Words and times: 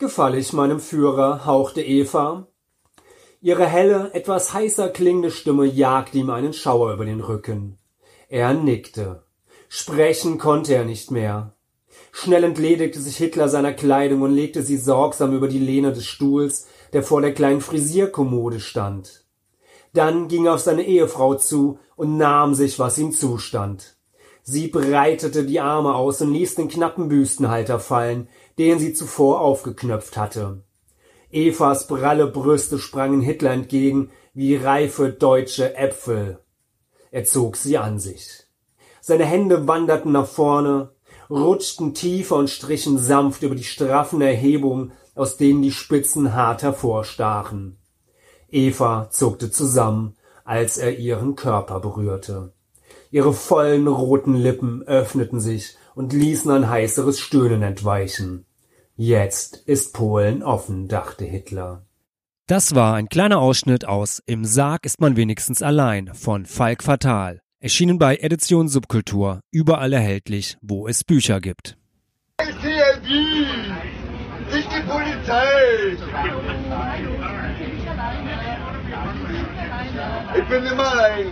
Gefall 0.00 0.34
ich 0.38 0.54
meinem 0.54 0.80
Führer, 0.80 1.44
hauchte 1.44 1.82
Eva. 1.82 2.46
Ihre 3.42 3.66
helle, 3.66 4.14
etwas 4.14 4.54
heißer 4.54 4.88
klingende 4.88 5.30
Stimme 5.30 5.66
jagte 5.66 6.16
ihm 6.16 6.30
einen 6.30 6.54
Schauer 6.54 6.94
über 6.94 7.04
den 7.04 7.20
Rücken. 7.20 7.76
Er 8.30 8.54
nickte. 8.54 9.24
Sprechen 9.68 10.38
konnte 10.38 10.74
er 10.74 10.86
nicht 10.86 11.10
mehr. 11.10 11.52
Schnell 12.12 12.44
entledigte 12.44 12.98
sich 12.98 13.18
Hitler 13.18 13.50
seiner 13.50 13.74
Kleidung 13.74 14.22
und 14.22 14.34
legte 14.34 14.62
sie 14.62 14.78
sorgsam 14.78 15.34
über 15.36 15.48
die 15.48 15.58
Lehne 15.58 15.92
des 15.92 16.06
Stuhls, 16.06 16.66
der 16.94 17.02
vor 17.02 17.20
der 17.20 17.34
kleinen 17.34 17.60
Frisierkommode 17.60 18.60
stand. 18.60 19.26
Dann 19.92 20.28
ging 20.28 20.46
er 20.46 20.54
auf 20.54 20.60
seine 20.60 20.84
Ehefrau 20.84 21.34
zu 21.34 21.78
und 21.94 22.16
nahm 22.16 22.54
sich, 22.54 22.78
was 22.78 22.96
ihm 22.96 23.12
zustand. 23.12 23.98
Sie 24.42 24.68
breitete 24.68 25.44
die 25.44 25.60
Arme 25.60 25.94
aus 25.94 26.22
und 26.22 26.32
ließ 26.32 26.54
den 26.54 26.68
knappen 26.68 27.08
Büstenhalter 27.08 27.78
fallen, 27.78 28.28
den 28.60 28.78
sie 28.78 28.92
zuvor 28.92 29.40
aufgeknöpft 29.40 30.18
hatte. 30.18 30.62
Evas 31.32 31.86
pralle 31.86 32.26
Brüste 32.26 32.78
sprangen 32.78 33.22
Hitler 33.22 33.52
entgegen 33.52 34.10
wie 34.34 34.54
reife 34.54 35.08
deutsche 35.08 35.76
Äpfel. 35.76 36.40
Er 37.10 37.24
zog 37.24 37.56
sie 37.56 37.78
an 37.78 37.98
sich. 37.98 38.44
Seine 39.00 39.24
Hände 39.24 39.66
wanderten 39.66 40.12
nach 40.12 40.26
vorne, 40.26 40.90
rutschten 41.30 41.94
tiefer 41.94 42.36
und 42.36 42.50
strichen 42.50 42.98
sanft 42.98 43.42
über 43.42 43.54
die 43.54 43.64
straffen 43.64 44.20
Erhebungen, 44.20 44.92
aus 45.14 45.38
denen 45.38 45.62
die 45.62 45.72
Spitzen 45.72 46.34
hart 46.34 46.62
hervorstachen. 46.62 47.78
Eva 48.50 49.08
zuckte 49.10 49.50
zusammen, 49.50 50.18
als 50.44 50.76
er 50.76 50.98
ihren 50.98 51.34
Körper 51.34 51.80
berührte. 51.80 52.52
Ihre 53.10 53.32
vollen 53.32 53.88
roten 53.88 54.34
Lippen 54.34 54.82
öffneten 54.82 55.40
sich 55.40 55.78
und 55.94 56.12
ließen 56.12 56.50
ein 56.50 56.68
heißeres 56.68 57.18
Stöhnen 57.18 57.62
entweichen. 57.62 58.44
Jetzt 59.02 59.56
ist 59.64 59.94
Polen 59.94 60.42
offen, 60.42 60.86
dachte 60.86 61.24
Hitler. 61.24 61.86
Das 62.46 62.74
war 62.74 62.96
ein 62.96 63.08
kleiner 63.08 63.38
Ausschnitt 63.38 63.86
aus 63.88 64.22
Im 64.26 64.44
Sarg 64.44 64.84
ist 64.84 65.00
man 65.00 65.16
wenigstens 65.16 65.62
allein 65.62 66.12
von 66.12 66.44
Falk 66.44 66.82
Fatal. 66.82 67.40
Erschienen 67.60 67.98
bei 67.98 68.16
Edition 68.16 68.68
Subkultur, 68.68 69.40
überall 69.50 69.94
erhältlich, 69.94 70.58
wo 70.60 70.86
es 70.86 71.02
Bücher 71.02 71.40
gibt. 71.40 71.78
CLB, 72.36 73.08
nicht 74.52 74.68
die 74.70 74.82
Polizei. 74.86 75.96
Ich 80.36 80.44
bin 80.44 80.66
immer 80.66 80.92
allein. 80.92 81.26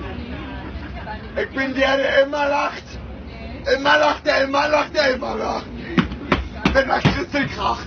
Ich 1.36 1.50
bin 1.54 1.74
der, 1.74 1.96
der 1.98 2.22
immer 2.22 2.48
lacht. 2.48 2.84
Immer 3.76 3.98
lacht, 3.98 4.24
der 4.24 4.44
immer 4.44 4.68
lacht, 4.68 4.94
der 4.96 5.14
immer 5.14 5.36
lacht. 5.36 5.66
Wenn 6.72 6.88
der 6.88 7.00
Christel 7.00 7.46
kracht. 7.48 7.86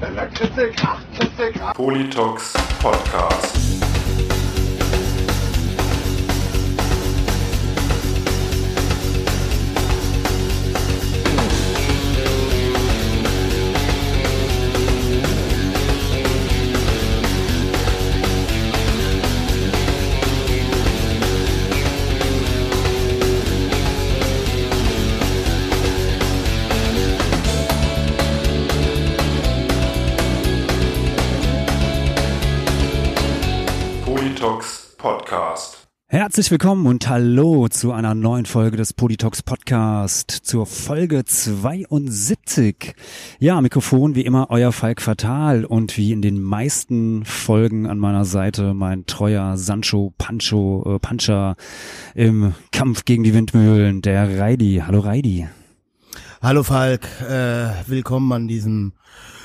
Wenn 0.00 0.14
der 0.14 0.26
Christel 0.28 0.72
kracht, 0.72 1.06
Christel 1.18 1.52
kracht. 1.52 1.76
Politox 1.76 2.52
Podcast. 2.80 3.97
Podcast. 34.98 35.88
Herzlich 36.08 36.50
willkommen 36.50 36.86
und 36.86 37.08
hallo 37.08 37.68
zu 37.68 37.92
einer 37.92 38.14
neuen 38.14 38.46
Folge 38.46 38.76
des 38.76 38.92
Politox 38.92 39.42
Podcast, 39.42 40.30
zur 40.30 40.66
Folge 40.66 41.24
72. 41.24 42.94
Ja, 43.38 43.60
Mikrofon 43.60 44.16
wie 44.16 44.22
immer 44.22 44.48
euer 44.50 44.72
Falk 44.72 45.00
Fatal 45.00 45.64
und 45.64 45.96
wie 45.96 46.12
in 46.12 46.20
den 46.20 46.42
meisten 46.42 47.24
Folgen 47.24 47.86
an 47.86 47.98
meiner 47.98 48.24
Seite 48.24 48.74
mein 48.74 49.06
treuer 49.06 49.56
Sancho 49.56 50.12
Pancho 50.18 50.96
äh, 50.96 50.98
Pancha 50.98 51.54
im 52.14 52.54
Kampf 52.72 53.04
gegen 53.04 53.22
die 53.22 53.34
Windmühlen, 53.34 54.02
der 54.02 54.40
Reidi. 54.40 54.82
Hallo 54.84 54.98
Reidi. 54.98 55.46
Hallo 56.42 56.64
Falk, 56.64 57.06
äh, 57.22 57.68
willkommen 57.86 58.32
an 58.32 58.48
diesem 58.48 58.94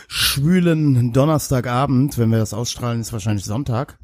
schwülen 0.08 1.14
Donnerstagabend. 1.14 2.18
Wenn 2.18 2.32
wir 2.32 2.40
das 2.40 2.54
ausstrahlen, 2.56 3.02
ist 3.02 3.14
wahrscheinlich 3.14 3.46
Sonntag. 3.46 4.00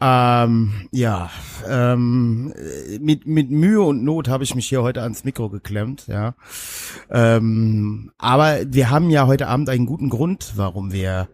Ähm, 0.00 0.88
ja, 0.90 1.30
ähm, 1.68 2.52
mit, 3.00 3.26
mit 3.26 3.50
Mühe 3.50 3.80
und 3.80 4.02
Not 4.02 4.28
habe 4.28 4.44
ich 4.44 4.54
mich 4.54 4.68
hier 4.68 4.82
heute 4.82 5.02
ans 5.02 5.24
Mikro 5.24 5.48
geklemmt, 5.48 6.06
ja. 6.08 6.34
Ähm, 7.10 8.10
aber 8.18 8.60
wir 8.66 8.90
haben 8.90 9.08
ja 9.10 9.26
heute 9.26 9.46
Abend 9.46 9.68
einen 9.70 9.86
guten 9.86 10.10
Grund, 10.10 10.54
warum 10.56 10.92
wir 10.92 11.28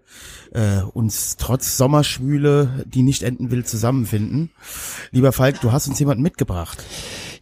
äh, 0.53 0.83
uns 0.83 1.37
trotz 1.37 1.77
Sommerschwüle, 1.79 2.85
die 2.87 3.03
nicht 3.03 3.23
enden 3.23 3.51
will, 3.51 3.65
zusammenfinden. 3.65 4.51
Lieber 5.11 5.33
Falk, 5.33 5.61
du 5.63 5.73
hast 5.73 5.89
uns 5.89 5.99
jemanden 5.99 6.23
mitgebracht. 6.23 6.85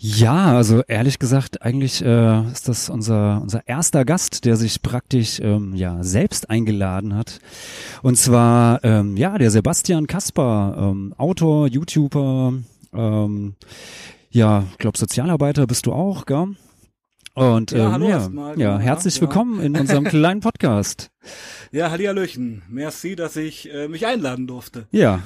Ja, 0.01 0.57
also 0.57 0.83
ehrlich 0.87 1.19
gesagt, 1.19 1.63
eigentlich 1.63 2.05
äh, 2.05 2.53
ist 2.53 2.69
das 2.69 2.89
unser 2.89 3.43
unser 3.43 3.67
erster 3.67 4.05
Gast, 4.05 4.45
der 4.45 4.57
sich 4.57 4.81
praktisch 4.81 5.41
ähm, 5.41 5.75
ja 5.75 6.05
selbst 6.05 6.51
eingeladen 6.51 7.17
hat. 7.17 7.41
Und 8.03 8.17
zwar 8.17 8.85
ähm, 8.85 9.17
ja 9.17 9.37
der 9.39 9.51
Sebastian 9.51 10.07
Kasper, 10.07 10.77
ähm, 10.79 11.15
Autor, 11.19 11.67
YouTuber, 11.67 12.55
ähm, 12.95 13.55
ja, 14.31 14.65
ich 14.71 14.79
glaube 14.79 14.97
Sozialarbeiter 14.97 15.67
bist 15.67 15.87
du 15.87 15.93
auch, 15.93 16.27
gell? 16.27 16.55
Und 17.39 17.71
Ja, 17.71 17.87
ähm, 17.87 17.93
hallo 17.93 18.09
ja, 18.09 18.17
erstmal, 18.17 18.59
ja, 18.59 18.71
ja, 18.71 18.79
herzlich 18.81 19.15
ja. 19.17 19.21
willkommen 19.21 19.61
in 19.61 19.77
unserem 19.77 20.03
kleinen 20.09 20.41
Podcast. 20.41 21.11
Ja, 21.71 21.91
Hallihallöchen. 21.93 22.63
Merci, 22.69 23.15
dass 23.15 23.37
ich 23.37 23.73
äh, 23.73 23.87
mich 23.87 24.07
einladen 24.07 24.49
durfte. 24.49 24.87
Ja, 24.91 25.21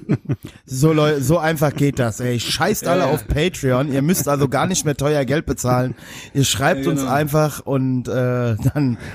So, 0.66 0.92
Leu 0.92 1.20
so 1.20 1.38
einfach 1.38 1.74
geht 1.74 1.98
das, 1.98 2.20
ey. 2.20 2.38
Scheißt 2.38 2.86
alle 2.86 3.00
Ja, 3.02 3.06
ja. 3.06 3.12
auf 3.14 3.26
Patreon. 3.28 3.90
Ihr 3.92 4.02
müsst 4.02 4.28
also 4.28 4.48
gar 4.48 4.66
nicht 4.66 4.84
mehr 4.84 4.96
teuer 4.96 5.24
Geld 5.24 5.46
bezahlen. 5.46 5.94
Ihr 6.34 6.44
schreibt 6.44 6.84
Ja, 6.84 6.90
uns 6.90 7.00
genau. 7.00 7.12
einfach 7.12 7.60
und 7.64 8.08
äh, 8.08 8.56
dann. 8.74 8.98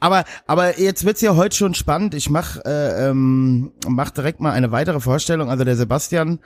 Aber 0.00 0.24
aber 0.46 0.80
jetzt 0.80 1.04
wird's 1.04 1.20
ja 1.20 1.36
heute 1.36 1.56
schon 1.56 1.74
spannend. 1.74 2.14
Ich 2.14 2.30
mach 2.30 2.56
äh, 2.64 3.08
ähm, 3.08 3.72
mach 3.86 4.10
direkt 4.10 4.40
mal 4.40 4.52
eine 4.52 4.72
weitere 4.72 5.00
Vorstellung. 5.00 5.50
Also 5.50 5.64
der 5.64 5.76
Sebastian 5.76 6.40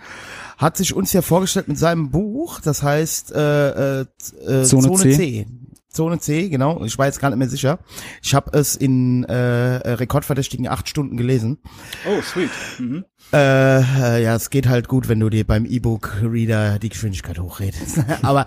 hat 0.58 0.76
sich 0.76 0.94
uns 0.94 1.12
ja 1.12 1.22
vorgestellt 1.22 1.68
mit 1.68 1.78
seinem 1.78 2.10
Buch. 2.10 2.60
Das 2.60 2.82
heißt 2.82 3.32
äh, 3.32 4.00
äh, 4.00 4.06
äh, 4.46 4.62
Zone 4.64 4.94
C. 4.96 5.14
C. 5.14 5.46
Zone 5.94 6.18
C, 6.18 6.48
genau. 6.48 6.84
Ich 6.84 6.98
war 6.98 7.06
jetzt 7.06 7.20
gar 7.20 7.30
nicht 7.30 7.38
mehr 7.38 7.48
sicher. 7.48 7.78
Ich 8.20 8.34
habe 8.34 8.56
es 8.58 8.74
in 8.74 9.22
äh, 9.24 9.34
rekordverdächtigen 9.34 10.66
acht 10.66 10.88
Stunden 10.88 11.16
gelesen. 11.16 11.58
Oh, 12.06 12.20
sweet. 12.20 12.50
Mhm. 12.78 13.04
Äh, 13.32 13.78
äh, 13.78 14.22
ja, 14.22 14.34
es 14.34 14.50
geht 14.50 14.68
halt 14.68 14.88
gut, 14.88 15.08
wenn 15.08 15.20
du 15.20 15.30
dir 15.30 15.46
beim 15.46 15.64
E-Book-Reader 15.64 16.80
die 16.80 16.88
Geschwindigkeit 16.88 17.38
hochredest. 17.38 18.00
aber 18.22 18.46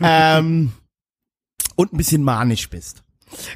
ähm, 0.00 0.72
und 1.76 1.92
ein 1.92 1.96
bisschen 1.96 2.22
manisch 2.22 2.70
bist. 2.70 3.03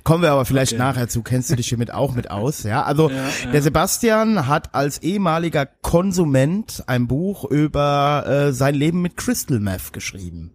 Kommen 0.04 0.22
wir 0.22 0.32
aber 0.32 0.44
vielleicht 0.44 0.72
Okay. 0.72 0.78
nachher 0.82 1.08
zu. 1.08 1.22
Kennst 1.22 1.50
du 1.50 1.56
dich 1.56 1.68
hiermit 1.68 1.92
auch 1.92 2.14
mit 2.14 2.30
aus? 2.30 2.62
Ja, 2.62 2.82
also 2.84 3.10
Ja, 3.10 3.16
ja. 3.44 3.50
der 3.52 3.62
Sebastian 3.62 4.46
hat 4.46 4.74
als 4.74 4.98
ehemaliger 5.02 5.66
Konsument 5.66 6.82
ein 6.86 7.06
Buch 7.06 7.44
über 7.44 8.24
äh, 8.48 8.52
sein 8.52 8.74
Leben 8.74 9.02
mit 9.02 9.16
Crystal 9.16 9.60
Meth 9.60 9.92
geschrieben. 9.92 10.52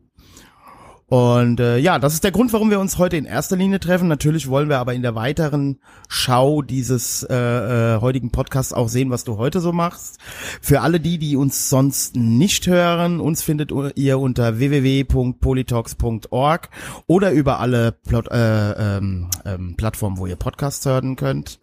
Und 1.08 1.60
äh, 1.60 1.78
ja, 1.78 2.00
das 2.00 2.14
ist 2.14 2.24
der 2.24 2.32
Grund, 2.32 2.54
warum 2.54 2.70
wir 2.70 2.80
uns 2.80 2.98
heute 2.98 3.18
in 3.18 3.26
erster 3.26 3.56
Linie 3.56 3.80
treffen. 3.80 4.08
Natürlich 4.08 4.48
wollen 4.48 4.70
wir 4.70 4.80
aber 4.80 4.94
in 4.94 5.02
der 5.02 5.16
weiteren 5.16 5.80
Schau 6.08 6.62
dieses 6.62 7.24
äh, 7.24 7.36
äh, 7.36 8.02
heutigen 8.02 8.32
Podcasts 8.32 8.74
auch 8.74 8.90
sehen, 8.90 9.10
was 9.10 9.24
du 9.24 9.38
heute 9.38 9.60
so 9.60 9.72
machst. 9.72 10.20
Für 10.62 10.82
alle 10.82 11.00
die, 11.00 11.20
die 11.20 11.36
uns 11.36 11.70
sonst 11.70 12.16
nicht 12.16 12.68
hören, 12.68 13.20
uns 13.20 13.44
findet 13.44 13.72
ihr 13.96 14.20
unter 14.20 14.58
www.politox.org 14.58 16.70
oder 17.06 17.32
über 17.32 17.60
alle 17.60 17.92
Plot, 17.92 18.32
äh, 18.32 18.98
ähm, 18.98 19.30
ähm, 19.46 19.76
Plattformen, 19.76 20.18
wo 20.18 20.26
ihr 20.26 20.38
Podcasts 20.38 20.86
hören 20.86 21.16
könnt. 21.16 21.60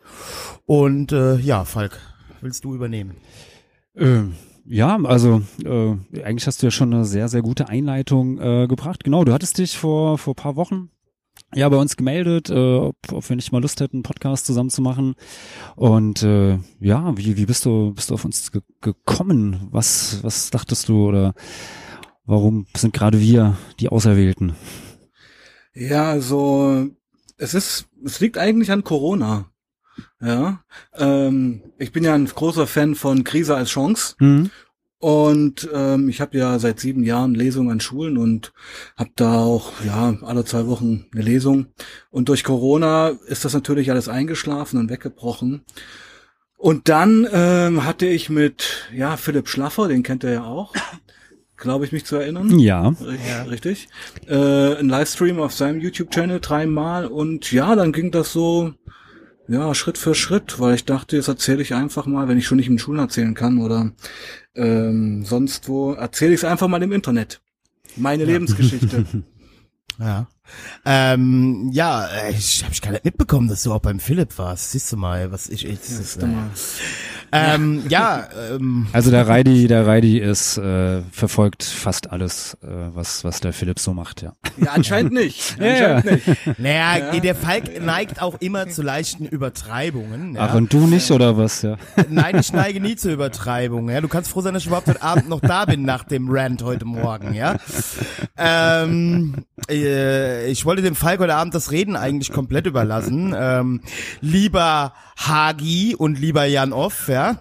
Und 0.66 1.12
äh, 1.12 1.36
ja, 1.36 1.64
Falk, 1.64 1.98
willst 2.40 2.64
du 2.64 2.74
übernehmen? 2.74 3.16
Ähm, 3.96 4.34
ja, 4.70 4.96
also 5.02 5.42
äh, 5.64 6.22
eigentlich 6.22 6.46
hast 6.46 6.62
du 6.62 6.66
ja 6.66 6.70
schon 6.70 6.94
eine 6.94 7.04
sehr, 7.04 7.28
sehr 7.28 7.42
gute 7.42 7.68
Einleitung 7.68 8.38
äh, 8.38 8.66
gebracht. 8.68 9.04
Genau, 9.04 9.24
du 9.24 9.32
hattest 9.32 9.58
dich 9.58 9.76
vor 9.76 10.16
vor 10.16 10.34
paar 10.34 10.56
Wochen 10.56 10.90
ja 11.54 11.68
bei 11.68 11.76
uns 11.76 11.96
gemeldet, 11.96 12.50
äh, 12.50 12.76
ob, 12.76 12.96
ob 13.12 13.28
wir 13.28 13.36
nicht 13.36 13.50
mal 13.50 13.60
Lust 13.60 13.80
hätten, 13.80 13.96
einen 13.96 14.02
Podcast 14.04 14.46
zusammen 14.46 14.70
zu 14.70 14.82
machen. 14.82 15.16
Und 15.74 16.22
äh, 16.22 16.58
ja, 16.78 17.16
wie, 17.16 17.36
wie 17.36 17.46
bist 17.46 17.66
du 17.66 17.92
bist 17.94 18.10
du 18.10 18.14
auf 18.14 18.24
uns 18.24 18.52
ge 18.52 18.62
gekommen? 18.80 19.68
Was 19.70 20.22
was 20.22 20.50
dachtest 20.50 20.88
du 20.88 21.08
oder 21.08 21.34
warum 22.24 22.66
sind 22.76 22.94
gerade 22.94 23.20
wir 23.20 23.56
die 23.80 23.88
Auserwählten? 23.88 24.54
Ja, 25.74 26.10
also 26.10 26.88
es 27.40 27.54
ist, 27.54 27.88
es 28.04 28.20
liegt 28.20 28.38
eigentlich 28.38 28.70
an 28.70 28.84
Corona. 28.84 29.49
Ja, 30.20 30.60
ähm, 30.96 31.62
ich 31.78 31.92
bin 31.92 32.04
ja 32.04 32.14
ein 32.14 32.26
großer 32.26 32.66
Fan 32.66 32.94
von 32.94 33.24
Krise 33.24 33.54
als 33.56 33.70
Chance. 33.70 34.14
Mhm. 34.18 34.50
Und 35.00 35.66
ähm, 35.72 36.10
ich 36.10 36.20
habe 36.20 36.36
ja 36.36 36.58
seit 36.58 36.78
sieben 36.78 37.04
Jahren 37.04 37.34
Lesungen 37.34 37.70
an 37.70 37.80
Schulen 37.80 38.18
und 38.18 38.52
habe 38.98 39.10
da 39.16 39.38
auch 39.38 39.72
ja 39.82 40.14
alle 40.20 40.44
zwei 40.44 40.66
Wochen 40.66 41.06
eine 41.14 41.22
Lesung. 41.22 41.68
Und 42.10 42.28
durch 42.28 42.44
Corona 42.44 43.08
ist 43.26 43.46
das 43.46 43.54
natürlich 43.54 43.90
alles 43.90 44.10
eingeschlafen 44.10 44.78
und 44.78 44.90
weggebrochen. 44.90 45.62
Und 46.58 46.90
dann 46.90 47.26
ähm, 47.32 47.86
hatte 47.86 48.04
ich 48.04 48.28
mit 48.28 48.90
ja 48.94 49.16
Philipp 49.16 49.48
Schlaffer, 49.48 49.88
den 49.88 50.02
kennt 50.02 50.22
ihr 50.22 50.32
ja 50.32 50.44
auch, 50.44 50.74
glaube 51.56 51.86
ich 51.86 51.92
mich 51.92 52.04
zu 52.04 52.16
erinnern. 52.16 52.58
Ja. 52.58 52.88
Richtig, 52.88 53.50
richtig. 53.50 53.88
Äh, 54.28 54.74
ein 54.74 54.90
Livestream 54.90 55.40
auf 55.40 55.54
seinem 55.54 55.80
YouTube-Channel 55.80 56.40
dreimal 56.40 57.06
und 57.06 57.50
ja, 57.50 57.74
dann 57.74 57.92
ging 57.92 58.10
das 58.10 58.34
so 58.34 58.74
ja, 59.50 59.74
Schritt 59.74 59.98
für 59.98 60.14
Schritt, 60.14 60.60
weil 60.60 60.76
ich 60.76 60.84
dachte, 60.84 61.16
jetzt 61.16 61.26
erzähle 61.26 61.60
ich 61.60 61.74
einfach 61.74 62.06
mal, 62.06 62.28
wenn 62.28 62.38
ich 62.38 62.46
schon 62.46 62.56
nicht 62.56 62.68
in 62.68 62.74
den 62.74 62.78
Schulen 62.78 63.00
erzählen 63.00 63.34
kann 63.34 63.58
oder 63.58 63.90
ähm, 64.54 65.24
sonst 65.24 65.68
wo, 65.68 65.92
erzähle 65.92 66.34
ich 66.34 66.40
es 66.40 66.44
einfach 66.44 66.68
mal 66.68 66.82
im 66.82 66.92
Internet. 66.92 67.40
Meine 67.96 68.24
Lebensgeschichte. 68.24 69.04
Ja. 69.98 70.28
Ähm, 70.86 71.68
ja, 71.74 72.06
äh, 72.06 72.30
ich 72.30 72.64
habe 72.64 72.72
ich 72.72 72.80
gar 72.80 72.92
nicht 72.92 73.04
mitbekommen, 73.04 73.48
dass 73.48 73.64
du 73.64 73.72
auch 73.74 73.80
beim 73.80 74.00
Philipp 74.00 74.38
warst. 74.38 74.70
Siehst 74.70 74.90
du 74.90 74.96
mal, 74.96 75.30
was 75.30 75.50
ich, 75.50 75.66
ich 75.66 75.78
das 75.78 75.90
ist, 75.90 76.22
äh, 76.22 76.26
ähm, 77.32 77.82
ja, 77.88 78.28
ähm, 78.52 78.86
Also 78.92 79.10
der 79.10 79.26
Reidi, 79.28 79.66
der 79.68 79.86
Reidi 79.86 80.18
ist 80.18 80.58
äh, 80.58 81.02
verfolgt 81.12 81.62
fast 81.62 82.10
alles, 82.10 82.56
äh, 82.62 82.66
was 82.94 83.24
was 83.24 83.40
der 83.40 83.52
Philipp 83.52 83.78
so 83.78 83.92
macht, 83.94 84.22
ja. 84.22 84.32
Ja, 84.56 84.72
anscheinend 84.72 85.12
nicht. 85.12 85.56
Ja, 85.60 85.96
Anscheinend 85.96 86.26
nicht. 86.26 86.58
naja, 86.58 87.20
der 87.20 87.34
Falk 87.34 87.82
neigt 87.84 88.22
auch 88.22 88.40
immer 88.40 88.68
zu 88.68 88.82
leichten 88.82 89.26
Übertreibungen. 89.26 90.34
Ja. 90.34 90.48
Ach 90.50 90.54
und 90.54 90.72
du 90.72 90.86
nicht 90.86 91.10
oder 91.10 91.36
was, 91.36 91.62
ja? 91.62 91.76
Nein, 92.08 92.38
ich 92.40 92.52
neige 92.52 92.80
nie 92.80 92.96
zu 92.96 93.10
Übertreibungen. 93.12 93.94
Ja, 93.94 94.00
du 94.00 94.08
kannst 94.08 94.30
froh 94.30 94.40
sein, 94.40 94.54
dass 94.54 94.62
ich 94.62 94.66
überhaupt 94.68 94.88
heute 94.88 95.02
Abend 95.02 95.28
noch 95.28 95.40
da 95.40 95.64
bin 95.64 95.82
nach 95.82 96.04
dem 96.04 96.28
Rant 96.30 96.62
heute 96.62 96.84
Morgen. 96.84 97.34
Ja. 97.34 97.56
Ähm, 98.36 99.44
äh, 99.68 100.50
ich 100.50 100.64
wollte 100.64 100.82
dem 100.82 100.94
Falk 100.94 101.20
heute 101.20 101.34
Abend 101.34 101.54
das 101.54 101.70
Reden 101.70 101.96
eigentlich 101.96 102.32
komplett 102.32 102.66
überlassen. 102.66 103.34
Ähm, 103.36 103.82
lieber 104.20 104.92
Hagi 105.16 105.94
und 105.96 106.18
lieber 106.18 106.44
Jan 106.46 106.72
Off, 106.72 107.08
ja. 107.08 107.19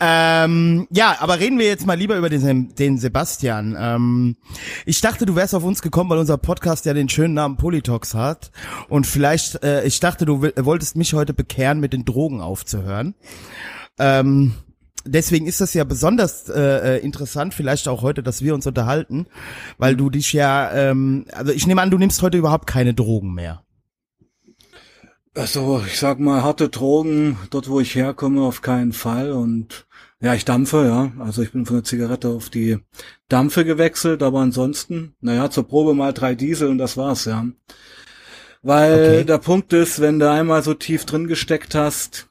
ähm, 0.00 0.86
ja, 0.90 1.16
aber 1.20 1.38
reden 1.38 1.58
wir 1.58 1.66
jetzt 1.66 1.86
mal 1.86 1.94
lieber 1.94 2.16
über 2.16 2.28
den, 2.28 2.74
den 2.74 2.98
Sebastian. 2.98 3.76
Ähm, 3.78 4.36
ich 4.86 5.00
dachte, 5.00 5.26
du 5.26 5.36
wärst 5.36 5.54
auf 5.54 5.64
uns 5.64 5.82
gekommen, 5.82 6.10
weil 6.10 6.18
unser 6.18 6.38
Podcast 6.38 6.86
ja 6.86 6.94
den 6.94 7.08
schönen 7.08 7.34
Namen 7.34 7.56
Politox 7.56 8.14
hat. 8.14 8.50
Und 8.88 9.06
vielleicht, 9.06 9.62
äh, 9.62 9.84
ich 9.84 10.00
dachte, 10.00 10.24
du 10.24 10.42
wolltest 10.42 10.96
mich 10.96 11.14
heute 11.14 11.34
bekehren, 11.34 11.80
mit 11.80 11.92
den 11.92 12.04
Drogen 12.04 12.40
aufzuhören. 12.40 13.14
Ähm, 13.98 14.54
deswegen 15.04 15.46
ist 15.46 15.60
das 15.60 15.74
ja 15.74 15.84
besonders 15.84 16.48
äh, 16.48 16.98
interessant, 16.98 17.54
vielleicht 17.54 17.88
auch 17.88 18.02
heute, 18.02 18.22
dass 18.22 18.42
wir 18.42 18.54
uns 18.54 18.66
unterhalten, 18.66 19.26
weil 19.78 19.96
du 19.96 20.10
dich 20.10 20.32
ja, 20.32 20.72
ähm, 20.72 21.26
also 21.32 21.52
ich 21.52 21.66
nehme 21.66 21.82
an, 21.82 21.90
du 21.90 21.98
nimmst 21.98 22.22
heute 22.22 22.38
überhaupt 22.38 22.66
keine 22.66 22.94
Drogen 22.94 23.34
mehr. 23.34 23.62
Also, 25.34 25.82
ich 25.86 25.98
sag 25.98 26.18
mal, 26.18 26.42
harte 26.42 26.68
Drogen, 26.68 27.38
dort 27.50 27.68
wo 27.68 27.80
ich 27.80 27.94
herkomme, 27.94 28.42
auf 28.42 28.62
keinen 28.62 28.92
Fall. 28.92 29.30
Und 29.32 29.86
ja, 30.20 30.34
ich 30.34 30.44
dampfe, 30.44 30.84
ja. 30.86 31.12
Also 31.24 31.42
ich 31.42 31.52
bin 31.52 31.66
von 31.66 31.76
der 31.76 31.84
Zigarette 31.84 32.28
auf 32.28 32.50
die 32.50 32.78
Dampfe 33.28 33.64
gewechselt, 33.64 34.22
aber 34.22 34.40
ansonsten, 34.40 35.14
naja, 35.20 35.50
zur 35.50 35.68
Probe 35.68 35.94
mal 35.94 36.12
drei 36.12 36.34
Diesel 36.34 36.68
und 36.68 36.78
das 36.78 36.96
war's, 36.96 37.24
ja. 37.26 37.46
Weil 38.62 38.92
Okay. 38.92 39.24
der 39.24 39.38
Punkt 39.38 39.72
ist, 39.72 40.00
wenn 40.00 40.18
du 40.18 40.30
einmal 40.30 40.62
so 40.62 40.74
tief 40.74 41.04
drin 41.06 41.26
gesteckt 41.28 41.74
hast, 41.74 42.28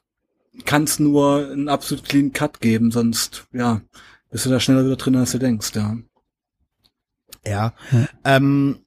kann 0.64 0.84
es 0.84 0.98
nur 0.98 1.48
einen 1.50 1.68
absolut 1.68 2.04
clean 2.04 2.32
Cut 2.32 2.60
geben, 2.60 2.90
sonst, 2.90 3.46
ja, 3.52 3.80
bist 4.30 4.46
du 4.46 4.50
da 4.50 4.60
schneller 4.60 4.84
wieder 4.84 4.96
drin, 4.96 5.16
als 5.16 5.32
du 5.32 5.38
denkst, 5.38 5.72
ja. 5.74 5.96
Ja. 7.46 7.72
Ähm, 8.24 8.84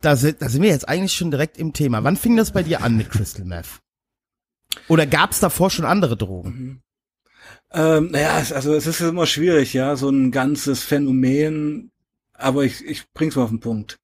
da, 0.00 0.16
sind, 0.16 0.42
da 0.42 0.48
sind 0.48 0.62
wir 0.62 0.70
jetzt 0.70 0.88
eigentlich 0.88 1.12
schon 1.14 1.30
direkt 1.30 1.58
im 1.58 1.72
Thema. 1.72 2.04
Wann 2.04 2.16
fing 2.16 2.36
das 2.36 2.52
bei 2.52 2.62
dir 2.62 2.82
an 2.82 2.96
mit 2.96 3.10
Crystal 3.10 3.44
Meth? 3.44 3.80
Oder 4.88 5.06
gab 5.06 5.32
es 5.32 5.40
davor 5.40 5.70
schon 5.70 5.84
andere 5.84 6.16
Drogen? 6.16 6.82
Ähm, 7.72 8.10
naja, 8.10 8.38
es- 8.40 8.52
also 8.52 8.74
es 8.74 8.86
ist 8.86 9.00
immer 9.00 9.26
schwierig, 9.26 9.72
ja, 9.72 9.96
so 9.96 10.08
ein 10.08 10.30
ganzes 10.30 10.82
Phänomen, 10.82 11.90
aber 12.34 12.64
ich, 12.64 12.84
ich 12.84 13.10
bring's 13.12 13.36
mal 13.36 13.42
auf 13.44 13.50
den 13.50 13.60
Punkt. 13.60 13.98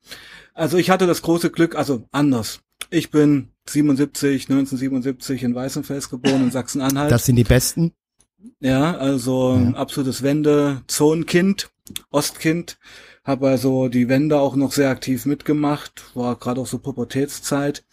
Also 0.54 0.76
ich 0.78 0.90
hatte 0.90 1.06
das 1.06 1.22
große 1.22 1.50
Glück, 1.50 1.74
also 1.76 2.06
anders. 2.12 2.60
Ich 2.90 3.10
bin 3.10 3.48
77, 3.68 4.48
1977 4.50 5.42
in 5.44 5.54
Weißenfels 5.54 6.10
geboren, 6.10 6.42
in 6.44 6.50
Sachsen-Anhalt. 6.50 7.10
Das 7.10 7.24
sind 7.26 7.36
die 7.36 7.44
besten. 7.44 7.92
Ja, 8.60 8.96
also 8.96 9.52
ein 9.52 9.74
absolutes 9.76 10.22
Wende-Zonenkind, 10.22 11.70
Ostkind. 12.10 12.78
Habe 13.24 13.48
also 13.48 13.88
die 13.88 14.08
Wende 14.08 14.40
auch 14.40 14.56
noch 14.56 14.72
sehr 14.72 14.90
aktiv 14.90 15.26
mitgemacht, 15.26 16.04
war 16.14 16.36
gerade 16.36 16.60
auch 16.60 16.66
so 16.66 16.78
Pubertätszeit. 16.78 17.84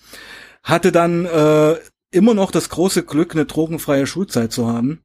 Hatte 0.63 0.91
dann 0.91 1.25
äh, 1.25 1.75
immer 2.11 2.33
noch 2.33 2.51
das 2.51 2.69
große 2.69 3.03
Glück, 3.03 3.33
eine 3.33 3.45
drogenfreie 3.45 4.07
Schulzeit 4.07 4.51
zu 4.51 4.67
haben. 4.67 5.03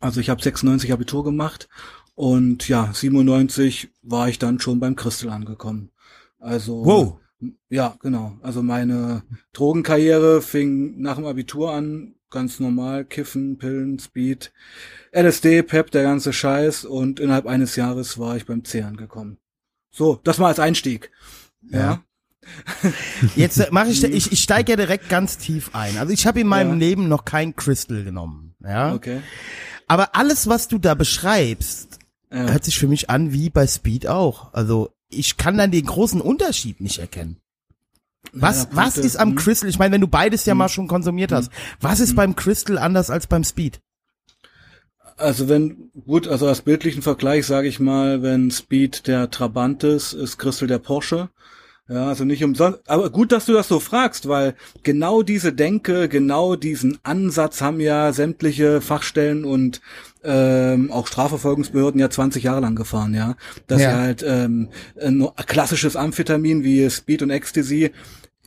Also 0.00 0.20
ich 0.20 0.30
habe 0.30 0.42
96 0.42 0.92
Abitur 0.92 1.24
gemacht 1.24 1.68
und 2.14 2.68
ja, 2.68 2.90
97 2.92 3.90
war 4.02 4.28
ich 4.28 4.38
dann 4.38 4.60
schon 4.60 4.80
beim 4.80 4.96
Christel 4.96 5.28
angekommen. 5.28 5.90
Also 6.38 6.84
Wow. 6.84 7.20
ja, 7.68 7.96
genau. 8.00 8.38
Also 8.42 8.62
meine 8.62 9.22
Drogenkarriere 9.52 10.40
fing 10.40 11.00
nach 11.00 11.16
dem 11.16 11.26
Abitur 11.26 11.72
an, 11.72 12.14
ganz 12.34 12.60
normal, 12.60 13.04
Kiffen, 13.06 13.56
Pillen, 13.56 13.98
Speed, 13.98 14.52
LSD, 15.12 15.62
Pep, 15.62 15.90
der 15.90 16.02
ganze 16.02 16.32
Scheiß 16.34 16.84
und 16.84 17.18
innerhalb 17.20 17.46
eines 17.46 17.76
Jahres 17.76 18.18
war 18.18 18.36
ich 18.36 18.44
beim 18.44 18.64
C 18.64 18.82
angekommen. 18.82 19.38
So, 19.90 20.20
das 20.24 20.38
mal 20.38 20.48
als 20.48 20.58
Einstieg. 20.60 21.10
Ja. 21.70 22.02
Jetzt 23.36 23.58
äh, 23.58 23.68
mache 23.70 23.88
ich, 23.88 24.04
ich, 24.04 24.30
ich 24.32 24.42
steige 24.42 24.72
ja 24.72 24.76
direkt 24.76 25.08
ganz 25.08 25.38
tief 25.38 25.70
ein. 25.74 25.96
Also 25.96 26.12
ich 26.12 26.26
habe 26.26 26.40
in 26.40 26.46
meinem 26.46 26.72
Ja. 26.72 26.88
Leben 26.88 27.08
noch 27.08 27.24
kein 27.24 27.56
Crystal 27.56 28.04
genommen. 28.04 28.54
Ja. 28.62 28.92
Okay. 28.94 29.22
Aber 29.86 30.14
alles, 30.14 30.46
was 30.48 30.68
du 30.68 30.78
da 30.78 30.94
beschreibst, 30.94 31.98
Ja. 32.30 32.50
hört 32.50 32.64
sich 32.64 32.78
für 32.78 32.88
mich 32.88 33.08
an 33.08 33.32
wie 33.32 33.48
bei 33.50 33.66
Speed 33.66 34.06
auch. 34.08 34.52
Also 34.52 34.90
ich 35.08 35.36
kann 35.36 35.56
dann 35.56 35.70
den 35.70 35.86
großen 35.86 36.20
Unterschied 36.20 36.80
nicht 36.80 36.98
erkennen. 36.98 37.38
Was, 38.32 38.64
Ja, 38.64 38.68
was 38.72 38.96
ist 38.96 39.16
am 39.16 39.30
hm. 39.30 39.36
Crystal? 39.36 39.68
Ich 39.68 39.78
meine, 39.78 39.94
wenn 39.94 40.00
du 40.00 40.08
beides 40.08 40.44
ja 40.46 40.54
mal 40.54 40.68
schon 40.68 40.88
konsumiert 40.88 41.32
hast, 41.32 41.50
was 41.80 42.00
ist 42.00 42.16
beim 42.16 42.34
Crystal 42.36 42.78
anders 42.78 43.10
als 43.10 43.26
beim 43.26 43.44
Speed? 43.44 43.80
Also 45.16 45.48
wenn, 45.48 45.90
gut, 46.06 46.26
also 46.26 46.48
als 46.48 46.62
bildlichen 46.62 47.02
Vergleich 47.02 47.46
sage 47.46 47.68
ich 47.68 47.78
mal, 47.78 48.22
wenn 48.22 48.50
Speed 48.50 49.06
der 49.06 49.30
Trabant 49.30 49.84
ist, 49.84 50.12
ist 50.12 50.38
Crystal 50.38 50.66
der 50.66 50.78
Porsche. 50.78 51.28
Ja, 51.86 52.08
also 52.08 52.24
nicht 52.24 52.42
umsonst. 52.42 52.80
Aber 52.88 53.10
gut, 53.10 53.30
dass 53.30 53.44
du 53.44 53.52
das 53.52 53.68
so 53.68 53.78
fragst, 53.78 54.26
weil 54.26 54.54
genau 54.82 55.22
diese 55.22 55.52
Denke, 55.52 56.08
genau 56.08 56.56
diesen 56.56 56.98
Ansatz 57.02 57.60
haben 57.60 57.78
ja 57.78 58.12
sämtliche 58.14 58.80
Fachstellen 58.80 59.44
und 59.44 59.82
ähm, 60.24 60.90
auch 60.90 61.06
Strafverfolgungsbehörden 61.06 62.00
ja 62.00 62.10
20 62.10 62.42
Jahre 62.42 62.60
lang 62.60 62.74
gefahren, 62.74 63.14
ja. 63.14 63.36
Dass 63.66 63.82
Ja. 63.82 63.90
sie 63.90 63.96
halt 63.96 64.24
ähm, 64.26 64.68
ein 65.00 65.28
klassisches 65.46 65.96
Amphetamin 65.96 66.64
wie 66.64 66.88
Speed 66.90 67.22
und 67.22 67.30
Ecstasy 67.30 67.92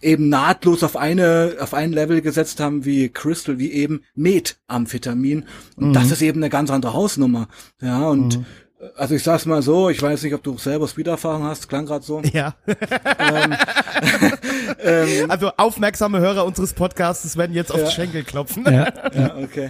eben 0.01 0.29
nahtlos 0.29 0.83
auf 0.83 0.95
eine 0.95 1.55
auf 1.59 1.73
ein 1.73 1.91
Level 1.91 2.21
gesetzt 2.21 2.59
haben 2.59 2.85
wie 2.85 3.09
Crystal, 3.09 3.57
wie 3.57 3.71
eben 3.71 4.01
Methamphetamin. 4.15 5.45
Und 5.75 5.93
das 5.93 6.11
ist 6.11 6.21
eben 6.21 6.39
eine 6.41 6.49
ganz 6.49 6.69
andere 6.69 6.93
Hausnummer. 6.93 7.47
Ja, 7.81 8.07
und 8.09 8.35
äh, 8.79 8.85
also 8.95 9.15
ich 9.15 9.23
sag's 9.23 9.45
mal 9.47 9.61
so, 9.63 9.89
ich 9.89 10.01
weiß 10.01 10.21
nicht, 10.23 10.35
ob 10.35 10.43
du 10.43 10.57
selber 10.57 10.87
Speed-Erfahrung 10.87 11.43
hast, 11.43 11.67
klang 11.67 11.87
gerade 11.87 12.05
so. 12.05 12.21
Ja. 12.31 12.55
also 15.27 15.51
aufmerksame 15.57 16.19
Hörer 16.19 16.45
unseres 16.45 16.73
Podcasts 16.73 17.35
werden 17.37 17.55
jetzt 17.55 17.71
auf 17.71 17.83
die 17.83 17.91
Schenkel 17.91 18.23
klopfen. 18.23 18.65
Ja. 18.65 18.87
Ja, 19.17 19.35
okay. 19.37 19.69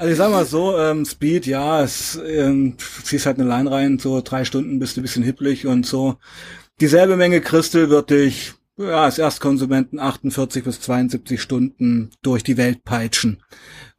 Also 0.00 0.12
ich 0.12 0.16
sag 0.16 0.30
mal 0.30 0.46
so, 0.46 0.78
ähm, 0.78 1.04
Speed, 1.04 1.44
ja, 1.44 1.82
es 1.82 2.18
ähm, 2.26 2.76
ziehst 3.04 3.26
halt 3.26 3.38
eine 3.38 3.46
Line 3.46 3.70
rein, 3.70 3.98
so 3.98 4.22
drei 4.22 4.46
Stunden 4.46 4.78
bist 4.78 4.96
du 4.96 5.00
ein 5.00 5.02
bisschen 5.02 5.22
hipplig 5.22 5.66
und 5.66 5.84
so. 5.84 6.16
Dieselbe 6.80 7.16
Menge 7.18 7.42
Crystal 7.42 7.90
wird 7.90 8.08
dich, 8.08 8.54
ja, 8.78 9.02
als 9.02 9.18
Erstkonsumenten 9.18 9.98
48 10.00 10.64
bis 10.64 10.80
72 10.80 11.42
Stunden 11.42 12.08
durch 12.22 12.42
die 12.42 12.56
Welt 12.56 12.82
peitschen, 12.82 13.42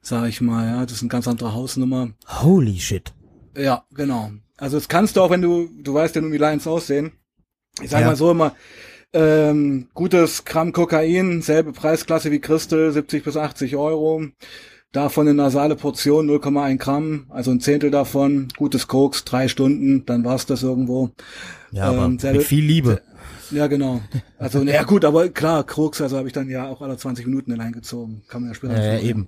sag 0.01 0.27
ich 0.27 0.41
mal, 0.41 0.65
ja. 0.65 0.81
Das 0.81 0.93
ist 0.93 1.01
eine 1.03 1.09
ganz 1.09 1.27
andere 1.27 1.53
Hausnummer. 1.53 2.09
Holy 2.27 2.79
shit. 2.79 3.13
Ja, 3.55 3.83
genau. 3.93 4.31
Also 4.57 4.77
das 4.77 4.87
kannst 4.87 5.17
du 5.17 5.21
auch, 5.21 5.29
wenn 5.29 5.43
du, 5.43 5.69
du 5.83 5.93
weißt 5.93 6.15
ja 6.15 6.21
nun, 6.21 6.31
wie 6.31 6.37
Lines 6.37 6.65
aussehen. 6.65 7.11
Ich 7.79 7.91
sag 7.91 8.01
Ja. 8.01 8.07
mal 8.07 8.15
so 8.15 8.31
immer, 8.31 8.55
ähm, 9.13 9.87
gutes 9.93 10.45
Gramm 10.45 10.71
Kokain, 10.71 11.43
selbe 11.43 11.73
Preisklasse 11.73 12.31
wie 12.31 12.39
Crystal, 12.39 12.91
70 12.91 13.23
bis 13.23 13.37
80 13.37 13.75
Euro. 13.75 14.23
Davon 14.91 15.25
eine 15.27 15.33
nasale 15.35 15.77
Portion, 15.77 16.29
0,1 16.29 16.77
Gramm, 16.77 17.25
also 17.29 17.49
ein 17.51 17.61
Zehntel 17.61 17.91
davon. 17.91 18.49
Gutes 18.57 18.87
Koks, 18.89 19.23
drei 19.23 19.47
Stunden, 19.47 20.05
dann 20.05 20.25
war's 20.25 20.45
das 20.45 20.63
irgendwo. 20.63 21.11
Ja, 21.71 21.85
aber 21.85 22.03
Ähm, 22.05 22.17
selbe- 22.19 22.39
mit 22.39 22.47
viel 22.47 22.65
Liebe. 22.65 23.01
Ja, 23.53 23.67
genau. 23.67 23.99
Also, 24.39 24.63
na 24.63 24.71
ja, 24.71 24.83
gut, 24.83 25.03
aber 25.03 25.27
klar, 25.27 25.65
Krux, 25.65 25.99
also 25.99 26.15
habe 26.17 26.25
ich 26.25 26.33
dann 26.33 26.49
ja 26.49 26.69
auch 26.69 26.81
alle 26.81 26.95
20 26.95 27.25
Minuten 27.25 27.51
allein 27.51 27.73
gezogen. 27.73 28.21
Kann 28.29 28.43
man 28.43 28.51
ja 28.51 28.55
später 28.55 28.77
Äh, 28.77 29.01
eben. 29.05 29.27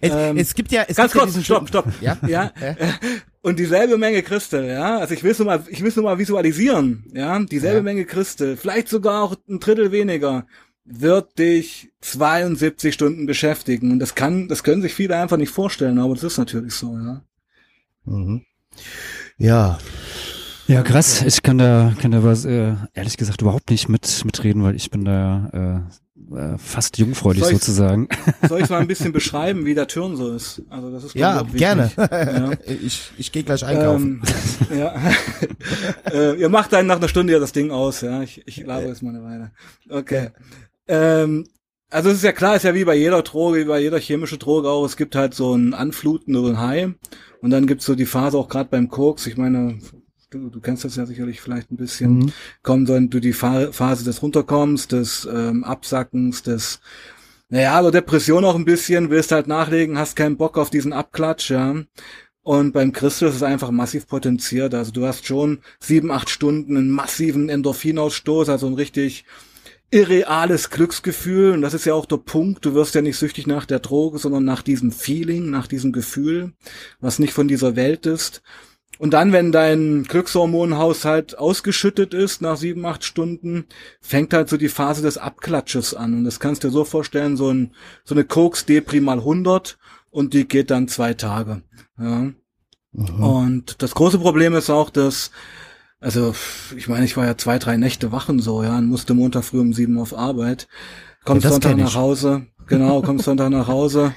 Es, 0.00 0.10
Ähm, 0.12 0.36
es 0.38 0.54
gibt 0.56 0.72
ja, 0.72 0.82
es 0.88 0.96
Ganz 0.96 1.12
gibt 1.12 1.24
kurz, 1.24 1.36
ja 1.36 1.42
stopp, 1.44 1.68
stopp. 1.68 1.84
Ja? 2.00 2.18
Ja. 2.26 2.50
Und 3.42 3.60
dieselbe 3.60 3.96
Menge 3.96 4.22
Christel, 4.24 4.66
ja. 4.66 4.98
Also 4.98 5.14
ich 5.14 5.22
will 5.22 5.30
es 5.30 5.38
nur 5.38 5.46
mal, 5.46 5.62
ich 5.68 5.84
will 5.84 5.92
nur 5.94 6.04
mal 6.04 6.18
visualisieren, 6.18 7.04
ja. 7.14 7.38
Dieselbe 7.38 7.76
Ja. 7.76 7.82
Menge 7.84 8.06
Christel, 8.06 8.56
vielleicht 8.56 8.88
sogar 8.88 9.22
auch 9.22 9.36
ein 9.48 9.60
Drittel 9.60 9.92
weniger, 9.92 10.46
wird 10.90 11.38
dich 11.38 11.92
72 12.00 12.92
Stunden 12.92 13.26
beschäftigen. 13.26 13.92
Und 13.92 14.00
das 14.00 14.14
kann, 14.14 14.48
das 14.48 14.62
können 14.62 14.82
sich 14.82 14.94
viele 14.94 15.16
einfach 15.16 15.36
nicht 15.36 15.50
vorstellen, 15.50 15.98
aber 15.98 16.14
das 16.14 16.24
ist 16.24 16.38
natürlich 16.38 16.74
so, 16.74 16.96
ja. 16.96 17.22
Mhm. 18.04 18.42
Ja. 19.38 19.78
Ja, 20.66 20.82
krass. 20.82 21.22
Ich 21.22 21.42
kann 21.42 21.58
da, 21.58 21.94
kann 22.00 22.12
da 22.12 22.22
was, 22.22 22.44
äh, 22.44 22.74
ehrlich 22.94 23.16
gesagt 23.16 23.42
überhaupt 23.42 23.70
nicht 23.70 23.88
mit, 23.88 24.24
mitreden, 24.24 24.62
weil 24.62 24.76
ich 24.76 24.90
bin 24.90 25.04
da 25.04 25.86
äh, 25.90 26.36
äh, 26.36 26.58
fast 26.58 26.98
jungfräulich 26.98 27.42
Soll 27.42 27.54
sozusagen. 27.54 28.08
Soll 28.48 28.60
ich 28.60 28.68
mal 28.68 28.80
ein 28.80 28.86
bisschen 28.86 29.12
beschreiben, 29.12 29.64
wie 29.64 29.74
der 29.74 29.88
Turn 29.88 30.16
so 30.16 30.32
ist? 30.32 30.62
Also 30.68 30.90
das 30.92 31.04
ist 31.04 31.14
Ja, 31.14 31.42
gerne. 31.42 31.90
Ja. 31.96 32.50
Ich, 32.66 33.10
ich 33.18 33.32
gehe 33.32 33.42
gleich 33.42 33.64
einkaufen. 33.64 34.22
Ähm, 34.70 34.78
ja. 34.78 34.94
äh, 36.12 36.34
ihr 36.36 36.48
macht 36.48 36.72
dann 36.72 36.86
nach 36.86 36.98
einer 36.98 37.08
Stunde 37.08 37.32
ja 37.32 37.40
das 37.40 37.52
Ding 37.52 37.70
aus, 37.70 38.00
ja. 38.02 38.22
Ich, 38.22 38.42
ich 38.46 38.58
labere 38.58 38.88
jetzt 38.88 39.02
mal 39.02 39.10
eine 39.10 39.24
Weile. 39.24 39.50
Okay. 39.88 40.30
Ähm, 40.90 41.46
also 41.88 42.10
es 42.10 42.16
ist 42.18 42.24
ja 42.24 42.32
klar, 42.32 42.56
ist 42.56 42.64
ja 42.64 42.74
wie 42.74 42.84
bei 42.84 42.96
jeder 42.96 43.22
Droge, 43.22 43.60
wie 43.60 43.64
bei 43.64 43.80
jeder 43.80 43.98
chemischen 43.98 44.38
Droge 44.38 44.68
auch, 44.68 44.84
es 44.84 44.96
gibt 44.96 45.14
halt 45.16 45.34
so 45.34 45.54
ein 45.54 45.72
Anfluten 45.74 46.36
oder 46.36 46.50
ein 46.50 46.60
High. 46.60 46.88
Und 47.40 47.50
dann 47.50 47.66
gibt's 47.66 47.86
so 47.86 47.94
die 47.94 48.06
Phase 48.06 48.36
auch 48.36 48.48
gerade 48.48 48.68
beim 48.70 48.88
Koks, 48.88 49.26
ich 49.26 49.36
meine, 49.36 49.78
du, 50.30 50.50
du 50.50 50.60
kennst 50.60 50.84
das 50.84 50.96
ja 50.96 51.06
sicherlich 51.06 51.40
vielleicht 51.40 51.70
ein 51.70 51.76
bisschen, 51.76 52.18
Mhm. 52.18 52.32
kommt 52.62 52.88
dann 52.88 53.08
du 53.10 53.20
die 53.20 53.32
Pha- 53.32 53.72
Phase 53.72 54.04
des 54.04 54.22
Runterkommens, 54.22 54.88
des 54.88 55.28
ähm, 55.32 55.64
Absackens, 55.64 56.42
des 56.42 56.80
naja, 57.48 57.76
also 57.76 57.90
Depression 57.90 58.44
auch 58.44 58.54
ein 58.54 58.64
bisschen, 58.64 59.10
willst 59.10 59.32
halt 59.32 59.48
nachlegen, 59.48 59.98
hast 59.98 60.14
keinen 60.16 60.36
Bock 60.36 60.56
auf 60.56 60.70
diesen 60.70 60.92
Abklatsch, 60.92 61.50
ja. 61.50 61.74
Und 62.42 62.72
beim 62.72 62.92
Christel 62.92 63.28
ist 63.28 63.34
es 63.36 63.42
einfach 63.42 63.70
massiv 63.72 64.06
potenziert. 64.06 64.72
Also 64.72 64.92
du 64.92 65.04
hast 65.06 65.26
schon 65.26 65.58
sieben, 65.80 66.10
acht 66.10 66.30
Stunden 66.30 66.76
einen 66.76 66.90
massiven 66.90 67.48
Endorphinausstoß, 67.48 68.48
also 68.48 68.66
ein 68.68 68.74
richtig 68.74 69.24
irreales 69.90 70.70
Glücksgefühl. 70.70 71.52
Und 71.52 71.62
das 71.62 71.74
ist 71.74 71.84
ja 71.84 71.94
auch 71.94 72.06
der 72.06 72.18
Punkt. 72.18 72.64
Du 72.64 72.74
wirst 72.74 72.94
ja 72.94 73.02
nicht 73.02 73.16
süchtig 73.16 73.46
nach 73.46 73.66
der 73.66 73.80
Droge, 73.80 74.18
sondern 74.18 74.44
nach 74.44 74.62
diesem 74.62 74.92
Feeling, 74.92 75.50
nach 75.50 75.66
diesem 75.66 75.92
Gefühl, 75.92 76.52
was 77.00 77.18
nicht 77.18 77.32
von 77.32 77.48
dieser 77.48 77.76
Welt 77.76 78.06
ist. 78.06 78.42
Und 78.98 79.12
dann, 79.12 79.32
wenn 79.32 79.50
dein 79.50 80.04
Glückshormonhaushalt 80.04 81.38
ausgeschüttet 81.38 82.12
ist 82.12 82.42
nach 82.42 82.58
sieben, 82.58 82.84
acht 82.84 83.02
Stunden, 83.02 83.64
fängt 84.02 84.34
halt 84.34 84.50
so 84.50 84.58
die 84.58 84.68
Phase 84.68 85.00
des 85.00 85.16
Abklatsches 85.16 85.94
an. 85.94 86.18
Und 86.18 86.24
das 86.24 86.38
kannst 86.38 86.62
du 86.62 86.68
dir 86.68 86.72
so 86.74 86.84
vorstellen, 86.84 87.36
so, 87.38 87.48
ein, 87.48 87.74
so 88.04 88.14
eine 88.14 88.24
Koks-Depri 88.24 89.00
mal 89.00 89.18
100 89.18 89.78
und 90.10 90.34
die 90.34 90.46
geht 90.46 90.70
dann 90.70 90.86
zwei 90.86 91.14
Tage. 91.14 91.62
Ja. 91.98 92.30
Und 92.92 93.82
das 93.82 93.94
große 93.94 94.18
Problem 94.18 94.54
ist 94.54 94.68
auch, 94.68 94.90
dass, 94.90 95.30
also 96.00 96.34
ich 96.76 96.88
meine, 96.88 97.04
ich 97.04 97.16
war 97.16 97.26
ja 97.26 97.36
zwei, 97.36 97.58
drei 97.58 97.76
Nächte 97.76 98.12
wachen 98.12 98.40
so, 98.40 98.62
ja, 98.62 98.76
und 98.78 98.86
musste 98.86 99.14
Montag 99.14 99.44
früh 99.44 99.60
um 99.60 99.72
sieben 99.72 99.98
auf 99.98 100.16
Arbeit. 100.16 100.68
Kommst 101.24 101.44
Ja, 101.44 101.50
Sonntag 101.50 101.76
nach 101.76 101.94
Hause, 101.94 102.46
genau, 102.66 103.02
kommst 103.02 103.26
Sonntag 103.26 103.50
nach 103.50 103.68
Hause, 103.68 104.14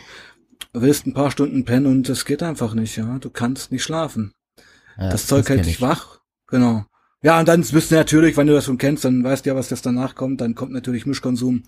willst 0.72 1.06
ein 1.06 1.13
paar 1.13 1.32
Stunden 1.32 1.66
pennen 1.66 1.86
und 1.86 2.10
es 2.10 2.25
geht 2.25 2.42
einfach 2.42 2.74
nicht, 2.74 2.96
ja. 2.96 3.20
Du 3.20 3.30
kannst 3.30 3.72
nicht 3.72 3.84
schlafen. 3.84 4.34
Ja, 4.98 5.10
das 5.10 5.28
Zeug 5.28 5.48
hält 5.50 5.66
dich 5.66 5.75
ich. 5.75 5.82
wach. 5.82 6.20
Genau. 6.48 6.86
Ja, 7.22 7.40
und 7.40 7.48
dann 7.48 7.62
bist 7.62 7.90
du 7.90 7.96
natürlich, 7.96 8.36
wenn 8.38 8.48
du 8.48 8.54
das 8.54 8.66
schon 8.66 8.78
kennst, 8.78 9.06
dann 9.06 9.24
weißt 9.24 9.46
du 9.46 9.50
ja, 9.50 9.56
was 9.56 9.70
das 9.70 9.82
danach 9.82 10.13
kommt. 10.13 10.42
Dann 10.42 10.56
kommt 10.56 10.74
natürlich 10.74 11.06
Mischkonsum. 11.06 11.63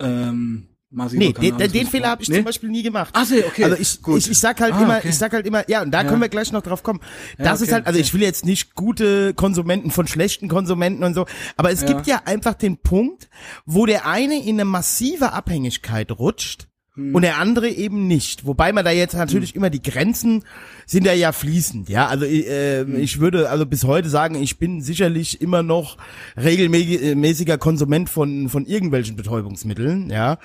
Ähm, 0.00 0.68
massiver 0.90 1.22
Nee, 1.22 1.32
den, 1.52 1.72
den. 1.72 1.86
Fehler 1.86 2.08
habe 2.10 2.22
ich 2.22 2.28
Nee? 2.28 2.36
zum 2.36 2.44
Beispiel 2.44 2.70
nie 2.70 2.82
gemacht. 2.82 3.10
Ach 3.12 3.24
so, 3.26 3.34
okay. 3.36 3.64
Also 3.64 3.76
ich, 3.76 4.00
Gut. 4.02 4.18
ich, 4.18 4.30
ich 4.30 4.38
sag 4.38 4.60
halt 4.60 4.72
Ah, 4.74 4.82
immer, 4.82 4.96
okay. 4.98 5.08
ich 5.10 5.18
sag 5.18 5.32
halt 5.32 5.46
immer, 5.46 5.68
ja, 5.68 5.82
und 5.82 5.90
da 5.90 6.02
Ja. 6.02 6.08
können 6.08 6.20
wir 6.20 6.28
gleich 6.28 6.50
noch 6.52 6.62
drauf 6.62 6.82
kommen. 6.82 7.00
Ja, 7.38 7.44
Das 7.44 7.60
ist 7.60 7.68
okay, 7.68 7.74
halt, 7.74 7.86
also 7.86 7.98
okay. 7.98 8.06
ich 8.06 8.14
will 8.14 8.22
jetzt 8.22 8.44
nicht 8.44 8.74
gute 8.74 9.34
Konsumenten 9.34 9.90
von 9.90 10.06
schlechten 10.06 10.48
Konsumenten 10.48 11.04
und 11.04 11.14
so, 11.14 11.26
aber 11.56 11.70
es 11.70 11.82
Ja. 11.82 11.88
gibt 11.88 12.06
ja 12.06 12.22
einfach 12.24 12.54
den 12.54 12.78
Punkt, 12.78 13.28
wo 13.66 13.84
der 13.86 14.06
eine 14.06 14.42
in 14.42 14.56
eine 14.56 14.64
massive 14.64 15.32
Abhängigkeit 15.32 16.10
rutscht 16.12 16.68
Hm. 16.98 17.14
und 17.14 17.22
der 17.22 17.38
andere 17.38 17.68
eben 17.68 18.08
nicht. 18.08 18.44
Wobei 18.44 18.72
man 18.72 18.84
da 18.84 18.90
jetzt 18.90 19.14
natürlich 19.14 19.54
immer 19.54 19.70
die 19.70 19.80
Grenzen 19.80 20.42
sind 20.84 21.06
da 21.06 21.12
ja 21.12 21.30
fließend, 21.30 21.88
ja. 21.88 22.08
Also 22.08 22.24
äh, 22.24 22.80
Hm. 22.80 22.98
ich 22.98 23.20
würde 23.20 23.48
also 23.50 23.64
bis 23.66 23.84
heute 23.84 24.08
sagen, 24.08 24.34
ich 24.34 24.58
bin 24.58 24.82
sicherlich 24.82 25.40
immer 25.40 25.62
noch 25.62 25.96
regelmäßiger 26.36 27.56
Konsument 27.56 28.10
von 28.10 28.48
von 28.48 28.66
irgendwelchen 28.66 29.14
Betäubungsmitteln, 29.14 30.10
ja. 30.10 30.38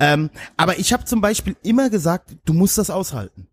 Ähm, 0.00 0.30
aber 0.56 0.80
ich 0.80 0.92
habe 0.92 1.04
zum 1.04 1.20
Beispiel 1.20 1.54
immer 1.62 1.88
gesagt, 1.88 2.34
du 2.44 2.52
musst 2.52 2.78
das 2.78 2.90
aushalten. 2.90 3.46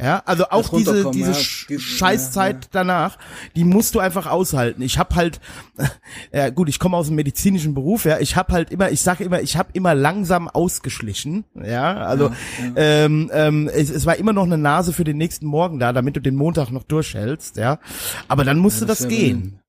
Ja, 0.00 0.22
also 0.26 0.46
auch 0.50 0.70
diese 0.70 1.08
diese 1.12 1.32
ja, 1.32 1.78
Scheißzeit 1.78 2.54
ja, 2.56 2.60
ja. 2.62 2.68
danach, 2.72 3.16
die 3.54 3.62
musst 3.62 3.94
du 3.94 4.00
einfach 4.00 4.26
aushalten. 4.26 4.82
Ich 4.82 4.98
habe 4.98 5.14
halt, 5.14 5.40
ja 6.32 6.50
gut, 6.50 6.68
ich 6.68 6.80
komme 6.80 6.96
aus 6.96 7.06
dem 7.06 7.14
medizinischen 7.14 7.74
Beruf, 7.74 8.04
ja, 8.04 8.18
ich 8.18 8.34
habe 8.34 8.52
halt 8.52 8.72
immer, 8.72 8.90
ich 8.90 9.02
sage 9.02 9.22
immer, 9.22 9.40
ich 9.40 9.56
habe 9.56 9.70
immer 9.72 9.94
langsam 9.94 10.48
ausgeschlichen, 10.48 11.44
ja, 11.54 11.94
also 11.94 12.32
Ähm, 12.76 13.30
ähm, 13.32 13.70
es, 13.72 13.90
es 13.90 14.04
war 14.04 14.16
immer 14.16 14.32
noch 14.32 14.44
eine 14.44 14.58
Nase 14.58 14.92
für 14.92 15.04
den 15.04 15.16
nächsten 15.16 15.46
Morgen 15.46 15.78
da, 15.78 15.92
damit 15.92 16.16
du 16.16 16.20
den 16.20 16.34
Montag 16.34 16.70
noch 16.70 16.82
durchhältst, 16.82 17.56
ja, 17.56 17.78
aber 18.26 18.44
dann 18.44 18.58
musste 18.58 18.86
das 18.86 18.98
das, 18.98 19.08
gehen. 19.08 19.60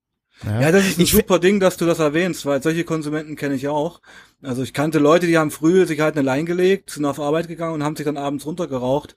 Ja, 0.44 0.72
das 0.72 0.86
ist 0.86 0.98
ein 0.98 1.04
Ich 1.04 1.12
super 1.12 1.40
Ding, 1.40 1.60
dass 1.60 1.78
du 1.78 1.86
das 1.86 2.00
erwähnst, 2.00 2.46
weil 2.46 2.62
solche 2.62 2.84
Konsumenten 2.84 3.36
kenne 3.36 3.56
ich 3.56 3.68
auch. 3.68 4.02
Also 4.42 4.64
ich 4.64 4.74
kannte 4.74 5.00
Leute, 5.00 5.28
die 5.28 5.38
haben 5.38 5.50
früh 5.50 5.86
sich 5.86 6.00
halt 6.02 6.18
eine 6.18 6.26
Line 6.26 6.46
gelegt, 6.46 6.90
sind 6.90 7.06
auf 7.06 7.20
Arbeit 7.20 7.48
gegangen 7.48 7.74
und 7.74 7.84
haben 7.84 7.96
sich 7.96 8.06
dann 8.06 8.18
abends 8.18 8.46
runtergeraucht. 8.46 9.16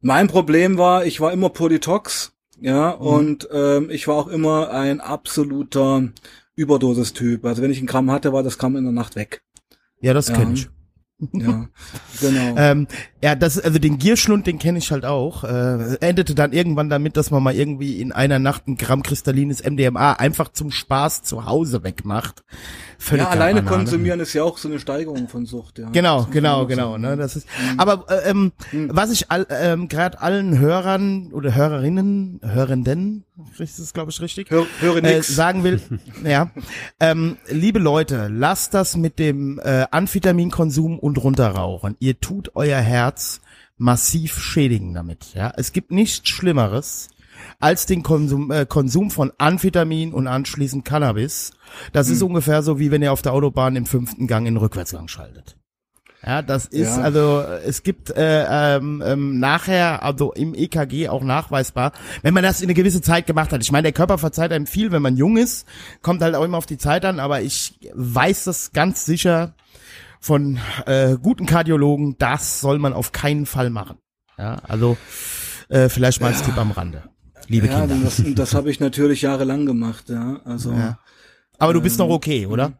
Mein 0.00 0.28
Problem 0.28 0.78
war, 0.78 1.04
ich 1.04 1.20
war 1.20 1.32
immer 1.32 1.50
Polytox, 1.50 2.32
ja, 2.60 2.96
Mhm. 2.96 3.06
und 3.06 3.48
ähm, 3.52 3.90
ich 3.90 4.08
war 4.08 4.16
auch 4.16 4.28
immer 4.28 4.70
ein 4.70 5.00
absoluter 5.00 6.08
Überdosis-Typ. 6.56 7.44
Also 7.44 7.62
wenn 7.62 7.70
ich 7.70 7.80
ein 7.80 7.86
Gramm 7.86 8.10
hatte, 8.10 8.32
war 8.32 8.42
das 8.42 8.58
Gramm 8.58 8.76
in 8.76 8.84
der 8.84 8.92
Nacht 8.92 9.16
weg. 9.16 9.42
Ja, 10.00 10.14
das 10.14 10.28
Ja. 10.28 10.36
kenn 10.36 10.54
ich. 10.54 10.68
Ja, 11.32 11.66
genau. 12.20 12.54
Ähm, 12.56 12.86
ja, 13.22 13.34
das, 13.34 13.58
also 13.58 13.78
den 13.78 13.98
Gierschlund, 13.98 14.46
den 14.46 14.58
kenne 14.58 14.78
ich 14.78 14.90
halt 14.90 15.04
auch. 15.04 15.44
Äh, 15.44 15.96
endete 16.00 16.34
dann 16.34 16.52
irgendwann 16.52 16.88
damit, 16.88 17.16
dass 17.16 17.30
man 17.30 17.42
mal 17.42 17.54
irgendwie 17.54 18.00
in 18.00 18.12
einer 18.12 18.38
Nacht 18.38 18.66
ein 18.68 18.76
Gramm 18.76 19.02
kristallines 19.02 19.62
MDMA 19.62 20.14
einfach 20.14 20.52
zum 20.52 20.70
Spaß 20.70 21.22
zu 21.22 21.44
Hause 21.44 21.84
wegmacht. 21.84 22.42
Völlig 22.98 23.24
ja, 23.24 23.30
alleine 23.30 23.62
Banane. 23.62 23.84
konsumieren 23.84 24.20
ist 24.20 24.32
ja 24.34 24.44
auch 24.44 24.58
so 24.58 24.68
eine 24.68 24.78
Steigerung 24.78 25.28
von 25.28 25.46
Sucht, 25.46 25.78
ja. 25.78 25.88
Genau, 25.90 26.26
genau, 26.30 26.66
genau. 26.66 26.98
Ne, 26.98 27.16
das 27.16 27.36
ist. 27.36 27.46
Aber 27.76 28.04
äh, 28.08 28.30
ähm, 28.30 28.52
was 28.72 29.10
ich 29.10 29.30
all, 29.30 29.46
ähm, 29.50 29.88
gerade 29.88 30.20
allen 30.20 30.58
Hörern 30.58 31.32
oder 31.32 31.54
Hörerinnen, 31.54 32.40
Hörenden, 32.42 33.24
ist 33.58 33.78
das 33.78 33.92
glaube 33.92 34.10
ich 34.10 34.20
richtig, 34.20 34.50
Hör, 34.50 34.66
höre 34.80 34.96
äh, 34.98 35.16
nix. 35.16 35.28
sagen 35.28 35.64
will, 35.64 35.80
ja, 36.24 36.50
ähm, 36.98 37.36
liebe 37.48 37.78
Leute, 37.78 38.28
lasst 38.28 38.74
das 38.74 38.96
mit 38.96 39.18
dem 39.18 39.58
äh, 39.58 39.86
Amphetaminkonsum 39.90 40.98
und 40.98 41.18
runterrauchen. 41.18 41.96
Ihr 42.00 42.20
tut 42.20 42.52
euer 42.54 42.80
Herz 42.80 43.40
massiv 43.78 44.38
schädigen 44.38 44.94
damit. 44.94 45.34
Ja, 45.34 45.52
es 45.56 45.72
gibt 45.72 45.90
nichts 45.90 46.28
Schlimmeres 46.28 47.08
als 47.58 47.86
den 47.86 48.02
Konsum, 48.02 48.50
äh, 48.50 48.66
Konsum 48.66 49.10
von 49.10 49.32
Amphetamin 49.38 50.12
und 50.12 50.26
anschließend 50.26 50.84
Cannabis. 50.84 51.52
Das 51.92 52.08
ist 52.08 52.22
ungefähr 52.22 52.62
so, 52.62 52.78
wie 52.78 52.90
wenn 52.90 53.02
ihr 53.02 53.12
auf 53.12 53.22
der 53.22 53.32
Autobahn 53.32 53.76
im 53.76 53.86
fünften 53.86 54.26
Gang 54.26 54.46
in 54.46 54.54
den 54.54 54.60
Rückwärtsgang 54.60 55.08
schaltet. 55.08 55.56
Ja, 56.24 56.42
das 56.42 56.66
ist 56.66 56.96
Ja. 56.96 57.02
also 57.02 57.40
es 57.64 57.82
gibt 57.82 58.10
äh, 58.10 58.76
ähm, 58.76 59.02
ähm, 59.04 59.38
nachher 59.38 60.02
also 60.02 60.32
im 60.32 60.54
EKG 60.54 61.08
auch 61.08 61.22
nachweisbar, 61.22 61.92
wenn 62.22 62.34
man 62.34 62.42
das 62.42 62.60
in 62.60 62.66
eine 62.66 62.74
gewisse 62.74 63.00
Zeit 63.00 63.26
gemacht 63.26 63.52
hat. 63.52 63.62
Ich 63.62 63.72
meine, 63.72 63.84
der 63.84 63.92
Körper 63.92 64.18
verzeiht 64.18 64.52
einem 64.52 64.66
viel, 64.66 64.92
wenn 64.92 65.00
man 65.00 65.16
jung 65.16 65.38
ist, 65.38 65.66
kommt 66.02 66.20
halt 66.20 66.34
auch 66.34 66.44
immer 66.44 66.58
auf 66.58 66.66
die 66.66 66.76
Zeit 66.76 67.04
an, 67.06 67.20
aber 67.20 67.40
ich 67.40 67.78
weiß 67.94 68.44
das 68.44 68.72
ganz 68.72 69.06
sicher 69.06 69.54
von 70.20 70.58
äh, 70.84 71.16
guten 71.16 71.46
Kardiologen, 71.46 72.16
das 72.18 72.60
soll 72.60 72.78
man 72.78 72.92
auf 72.92 73.12
keinen 73.12 73.46
Fall 73.46 73.70
machen. 73.70 73.96
Ja, 74.38 74.56
also 74.68 74.98
äh, 75.70 75.88
vielleicht 75.88 76.20
mal 76.20 76.28
als 76.28 76.42
Tipp 76.42 76.58
am 76.58 76.72
Rande, 76.72 77.04
liebe 77.48 77.66
ja, 77.66 77.80
Kinder. 77.80 77.96
das, 78.04 78.22
das 78.34 78.54
habe 78.54 78.70
ich 78.70 78.78
natürlich 78.80 79.22
jahrelang 79.22 79.64
gemacht, 79.64 80.10
ja. 80.10 80.40
Also, 80.44 80.72
Ja. 80.72 80.98
Aber 81.58 81.74
du 81.74 81.82
bist 81.82 81.98
noch 81.98 82.08
okay, 82.08 82.46
oder? 82.46 82.72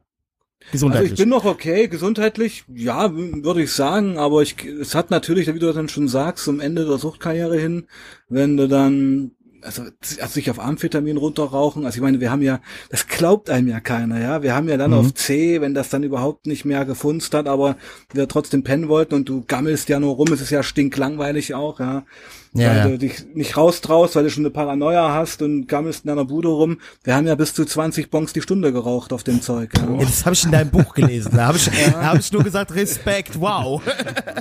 Also 0.60 0.72
Gesundheitlich. 0.72 1.12
ich 1.12 1.16
bin 1.16 1.28
noch 1.28 1.44
okay, 1.44 1.88
gesundheitlich, 1.88 2.64
ja, 2.74 3.10
würde 3.14 3.62
ich 3.62 3.72
sagen, 3.72 4.18
aber 4.18 4.42
ich, 4.42 4.56
es 4.64 4.94
hat 4.94 5.10
natürlich, 5.10 5.52
wie 5.52 5.58
du 5.58 5.72
dann 5.72 5.88
schon 5.88 6.08
sagst, 6.08 6.44
zum 6.44 6.60
Ende 6.60 6.86
der 6.86 6.98
Suchtkarriere 6.98 7.58
hin, 7.58 7.86
wenn 8.28 8.56
du 8.56 8.68
dann 8.68 9.32
also, 9.62 9.82
also 9.82 10.32
sich 10.32 10.50
auf 10.50 10.58
Amphetamin 10.58 11.16
runterrauchen. 11.18 11.84
Also 11.84 11.96
ich 11.96 12.02
meine, 12.02 12.20
wir 12.20 12.30
haben 12.30 12.42
ja, 12.42 12.60
das 12.88 13.06
glaubt 13.08 13.50
einem 13.50 13.68
ja 13.68 13.80
keiner, 13.80 14.20
ja. 14.20 14.42
Wir 14.42 14.54
haben 14.54 14.68
ja 14.68 14.76
dann 14.76 14.92
Mhm. 14.92 14.96
auf 14.96 15.14
C, 15.14 15.60
wenn 15.60 15.74
das 15.74 15.90
dann 15.90 16.02
überhaupt 16.02 16.46
nicht 16.46 16.64
mehr 16.64 16.84
gefunzt 16.84 17.34
hat, 17.34 17.46
aber 17.46 17.76
wir 18.12 18.28
trotzdem 18.28 18.62
pennen 18.64 18.88
wollten 18.88 19.14
und 19.14 19.28
du 19.28 19.44
gammelst 19.46 19.88
ja 19.88 20.00
nur 20.00 20.14
rum, 20.14 20.32
es 20.32 20.40
ist 20.40 20.50
ja 20.50 20.62
stinklangweilig 20.62 21.54
auch, 21.54 21.80
ja. 21.80 22.04
Ja, 22.52 22.70
weil 22.70 22.76
ja. 22.78 22.88
du 22.88 22.98
dich 22.98 23.24
nicht 23.32 23.56
raustraust, 23.56 24.16
weil 24.16 24.24
du 24.24 24.30
schon 24.30 24.42
eine 24.44 24.50
Paranoia 24.50 25.14
hast 25.14 25.40
und 25.40 25.68
gammelst 25.68 26.04
in 26.04 26.08
deiner 26.08 26.24
Bude 26.24 26.48
rum. 26.48 26.78
Wir 27.04 27.14
haben 27.14 27.26
ja 27.28 27.36
bis 27.36 27.54
zu 27.54 27.64
20 27.64 28.10
Bonks 28.10 28.32
die 28.32 28.42
Stunde 28.42 28.72
geraucht 28.72 29.12
auf 29.12 29.22
dem 29.22 29.40
Zeug. 29.40 29.70
Ja. 29.76 29.88
Ja, 29.88 29.98
das 30.00 30.24
habe 30.24 30.34
ich 30.34 30.44
in 30.44 30.50
deinem 30.50 30.70
Buch 30.70 30.92
gelesen. 30.94 31.30
Da 31.36 31.46
habe 31.46 31.58
ich, 31.58 31.70
da 31.92 32.02
hab 32.06 32.18
ich 32.18 32.32
nur 32.32 32.42
gesagt, 32.42 32.74
Respekt, 32.74 33.40
wow. 33.40 33.80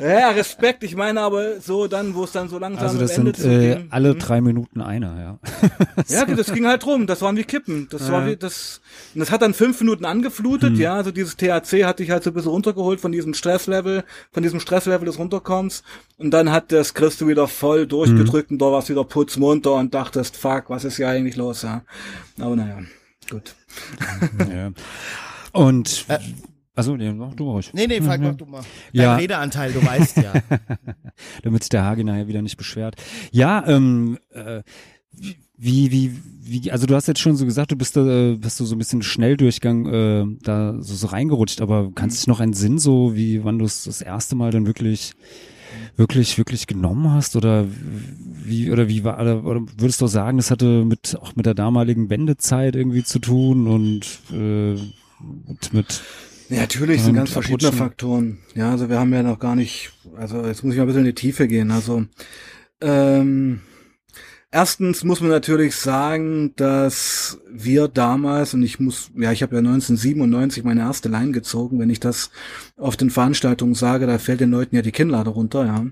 Ja, 0.02 0.30
Respekt. 0.32 0.84
Ich 0.84 0.96
meine 0.96 1.22
aber 1.22 1.60
so 1.62 1.88
dann, 1.88 2.16
wo 2.16 2.24
es 2.24 2.32
dann 2.32 2.50
so 2.50 2.58
langsam 2.58 2.88
Also 2.88 2.98
das 2.98 3.18
am 3.20 3.28
Ende 3.28 3.40
sind 3.40 3.52
äh, 3.62 3.86
alle 3.92 4.14
Mhm. 4.16 4.20
drei 4.20 4.42
Minuten 4.42 4.82
einer, 4.82 5.20
ja. 5.20 5.40
Ja, 6.08 6.26
das 6.36 6.52
ging 6.52 6.66
halt 6.66 6.84
rum. 6.88 7.06
Das 7.06 7.22
waren 7.22 7.38
wie 7.38 7.44
Kippen. 7.44 7.88
Das 7.92 8.12
war 8.12 8.26
wie 8.26 8.36
das. 8.36 8.82
Und 9.14 9.20
das 9.20 9.32
hat 9.32 9.42
dann 9.42 9.54
fünf 9.54 9.80
Minuten 9.80 10.06
angeflutet. 10.06 10.78
Ja, 10.78 10.96
also 10.96 11.12
dieses 11.12 11.36
THC 11.36 11.86
hat 11.86 12.00
dich 12.00 12.12
halt 12.12 12.24
so 12.24 12.30
ein 12.32 12.34
bisschen 12.34 12.52
runtergeholt 12.52 13.00
von 13.00 13.12
diesem 13.12 13.34
Stresslevel, 13.34 14.04
von 14.32 14.44
diesem 14.44 14.60
Stresslevel 14.60 15.06
des 15.06 15.18
Runterkommens. 15.18 15.84
Und 16.18 16.32
dann 16.32 16.52
hat 16.52 16.72
das 16.72 16.94
Christo 16.94 17.28
wieder 17.28 17.48
voll 17.48 17.88
durchgedrückt 17.88 18.52
und 18.52 18.60
da 18.60 18.72
warst 18.72 18.90
wieder 18.90 19.04
putzmunter 19.04 19.74
und 19.76 19.94
dachtest, 19.94 20.38
fuck, 20.38 20.70
was 20.70 20.84
ist 20.84 20.98
hier 20.98 21.10
eigentlich 21.10 21.36
los? 21.36 21.64
Ja. 21.64 21.84
Aber 22.40 22.56
naja, 22.56 22.80
gut. 23.30 23.56
ja. 24.52 24.72
Und 25.52 26.06
also 26.76 26.96
nee, 26.96 27.12
mach 27.12 27.34
du 27.34 27.52
ruhig. 27.52 27.72
Nee, 27.74 27.88
nee, 27.88 28.02
Falk, 28.02 28.22
mach 28.22 28.36
du 28.36 28.46
mal. 28.46 28.62
Dein 28.94 29.02
Ja. 29.04 29.16
Redeanteil, 29.18 29.74
du 29.74 29.86
weißt 29.86 30.18
ja. 30.18 30.32
damit 31.44 31.64
sich 31.64 31.70
der 31.70 31.84
Hagi 31.84 32.06
nachher 32.06 32.30
wieder 32.30 32.42
nicht 32.42 32.56
beschwert. 32.56 32.96
Ja, 33.32 33.68
ähm, 33.68 34.18
äh, 34.30 34.62
wie, 35.60 35.92
wie, 35.92 36.12
wie, 36.42 36.72
also 36.72 36.88
du 36.88 36.96
hast 36.96 37.08
jetzt 37.08 37.20
schon 37.20 37.36
so 37.36 37.46
gesagt, 37.46 37.72
du 37.72 37.76
bist 37.76 37.96
da, 37.98 38.32
äh, 38.32 38.36
bist 38.36 38.60
du 38.60 38.66
so 38.66 38.76
ein 38.76 38.80
bisschen 38.80 39.04
Schnelldurchgang 39.04 39.86
äh, 39.86 40.26
da 40.42 40.76
so, 40.80 40.96
so 40.96 41.08
reingerutscht, 41.08 41.62
aber 41.62 41.92
kannst 41.94 42.18
du 42.18 42.20
dich 42.22 42.28
noch 42.28 42.40
einen 42.40 42.54
Sinn 42.54 42.80
so, 42.80 43.16
wie 43.16 43.44
wann 43.44 43.60
du 43.60 43.66
es 43.66 43.84
das 43.84 44.02
erste 44.02 44.36
Mal 44.36 44.52
dann 44.52 44.66
wirklich, 44.66 45.12
wirklich, 45.98 46.38
wirklich 46.38 46.66
genommen 46.66 47.12
hast 47.12 47.36
oder 47.36 47.66
wie, 48.44 48.72
oder 48.72 48.88
wie 48.88 49.04
war, 49.04 49.20
oder, 49.20 49.62
würdest 49.78 50.00
du 50.00 50.06
auch 50.06 50.10
sagen, 50.10 50.38
das 50.38 50.50
hatte 50.50 50.86
mit, 50.86 51.18
auch 51.22 51.36
mit 51.36 51.46
der 51.46 51.54
damaligen 51.56 52.10
Wendezeit 52.10 52.76
irgendwie 52.76 53.04
zu 53.04 53.20
tun 53.20 53.68
und 53.68 54.06
äh, 54.32 54.80
mit, 55.46 55.74
mit 55.74 56.02
Ja, 56.48 56.62
natürlich 56.62 57.02
sind 57.02 57.16
ganz 57.16 57.32
verschiedene. 57.32 57.74
Faktoren. 57.74 58.38
Ja, 58.56 58.72
also 58.72 58.90
wir 58.90 58.98
haben 58.98 59.14
ja 59.14 59.24
noch 59.24 59.40
gar 59.40 59.58
nicht, 59.58 59.92
also 60.16 60.46
jetzt 60.46 60.64
muss 60.64 60.74
ich 60.74 60.78
mal 60.78 60.86
ein 60.86 60.88
bisschen 60.88 61.02
in 61.02 61.08
die 61.08 61.22
Tiefe 61.22 61.50
gehen. 61.50 61.70
Also 61.70 62.06
ähm, 62.82 63.60
erstens 64.52 65.04
muss 65.04 65.22
man 65.22 65.30
natürlich 65.30 65.76
sagen, 65.76 66.54
dass 66.56 67.40
wir 67.50 67.88
damals, 67.88 68.54
und 68.54 68.64
ich 68.64 68.80
muss, 68.80 69.12
ja, 69.16 69.32
ich 69.32 69.44
habe 69.44 69.56
ja 69.56 69.60
1997 69.60 70.64
meine 70.64 70.82
erste 70.82 71.10
Line 71.10 71.32
gezogen, 71.32 71.80
wenn 71.80 71.90
ich 71.90 72.00
das 72.00 72.32
auf 72.78 72.98
den 72.98 73.10
Veranstaltungen 73.10 73.76
sage, 73.76 74.08
da 74.08 74.18
fällt 74.18 74.40
den 74.40 74.52
Leuten 74.52 74.76
ja 74.76 74.82
die 74.82 74.92
Kinnlade 74.92 75.30
runter, 75.30 75.66
ja. 75.66 75.86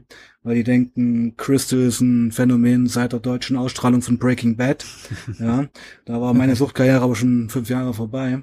Weil 0.44 0.56
die 0.56 0.64
denken, 0.64 1.36
Crystal 1.36 1.80
ist 1.80 2.02
ein 2.02 2.32
Phänomen 2.32 2.88
seit 2.88 3.12
der 3.12 3.20
deutschen 3.20 3.58
Ausstrahlung 3.58 4.02
von 4.02 4.18
Breaking 4.18 4.56
Bad. 4.56 4.86
ja, 5.40 5.68
da 6.06 6.22
war 6.22 6.34
meine 6.34 6.56
Suchtkarriere 6.56 7.02
aber 7.02 7.16
schon 7.16 7.50
fünf 7.50 7.70
Jahre 7.70 7.94
vorbei. 7.94 8.42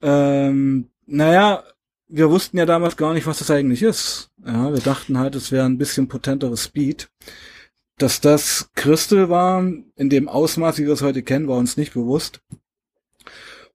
Ähm, 0.00 0.88
naja, 1.06 1.64
wir 2.08 2.30
wussten 2.30 2.58
ja 2.58 2.66
damals 2.66 2.96
gar 2.96 3.14
nicht, 3.14 3.26
was 3.26 3.38
das 3.38 3.50
eigentlich 3.50 3.82
ist. 3.82 4.30
Ja, 4.44 4.72
wir 4.72 4.80
dachten 4.80 5.18
halt, 5.18 5.34
es 5.34 5.50
wäre 5.50 5.64
ein 5.64 5.78
bisschen 5.78 6.08
potenteres 6.08 6.64
Speed. 6.64 7.08
Dass 7.98 8.20
das 8.20 8.70
Crystal 8.74 9.28
war, 9.28 9.62
in 9.96 10.10
dem 10.10 10.28
Ausmaß, 10.28 10.78
wie 10.78 10.86
wir 10.86 10.92
es 10.92 11.02
heute 11.02 11.22
kennen, 11.22 11.48
war 11.48 11.58
uns 11.58 11.76
nicht 11.76 11.94
bewusst. 11.94 12.40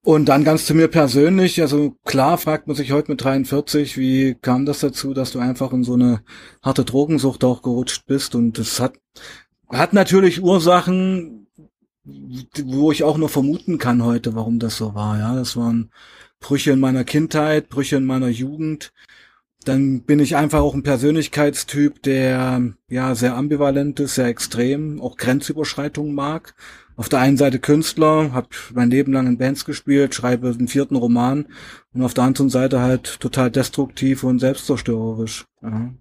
Und 0.02 0.26
dann 0.26 0.44
ganz 0.44 0.64
zu 0.64 0.74
mir 0.74 0.88
persönlich, 0.88 1.60
also 1.60 1.96
klar 2.04 2.38
fragt 2.38 2.66
man 2.66 2.76
sich 2.76 2.92
heute 2.92 3.10
mit 3.10 3.22
43, 3.22 3.98
wie 3.98 4.36
kam 4.40 4.64
das 4.64 4.80
dazu, 4.80 5.12
dass 5.12 5.32
du 5.32 5.38
einfach 5.38 5.72
in 5.72 5.84
so 5.84 5.94
eine 5.94 6.22
harte 6.62 6.84
Drogensucht 6.84 7.44
auch 7.44 7.62
gerutscht 7.62 8.06
bist 8.06 8.34
und 8.34 8.58
es 8.58 8.80
hat, 8.80 8.94
hat 9.68 9.92
natürlich 9.92 10.42
Ursachen, 10.42 11.48
wo 12.04 12.90
ich 12.90 13.04
auch 13.04 13.18
nur 13.18 13.28
vermuten 13.28 13.78
kann 13.78 14.02
heute, 14.02 14.34
warum 14.34 14.58
das 14.58 14.76
so 14.76 14.94
war, 14.94 15.18
ja, 15.18 15.34
das 15.34 15.56
waren 15.56 15.90
Brüche 16.40 16.70
in 16.70 16.80
meiner 16.80 17.04
Kindheit, 17.04 17.68
Brüche 17.68 17.96
in 17.96 18.06
meiner 18.06 18.28
Jugend. 18.28 18.92
Dann 19.68 20.00
bin 20.00 20.18
ich 20.18 20.34
einfach 20.34 20.60
auch 20.60 20.72
ein 20.72 20.82
Persönlichkeitstyp, 20.82 22.02
der 22.02 22.62
ja 22.88 23.14
sehr 23.14 23.36
ambivalent 23.36 24.00
ist, 24.00 24.14
sehr 24.14 24.24
extrem, 24.24 24.98
auch 24.98 25.18
Grenzüberschreitungen 25.18 26.14
mag. 26.14 26.54
Auf 26.96 27.10
der 27.10 27.20
einen 27.20 27.36
Seite 27.36 27.58
Künstler, 27.58 28.32
habe 28.32 28.48
mein 28.72 28.90
Leben 28.90 29.12
lang 29.12 29.26
in 29.26 29.36
Bands 29.36 29.66
gespielt, 29.66 30.14
schreibe 30.14 30.48
einen 30.48 30.68
vierten 30.68 30.96
Roman 30.96 31.46
und 31.92 32.02
auf 32.02 32.14
der 32.14 32.24
anderen 32.24 32.48
Seite 32.48 32.80
halt 32.80 33.20
total 33.20 33.50
destruktiv 33.50 34.24
und 34.24 34.38
selbstzerstörerisch. 34.38 35.44
Ja. 35.62 35.92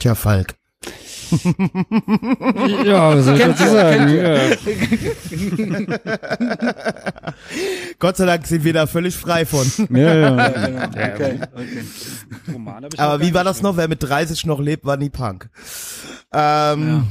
Tja, 0.00 0.16
Falk. 0.16 0.56
Ja, 2.84 3.16
was 3.16 3.24
soll 3.24 3.36
ich 3.36 3.42
dazu 3.42 3.64
sagen? 3.64 4.08
Ja. 4.14 4.38
Gott 7.98 8.16
sei 8.16 8.26
Dank 8.26 8.46
sind 8.46 8.64
wir 8.64 8.72
da 8.72 8.86
völlig 8.86 9.16
frei 9.16 9.46
von. 9.46 9.66
Ja, 9.90 10.14
ja. 10.14 10.48
Genau. 10.48 10.84
Okay, 10.84 11.40
okay. 11.54 11.84
Roman 12.52 12.84
hab 12.84 12.94
ich 12.94 13.00
Aber 13.00 13.20
wie 13.20 13.34
war 13.34 13.44
das 13.44 13.62
noch? 13.62 13.76
Wer 13.76 13.88
mit 13.88 14.02
30 14.02 14.44
noch 14.46 14.60
lebt, 14.60 14.84
war 14.84 14.96
nie 14.96 15.10
Punk. 15.10 15.48
Ähm, 16.32 17.08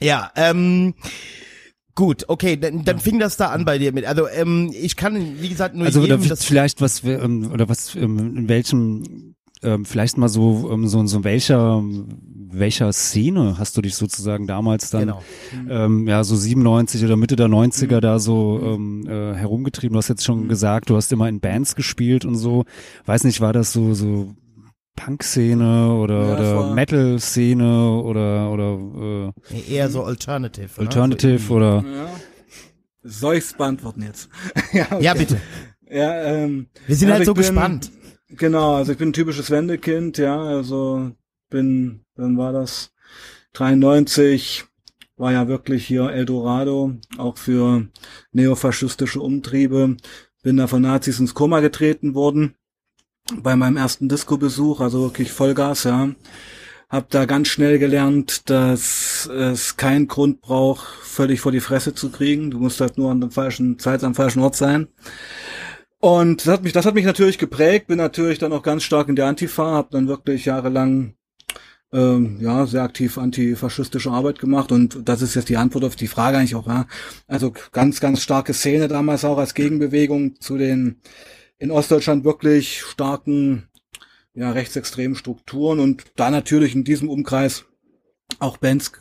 ja, 0.00 0.30
ähm, 0.36 0.94
gut, 1.94 2.24
okay, 2.28 2.56
dann, 2.56 2.84
dann 2.84 2.98
fing 2.98 3.18
das 3.18 3.36
da 3.36 3.48
an 3.48 3.64
bei 3.64 3.78
dir 3.78 3.92
mit. 3.92 4.04
Also 4.04 4.28
ähm, 4.28 4.72
ich 4.74 4.96
kann, 4.96 5.40
wie 5.40 5.48
gesagt, 5.48 5.74
nur 5.74 5.86
Also 5.86 6.00
oder 6.00 6.16
jedem 6.16 6.28
das 6.28 6.44
vielleicht 6.44 6.80
was 6.80 7.04
wir, 7.04 7.22
ähm, 7.22 7.50
oder 7.52 7.68
was 7.68 7.94
ähm, 7.94 8.36
in 8.36 8.48
welchem 8.48 9.34
ähm, 9.62 9.84
vielleicht 9.84 10.18
mal 10.18 10.28
so 10.28 10.70
ähm, 10.72 10.88
so 10.88 11.06
so 11.06 11.24
welcher 11.24 11.82
welcher 12.52 12.92
Szene 12.92 13.56
hast 13.58 13.76
du 13.76 13.82
dich 13.82 13.94
sozusagen 13.94 14.46
damals 14.46 14.90
dann 14.90 15.00
Genau. 15.08 15.22
ähm, 15.68 16.06
ja 16.08 16.22
so 16.24 16.36
97 16.36 17.04
oder 17.04 17.16
Mitte 17.16 17.36
der 17.36 17.48
90er 17.48 18.00
da 18.00 18.18
so 18.18 18.60
ähm, 18.62 19.06
äh, 19.06 19.34
herumgetrieben. 19.34 19.94
Du 19.94 19.98
hast 19.98 20.08
jetzt 20.08 20.24
schon 20.24 20.48
gesagt, 20.48 20.90
du 20.90 20.96
hast 20.96 21.12
immer 21.12 21.28
in 21.28 21.40
Bands 21.40 21.74
gespielt 21.74 22.24
und 22.24 22.36
so. 22.36 22.64
Weiß 23.06 23.24
nicht, 23.24 23.40
war 23.40 23.52
das 23.52 23.72
so 23.72 23.94
so 23.94 24.34
Punk-Szene 24.96 25.94
oder, 25.94 26.26
Ja, 26.28 26.34
oder 26.34 26.74
Metal-Szene 26.74 27.90
oder 28.02 28.50
oder 28.50 29.32
äh, 29.50 29.72
eher 29.74 29.88
so 29.90 30.02
Alternative. 30.04 30.68
ne? 30.76 30.86
Alternative 30.86 31.52
oder 31.52 31.76
Ja. 31.84 32.10
Soll 33.04 33.36
ich's 33.36 33.54
beantworten 33.54 34.02
jetzt? 34.02 34.28
ja, 34.72 34.86
okay. 34.90 35.02
ja, 35.04 35.14
bitte. 35.14 35.40
Ja, 35.90 36.22
ähm, 36.22 36.66
Wir 36.86 36.94
sind 36.96 37.08
Also 37.08 37.18
halt 37.18 37.26
so 37.26 37.34
bin- 37.34 37.42
gespannt. 37.42 37.90
Genau, 38.28 38.76
also 38.76 38.92
ich 38.92 38.98
bin 38.98 39.08
ein 39.10 39.12
typisches 39.12 39.50
Wendekind, 39.50 40.16
ja, 40.18 40.40
also 40.40 41.10
bin, 41.52 42.04
dann 42.16 42.36
war 42.36 42.52
das 42.52 42.92
93, 43.52 44.64
war 45.16 45.32
ja 45.32 45.46
wirklich 45.46 45.86
hier 45.86 46.10
Eldorado, 46.10 46.94
auch 47.18 47.38
für 47.38 47.86
neofaschistische 48.32 49.20
Umtriebe, 49.20 49.96
bin 50.42 50.56
da 50.56 50.66
von 50.66 50.82
Nazis 50.82 51.20
ins 51.20 51.34
Koma 51.34 51.60
getreten 51.60 52.14
worden, 52.14 52.56
bei 53.36 53.54
meinem 53.54 53.76
ersten 53.76 54.08
Disco-Besuch, 54.08 54.80
also 54.80 55.02
wirklich 55.02 55.30
Vollgas, 55.30 55.84
ja. 55.84 56.10
Hab 56.88 57.08
da 57.08 57.24
ganz 57.24 57.48
schnell 57.48 57.78
gelernt, 57.78 58.50
dass 58.50 59.26
es 59.26 59.78
keinen 59.78 60.08
Grund 60.08 60.42
braucht, 60.42 60.86
völlig 61.02 61.40
vor 61.40 61.50
die 61.52 61.60
Fresse 61.60 61.94
zu 61.94 62.10
kriegen. 62.10 62.50
Du 62.50 62.58
musst 62.58 62.82
halt 62.82 62.98
nur 62.98 63.10
an 63.10 63.20
der 63.20 63.30
falschen 63.30 63.78
Zeit 63.78 64.04
am 64.04 64.14
falschen 64.14 64.42
Ort 64.42 64.56
sein. 64.56 64.88
Und 66.00 66.42
das 66.42 66.52
hat 66.52 66.64
mich, 66.64 66.74
das 66.74 66.84
hat 66.84 66.94
mich 66.94 67.06
natürlich 67.06 67.38
geprägt, 67.38 67.86
bin 67.86 67.96
natürlich 67.96 68.38
dann 68.38 68.52
auch 68.52 68.62
ganz 68.62 68.82
stark 68.82 69.08
in 69.08 69.16
der 69.16 69.26
Antifa, 69.26 69.70
habe 69.70 69.88
dann 69.92 70.08
wirklich 70.08 70.44
jahrelang 70.44 71.14
ähm, 71.92 72.38
ja 72.40 72.66
sehr 72.66 72.82
aktiv 72.82 73.18
antifaschistische 73.18 74.10
Arbeit 74.10 74.38
gemacht 74.38 74.72
und 74.72 75.00
das 75.04 75.22
ist 75.22 75.34
jetzt 75.34 75.48
die 75.48 75.56
Antwort 75.56 75.84
auf 75.84 75.96
die 75.96 76.08
Frage 76.08 76.38
eigentlich 76.38 76.54
auch, 76.54 76.66
ja. 76.66 76.86
Also 77.26 77.52
ganz, 77.72 78.00
ganz 78.00 78.22
starke 78.22 78.54
Szene 78.54 78.88
damals 78.88 79.24
auch 79.24 79.38
als 79.38 79.54
Gegenbewegung 79.54 80.40
zu 80.40 80.56
den 80.56 81.00
in 81.58 81.70
Ostdeutschland 81.70 82.24
wirklich 82.24 82.80
starken, 82.80 83.68
ja, 84.34 84.50
rechtsextremen 84.50 85.16
Strukturen 85.16 85.80
und 85.80 86.04
da 86.16 86.30
natürlich 86.30 86.74
in 86.74 86.84
diesem 86.84 87.08
Umkreis 87.08 87.66
auch 88.38 88.56
Bands 88.56 88.92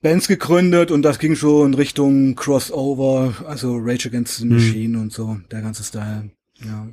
Bands 0.00 0.26
gegründet 0.26 0.90
und 0.90 1.02
das 1.02 1.20
ging 1.20 1.36
schon 1.36 1.68
in 1.68 1.74
Richtung 1.74 2.34
Crossover, 2.34 3.34
also 3.46 3.76
Rage 3.76 4.08
Against 4.08 4.38
the 4.38 4.46
Machine 4.46 4.98
und 4.98 5.12
so, 5.12 5.38
der 5.52 5.62
ganze 5.62 5.84
Style. 5.84 6.32
Ja. 6.64 6.88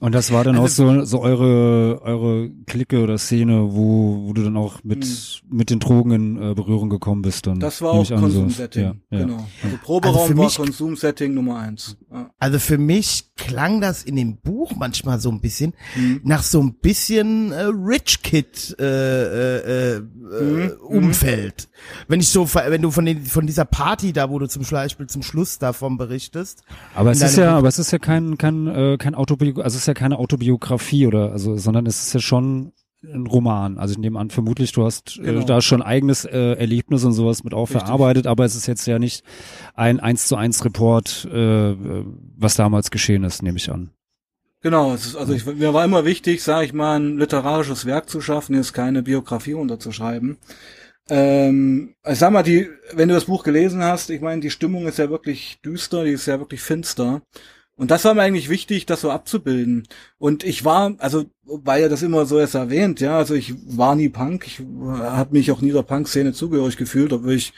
Und 0.00 0.14
das 0.14 0.30
war 0.32 0.44
dann 0.44 0.56
Also- 0.56 0.84
auch 0.88 0.94
so, 0.98 1.04
so 1.04 1.20
eure, 1.22 2.00
eure 2.02 2.50
Clique 2.66 3.02
oder 3.02 3.18
Szene, 3.18 3.68
wo, 3.72 4.26
wo 4.28 4.32
du 4.32 4.44
dann 4.44 4.56
auch 4.56 4.84
mit, 4.84 5.42
mit 5.50 5.70
den 5.70 5.80
Drogen 5.80 6.10
in 6.12 6.36
äh, 6.40 6.54
Berührung 6.54 6.88
gekommen 6.88 7.22
bist. 7.22 7.48
Dann, 7.48 7.58
Das 7.58 7.82
war 7.82 7.90
auch 7.90 7.98
an, 7.98 8.04
so. 8.04 8.14
Konsumsetting. 8.16 8.82
Ja, 8.84 8.94
ja. 9.10 9.24
Genau. 9.24 9.46
Also 9.64 9.76
Proberaum 9.82 10.16
Also 10.16 10.32
für 10.34 10.38
war 10.38 10.50
Konsumsetting 10.50 11.34
Nummer 11.34 11.58
eins. 11.58 11.96
Ja. 12.12 12.30
Also 12.38 12.60
für 12.60 12.78
mich 12.78 13.32
klang 13.34 13.80
das 13.80 14.04
in 14.04 14.14
dem 14.14 14.36
Buch 14.36 14.72
manchmal 14.76 15.18
so 15.18 15.30
ein 15.30 15.40
bisschen 15.40 15.72
Mhm. 15.96 16.20
nach 16.22 16.44
so 16.44 16.60
ein 16.62 16.74
bisschen 16.74 17.50
äh, 17.50 17.62
Rich 17.64 18.22
Kid 18.22 18.76
äh, 18.78 18.84
äh, 18.84 19.96
äh, 19.96 20.00
Mhm. 20.28 20.72
Umfeld. 20.80 21.68
Wenn 22.06 22.20
ich 22.20 22.28
so, 22.28 22.44
ver- 22.46 22.70
wenn 22.70 22.82
du 22.82 22.90
von 22.90 23.04
den, 23.04 23.24
von 23.24 23.46
dieser 23.46 23.64
Party 23.64 24.12
da, 24.12 24.30
wo 24.30 24.38
du 24.38 24.46
zum 24.46 24.62
Beispiel 24.62 25.06
zum 25.08 25.22
Schluss 25.22 25.58
davon 25.58 25.96
berichtest, 25.96 26.62
Aber 26.94 27.10
es 27.10 27.20
ist 27.22 27.36
ja, 27.36 27.52
Buch- 27.52 27.58
aber 27.58 27.68
es 27.68 27.78
ist 27.78 27.90
ja 27.90 27.98
kein, 27.98 28.36
kein, 28.38 28.66
äh, 28.68 28.96
kein 28.98 29.14
Autobiografie, 29.14 29.64
also 29.64 29.77
ist 29.78 29.86
ja 29.86 29.94
keine 29.94 30.18
Autobiografie 30.18 31.06
oder, 31.06 31.32
also, 31.32 31.56
sondern 31.56 31.86
es 31.86 32.02
ist 32.02 32.12
ja 32.14 32.20
schon 32.20 32.72
ein 33.04 33.26
Roman. 33.26 33.78
Also 33.78 33.92
ich 33.92 33.98
nehme 33.98 34.18
an, 34.18 34.30
vermutlich 34.30 34.72
du 34.72 34.84
hast 34.84 35.20
Genau. 35.22 35.40
äh, 35.40 35.44
da 35.44 35.60
schon 35.60 35.82
eigenes 35.82 36.24
äh, 36.24 36.54
Erlebnis 36.54 37.04
und 37.04 37.12
sowas 37.12 37.44
mit 37.44 37.54
auch 37.54 37.68
Richtig. 37.68 37.82
verarbeitet, 37.82 38.26
aber 38.26 38.44
es 38.44 38.56
ist 38.56 38.66
jetzt 38.66 38.86
ja 38.86 38.98
nicht 38.98 39.24
ein 39.74 40.00
eins 40.00 40.26
zu 40.26 40.36
eins 40.36 40.64
Report, 40.64 41.28
äh, 41.32 41.70
äh, 41.72 42.04
was 42.36 42.56
damals 42.56 42.90
geschehen 42.90 43.22
ist, 43.24 43.42
nehme 43.42 43.56
ich 43.58 43.70
an. 43.70 43.90
Genau, 44.60 44.92
es 44.92 45.06
ist, 45.06 45.16
also 45.16 45.32
ich, 45.32 45.46
mir 45.46 45.72
war 45.72 45.84
immer 45.84 46.04
wichtig, 46.04 46.42
sage 46.42 46.66
ich 46.66 46.72
mal, 46.72 46.98
ein 46.98 47.16
literarisches 47.18 47.86
Werk 47.86 48.10
zu 48.10 48.20
schaffen, 48.20 48.56
jetzt 48.56 48.74
keine 48.74 49.04
Biografie 49.04 49.54
unterzuschreiben. 49.54 50.38
Ähm, 51.10 51.94
ich 52.04 52.18
sag 52.18 52.32
mal, 52.32 52.42
die, 52.42 52.68
wenn 52.92 53.08
du 53.08 53.14
das 53.14 53.26
Buch 53.26 53.44
gelesen 53.44 53.82
hast, 53.82 54.10
ich 54.10 54.20
meine, 54.20 54.40
die 54.40 54.50
Stimmung 54.50 54.86
ist 54.88 54.98
ja 54.98 55.08
wirklich 55.08 55.60
düster, 55.64 56.04
die 56.04 56.10
ist 56.10 56.26
ja 56.26 56.40
wirklich 56.40 56.60
finster. 56.60 57.22
Und 57.78 57.90
das 57.90 58.04
war 58.04 58.12
mir 58.12 58.22
eigentlich 58.22 58.48
wichtig, 58.48 58.86
das 58.86 59.00
so 59.00 59.10
abzubilden. 59.10 59.86
Und 60.18 60.44
ich 60.44 60.64
war, 60.64 60.94
also, 60.98 61.26
weil 61.44 61.80
ja 61.80 61.88
das 61.88 62.02
immer 62.02 62.26
so 62.26 62.38
ist 62.38 62.54
erwähnt, 62.54 63.00
ja, 63.00 63.16
also 63.16 63.34
ich 63.34 63.54
war 63.66 63.94
nie 63.94 64.08
Punk, 64.08 64.46
ich 64.46 64.60
habe 64.84 65.32
mich 65.32 65.50
auch 65.52 65.60
nie 65.60 65.70
der 65.70 65.82
Punk-Szene 65.82 66.32
zugehörig 66.32 66.76
gefühlt, 66.76 67.12
obwohl 67.12 67.34
ich, 67.34 67.54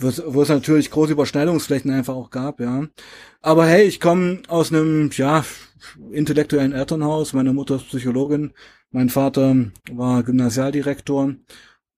wo 0.00 0.08
es 0.08 0.22
wo 0.26 0.42
es 0.42 0.48
natürlich 0.48 0.90
große 0.90 1.12
Überschneidungsflächen 1.12 1.90
einfach 1.92 2.14
auch 2.14 2.30
gab, 2.30 2.60
ja. 2.60 2.88
Aber 3.42 3.64
hey, 3.64 3.84
ich 3.84 4.00
komme 4.00 4.42
aus 4.48 4.72
einem, 4.72 5.10
ja, 5.14 5.44
intellektuellen 6.10 6.72
Elternhaus. 6.72 7.32
Meine 7.32 7.52
Mutter 7.52 7.76
ist 7.76 7.88
Psychologin, 7.88 8.52
mein 8.90 9.08
Vater 9.08 9.54
war 9.92 10.22
Gymnasialdirektor 10.22 11.34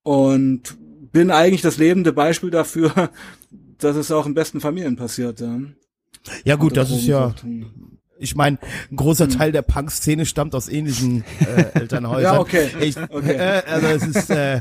und 0.02 0.76
bin 1.12 1.30
eigentlich 1.30 1.62
das 1.62 1.78
lebende 1.78 2.12
Beispiel 2.12 2.50
dafür, 2.50 3.10
dass 3.78 3.96
es 3.96 4.12
auch 4.12 4.26
in 4.26 4.34
besten 4.34 4.60
Familien 4.60 4.96
passiert. 4.96 5.40
Ja, 5.40 5.58
ja 6.44 6.56
gut, 6.56 6.76
das 6.76 6.90
ist 6.90 7.06
ja, 7.06 7.34
ich 8.18 8.36
meine, 8.36 8.58
ein 8.90 8.96
großer 8.96 9.28
Teil 9.28 9.50
der 9.50 9.62
Punk-Szene 9.62 10.26
stammt 10.26 10.54
aus 10.54 10.68
ähnlichen 10.68 11.24
äh, 11.40 11.78
Elternhäusern. 11.80 12.22
Ja, 12.34 12.38
okay. 12.40 12.68
Ich, 12.80 12.96
Okay. 12.96 13.34
Äh, 13.34 13.62
also 13.66 13.86
es 13.88 14.04
ist, 14.06 14.30
äh, 14.30 14.60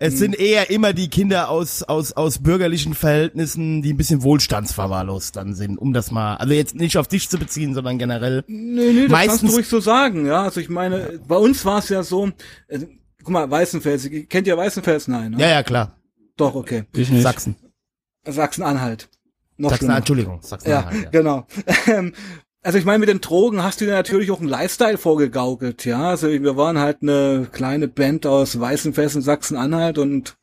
es 0.00 0.18
sind 0.18 0.36
eher 0.36 0.70
immer 0.70 0.92
die 0.92 1.08
Kinder 1.08 1.48
aus 1.48 1.84
aus 1.84 2.12
aus 2.14 2.40
bürgerlichen 2.40 2.94
Verhältnissen, 2.94 3.80
die 3.82 3.92
ein 3.92 3.96
bisschen 3.96 4.24
wohlstandsverwahrlost 4.24 5.36
dann 5.36 5.54
sind, 5.54 5.78
um 5.78 5.92
das 5.92 6.10
mal, 6.10 6.34
also 6.36 6.52
jetzt 6.52 6.74
nicht 6.74 6.96
auf 6.98 7.06
dich 7.06 7.28
zu 7.28 7.38
beziehen, 7.38 7.74
sondern 7.74 7.98
generell. 7.98 8.42
Nee, 8.48 8.92
nee, 8.92 8.92
das 8.92 8.94
kannst 8.96 9.10
Meistens- 9.10 9.50
du 9.50 9.56
ruhig 9.56 9.68
so 9.68 9.78
sagen, 9.80 10.26
ja. 10.26 10.42
Also 10.42 10.58
ich 10.60 10.68
meine, 10.68 11.20
bei 11.28 11.36
uns 11.36 11.64
war 11.64 11.78
es 11.78 11.88
ja 11.90 12.02
so, 12.02 12.32
äh, 12.66 12.80
guck 13.22 13.30
mal, 13.30 13.48
Weißenfels, 13.48 14.10
kennt 14.28 14.48
ihr 14.48 14.56
Weißenfels? 14.56 15.06
Nein, 15.06 15.30
ne? 15.32 15.40
Ja, 15.40 15.48
ja, 15.48 15.62
klar. 15.62 15.96
Doch, 16.36 16.56
okay. 16.56 16.84
Ich 16.92 17.08
nicht. 17.08 17.22
Sachsen. 17.22 17.54
Sachsen-Anhalt. 18.26 19.08
Noch 19.56 19.70
Sachsen, 19.70 19.84
schlimmer. 19.84 19.96
Entschuldigung, 19.98 20.42
Sachsen. 20.42 20.70
Ja, 20.70 20.90
genau. 21.10 21.46
Ähm, 21.86 22.12
Also 22.62 22.78
ich 22.78 22.84
meine, 22.84 22.98
mit 22.98 23.08
den 23.08 23.20
Drogen 23.20 23.62
hast 23.62 23.80
du 23.80 23.84
dir 23.84 23.92
natürlich 23.92 24.32
auch 24.32 24.40
einen 24.40 24.48
Lifestyle 24.48 24.98
vorgegaukelt, 24.98 25.84
ja. 25.84 26.08
Also 26.10 26.28
wir 26.28 26.56
waren 26.56 26.78
halt 26.80 26.98
eine 27.00 27.46
kleine 27.52 27.86
Band 27.86 28.26
aus 28.26 28.58
Weißenfels 28.58 29.14
in 29.14 29.22
Sachsen-Anhalt 29.22 29.98
und 29.98 30.36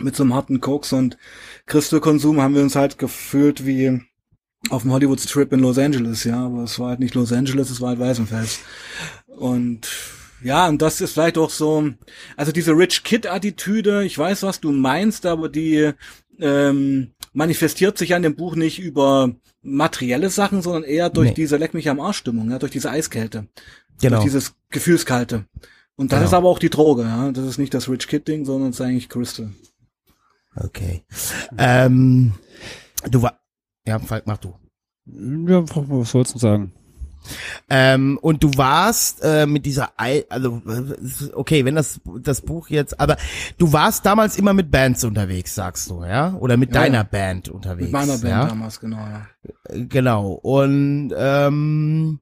mit 0.00 0.14
so 0.14 0.22
einem 0.22 0.34
harten 0.34 0.60
Koks 0.60 0.92
und 0.92 1.16
Crystal-Konsum 1.64 2.42
haben 2.42 2.54
wir 2.54 2.62
uns 2.62 2.76
halt 2.76 2.98
gefühlt 2.98 3.64
wie 3.64 4.02
auf 4.68 4.82
dem 4.82 4.92
Hollywood-Strip 4.92 5.50
in 5.54 5.60
Los 5.60 5.78
Angeles, 5.78 6.24
ja. 6.24 6.44
Aber 6.44 6.64
es 6.64 6.78
war 6.78 6.90
halt 6.90 7.00
nicht 7.00 7.14
Los 7.14 7.32
Angeles, 7.32 7.70
es 7.70 7.80
war 7.80 7.88
halt 7.88 8.00
Weißenfels. 8.00 8.58
Und 9.26 9.88
ja, 10.42 10.68
und 10.68 10.82
das 10.82 11.00
ist 11.00 11.14
vielleicht 11.14 11.38
auch 11.38 11.48
so, 11.48 11.88
also 12.36 12.52
diese 12.52 12.72
Rich 12.72 13.02
Kid-Attitüde, 13.02 14.04
ich 14.04 14.18
weiß, 14.18 14.42
was 14.42 14.60
du 14.60 14.72
meinst, 14.72 15.24
aber 15.24 15.48
die 15.48 15.92
ähm, 16.38 17.12
manifestiert 17.36 17.98
sich 17.98 18.14
an 18.14 18.22
dem 18.22 18.34
Buch 18.34 18.56
nicht 18.56 18.78
über 18.78 19.30
materielle 19.62 20.30
Sachen, 20.30 20.62
sondern 20.62 20.84
eher 20.84 21.10
durch 21.10 21.28
Nee. 21.28 21.34
diese 21.34 21.58
Leck 21.58 21.74
mich 21.74 21.88
am 21.90 22.00
Arsch-Stimmung, 22.00 22.50
ja, 22.50 22.58
durch 22.58 22.72
diese 22.72 22.90
Eiskälte, 22.90 23.46
Genau. 24.00 24.16
durch 24.16 24.24
dieses 24.24 24.54
Gefühlskalte. 24.70 25.44
Und 25.96 26.12
das 26.12 26.18
Genau. 26.20 26.28
ist 26.28 26.34
aber 26.34 26.48
auch 26.48 26.58
die 26.58 26.70
Droge, 26.70 27.02
ja. 27.02 27.30
Das 27.32 27.44
ist 27.44 27.58
nicht 27.58 27.74
das 27.74 27.88
Rich 27.90 28.08
Kid-Ding, 28.08 28.46
sondern 28.46 28.70
es 28.70 28.76
ist 28.76 28.80
eigentlich 28.80 29.08
Crystal. 29.10 29.50
Okay. 30.56 31.04
Ähm, 31.58 32.32
du 33.10 33.20
war, 33.22 33.38
ja, 33.86 33.98
Falk, 33.98 34.26
mach 34.26 34.38
du. 34.38 34.54
Ja, 35.06 35.62
was 35.68 36.10
sollst 36.10 36.34
du 36.34 36.38
sagen? 36.38 36.72
Ähm, 37.68 38.18
und 38.20 38.42
du 38.42 38.50
warst 38.56 39.20
äh, 39.22 39.46
mit 39.46 39.66
dieser, 39.66 39.90
also 39.96 40.62
äh, 40.68 41.32
okay, 41.34 41.64
wenn 41.64 41.74
das 41.74 42.00
das 42.20 42.40
Buch 42.40 42.68
jetzt, 42.68 42.98
aber 43.00 43.16
du 43.58 43.72
warst 43.72 44.06
damals 44.06 44.38
immer 44.38 44.52
mit 44.52 44.70
Bands 44.70 45.04
unterwegs, 45.04 45.54
sagst 45.54 45.90
du, 45.90 46.04
ja? 46.04 46.34
Oder 46.34 46.56
mit 46.56 46.74
Ja, 46.74 46.82
deiner 46.82 46.98
ja. 46.98 47.02
Band 47.04 47.48
unterwegs? 47.48 47.84
Mit 47.84 47.92
meiner 47.92 48.18
Band 48.18 48.24
ja? 48.24 48.46
damals, 48.46 48.80
genau, 48.80 48.98
ja. 48.98 49.26
Genau. 49.70 50.32
Und 50.32 51.12
ähm, 51.16 52.18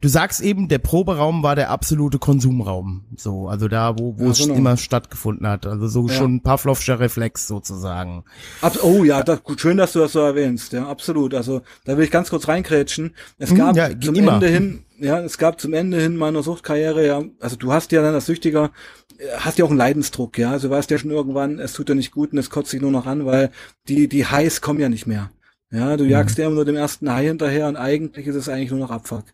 du 0.00 0.08
sagst 0.08 0.42
eben, 0.42 0.68
der 0.68 0.78
Proberaum 0.78 1.42
war 1.42 1.56
der 1.56 1.70
absolute 1.70 2.18
Konsumraum. 2.18 3.06
So, 3.16 3.48
also 3.48 3.68
da, 3.68 3.98
wo, 3.98 4.18
wo 4.18 4.30
es 4.30 4.38
genau. 4.38 4.54
immer 4.54 4.76
stattgefunden 4.76 5.46
hat. 5.46 5.66
Also 5.66 5.88
so 5.88 6.08
schon 6.08 6.36
ein 6.36 6.42
Pavlovscher 6.42 7.00
Reflex 7.00 7.46
sozusagen. 7.48 8.24
Ab, 8.60 8.78
oh 8.82 9.04
ja, 9.04 9.22
das, 9.22 9.42
gut, 9.42 9.60
schön, 9.60 9.78
dass 9.78 9.92
du 9.92 10.00
das 10.00 10.12
so 10.12 10.20
erwähnst, 10.20 10.72
ja, 10.74 10.86
absolut. 10.86 11.34
Also 11.34 11.62
da 11.84 11.96
will 11.96 12.04
ich 12.04 12.10
ganz 12.10 12.28
kurz 12.30 12.46
reinkrätschen. 12.48 13.14
Es 13.38 13.50
Hm, 13.50 13.56
gab 13.56 13.76
ja, 13.76 13.88
zum 13.98 14.14
immer. 14.14 14.34
Ende 14.34 14.45
hin, 14.48 14.84
ja, 14.98 15.20
es 15.20 15.38
gab 15.38 15.60
zum 15.60 15.74
Ende 15.74 16.00
hin 16.00 16.16
meiner 16.16 16.42
Suchtkarriere, 16.42 17.06
ja, 17.06 17.24
also 17.40 17.56
du 17.56 17.72
hast 17.72 17.92
ja 17.92 18.02
dann 18.02 18.14
als 18.14 18.26
Süchtiger, 18.26 18.72
äh, 19.18 19.24
hast 19.38 19.58
ja 19.58 19.64
auch 19.64 19.70
einen 19.70 19.78
Leidensdruck, 19.78 20.38
ja, 20.38 20.52
also 20.52 20.68
du 20.68 20.74
weißt 20.74 20.90
ja 20.90 20.98
schon 20.98 21.10
irgendwann, 21.10 21.58
es 21.58 21.72
tut 21.72 21.88
dir 21.88 21.94
nicht 21.94 22.12
gut 22.12 22.32
und 22.32 22.38
es 22.38 22.50
kotzt 22.50 22.72
dich 22.72 22.80
nur 22.80 22.90
noch 22.90 23.06
an, 23.06 23.26
weil 23.26 23.50
die, 23.88 24.08
die 24.08 24.26
Highs 24.26 24.60
kommen 24.60 24.80
ja 24.80 24.88
nicht 24.88 25.06
mehr. 25.06 25.30
Ja, 25.70 25.96
du 25.96 26.04
Mhm. 26.04 26.10
jagst 26.10 26.38
ja 26.38 26.46
immer 26.46 26.54
nur 26.56 26.64
dem 26.64 26.76
ersten 26.76 27.12
High 27.12 27.26
hinterher 27.26 27.68
und 27.68 27.76
eigentlich 27.76 28.26
ist 28.26 28.36
es 28.36 28.48
eigentlich 28.48 28.70
nur 28.70 28.80
noch 28.80 28.90
Abfuck. 28.90 29.24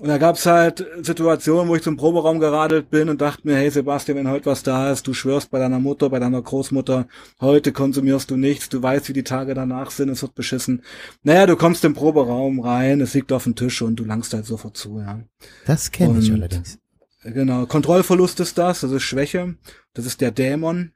Und 0.00 0.08
da 0.08 0.18
gab's 0.18 0.44
halt 0.44 0.84
Situationen, 1.02 1.68
wo 1.68 1.76
ich 1.76 1.82
zum 1.82 1.96
Proberaum 1.96 2.40
geradelt 2.40 2.90
bin 2.90 3.08
und 3.08 3.20
dachte 3.20 3.46
mir, 3.46 3.56
hey 3.56 3.70
Sebastian, 3.70 4.18
wenn 4.18 4.28
heute 4.28 4.46
was 4.46 4.64
da 4.64 4.90
ist, 4.90 5.06
du 5.06 5.14
schwörst 5.14 5.52
bei 5.52 5.60
deiner 5.60 5.78
Mutter, 5.78 6.10
bei 6.10 6.18
deiner 6.18 6.42
Großmutter, 6.42 7.06
heute 7.40 7.70
konsumierst 7.72 8.28
du 8.28 8.36
nichts, 8.36 8.68
du 8.68 8.82
weißt, 8.82 9.08
wie 9.08 9.12
die 9.12 9.22
Tage 9.22 9.54
danach 9.54 9.92
sind, 9.92 10.08
es 10.08 10.22
wird 10.22 10.34
beschissen. 10.34 10.82
Naja, 11.22 11.46
du 11.46 11.54
kommst 11.54 11.84
im 11.84 11.94
Proberaum 11.94 12.58
rein, 12.58 13.00
es 13.00 13.14
liegt 13.14 13.30
auf 13.30 13.44
dem 13.44 13.54
Tisch 13.54 13.82
und 13.82 13.94
du 13.94 14.04
langst 14.04 14.34
halt 14.34 14.46
sofort 14.46 14.76
zu, 14.76 14.98
ja. 14.98 15.20
Das 15.64 15.92
kenne 15.92 16.18
ich 16.18 16.32
allerdings. 16.32 16.78
Genau, 17.22 17.64
Kontrollverlust 17.66 18.40
ist 18.40 18.58
das, 18.58 18.80
das 18.80 18.90
ist 18.90 19.04
Schwäche, 19.04 19.54
das 19.94 20.06
ist 20.06 20.20
der 20.20 20.32
Dämon 20.32 20.90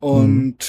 und 0.00 0.68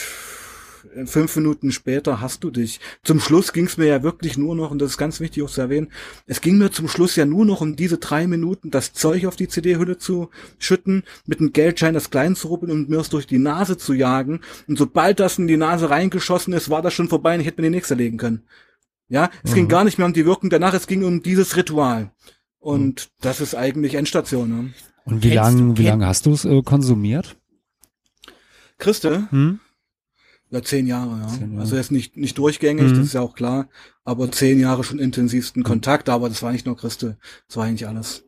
fünf 1.06 1.36
Minuten 1.36 1.72
später 1.72 2.22
hast 2.22 2.44
du 2.44 2.52
dich. 2.52 2.80
Zum 3.04 3.20
Schluss 3.20 3.54
ging 3.54 3.66
es 3.66 3.78
mir 3.78 3.88
ja 3.88 4.04
wirklich 4.04 4.38
nur 4.38 4.56
noch, 4.56 4.72
und 4.72 4.80
das 4.80 4.92
ist 4.92 4.98
ganz 4.98 5.20
wichtig 5.20 5.44
auch 5.44 5.50
zu 5.50 5.62
erwähnen, 5.62 5.92
es 6.26 6.42
ging 6.42 6.58
mir 6.58 6.72
zum 6.72 6.88
Schluss 6.88 7.16
ja 7.16 7.26
nur 7.26 7.46
noch 7.46 7.62
um 7.62 7.76
diese 7.76 7.98
drei 7.98 8.28
Minuten, 8.28 8.72
das 8.72 8.94
Zeug 8.94 9.26
auf 9.26 9.36
die 9.36 9.48
CD-Hülle 9.48 9.98
zu 9.98 10.30
schütten, 10.60 11.04
mit 11.26 11.40
einem 11.40 11.54
Geldschein 11.54 11.94
das 11.94 12.10
klein 12.10 12.36
zu 12.36 12.48
ruppeln 12.48 12.72
und 12.72 12.90
mir 12.90 13.00
es 13.00 13.10
durch 13.10 13.28
die 13.28 13.40
Nase 13.40 13.78
zu 13.78 13.94
jagen. 13.94 14.42
Und 14.68 14.78
sobald 14.78 15.20
das 15.20 15.38
in 15.38 15.48
die 15.48 15.58
Nase 15.58 15.90
reingeschossen 15.90 16.54
ist, 16.54 16.70
war 16.70 16.82
das 16.82 16.94
schon 16.94 17.10
vorbei 17.10 17.36
und 17.36 17.42
ich 17.42 17.48
hätte 17.48 17.62
mir 17.62 17.70
die 17.70 17.76
nächste 17.76 17.96
legen 17.96 18.18
können. 18.18 18.44
Ja, 19.10 19.30
es 19.44 19.54
ging 19.54 19.68
gar 19.68 19.84
nicht 19.84 19.98
mehr 19.98 20.08
um 20.08 20.14
die 20.14 20.26
Wirkung 20.26 20.50
danach, 20.50 20.74
es 20.74 20.88
ging 20.88 21.04
um 21.04 21.22
dieses 21.22 21.56
Ritual. 21.56 22.12
Und 22.60 23.10
das 23.22 23.42
ist 23.42 23.56
eigentlich 23.56 23.96
Endstation. 23.96 24.50
Ne? 24.50 24.74
Und 25.06 25.24
wie 25.24 25.34
lange 25.34 25.78
wie 25.78 25.92
hast 25.92 26.26
du 26.26 26.34
es 26.34 26.46
äh, 26.46 26.62
konsumiert? 26.64 27.36
Christe? 28.78 29.28
Hm? 29.30 29.60
Ja, 30.54 30.62
zehn 30.62 30.86
Jahre, 30.86 31.20
ja. 31.20 31.28
Zehn 31.28 31.50
Jahre. 31.52 31.62
Also 31.62 31.76
jetzt 31.76 31.92
nicht, 31.92 32.16
nicht 32.16 32.38
durchgängig, 32.38 32.92
Mhm. 32.92 32.98
das 32.98 33.08
ist 33.08 33.14
ja 33.14 33.22
auch 33.22 33.34
klar, 33.34 33.70
aber 34.06 34.32
zehn 34.32 34.60
Jahre 34.60 34.84
schon 34.84 35.00
intensivsten 35.00 35.64
Kontakt, 35.64 36.10
aber 36.10 36.30
das 36.30 36.44
war 36.44 36.52
nicht 36.52 36.68
nur 36.68 36.78
Christel, 36.78 37.18
das 37.48 37.58
war 37.58 37.66
eigentlich 37.66 37.88
alles. 37.88 38.24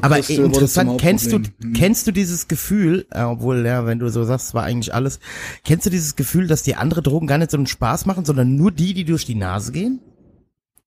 Aber 0.00 0.20
zum 0.22 0.44
interessant, 0.44 1.00
kennst 1.00 1.32
du. 1.32 1.38
Mhm. 1.38 1.72
kennst 1.72 2.06
du 2.06 2.12
dieses 2.12 2.48
Gefühl, 2.48 3.06
äh, 3.10 3.22
obwohl, 3.22 3.64
ja, 3.64 3.86
wenn 3.86 3.98
du 3.98 4.08
so 4.08 4.24
sagst, 4.24 4.54
war 4.54 4.64
eigentlich 4.64 4.92
alles, 4.92 5.20
kennst 5.64 5.86
du 5.86 5.90
dieses 5.90 6.16
Gefühl, 6.16 6.46
dass 6.46 6.62
dir 6.64 6.78
andere 6.80 7.02
Drogen 7.02 7.26
gar 7.26 7.38
nicht 7.38 7.50
so 7.50 7.56
einen 7.56 7.66
Spaß 7.66 8.06
machen, 8.06 8.24
sondern 8.24 8.56
nur 8.56 8.72
die, 8.72 8.92
die 8.94 9.04
durch 9.04 9.24
die 9.24 9.34
Nase 9.34 9.72
gehen? 9.72 10.00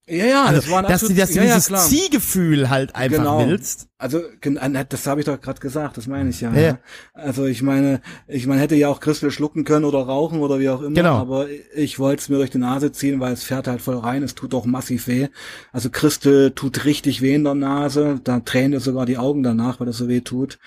Ja, 0.05 0.25
ja, 0.25 0.43
Also, 0.43 0.59
das 0.61 0.69
war 0.69 0.79
ein 0.79 0.83
dass 0.83 0.99
du, 0.99 1.05
absolut- 1.07 1.21
dass 1.21 1.29
du 1.29 1.35
ja, 1.37 1.43
ja, 1.43 1.53
dieses 1.55 1.67
klar. 1.67 1.79
Ziehgefühl 1.87 2.69
halt 2.69 2.93
einfach 2.93 3.17
Genau. 3.19 3.39
willst. 3.47 3.87
Also 3.97 4.19
äh, 4.19 4.85
das 4.89 5.07
habe 5.07 5.21
ich 5.21 5.25
doch 5.25 5.39
gerade 5.39 5.61
gesagt, 5.61 5.95
das 5.95 6.07
meine 6.07 6.29
ich 6.29 6.41
ja, 6.41 6.51
Ja. 6.53 6.61
ja. 6.61 6.79
Also 7.13 7.45
ich 7.45 7.61
meine, 7.61 8.01
ich 8.27 8.45
meine 8.45 8.59
hätte 8.59 8.75
ja 8.75 8.89
auch 8.89 8.99
Christel 8.99 9.31
schlucken 9.31 9.63
können 9.63 9.85
oder 9.85 9.99
rauchen 9.99 10.41
oder 10.41 10.59
wie 10.59 10.67
auch 10.69 10.81
immer, 10.81 10.93
Genau. 10.95 11.15
aber 11.15 11.47
ich 11.73 11.99
wollte 11.99 12.21
es 12.21 12.27
mir 12.29 12.35
durch 12.35 12.49
die 12.49 12.57
Nase 12.57 12.91
ziehen, 12.91 13.21
weil 13.21 13.31
es 13.31 13.43
fährt 13.43 13.67
halt 13.67 13.81
voll 13.81 13.97
rein, 13.97 14.23
es 14.23 14.35
tut 14.35 14.53
auch 14.53 14.65
massiv 14.65 15.07
weh. 15.07 15.29
Also 15.71 15.89
Christel 15.89 16.51
tut 16.51 16.83
richtig 16.83 17.21
weh 17.21 17.35
in 17.35 17.45
der 17.45 17.55
Nase, 17.55 18.19
da 18.25 18.41
tränen 18.41 18.73
dir 18.73 18.79
sogar 18.81 19.05
die 19.05 19.17
Augen 19.17 19.41
danach, 19.41 19.79
weil 19.79 19.87
das 19.87 19.95
so 19.97 20.09
weh 20.09 20.19
tut. 20.19 20.59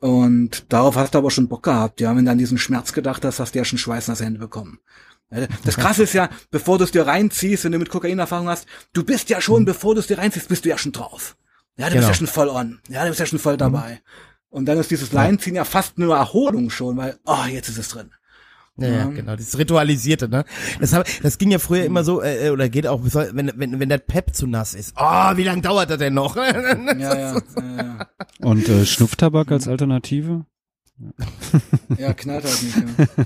Und 0.00 0.66
darauf 0.72 0.94
hast 0.96 1.14
du 1.14 1.18
aber 1.18 1.30
schon 1.32 1.48
Bock 1.48 1.64
gehabt, 1.64 2.00
ja. 2.00 2.14
Wenn 2.14 2.26
du 2.26 2.30
an 2.30 2.38
diesen 2.38 2.58
Schmerz 2.58 2.92
gedacht 2.92 3.24
hast, 3.24 3.40
hast 3.40 3.54
du 3.54 3.58
ja 3.58 3.64
schon 3.64 3.78
schweißnasse 3.78 4.24
Hände 4.24 4.38
bekommen. 4.38 4.78
Ja, 5.30 5.46
Das 5.64 5.76
krasse 5.76 6.04
ist 6.04 6.14
ja, 6.14 6.30
bevor 6.50 6.78
du 6.78 6.84
es 6.84 6.90
dir 6.90 7.06
reinziehst, 7.06 7.64
wenn 7.64 7.72
du 7.72 7.78
mit 7.78 7.90
Kokain-Erfahrung 7.90 8.48
hast, 8.48 8.66
du 8.92 9.04
bist 9.04 9.28
ja 9.28 9.40
schon, 9.40 9.64
bevor 9.64 9.94
du 9.94 10.00
es 10.00 10.06
dir 10.06 10.18
reinziehst, 10.18 10.48
bist 10.48 10.64
du 10.64 10.68
ja 10.70 10.78
schon 10.78 10.92
drauf. 10.92 11.36
Ja, 11.76 11.86
du 11.86 11.94
Genau. 11.94 12.06
bist 12.08 12.08
ja 12.08 12.14
schon 12.14 12.26
voll 12.32 12.48
on. 12.48 12.80
Ja, 12.88 13.02
du 13.04 13.08
bist 13.10 13.20
ja 13.20 13.26
schon 13.26 13.38
voll 13.38 13.56
dabei. 13.56 14.00
Und 14.50 14.64
dann 14.66 14.78
ist 14.78 14.90
dieses 14.90 15.12
Leinziehen 15.12 15.56
ja 15.56 15.64
fast 15.64 15.98
nur 15.98 16.16
Erholung 16.16 16.70
schon, 16.70 16.96
weil, 16.96 17.18
oh, 17.26 17.44
jetzt 17.50 17.68
ist 17.68 17.78
es 17.78 17.88
drin. 17.88 18.10
Ja, 18.80 18.88
ja, 18.88 19.04
genau, 19.06 19.34
dieses 19.34 19.58
Ritualisierte, 19.58 20.28
ne? 20.28 20.44
Das, 20.80 20.92
hab, 20.92 21.04
das 21.22 21.36
ging 21.38 21.50
ja 21.50 21.58
früher 21.58 21.84
immer 21.84 22.04
so, 22.04 22.22
äh, 22.22 22.50
oder 22.50 22.68
geht 22.68 22.86
auch 22.86 23.00
wenn, 23.02 23.52
wenn, 23.56 23.80
wenn 23.80 23.88
der 23.88 23.98
Pep 23.98 24.34
zu 24.36 24.46
nass 24.46 24.72
ist. 24.74 24.94
Oh, 24.96 25.36
wie 25.36 25.42
lange 25.42 25.62
dauert 25.62 25.90
das 25.90 25.98
denn 25.98 26.14
noch? 26.14 26.36
Ja, 26.36 26.52
ja, 26.96 27.14
ja, 27.14 27.42
ja. 27.56 28.06
Und 28.40 28.68
äh, 28.68 28.86
Schnupftabak 28.86 29.50
als 29.50 29.66
Alternative? 29.66 30.46
Ja 31.98 32.12
knallt 32.12 32.44
halt 32.44 32.62
nicht. 32.62 32.76
Ja. 32.98 33.24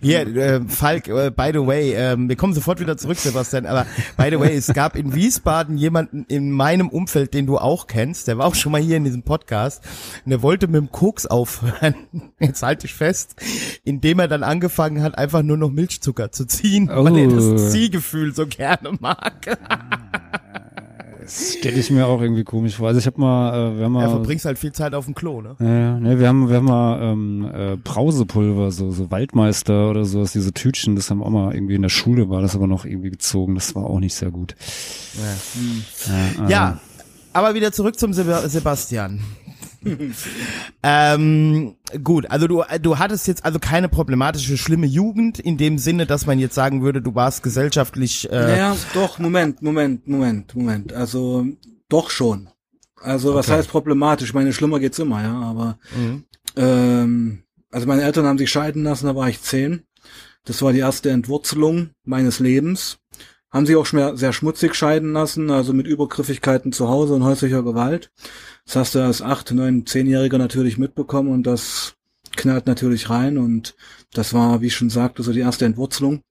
Hier, 0.24 0.36
äh, 0.36 0.60
Falk, 0.68 1.08
äh, 1.08 1.30
by 1.30 1.50
the 1.52 1.66
way, 1.66 1.92
ähm, 1.94 2.28
wir 2.28 2.36
kommen 2.36 2.54
sofort 2.54 2.80
wieder 2.80 2.96
zurück, 2.96 3.18
Sebastian, 3.18 3.66
aber 3.66 3.86
by 4.16 4.28
the 4.30 4.40
way, 4.40 4.54
es 4.56 4.68
gab 4.72 4.96
in 4.96 5.14
Wiesbaden 5.14 5.76
jemanden 5.76 6.24
in 6.28 6.50
meinem 6.50 6.88
Umfeld, 6.88 7.34
den 7.34 7.46
du 7.46 7.58
auch 7.58 7.86
kennst, 7.86 8.28
der 8.28 8.38
war 8.38 8.46
auch 8.46 8.54
schon 8.54 8.72
mal 8.72 8.80
hier 8.80 8.96
in 8.96 9.04
diesem 9.04 9.22
Podcast 9.22 9.82
und 10.24 10.30
der 10.30 10.42
wollte 10.42 10.66
mit 10.66 10.76
dem 10.76 10.90
Koks 10.90 11.26
aufhören, 11.26 11.94
jetzt 12.40 12.62
halte 12.62 12.86
ich 12.86 12.94
fest, 12.94 13.36
indem 13.84 14.18
er 14.18 14.28
dann 14.28 14.42
angefangen 14.42 15.02
hat, 15.02 15.18
einfach 15.18 15.42
nur 15.42 15.56
noch 15.56 15.70
Milchzucker 15.70 16.32
zu 16.32 16.46
ziehen, 16.46 16.88
weil 16.88 17.16
er 17.18 17.28
Oh. 17.28 17.52
das 17.54 17.72
Ziehgefühl 17.72 18.34
so 18.34 18.46
gerne 18.46 18.92
mag. 18.98 19.58
Das 21.30 21.52
stelle 21.52 21.78
ich 21.78 21.92
mir 21.92 22.08
auch 22.08 22.20
irgendwie 22.20 22.42
komisch 22.42 22.76
vor. 22.76 22.88
Also 22.88 22.98
ich 22.98 23.06
habe 23.06 23.20
mal, 23.20 23.72
äh, 23.72 23.78
wir 23.78 23.84
haben 23.84 23.92
mal, 23.92 24.08
verbringst 24.08 24.44
halt 24.44 24.58
viel 24.58 24.72
Zeit 24.72 24.94
auf 24.94 25.04
dem 25.04 25.14
Klo, 25.14 25.40
ne? 25.40 25.54
ja, 25.60 26.00
ne, 26.00 26.18
wir 26.18 26.26
haben, 26.26 26.48
wir 26.48 26.56
haben 26.56 26.64
mal 26.64 27.00
ähm, 27.00 27.48
äh, 27.54 27.76
Brausepulver, 27.76 28.72
so, 28.72 28.90
so 28.90 29.12
Waldmeister 29.12 29.90
oder 29.90 30.04
sowas, 30.04 30.32
diese 30.32 30.52
Tütchen, 30.52 30.96
das 30.96 31.08
haben 31.08 31.18
wir 31.18 31.26
auch 31.26 31.30
mal 31.30 31.54
irgendwie 31.54 31.76
in 31.76 31.82
der 31.82 31.88
Schule 31.88 32.28
war 32.28 32.42
das 32.42 32.56
aber 32.56 32.66
noch 32.66 32.84
irgendwie 32.84 33.10
gezogen. 33.10 33.54
Das 33.54 33.76
war 33.76 33.84
auch 33.84 34.00
nicht 34.00 34.14
sehr 34.14 34.32
gut. 34.32 34.56
Ja, 36.08 36.46
äh, 36.46 36.50
Ja, 36.50 36.80
aber 37.32 37.54
wieder 37.54 37.70
zurück 37.70 37.96
zum 37.96 38.12
Seb 38.12 38.26
Sebastian. 38.46 39.20
ähm, 40.82 41.74
gut, 42.04 42.30
also 42.30 42.46
du, 42.46 42.62
du 42.80 42.98
hattest 42.98 43.26
jetzt 43.26 43.44
also 43.44 43.58
keine 43.58 43.88
problematische, 43.88 44.56
schlimme 44.56 44.86
Jugend 44.86 45.38
in 45.38 45.56
dem 45.56 45.78
Sinne, 45.78 46.06
dass 46.06 46.26
man 46.26 46.38
jetzt 46.38 46.54
sagen 46.54 46.82
würde, 46.82 47.02
du 47.02 47.14
warst 47.14 47.42
gesellschaftlich. 47.42 48.30
Äh, 48.30 48.34
Naja, 48.40 48.76
doch, 48.94 49.18
Moment, 49.18 49.62
Moment, 49.62 50.06
Moment, 50.06 50.54
Moment. 50.54 50.92
Also, 50.92 51.46
doch 51.88 52.10
schon. 52.10 52.48
Also, 53.00 53.34
was 53.34 53.48
Okay. 53.48 53.58
heißt 53.58 53.68
problematisch? 53.70 54.28
Ich 54.28 54.34
meine, 54.34 54.52
schlimmer 54.52 54.78
geht's 54.80 54.98
immer, 54.98 55.22
ja, 55.22 55.34
aber, 55.40 55.78
Mhm. 55.96 56.24
ähm, 56.56 57.42
also 57.70 57.86
meine 57.86 58.02
Eltern 58.02 58.26
haben 58.26 58.38
sich 58.38 58.50
scheiden 58.50 58.84
lassen, 58.84 59.06
da 59.06 59.16
war 59.16 59.28
ich 59.28 59.40
zehn. 59.40 59.82
Das 60.44 60.62
war 60.62 60.72
die 60.72 60.78
erste 60.80 61.10
Entwurzelung 61.10 61.90
meines 62.04 62.38
Lebens. 62.40 62.98
Haben 63.50 63.66
sich 63.66 63.76
auch 63.76 63.86
schmer- 63.86 64.16
sehr 64.16 64.32
schmutzig 64.32 64.74
scheiden 64.74 65.12
lassen, 65.12 65.50
also 65.50 65.72
mit 65.72 65.86
Übergriffigkeiten 65.86 66.72
zu 66.72 66.88
Hause 66.88 67.14
und 67.14 67.24
häuslicher 67.24 67.62
Gewalt. 67.62 68.10
Das 68.64 68.76
hast 68.76 68.94
du 68.94 69.00
als 69.00 69.22
acht, 69.22 69.50
neun, 69.50 69.86
zehnjähriger 69.86 70.38
natürlich 70.38 70.78
mitbekommen 70.78 71.30
und 71.30 71.44
das 71.44 71.94
knallt 72.36 72.66
natürlich 72.66 73.10
rein 73.10 73.38
und 73.38 73.74
das 74.12 74.32
war, 74.32 74.60
wie 74.60 74.68
ich 74.68 74.76
schon 74.76 74.90
sagte, 74.90 75.22
so 75.22 75.32
die 75.32 75.40
erste 75.40 75.64
Entwurzelung. 75.64 76.22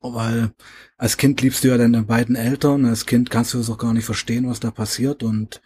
Weil 0.00 0.50
als 0.96 1.16
Kind 1.16 1.40
liebst 1.42 1.62
du 1.62 1.68
ja 1.68 1.76
deine 1.76 2.02
beiden 2.02 2.34
Eltern, 2.34 2.84
als 2.86 3.06
Kind 3.06 3.30
kannst 3.30 3.54
du 3.54 3.58
es 3.58 3.70
auch 3.70 3.78
gar 3.78 3.92
nicht 3.92 4.04
verstehen, 4.04 4.48
was 4.48 4.60
da 4.60 4.70
passiert 4.70 5.22
und 5.22 5.60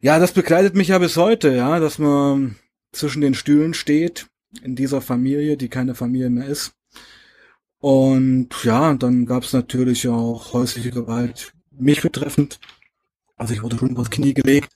ja, 0.00 0.18
das 0.18 0.32
begleitet 0.32 0.74
mich 0.74 0.88
ja 0.88 0.98
bis 0.98 1.16
heute, 1.16 1.54
ja, 1.54 1.80
dass 1.80 1.98
man 1.98 2.56
zwischen 2.92 3.22
den 3.22 3.34
Stühlen 3.34 3.74
steht 3.74 4.26
in 4.62 4.76
dieser 4.76 5.00
Familie, 5.00 5.56
die 5.56 5.68
keine 5.68 5.94
Familie 5.94 6.30
mehr 6.30 6.46
ist. 6.46 6.74
Und 7.84 8.48
ja, 8.62 8.94
dann 8.94 9.26
gab 9.26 9.42
es 9.42 9.52
natürlich 9.52 10.08
auch 10.08 10.54
häusliche 10.54 10.90
Gewalt, 10.90 11.52
mich 11.70 12.00
betreffend. 12.00 12.58
Also 13.36 13.52
ich 13.52 13.62
wurde 13.62 13.76
schon 13.76 13.90
übers 13.90 14.08
Knie 14.08 14.32
gelegt, 14.32 14.70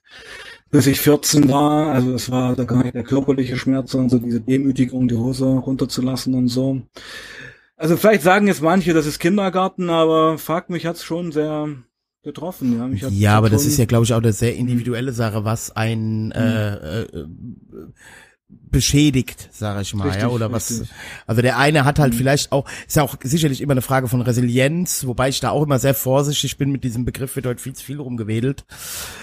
bis 0.71 0.87
ich 0.87 1.01
14 1.01 1.49
war. 1.49 1.87
Also 1.91 2.13
es 2.13 2.31
war 2.31 2.55
da 2.55 2.65
gar 2.65 2.83
nicht 2.83 2.95
der 2.95 3.05
körperliche 3.05 3.57
Schmerz, 3.57 3.93
sondern 3.93 4.11
so 4.11 4.19
diese 4.19 4.43
Demütigung, 4.43 5.09
die 5.09 5.17
Hose 5.17 5.47
runterzulassen 5.47 6.35
und 6.35 6.49
so. 6.49 6.83
Also 7.79 7.97
vielleicht 7.97 8.21
sagen 8.25 8.47
jetzt 8.47 8.61
manche, 8.61 8.93
das 8.93 9.07
ist 9.07 9.21
Kindergarten, 9.21 9.89
aber 9.89 10.37
fuck, 10.37 10.69
mich 10.69 10.85
hat's 10.85 11.03
schon 11.03 11.33
sehr 11.33 11.67
getroffen. 12.23 12.77
Ja, 12.77 12.87
mich 12.89 13.05
hat's 13.05 13.15
Ja, 13.19 13.39
aber 13.39 13.49
das 13.49 13.65
ist 13.65 13.79
ja, 13.79 13.87
glaube 13.87 14.05
ich, 14.05 14.13
auch 14.13 14.19
eine 14.19 14.35
sehr 14.35 14.55
individuelle 14.55 15.13
Sache, 15.13 15.47
was 15.47 15.71
Mhm. 15.71 15.75
ein 15.77 16.33
äh, 16.33 17.03
äh, 17.05 17.27
beschädigt, 18.49 19.49
sage 19.53 19.83
ich 19.83 19.95
mal, 19.95 20.05
Richtig, 20.05 20.23
ja, 20.23 20.29
oder 20.29 20.51
was. 20.53 20.71
richtig. 20.71 20.91
Mhm. 20.91 20.95
Also 21.27 21.43
der 21.43 21.59
eine 21.59 21.85
hat 21.85 21.99
halt 21.99 22.15
vielleicht 22.15 22.53
auch, 22.53 22.69
ist 22.87 22.97
ja 22.97 23.03
auch 23.03 23.17
sicherlich 23.23 23.61
immer 23.61 23.73
eine 23.73 23.83
Frage 23.83 24.09
von 24.09 24.23
Resilienz, 24.23 25.07
wobei 25.07 25.29
ich 25.29 25.41
da 25.41 25.51
auch 25.51 25.63
immer 25.63 25.79
sehr 25.79 25.95
vorsichtig 25.95 26.57
bin 26.57 26.71
mit 26.71 26.85
diesem 26.85 27.05
Begriff, 27.05 27.37
wird 27.37 27.47
heute 27.47 27.63
viel 27.63 27.75
zu 27.75 27.85
viel 27.85 28.01
rumgewedelt. 28.01 28.65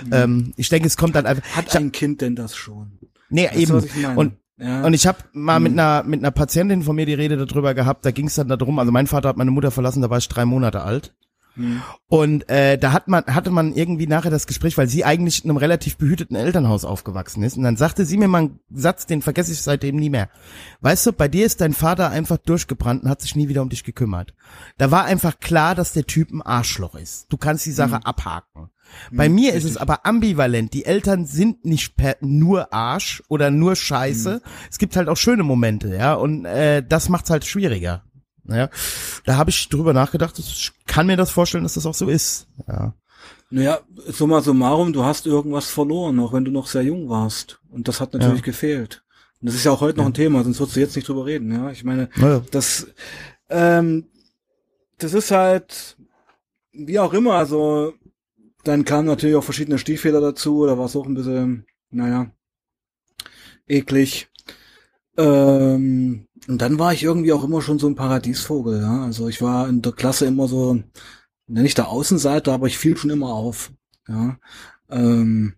Mhm. 0.05 0.13
Ähm, 0.13 0.53
ich 0.57 0.69
denke, 0.69 0.87
es 0.87 0.97
kommt 0.97 1.15
dann 1.15 1.25
einfach. 1.25 1.43
Hat 1.55 1.67
ich 1.69 1.75
ein 1.75 1.91
Kind 1.91 2.21
denn 2.21 2.35
das 2.35 2.55
schon? 2.55 2.99
nee, 3.29 3.49
du, 3.51 3.59
eben. 3.59 4.17
Und 4.17 4.33
ja. 4.57 4.85
und 4.85 4.93
ich 4.93 5.05
habe 5.05 5.17
mal 5.33 5.59
mit 5.59 5.73
einer 5.73 6.03
mit 6.03 6.21
einer 6.21 6.31
Patientin 6.31 6.83
von 6.83 6.95
mir 6.95 7.05
die 7.05 7.13
Rede 7.13 7.45
darüber 7.45 7.73
gehabt. 7.73 8.05
Da 8.05 8.11
ging 8.11 8.27
es 8.27 8.35
dann 8.35 8.47
darum. 8.47 8.79
Also 8.79 8.91
mein 8.91 9.07
Vater 9.07 9.29
hat 9.29 9.37
meine 9.37 9.51
Mutter 9.51 9.71
verlassen, 9.71 10.01
da 10.01 10.09
war 10.09 10.17
ich 10.17 10.29
drei 10.29 10.45
Monate 10.45 10.81
alt. 10.81 11.13
Und 12.07 12.49
äh, 12.49 12.77
da 12.77 12.91
hat 12.91 13.07
man 13.07 13.23
hatte 13.25 13.51
man 13.51 13.73
irgendwie 13.73 14.07
nachher 14.07 14.31
das 14.31 14.47
Gespräch, 14.47 14.77
weil 14.77 14.87
sie 14.87 15.05
eigentlich 15.05 15.43
in 15.43 15.49
einem 15.49 15.57
relativ 15.57 15.97
behüteten 15.97 16.35
Elternhaus 16.35 16.85
aufgewachsen 16.85 17.43
ist. 17.43 17.57
Und 17.57 17.63
dann 17.63 17.77
sagte 17.77 18.05
sie 18.05 18.17
mir 18.17 18.27
mal 18.27 18.39
einen 18.39 18.59
Satz, 18.71 19.05
den 19.05 19.21
vergesse 19.21 19.51
ich 19.51 19.61
seitdem 19.61 19.95
nie 19.95 20.09
mehr. 20.09 20.29
Weißt 20.81 21.05
du, 21.05 21.13
bei 21.13 21.27
dir 21.27 21.45
ist 21.45 21.61
dein 21.61 21.73
Vater 21.73 22.09
einfach 22.09 22.37
durchgebrannt 22.37 23.03
und 23.03 23.09
hat 23.09 23.21
sich 23.21 23.35
nie 23.35 23.49
wieder 23.49 23.61
um 23.61 23.69
dich 23.69 23.83
gekümmert. 23.83 24.33
Da 24.77 24.91
war 24.91 25.05
einfach 25.05 25.39
klar, 25.39 25.75
dass 25.75 25.93
der 25.93 26.05
Typ 26.05 26.31
ein 26.31 26.41
Arschloch 26.41 26.95
ist. 26.95 27.27
Du 27.29 27.37
kannst 27.37 27.65
die 27.65 27.71
Sache 27.71 28.05
abhaken. 28.05 28.69
Bei 29.11 29.29
mir 29.29 29.53
ist 29.53 29.63
es 29.63 29.77
aber 29.77 30.05
ambivalent. 30.05 30.73
Die 30.73 30.85
Eltern 30.85 31.25
sind 31.25 31.65
nicht 31.65 31.95
per 31.95 32.17
nur 32.21 32.73
Arsch 32.73 33.23
oder 33.27 33.49
nur 33.49 33.75
Scheiße. 33.75 34.41
Es 34.69 34.77
gibt 34.77 34.95
halt 34.95 35.09
auch 35.09 35.17
schöne 35.17 35.43
Momente, 35.43 35.95
ja, 35.95 36.13
und 36.13 36.45
äh, 36.45 36.83
das 36.87 37.09
macht's 37.09 37.29
halt 37.29 37.45
schwieriger. 37.45 38.03
Naja, 38.45 38.69
da 39.25 39.37
habe 39.37 39.49
ich 39.49 39.69
drüber 39.69 39.93
nachgedacht. 39.93 40.37
Ich 40.39 40.71
kann 40.85 41.07
mir 41.07 41.17
das 41.17 41.31
vorstellen, 41.31 41.63
dass 41.63 41.73
das 41.73 41.85
auch 41.85 41.93
so 41.93 42.07
ist. 42.07 42.47
Ja. 42.67 42.93
Naja, 43.49 43.79
summa 44.07 44.41
summarum, 44.41 44.93
du 44.93 45.03
hast 45.03 45.25
irgendwas 45.25 45.69
verloren, 45.69 46.19
auch 46.19 46.33
wenn 46.33 46.45
du 46.45 46.51
noch 46.51 46.67
sehr 46.67 46.83
jung 46.83 47.09
warst. 47.09 47.59
Und 47.69 47.87
das 47.87 47.99
hat 48.01 48.13
natürlich 48.13 48.39
Ja. 48.39 48.45
gefehlt. 48.45 49.03
Und 49.41 49.47
das 49.47 49.55
ist 49.55 49.63
ja 49.65 49.71
auch 49.71 49.81
heute 49.81 49.97
noch 49.99 50.05
ein 50.05 50.13
Thema, 50.13 50.43
sonst 50.43 50.59
würdest 50.59 50.75
du 50.75 50.79
jetzt 50.79 50.95
nicht 50.95 51.07
drüber 51.07 51.25
reden, 51.25 51.51
ja. 51.51 51.71
Ich 51.71 51.83
meine, 51.83 52.09
Naja. 52.15 52.41
das, 52.51 52.87
ähm, 53.49 54.07
das 54.97 55.13
ist 55.13 55.31
halt, 55.31 55.97
wie 56.71 56.99
auch 56.99 57.13
immer, 57.13 57.33
also, 57.33 57.93
dann 58.63 58.85
kamen 58.85 59.07
natürlich 59.07 59.35
auch 59.35 59.43
verschiedene 59.43 59.77
Stichfehler 59.77 60.21
dazu, 60.21 60.65
da 60.65 60.77
war 60.77 60.85
es 60.85 60.95
auch 60.95 61.05
ein 61.05 61.13
bisschen, 61.13 61.65
naja, 61.91 62.31
eklig. 63.67 64.27
Ähm, 65.17 66.27
und 66.47 66.61
dann 66.61 66.79
war 66.79 66.93
ich 66.93 67.03
irgendwie 67.03 67.33
auch 67.33 67.43
immer 67.43 67.61
schon 67.61 67.79
so 67.79 67.87
ein 67.87 67.95
Paradiesvogel, 67.95 68.81
ja. 68.81 69.03
Also 69.03 69.27
ich 69.27 69.41
war 69.41 69.67
in 69.67 69.81
der 69.81 69.91
Klasse 69.93 70.25
immer 70.25 70.47
so, 70.47 70.81
nicht 71.47 71.77
der 71.77 71.89
Außenseiter, 71.89 72.53
aber 72.53 72.67
ich 72.67 72.77
fiel 72.77 72.97
schon 72.97 73.09
immer 73.09 73.29
auf, 73.29 73.71
ja. 74.07 74.37
Ähm, 74.89 75.55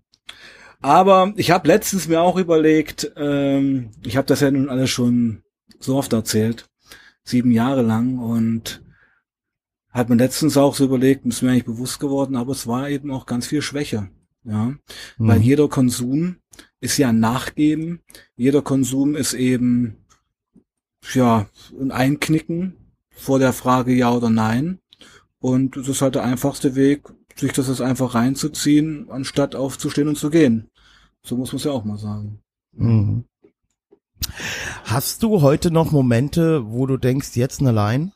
aber 0.79 1.33
ich 1.35 1.51
habe 1.51 1.67
letztens 1.67 2.07
mir 2.07 2.21
auch 2.21 2.37
überlegt, 2.37 3.11
ähm, 3.17 3.91
ich 4.05 4.15
habe 4.17 4.27
das 4.27 4.41
ja 4.41 4.51
nun 4.51 4.69
alles 4.69 4.89
schon 4.89 5.43
so 5.79 5.97
oft 5.97 6.13
erzählt, 6.13 6.69
sieben 7.23 7.51
Jahre 7.51 7.81
lang 7.81 8.19
und 8.19 8.81
hat 9.89 10.09
man 10.09 10.19
letztens 10.19 10.57
auch 10.57 10.75
so 10.75 10.85
überlegt, 10.85 11.25
ist 11.25 11.41
mir 11.41 11.51
eigentlich 11.51 11.65
bewusst 11.65 11.99
geworden, 11.99 12.35
aber 12.35 12.51
es 12.51 12.67
war 12.67 12.89
eben 12.89 13.11
auch 13.11 13.25
ganz 13.25 13.47
viel 13.47 13.61
Schwäche, 13.61 14.09
ja, 14.43 14.75
weil 15.17 15.39
Mhm. 15.39 15.43
jeder 15.43 15.67
Konsum 15.67 16.37
ist 16.79 16.97
ja 16.97 17.09
ein 17.09 17.19
Nachgeben, 17.19 18.01
jeder 18.35 18.61
Konsum 18.61 19.15
ist 19.15 19.33
eben 19.33 20.05
ja 21.15 21.47
ein 21.79 21.91
Einknicken 21.91 22.75
vor 23.09 23.39
der 23.39 23.53
Frage 23.53 23.93
ja 23.93 24.11
oder 24.11 24.29
nein 24.29 24.79
und 25.39 25.77
es 25.77 25.87
ist 25.87 26.01
halt 26.01 26.15
der 26.15 26.23
einfachste 26.23 26.75
Weg, 26.75 27.03
sich 27.35 27.53
das 27.53 27.67
jetzt 27.67 27.81
einfach 27.81 28.15
reinzuziehen, 28.15 29.09
anstatt 29.09 29.55
aufzustehen 29.55 30.07
und 30.07 30.17
zu 30.17 30.29
gehen. 30.29 30.69
So 31.23 31.35
muss 31.35 31.51
man 31.51 31.57
es 31.57 31.63
ja 31.63 31.71
auch 31.71 31.83
mal 31.83 31.97
sagen. 31.97 32.39
Mhm. 32.73 33.25
Hast 34.83 35.23
du 35.23 35.41
heute 35.41 35.71
noch 35.71 35.91
Momente, 35.91 36.71
wo 36.71 36.85
du 36.85 36.97
denkst, 36.97 37.35
jetzt 37.35 37.61
eine 37.61 37.71
Line? 37.71 38.11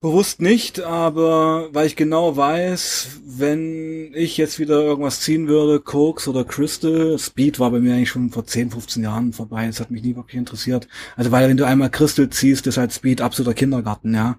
Bewusst 0.00 0.42
nicht, 0.42 0.80
aber 0.80 1.70
weil 1.72 1.86
ich 1.86 1.96
genau 1.96 2.36
weiß, 2.36 3.22
wenn 3.24 4.12
ich 4.14 4.36
jetzt 4.36 4.58
wieder 4.58 4.82
irgendwas 4.82 5.20
ziehen 5.20 5.48
würde, 5.48 5.80
Koks 5.80 6.28
oder 6.28 6.44
Crystal, 6.44 7.18
Speed 7.18 7.58
war 7.58 7.70
bei 7.70 7.80
mir 7.80 7.94
eigentlich 7.94 8.10
schon 8.10 8.28
vor 8.28 8.46
10, 8.46 8.72
15 8.72 9.02
Jahren 9.02 9.32
vorbei, 9.32 9.66
das 9.66 9.80
hat 9.80 9.90
mich 9.90 10.02
nie 10.02 10.14
wirklich 10.14 10.36
interessiert. 10.36 10.86
Also 11.16 11.32
weil 11.32 11.48
wenn 11.48 11.56
du 11.56 11.66
einmal 11.66 11.90
Crystal 11.90 12.28
ziehst, 12.28 12.66
ist 12.66 12.76
halt 12.76 12.92
Speed 12.92 13.22
absoluter 13.22 13.54
Kindergarten, 13.54 14.14
ja. 14.14 14.36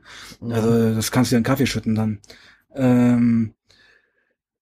Also 0.47 0.93
das 0.93 1.11
kannst 1.11 1.31
du 1.31 1.33
dir 1.33 1.37
einen 1.37 1.45
Kaffee 1.45 1.65
schütten 1.65 1.95
dann. 1.95 2.19
Ähm, 2.75 3.53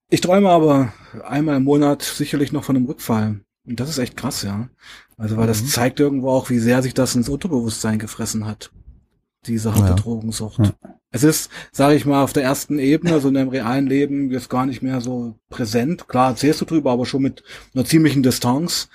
ich 0.10 0.22
träume 0.22 0.50
aber 0.50 0.94
einmal 1.26 1.58
im 1.58 1.66
Monat 1.66 2.04
sicherlich 2.04 2.54
noch 2.54 2.64
von 2.64 2.78
einem 2.78 2.86
Rückfall. 2.86 3.42
Und 3.68 3.82
das 3.82 3.90
ist 3.90 3.98
echt 3.98 4.16
krass, 4.16 4.44
ja. 4.44 4.70
Also 5.18 5.36
weil 5.36 5.48
das 5.48 5.68
zeigt 5.68 6.00
irgendwo 6.00 6.30
auch, 6.30 6.50
wie 6.50 6.60
sehr 6.60 6.82
sich 6.82 6.94
das 6.94 7.16
ins 7.16 7.28
Unterbewusstsein 7.28 8.00
gefressen 8.00 8.46
hat 8.46 8.72
diese 9.48 9.74
harte 9.74 9.90
Ja. 9.90 9.96
Drogensucht. 9.96 10.60
Ja. 10.60 10.74
Es 11.12 11.24
ist, 11.24 11.50
sage 11.72 11.96
ich 11.96 12.06
mal, 12.06 12.24
auf 12.24 12.34
der 12.34 12.44
ersten 12.44 12.78
Ebene, 12.78 13.14
also 13.14 13.30
in 13.30 13.36
deinem 13.36 13.50
realen 13.50 13.88
Leben, 13.88 14.32
jetzt 14.32 14.50
gar 14.50 14.66
nicht 14.66 14.82
mehr 14.82 15.00
so 15.00 15.36
präsent. 15.50 16.08
Klar 16.08 16.32
erzählst 16.32 16.62
du 16.62 16.66
drüber, 16.66 16.92
aber 16.92 17.06
schon 17.06 17.22
mit 17.22 17.44
einer 17.74 17.86
ziemlichen 17.86 18.22
Distanz. 18.22 18.90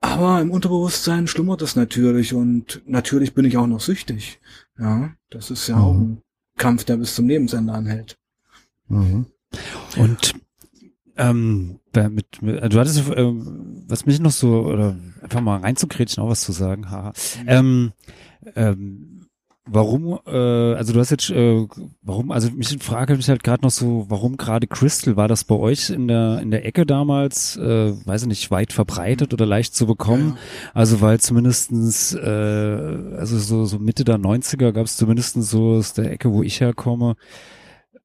Aber 0.00 0.40
im 0.40 0.50
Unterbewusstsein 0.50 1.26
schlummert 1.26 1.62
es 1.62 1.74
natürlich 1.74 2.34
und 2.34 2.82
natürlich 2.86 3.34
bin 3.34 3.44
ich 3.44 3.56
auch 3.56 3.66
noch 3.66 3.80
süchtig. 3.80 4.40
Ja, 4.78 5.10
das 5.30 5.50
ist 5.50 5.66
ja 5.68 5.76
auch 5.78 5.94
ein 5.94 6.22
Kampf, 6.56 6.84
der 6.84 6.98
bis 6.98 7.14
zum 7.14 7.26
Lebensende 7.28 7.72
anhält. 7.72 8.16
Mhm. 8.88 9.26
Und 9.96 10.34
ähm, 11.16 11.80
mit, 11.94 12.42
mit, 12.42 12.72
du 12.72 12.78
hattest, 12.78 13.02
ähm, 13.16 13.84
was 13.88 14.06
mich 14.06 14.20
noch 14.20 14.30
so, 14.30 14.60
oder 14.66 14.96
einfach 15.20 15.40
mal 15.40 15.58
reinzukretschen, 15.58 16.22
auch 16.22 16.28
was 16.28 16.42
zu 16.42 16.52
sagen, 16.52 16.90
haha. 16.90 17.12
Ähm, 17.46 17.92
ähm, 18.54 19.17
warum, 19.70 20.18
äh, 20.26 20.74
also 20.74 20.92
du 20.92 21.00
hast 21.00 21.10
jetzt, 21.10 21.30
äh, 21.30 21.66
warum, 22.02 22.30
also 22.30 22.50
mich 22.50 22.76
frage 22.80 23.16
mich 23.16 23.28
halt 23.28 23.42
gerade 23.42 23.62
noch 23.62 23.70
so, 23.70 24.06
warum 24.08 24.36
gerade 24.36 24.66
Crystal, 24.66 25.16
war 25.16 25.28
das 25.28 25.44
bei 25.44 25.54
euch 25.54 25.90
in 25.90 26.08
der, 26.08 26.40
in 26.40 26.50
der 26.50 26.64
Ecke 26.64 26.86
damals, 26.86 27.56
äh, 27.56 27.92
weiß 28.06 28.22
ich 28.22 28.28
nicht, 28.28 28.50
weit 28.50 28.72
verbreitet 28.72 29.32
oder 29.32 29.46
leicht 29.46 29.74
zu 29.74 29.86
bekommen? 29.86 30.38
Also 30.74 31.00
weil 31.00 31.20
zumindestens, 31.20 32.14
äh, 32.14 32.18
also 33.16 33.38
so, 33.38 33.64
so 33.64 33.78
Mitte 33.78 34.04
der 34.04 34.18
90er 34.18 34.72
gab 34.72 34.86
es 34.86 34.96
zumindestens 34.96 35.50
so 35.50 35.74
aus 35.74 35.92
der 35.92 36.10
Ecke, 36.10 36.32
wo 36.32 36.42
ich 36.42 36.60
herkomme, 36.60 37.16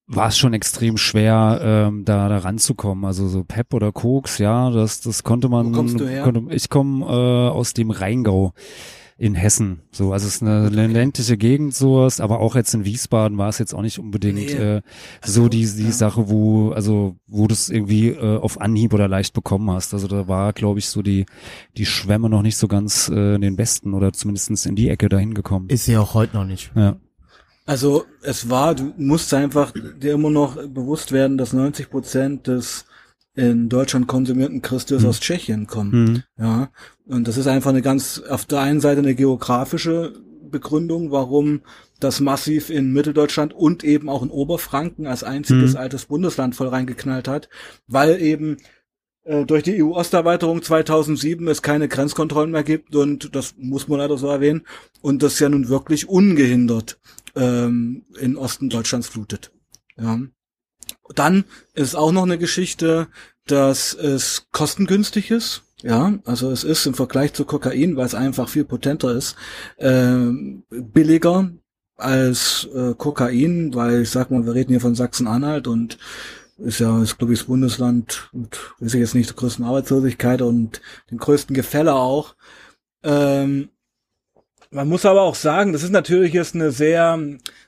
war 0.08 0.28
es 0.28 0.38
schon 0.38 0.54
extrem 0.54 0.98
schwer, 0.98 1.60
ähm, 1.64 2.06
da, 2.06 2.28
da 2.30 2.40
ranzukommen. 2.40 3.06
Also 3.06 3.28
so 3.28 3.44
Pep 3.44 3.74
oder 3.74 3.92
Koks, 3.92 4.38
ja, 4.38 4.70
das, 4.70 5.02
das 5.02 5.24
konnte 5.24 5.50
man. 5.50 5.74
Wo 5.74 5.78
kommst 5.78 6.00
du 6.00 6.08
her? 6.08 6.24
Konnte, 6.24 6.54
ich 6.54 6.70
komme 6.70 7.06
äh, 7.06 7.50
aus 7.50 7.74
dem 7.74 7.90
Rheingau 7.90 8.54
in 9.18 9.36
Hessen. 9.36 9.82
So, 9.92 10.12
also 10.12 10.28
es 10.28 10.36
ist 10.36 10.42
eine 10.42 10.70
ländliche 10.70 11.38
Gegend 11.38 11.76
sowas, 11.76 12.20
aber 12.20 12.40
auch 12.40 12.56
jetzt 12.56 12.74
in 12.74 12.84
Wiesbaden 12.86 13.38
war 13.38 13.50
es 13.50 13.60
jetzt 13.60 13.74
auch 13.74 13.82
nicht 13.82 14.00
unbedingt 14.00 14.38
Nee. 14.38 14.54
äh, 14.54 14.82
so 15.24 15.50
die, 15.50 15.66
die 15.66 15.92
Sache, 15.92 16.30
wo, 16.30 16.72
also 16.72 17.16
wo 17.28 17.48
du 17.48 17.54
es 17.54 17.70
irgendwie 17.70 18.10
äh, 18.10 18.38
auf 18.38 18.60
Anhieb 18.60 18.94
oder 18.94 19.08
leicht 19.08 19.34
bekommen 19.34 19.70
hast. 19.72 19.94
Also 19.94 20.08
da 20.08 20.28
war, 20.28 20.54
glaube 20.54 20.80
ich, 20.80 20.88
so 20.88 21.02
die, 21.02 21.26
die 21.78 21.86
Schwemme 21.86 22.30
noch 22.30 22.42
nicht 22.42 22.58
so 22.58 22.68
ganz 22.68 23.10
äh, 23.10 23.36
in 23.36 23.42
den 23.42 23.58
Westen 23.58 23.94
oder 23.94 24.14
zumindestens 24.14 24.66
in 24.66 24.76
die 24.76 24.90
Ecke 24.90 25.10
dahin 25.10 25.34
gekommen. 25.34 25.70
Ist 25.70 25.86
sie 25.86 25.98
auch 25.98 26.14
heute 26.16 26.36
noch 26.36 26.46
nicht. 26.46 26.72
Ja. 26.76 26.98
Also 27.66 28.04
es 28.22 28.50
war, 28.50 28.76
du 28.76 28.94
musst 28.98 29.34
einfach 29.34 29.72
dir 30.02 30.14
immer 30.14 30.30
noch 30.30 30.56
bewusst 30.68 31.12
werden, 31.12 31.38
dass 31.38 31.54
90 31.54 31.90
Prozent 31.90 32.48
des 32.48 32.86
in 33.36 33.68
Deutschland 33.68 34.08
konsumierten 34.08 34.62
Christus 34.62 35.04
aus 35.06 35.20
Tschechien 35.20 35.66
kommen. 35.66 36.04
Mhm. 36.04 36.24
Ja, 36.38 36.70
und 37.08 37.28
das 37.28 37.38
ist 37.38 37.48
einfach 37.48 37.70
eine 37.72 37.82
ganz, 37.82 38.22
auf 38.30 38.46
der 38.46 38.60
einen 38.60 38.82
Seite 38.82 39.00
eine 39.00 39.16
geografische 39.16 40.14
Begründung, 40.50 41.12
warum 41.12 41.62
das 42.00 42.20
massiv 42.20 42.70
in 42.70 42.94
Mitteldeutschland 42.94 43.54
und 43.54 43.84
eben 43.84 44.10
auch 44.10 44.24
in 44.24 44.30
Oberfranken 44.30 45.08
als 45.08 45.24
einziges 45.24 45.74
Mhm. 45.74 45.80
altes 45.80 46.06
Bundesland 46.06 46.56
voll 46.56 46.68
reingeknallt 46.68 47.28
hat, 47.28 47.50
weil 47.88 48.22
eben 48.22 48.58
äh, 49.26 49.46
durch 49.46 49.64
die 49.64 49.82
EU-Osterweiterung 49.82 50.62
2007 50.62 51.48
es 51.48 51.62
keine 51.62 51.88
Grenzkontrollen 51.88 52.52
mehr 52.52 52.64
gibt 52.64 52.96
und 52.96 53.36
das 53.36 53.56
muss 53.58 53.88
man 53.88 54.00
leider 54.00 54.18
so 54.18 54.28
erwähnen 54.28 54.66
und 55.02 55.24
das 55.24 55.40
ja 55.40 55.50
nun 55.50 55.70
wirklich 55.70 56.08
ungehindert 56.10 57.00
ähm, 57.36 58.06
in 58.20 58.36
Osten 58.38 58.70
Deutschlands 58.70 59.08
flutet. 59.08 59.52
Ja. 59.98 60.20
Dann 61.16 61.46
ist 61.74 61.96
auch 61.96 62.12
noch 62.12 62.24
eine 62.24 62.38
Geschichte, 62.38 63.08
dass 63.46 63.94
es 63.94 64.48
kostengünstig 64.52 65.32
ist. 65.32 65.63
Ja, 65.84 66.18
also 66.24 66.50
es 66.50 66.64
ist 66.64 66.86
im 66.86 66.94
Vergleich 66.94 67.34
zu 67.34 67.44
Kokain, 67.44 67.98
weil 67.98 68.06
es 68.06 68.16
einfach 68.16 68.48
viel 68.48 68.64
potenter 68.64 69.12
ist, 69.12 69.36
ähm, 69.78 70.64
billiger 70.70 71.52
als 71.98 72.70
äh, 72.74 72.94
Kokain, 72.98 73.76
weil 73.76 74.04
ich 74.04 74.10
sag 74.10 74.32
mal, 74.32 74.46
wir 74.46 74.54
reden 74.54 74.70
hier 74.72 74.80
von 74.80 74.96
Sachsen-Anhalt 74.96 75.68
und 75.68 75.98
ist 76.58 76.80
ja, 76.80 77.02
ist 77.04 77.18
glaube 77.18 77.34
ich 77.34 77.40
das 77.40 77.48
Bundesland 77.48 78.30
mit, 78.32 78.58
weiß 78.80 78.94
ich 78.94 79.02
jetzt 79.02 79.14
nicht, 79.14 79.30
der 79.30 79.36
größten 79.36 79.66
Arbeitslosigkeit 79.66 80.42
und 80.42 80.82
den 81.12 81.18
größten 81.18 81.54
Gefälle 81.54 81.96
auch. 81.96 82.36
Ähm, 83.04 83.68
man 84.74 84.90
muss 84.90 85.06
aber 85.06 85.22
auch 85.22 85.36
sagen, 85.36 85.72
das 85.72 85.84
ist 85.84 85.92
natürlich 85.92 86.34
jetzt 86.34 86.56
eine 86.56 86.72
sehr 86.72 87.20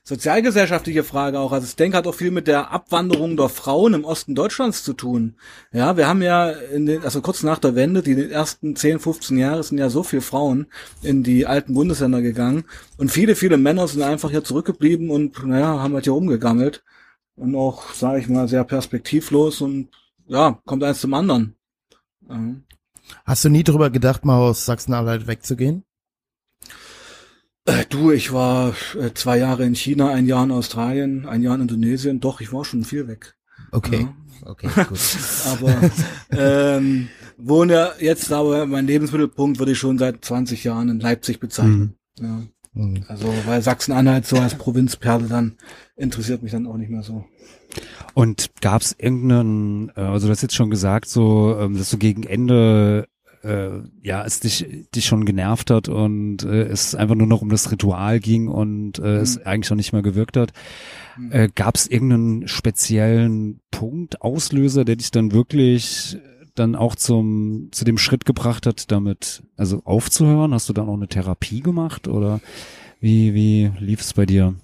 sozialgesellschaftliche 0.03 1.03
Frage 1.03 1.39
auch. 1.39 1.51
Also 1.51 1.67
ich 1.67 1.75
denke, 1.75 1.97
hat 1.97 2.07
auch 2.07 2.15
viel 2.15 2.31
mit 2.31 2.47
der 2.47 2.71
Abwanderung 2.71 3.37
der 3.37 3.49
Frauen 3.49 3.93
im 3.93 4.05
Osten 4.05 4.35
Deutschlands 4.35 4.83
zu 4.83 4.93
tun. 4.93 5.35
Ja, 5.71 5.97
wir 5.97 6.07
haben 6.07 6.21
ja 6.21 6.49
in 6.49 6.85
den, 6.85 7.03
also 7.03 7.21
kurz 7.21 7.43
nach 7.43 7.59
der 7.59 7.75
Wende, 7.75 8.01
die 8.01 8.29
ersten 8.29 8.75
10, 8.75 8.99
15 8.99 9.37
Jahre 9.37 9.63
sind 9.63 9.77
ja 9.77 9.89
so 9.89 10.03
viele 10.03 10.21
Frauen 10.23 10.67
in 11.01 11.23
die 11.23 11.45
alten 11.45 11.73
Bundesländer 11.73 12.21
gegangen 12.21 12.65
und 12.97 13.11
viele, 13.11 13.35
viele 13.35 13.57
Männer 13.57 13.87
sind 13.87 14.01
einfach 14.01 14.31
hier 14.31 14.43
zurückgeblieben 14.43 15.09
und 15.11 15.45
naja, 15.45 15.79
haben 15.79 15.93
halt 15.93 16.05
hier 16.05 16.13
rumgegammelt 16.13 16.83
und 17.35 17.55
auch, 17.55 17.93
sage 17.93 18.19
ich 18.19 18.27
mal, 18.27 18.47
sehr 18.47 18.63
perspektivlos 18.63 19.61
und 19.61 19.89
ja, 20.27 20.59
kommt 20.65 20.83
eins 20.83 21.01
zum 21.01 21.13
anderen. 21.13 21.55
Ja. 22.27 22.39
Hast 23.23 23.45
du 23.45 23.49
nie 23.49 23.63
drüber 23.63 23.91
gedacht, 23.91 24.25
mal 24.25 24.39
aus 24.39 24.65
Sachsen-Anhalt 24.65 25.27
wegzugehen? 25.27 25.84
Äh, 27.65 27.85
Du, 27.89 28.11
ich 28.11 28.31
war 28.31 28.73
äh, 28.99 29.13
zwei 29.13 29.39
Jahre 29.39 29.65
in 29.65 29.75
China, 29.75 30.11
ein 30.11 30.27
Jahr 30.27 30.43
in 30.43 30.51
Australien, 30.51 31.25
ein 31.25 31.41
Jahr 31.41 31.55
in 31.55 31.61
Indonesien. 31.61 32.19
Doch, 32.19 32.41
ich 32.41 32.53
war 32.53 32.63
schon 32.63 32.83
viel 32.83 33.07
weg. 33.07 33.35
Okay. 33.71 34.01
Ja. 34.01 34.15
Okay, 34.43 34.69
gut. 34.87 34.99
Aber 35.45 35.91
ähm, 36.31 37.07
wohne 37.37 37.91
jetzt 37.99 38.31
aber, 38.31 38.65
mein 38.67 38.85
Lebensmittelpunkt 38.85 39.59
würde 39.59 39.71
ich 39.71 39.79
schon 39.79 39.97
seit 39.97 40.23
20 40.23 40.63
Jahren 40.63 40.89
in 40.89 40.99
Leipzig 40.99 41.39
bezeichnen. 41.39 41.95
Ja. 42.19 42.43
Mhm. 42.73 43.05
Also, 43.07 43.33
weil 43.45 43.61
Sachsen-Anhalt 43.61 44.25
so 44.27 44.37
als 44.37 44.55
Provinzperle 44.55 45.27
dann 45.27 45.57
interessiert 45.95 46.43
mich 46.43 46.51
dann 46.51 46.67
auch 46.67 46.77
nicht 46.77 46.91
mehr 46.91 47.03
so. 47.03 47.25
Und 48.13 48.51
gab 48.61 48.81
es 48.81 48.95
irgendeinen, 48.97 49.89
äh, 49.95 50.01
also 50.01 50.27
du 50.27 50.31
hast 50.31 50.41
jetzt 50.41 50.55
schon 50.55 50.69
gesagt, 50.69 51.07
so, 51.07 51.57
ähm, 51.59 51.77
dass 51.77 51.89
so 51.89 51.97
gegen 51.97 52.23
Ende 52.23 53.07
äh, 53.45 53.83
ja, 54.01 54.25
es 54.25 54.39
dich, 54.39 54.65
dich 54.93 55.05
schon 55.05 55.25
genervt 55.25 55.69
hat 55.69 55.87
und 55.87 56.43
äh, 56.43 56.63
es 56.63 56.95
einfach 56.95 57.15
nur 57.15 57.27
noch 57.27 57.41
um 57.41 57.49
das 57.49 57.71
Ritual 57.71 58.19
ging 58.19 58.47
und 58.47 58.99
äh, 58.99 59.17
es 59.17 59.37
eigentlich 59.45 59.67
schon 59.67 59.77
nicht 59.77 59.93
mehr 59.93 60.01
gewirkt 60.01 60.35
hat. 60.35 60.51
Äh, 61.29 61.49
Gab 61.53 61.75
es 61.75 61.87
irgendeinen 61.87 62.47
speziellen 62.47 63.61
Punkt, 63.71 64.21
Auslöser, 64.21 64.83
der 64.83 64.95
dich 64.95 65.11
dann 65.11 65.31
wirklich 65.31 66.17
dann 66.55 66.75
auch 66.75 66.95
zum 66.95 67.69
zu 67.71 67.85
dem 67.85 67.97
Schritt 67.97 68.25
gebracht 68.25 68.65
hat, 68.65 68.91
damit 68.91 69.43
also 69.57 69.81
aufzuhören? 69.83 70.53
Hast 70.53 70.69
du 70.69 70.73
dann 70.73 70.89
auch 70.89 70.95
eine 70.95 71.07
Therapie 71.07 71.61
gemacht 71.61 72.07
oder 72.07 72.39
wie 72.99 73.33
wie 73.33 73.71
lief 73.79 74.01
es 74.01 74.13
bei 74.13 74.25
dir? 74.25 74.55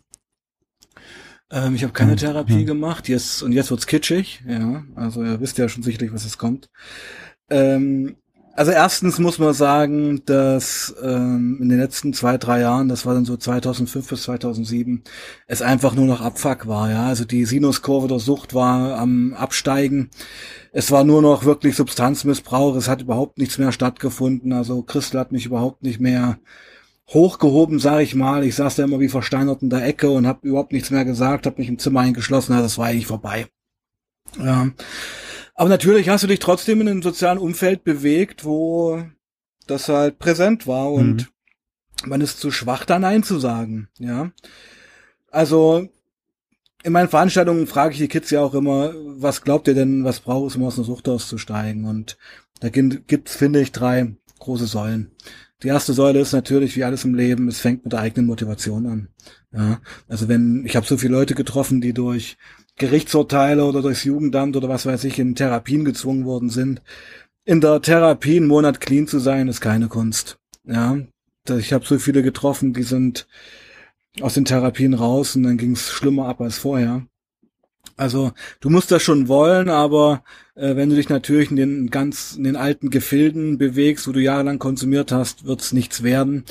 Ähm, 1.51 1.75
ich 1.75 1.83
habe 1.83 1.93
keine 1.93 2.11
Hm, 2.11 2.17
Therapie 2.17 2.59
hm. 2.59 2.65
gemacht. 2.65 3.09
Jetzt 3.09 3.43
und 3.43 3.51
jetzt 3.51 3.69
wird's 3.69 3.87
kitschig. 3.87 4.41
Ja, 4.47 4.83
also 4.95 5.23
ihr 5.23 5.39
wisst 5.41 5.57
ja 5.57 5.67
schon 5.69 5.83
sicherlich, 5.83 6.13
was 6.13 6.25
es 6.25 6.37
kommt. 6.37 6.69
Ähm, 7.49 8.15
also 8.55 8.71
erstens 8.71 9.19
muss 9.19 9.39
man 9.39 9.53
sagen, 9.53 10.23
dass 10.25 10.93
ähm, 11.01 11.59
in 11.61 11.69
den 11.69 11.79
letzten 11.79 12.13
zwei, 12.13 12.37
drei 12.37 12.61
Jahren, 12.61 12.89
das 12.89 13.05
war 13.05 13.13
dann 13.13 13.25
so 13.25 13.37
2005 13.37 14.07
bis 14.09 14.23
2007, 14.23 15.03
es 15.47 15.61
einfach 15.61 15.95
nur 15.95 16.05
noch 16.05 16.21
Abfuck 16.21 16.67
war. 16.67 16.91
Ja, 16.91 17.07
also 17.07 17.25
die 17.25 17.45
Sinuskurve 17.45 18.07
der 18.07 18.19
Sucht 18.19 18.53
war 18.53 18.97
am 18.97 19.33
Absteigen. 19.33 20.09
Es 20.73 20.91
war 20.91 21.03
nur 21.03 21.21
noch 21.21 21.45
wirklich 21.45 21.75
Substanzmissbrauch. 21.75 22.75
Es 22.75 22.87
hat 22.87 23.01
überhaupt 23.01 23.37
nichts 23.37 23.57
mehr 23.57 23.71
stattgefunden. 23.71 24.53
Also 24.53 24.83
Christel 24.83 25.19
hat 25.19 25.31
mich 25.31 25.45
überhaupt 25.45 25.83
nicht 25.83 25.99
mehr 25.99 26.39
hochgehoben, 27.09 27.79
sage 27.79 28.03
ich 28.03 28.15
mal. 28.15 28.43
Ich 28.43 28.55
saß 28.55 28.75
da 28.75 28.83
immer 28.83 28.99
wie 28.99 29.09
versteinert 29.09 29.61
in 29.61 29.69
der 29.69 29.85
Ecke 29.85 30.09
und 30.09 30.27
habe 30.27 30.47
überhaupt 30.47 30.71
nichts 30.71 30.91
mehr 30.91 31.05
gesagt, 31.05 31.45
habe 31.45 31.59
mich 31.59 31.69
im 31.69 31.79
Zimmer 31.79 32.01
eingeschlossen. 32.01 32.53
Also 32.53 32.63
das 32.63 32.77
war 32.77 32.87
eigentlich 32.87 33.07
vorbei. 33.07 33.47
Ja. 34.37 34.69
Aber 35.53 35.69
natürlich 35.69 36.09
hast 36.09 36.23
du 36.23 36.27
dich 36.27 36.39
trotzdem 36.39 36.81
in 36.81 36.87
einem 36.89 37.01
sozialen 37.01 37.37
Umfeld 37.37 37.83
bewegt, 37.83 38.45
wo 38.45 39.03
das 39.67 39.89
halt 39.89 40.19
präsent 40.19 40.67
war 40.67 40.91
und 40.91 41.31
man 42.05 42.21
ist 42.21 42.39
zu 42.39 42.51
schwach, 42.51 42.85
da 42.85 42.97
Nein 42.99 43.23
zu 43.23 43.39
sagen. 43.39 43.89
Ja. 43.99 44.31
Also 45.29 45.87
in 46.83 46.93
meinen 46.93 47.09
Veranstaltungen 47.09 47.67
frage 47.67 47.93
ich 47.93 47.99
die 47.99 48.07
Kids 48.07 48.31
ja 48.31 48.41
auch 48.41 48.55
immer, 48.55 48.93
was 48.95 49.43
glaubt 49.43 49.67
ihr 49.67 49.75
denn, 49.75 50.03
was 50.03 50.19
braucht 50.19 50.49
es, 50.49 50.55
um 50.55 50.63
aus 50.63 50.77
einer 50.77 50.85
Sucht 50.85 51.07
auszusteigen? 51.07 51.85
Und 51.85 52.17
da 52.59 52.69
gibt- 52.69 53.07
gibt's, 53.07 53.35
finde 53.35 53.61
ich, 53.61 53.71
drei 53.71 54.15
große 54.39 54.65
Säulen. 54.65 55.11
Die 55.61 55.67
erste 55.67 55.93
Säule 55.93 56.19
ist 56.19 56.31
natürlich, 56.31 56.75
wie 56.75 56.83
alles 56.83 57.05
im 57.05 57.13
Leben, 57.13 57.47
es 57.47 57.59
fängt 57.59 57.83
mit 57.83 57.93
der 57.93 57.99
eigenen 57.99 58.25
Motivation 58.25 58.87
an. 58.87 59.07
Ja, 59.53 59.79
also 60.07 60.27
wenn, 60.27 60.65
ich 60.65 60.75
habe 60.75 60.87
so 60.87 60.97
viele 60.97 61.13
Leute 61.13 61.35
getroffen, 61.35 61.81
die 61.81 61.93
durch 61.93 62.37
Gerichtsurteile 62.77 63.65
oder 63.65 63.81
durchs 63.81 64.03
Jugendamt 64.03 64.55
oder 64.55 64.69
was 64.69 64.85
weiß 64.85 65.03
ich 65.03 65.19
in 65.19 65.35
Therapien 65.35 65.85
gezwungen 65.85 66.25
worden 66.25 66.49
sind. 66.49 66.81
In 67.45 67.61
der 67.61 67.81
Therapie 67.81 68.37
einen 68.37 68.47
Monat 68.47 68.81
clean 68.81 69.07
zu 69.07 69.19
sein, 69.19 69.47
ist 69.47 69.61
keine 69.61 69.87
Kunst. 69.87 70.37
Ja, 70.63 70.97
ich 71.49 71.73
habe 71.73 71.85
so 71.85 71.97
viele 71.97 72.23
getroffen, 72.23 72.73
die 72.73 72.83
sind 72.83 73.27
aus 74.19 74.33
den 74.33 74.45
Therapien 74.45 74.93
raus 74.93 75.35
und 75.35 75.43
dann 75.43 75.57
ging 75.57 75.71
es 75.71 75.89
schlimmer 75.91 76.27
ab 76.27 76.41
als 76.41 76.57
vorher. 76.57 77.05
Also 77.97 78.31
du 78.59 78.69
musst 78.69 78.91
das 78.91 79.01
schon 79.03 79.27
wollen, 79.27 79.69
aber 79.69 80.23
äh, 80.55 80.75
wenn 80.75 80.89
du 80.89 80.95
dich 80.95 81.09
natürlich 81.09 81.49
in 81.49 81.55
den 81.55 81.89
ganz 81.89 82.35
in 82.35 82.43
den 82.43 82.55
alten 82.55 82.89
Gefilden 82.89 83.57
bewegst, 83.57 84.07
wo 84.07 84.11
du 84.11 84.19
jahrelang 84.19 84.59
konsumiert 84.59 85.11
hast, 85.11 85.45
wird's 85.45 85.71
nichts 85.71 86.03
werden. 86.03 86.45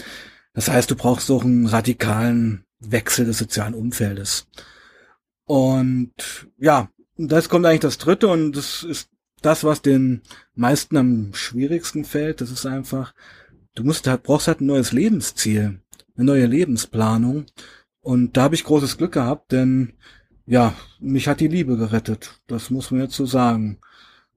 Das 0.54 0.68
heißt, 0.68 0.90
du 0.90 0.96
brauchst 0.96 1.30
auch 1.30 1.44
einen 1.44 1.66
radikalen 1.66 2.64
Wechsel 2.80 3.26
des 3.26 3.38
sozialen 3.38 3.74
Umfeldes. 3.74 4.46
Und 5.50 6.12
ja, 6.58 6.90
das 7.16 7.48
kommt 7.48 7.66
eigentlich 7.66 7.80
das 7.80 7.98
Dritte 7.98 8.28
und 8.28 8.52
das 8.52 8.84
ist 8.84 9.10
das, 9.42 9.64
was 9.64 9.82
den 9.82 10.22
meisten 10.54 10.96
am 10.96 11.34
schwierigsten 11.34 12.04
fällt. 12.04 12.40
Das 12.40 12.52
ist 12.52 12.66
einfach, 12.66 13.12
du 13.74 13.82
musst 13.82 14.06
halt, 14.06 14.22
brauchst 14.22 14.46
halt 14.46 14.60
ein 14.60 14.66
neues 14.66 14.92
Lebensziel, 14.92 15.80
eine 16.14 16.24
neue 16.24 16.46
Lebensplanung. 16.46 17.46
Und 18.00 18.36
da 18.36 18.42
habe 18.42 18.54
ich 18.54 18.62
großes 18.62 18.96
Glück 18.96 19.10
gehabt, 19.10 19.50
denn 19.50 19.94
ja, 20.46 20.72
mich 21.00 21.26
hat 21.26 21.40
die 21.40 21.48
Liebe 21.48 21.76
gerettet. 21.76 22.40
Das 22.46 22.70
muss 22.70 22.92
man 22.92 23.00
jetzt 23.00 23.16
so 23.16 23.26
sagen. 23.26 23.80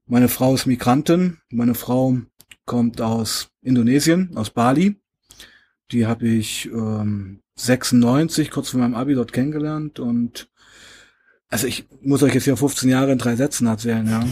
Meine 0.08 0.30
Frau 0.30 0.56
ist 0.56 0.66
Migrantin. 0.66 1.38
Meine 1.52 1.76
Frau 1.76 2.18
kommt 2.66 3.02
aus 3.02 3.52
Indonesien, 3.62 4.36
aus 4.36 4.50
Bali. 4.50 4.96
Die 5.92 6.08
habe 6.08 6.28
ich 6.28 6.72
ähm, 6.72 7.44
96, 7.54 8.50
kurz 8.50 8.70
vor 8.70 8.80
meinem 8.80 8.96
Abi 8.96 9.14
dort 9.14 9.32
kennengelernt. 9.32 10.00
Und 10.00 10.50
also 11.54 11.68
ich 11.68 11.86
muss 12.02 12.24
euch 12.24 12.34
jetzt 12.34 12.46
hier 12.46 12.58
15 12.58 12.90
Jahre 12.90 13.12
in 13.12 13.20
drei 13.20 13.36
Sätzen 13.36 13.68
erzählen, 13.68 14.06
ja. 14.06 14.24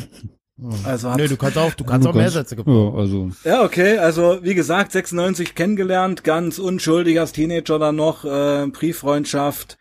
Also 0.83 1.11
Nö, 1.15 1.27
du 1.27 1.37
kannst 1.37 1.57
auch, 1.57 1.73
du 1.73 1.83
kannst 1.83 2.07
auch 2.07 2.13
mehr 2.13 2.29
Sätze 2.29 2.55
gebrauchen. 2.55 2.93
Ja, 2.93 2.99
also. 2.99 3.31
ja, 3.43 3.63
okay. 3.63 3.97
Also 3.97 4.39
wie 4.43 4.53
gesagt, 4.53 4.91
96 4.91 5.55
kennengelernt, 5.55 6.23
ganz 6.23 6.59
unschuldig 6.59 7.19
als 7.19 7.31
Teenager 7.31 7.79
dann 7.79 7.95
noch, 7.95 8.25
äh, 8.25 8.67
Brieffreundschaft 8.67 9.77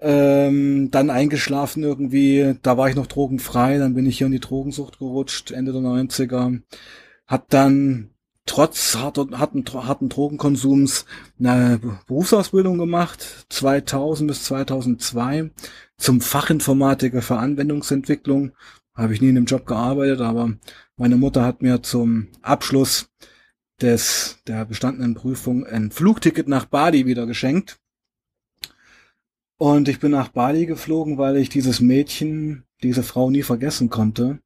ähm, 0.00 0.90
dann 0.90 1.10
eingeschlafen 1.10 1.82
irgendwie, 1.82 2.54
da 2.62 2.76
war 2.76 2.88
ich 2.88 2.94
noch 2.94 3.06
drogenfrei, 3.06 3.78
dann 3.78 3.94
bin 3.94 4.06
ich 4.06 4.18
hier 4.18 4.26
in 4.26 4.32
die 4.32 4.40
Drogensucht 4.40 4.98
gerutscht, 4.98 5.50
Ende 5.50 5.72
der 5.72 5.80
90er. 5.80 6.60
Hab 7.26 7.48
dann 7.48 8.10
trotz 8.46 8.94
harten, 8.96 9.38
harten, 9.38 9.64
harten 9.72 10.08
Drogenkonsums 10.08 11.06
eine 11.38 11.80
Berufsausbildung 12.06 12.78
gemacht, 12.78 13.46
2000 13.48 14.28
bis 14.28 14.44
2002, 14.44 15.50
zum 15.96 16.20
Fachinformatiker 16.20 17.22
für 17.22 17.38
Anwendungsentwicklung. 17.38 18.52
Habe 18.94 19.14
ich 19.14 19.20
nie 19.20 19.30
in 19.30 19.34
dem 19.34 19.46
Job 19.46 19.66
gearbeitet, 19.66 20.20
aber 20.20 20.52
meine 20.96 21.16
Mutter 21.16 21.44
hat 21.44 21.62
mir 21.62 21.82
zum 21.82 22.28
Abschluss 22.42 23.08
des, 23.80 24.38
der 24.46 24.64
bestandenen 24.64 25.14
Prüfung 25.14 25.66
ein 25.66 25.90
Flugticket 25.90 26.46
nach 26.46 26.66
Bali 26.66 27.06
wieder 27.06 27.26
geschenkt. 27.26 27.80
Und 29.56 29.88
ich 29.88 29.98
bin 29.98 30.12
nach 30.12 30.28
Bali 30.28 30.66
geflogen, 30.66 31.18
weil 31.18 31.36
ich 31.36 31.48
dieses 31.48 31.80
Mädchen, 31.80 32.64
diese 32.82 33.02
Frau 33.02 33.30
nie 33.30 33.42
vergessen 33.42 33.88
konnte. 33.88 34.40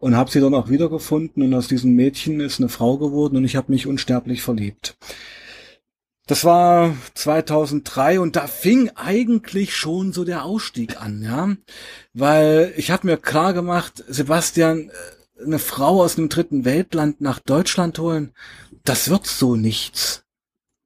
Und 0.00 0.16
habe 0.16 0.30
sie 0.30 0.40
dann 0.40 0.54
auch 0.54 0.68
wiedergefunden 0.68 1.42
und 1.42 1.54
aus 1.54 1.68
diesem 1.68 1.94
Mädchen 1.94 2.40
ist 2.40 2.58
eine 2.58 2.68
Frau 2.68 2.96
geworden 2.96 3.36
und 3.36 3.44
ich 3.44 3.54
habe 3.54 3.70
mich 3.70 3.86
unsterblich 3.86 4.42
verliebt. 4.42 4.96
Das 6.26 6.44
war 6.44 6.94
2003 7.14 8.18
und 8.18 8.36
da 8.36 8.46
fing 8.46 8.90
eigentlich 8.94 9.76
schon 9.76 10.12
so 10.12 10.24
der 10.24 10.44
Ausstieg 10.44 11.00
an, 11.00 11.22
ja, 11.22 11.56
weil 12.14 12.72
ich 12.76 12.90
habe 12.90 13.06
mir 13.06 13.18
klar 13.18 13.52
gemacht, 13.52 14.02
Sebastian, 14.08 14.90
äh, 14.90 15.44
eine 15.44 15.58
Frau 15.58 16.02
aus 16.02 16.16
einem 16.16 16.28
dritten 16.28 16.64
Weltland 16.64 17.20
nach 17.20 17.38
Deutschland 17.38 17.98
holen, 17.98 18.32
das 18.84 19.10
wird 19.10 19.26
so 19.26 19.56
nichts. 19.56 20.24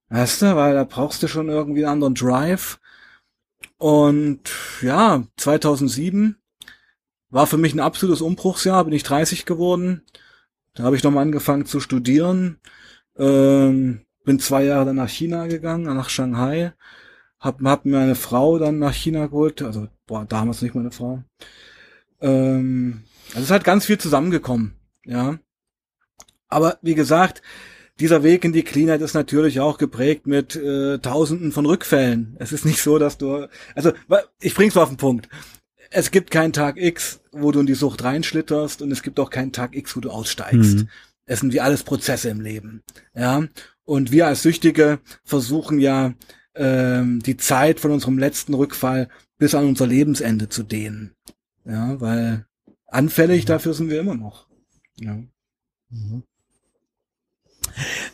Weißt 0.08 0.42
du, 0.42 0.56
weil 0.56 0.74
da 0.74 0.84
brauchst 0.84 1.22
du 1.22 1.28
schon 1.28 1.48
irgendwie 1.48 1.84
einen 1.84 1.94
anderen 1.94 2.14
Drive. 2.14 2.78
Und 3.78 4.50
ja, 4.80 5.24
2007 5.36 6.36
war 7.34 7.48
für 7.48 7.58
mich 7.58 7.74
ein 7.74 7.80
absolutes 7.80 8.20
Umbruchsjahr, 8.20 8.84
bin 8.84 8.94
ich 8.94 9.02
30 9.02 9.44
geworden. 9.44 10.02
Da 10.74 10.84
habe 10.84 10.94
ich 10.94 11.02
nochmal 11.02 11.22
angefangen 11.22 11.66
zu 11.66 11.80
studieren. 11.80 12.60
Ähm, 13.18 14.02
bin 14.24 14.38
zwei 14.38 14.64
Jahre 14.64 14.86
dann 14.86 14.96
nach 14.96 15.08
China 15.08 15.48
gegangen, 15.48 15.84
nach 15.84 16.08
Shanghai. 16.08 16.72
Hab, 17.40 17.60
hab 17.62 17.84
mir 17.84 17.98
eine 17.98 18.14
Frau 18.14 18.58
dann 18.58 18.78
nach 18.78 18.94
China 18.94 19.26
geholt, 19.26 19.62
also 19.62 19.88
boah, 20.06 20.24
damals 20.24 20.62
nicht 20.62 20.76
meine 20.76 20.92
Frau. 20.92 21.24
Ähm, 22.20 23.02
also 23.30 23.42
es 23.42 23.50
halt 23.50 23.64
ganz 23.64 23.84
viel 23.84 23.98
zusammengekommen, 23.98 24.76
ja. 25.04 25.38
Aber 26.48 26.78
wie 26.82 26.94
gesagt, 26.94 27.42
dieser 28.00 28.22
Weg 28.22 28.44
in 28.44 28.52
die 28.52 28.62
Cleanheit 28.62 29.00
ist 29.02 29.14
natürlich 29.14 29.60
auch 29.60 29.78
geprägt 29.78 30.26
mit 30.26 30.56
äh, 30.56 30.98
Tausenden 30.98 31.52
von 31.52 31.66
Rückfällen. 31.66 32.36
Es 32.38 32.52
ist 32.52 32.64
nicht 32.64 32.80
so, 32.80 32.98
dass 32.98 33.18
du, 33.18 33.48
also 33.74 33.92
ich 34.40 34.54
bring's 34.54 34.74
mal 34.74 34.82
auf 34.82 34.88
den 34.88 34.96
Punkt. 34.96 35.28
Es 35.96 36.10
gibt 36.10 36.32
keinen 36.32 36.52
Tag 36.52 36.76
X, 36.76 37.20
wo 37.30 37.52
du 37.52 37.60
in 37.60 37.66
die 37.66 37.74
Sucht 37.74 38.02
reinschlitterst 38.02 38.82
und 38.82 38.90
es 38.90 39.04
gibt 39.04 39.20
auch 39.20 39.30
keinen 39.30 39.52
Tag 39.52 39.76
X, 39.76 39.96
wo 39.96 40.00
du 40.00 40.10
aussteigst. 40.10 40.78
Mhm. 40.78 40.88
Es 41.24 41.38
sind 41.38 41.52
wie 41.52 41.60
alles 41.60 41.84
Prozesse 41.84 42.30
im 42.30 42.40
Leben, 42.40 42.82
ja. 43.14 43.46
Und 43.84 44.10
wir 44.10 44.26
als 44.26 44.42
Süchtige 44.42 44.98
versuchen 45.22 45.78
ja 45.78 46.14
ähm, 46.56 47.20
die 47.20 47.36
Zeit 47.36 47.78
von 47.78 47.92
unserem 47.92 48.18
letzten 48.18 48.54
Rückfall 48.54 49.08
bis 49.38 49.54
an 49.54 49.68
unser 49.68 49.86
Lebensende 49.86 50.48
zu 50.48 50.64
dehnen, 50.64 51.14
ja, 51.64 52.00
weil 52.00 52.44
anfällig 52.88 53.44
mhm. 53.44 53.48
dafür 53.48 53.74
sind 53.74 53.88
wir 53.88 54.00
immer 54.00 54.16
noch. 54.16 54.48
Ja. 54.96 55.22
Mhm. 55.90 56.24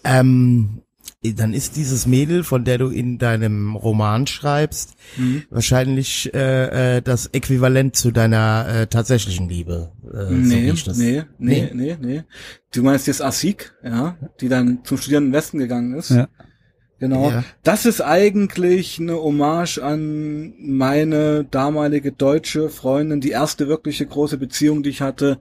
Ähm, 0.05 0.83
dann 1.23 1.53
ist 1.53 1.77
dieses 1.77 2.07
Mädel, 2.07 2.45
von 2.45 2.65
der 2.65 2.79
du 2.79 2.89
in 2.89 3.19
deinem 3.19 3.77
Roman 3.77 4.27
schreibst, 4.27 4.95
mhm. 5.19 5.43
wahrscheinlich 5.51 6.33
äh, 6.33 6.97
äh, 6.97 7.03
das 7.03 7.27
Äquivalent 7.27 7.95
zu 7.95 8.11
deiner 8.11 8.67
äh, 8.69 8.87
tatsächlichen 8.87 9.49
Liebe. 9.49 9.93
Äh, 10.13 10.33
nee, 10.33 10.73
so 10.73 10.93
nee, 10.93 11.25
nee, 11.39 11.69
nee, 11.75 11.75
nee, 11.75 11.97
nee. 12.01 12.23
Du 12.73 12.83
meinst 12.83 13.07
jetzt 13.07 13.23
Asik, 13.23 13.75
ja, 13.85 14.17
die 14.41 14.49
dann 14.49 14.81
zum 14.85 14.97
Studieren 14.97 15.27
im 15.27 15.33
Westen 15.33 15.59
gegangen 15.59 15.95
ist. 15.95 16.11
Ja. 16.11 16.29
Genau. 17.01 17.31
Ja. 17.31 17.45
Das 17.63 17.87
ist 17.87 18.03
eigentlich 18.03 18.99
eine 18.99 19.15
Hommage 19.15 19.79
an 19.79 20.55
meine 20.59 21.45
damalige 21.45 22.13
deutsche 22.13 22.69
Freundin, 22.69 23.21
die 23.21 23.31
erste 23.31 23.69
wirkliche 23.69 24.07
große 24.07 24.37
Beziehung, 24.37 24.83
die 24.83 24.91
ich 24.91 25.01
hatte, 25.01 25.41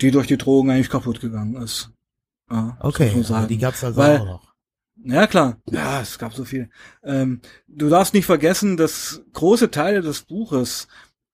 die 0.00 0.12
durch 0.12 0.28
die 0.28 0.38
Drogen 0.38 0.70
eigentlich 0.70 0.90
kaputt 0.90 1.20
gegangen 1.20 1.56
ist. 1.56 1.90
Ja, 2.50 2.76
okay, 2.80 3.10
so 3.22 3.36
die 3.46 3.58
gab's 3.58 3.82
also 3.82 3.96
Weil, 3.96 4.18
auch 4.18 4.26
noch. 4.26 4.51
Ja, 5.04 5.26
klar. 5.26 5.58
Ja, 5.70 6.00
es 6.00 6.18
gab 6.18 6.32
so 6.32 6.44
viel. 6.44 6.70
Ähm, 7.02 7.40
du 7.66 7.88
darfst 7.88 8.14
nicht 8.14 8.26
vergessen, 8.26 8.76
dass 8.76 9.22
große 9.32 9.70
Teile 9.70 10.00
des 10.00 10.22
Buches 10.22 10.88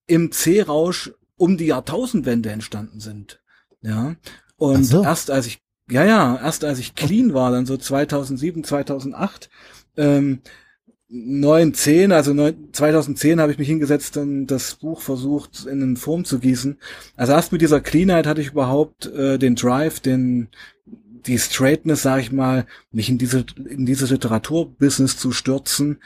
im 0.06 0.32
C-Rausch 0.32 1.12
um 1.36 1.56
die 1.56 1.66
Jahrtausendwende 1.66 2.50
entstanden 2.50 3.00
sind. 3.00 3.40
Ja. 3.82 4.16
Und 4.56 4.84
so. 4.84 5.02
erst 5.02 5.30
als 5.30 5.46
ich, 5.46 5.62
ja, 5.90 6.04
ja, 6.04 6.40
erst 6.42 6.64
als 6.64 6.78
ich 6.78 6.94
clean 6.94 7.34
war, 7.34 7.50
dann 7.50 7.66
so 7.66 7.76
2007, 7.76 8.64
2008, 8.64 9.50
ähm, 9.96 10.40
9, 11.10 11.72
10, 11.72 12.12
also 12.12 12.34
9, 12.34 12.72
2010 12.72 13.40
habe 13.40 13.52
ich 13.52 13.58
mich 13.58 13.68
hingesetzt 13.68 14.16
und 14.18 14.46
das 14.48 14.74
Buch 14.74 15.00
versucht 15.00 15.64
in 15.64 15.82
eine 15.82 15.96
Form 15.96 16.24
zu 16.24 16.38
gießen. 16.38 16.78
Also 17.16 17.32
erst 17.32 17.52
mit 17.52 17.62
dieser 17.62 17.80
Cleanheit 17.80 18.26
hatte 18.26 18.42
ich 18.42 18.50
überhaupt 18.50 19.06
äh, 19.06 19.38
den 19.38 19.54
Drive, 19.54 20.00
den 20.00 20.48
die 21.28 21.38
Straightness, 21.38 22.02
sag 22.02 22.20
ich 22.20 22.32
mal, 22.32 22.66
mich 22.90 23.08
in 23.08 23.18
diese, 23.18 23.44
in 23.68 23.86
dieses 23.86 24.10
Literaturbusiness 24.10 25.16
zu 25.18 25.32
stürzen, 25.32 26.00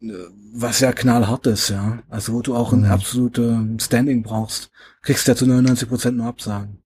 äh, 0.00 0.12
was 0.54 0.80
ja 0.80 0.92
knallhart 0.92 1.46
ist, 1.46 1.68
ja. 1.68 2.02
Also 2.08 2.32
wo 2.32 2.40
du 2.42 2.56
auch 2.56 2.72
ein 2.72 2.80
mhm. 2.80 2.90
absolute 2.90 3.76
Standing 3.78 4.22
brauchst, 4.22 4.70
kriegst 5.02 5.26
du 5.26 5.32
ja 5.32 5.36
zu 5.36 5.46
99 5.46 5.88
Prozent 5.88 6.16
nur 6.16 6.26
Absagen. 6.26 6.82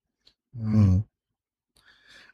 Mhm. 0.52 1.04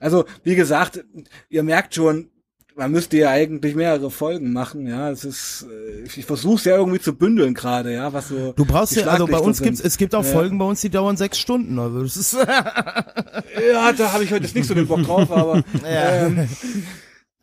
Also, 0.00 0.24
wie 0.42 0.56
gesagt, 0.56 1.04
ihr 1.48 1.62
merkt 1.62 1.94
schon, 1.94 2.31
man 2.76 2.90
müsste 2.90 3.16
ja 3.18 3.30
eigentlich 3.30 3.74
mehrere 3.74 4.10
Folgen 4.10 4.52
machen, 4.52 4.86
ja. 4.86 5.10
Es 5.10 5.24
ist, 5.24 5.66
äh, 5.70 6.02
ich 6.04 6.24
versuche 6.24 6.56
es 6.56 6.64
ja 6.64 6.76
irgendwie 6.76 7.00
zu 7.00 7.14
bündeln 7.14 7.54
gerade, 7.54 7.92
ja, 7.92 8.12
was 8.12 8.28
so. 8.28 8.52
Du 8.52 8.64
brauchst 8.64 8.96
ja, 8.96 9.06
also 9.06 9.26
bei 9.26 9.38
uns 9.38 9.60
gibt's, 9.60 9.80
es 9.80 9.96
gibt 9.96 10.14
auch 10.14 10.24
ja. 10.24 10.30
Folgen 10.30 10.58
bei 10.58 10.64
uns, 10.64 10.80
die 10.80 10.90
dauern 10.90 11.16
sechs 11.16 11.38
Stunden. 11.38 11.78
Also 11.78 12.02
das 12.02 12.16
ist 12.16 12.32
ja, 13.72 13.92
da 13.92 14.12
habe 14.12 14.24
ich 14.24 14.32
heute 14.32 14.52
nicht 14.54 14.66
so 14.66 14.74
den 14.74 14.86
Bock 14.86 15.02
drauf, 15.02 15.30
aber 15.30 15.62
ja. 15.82 16.26
ähm, 16.26 16.48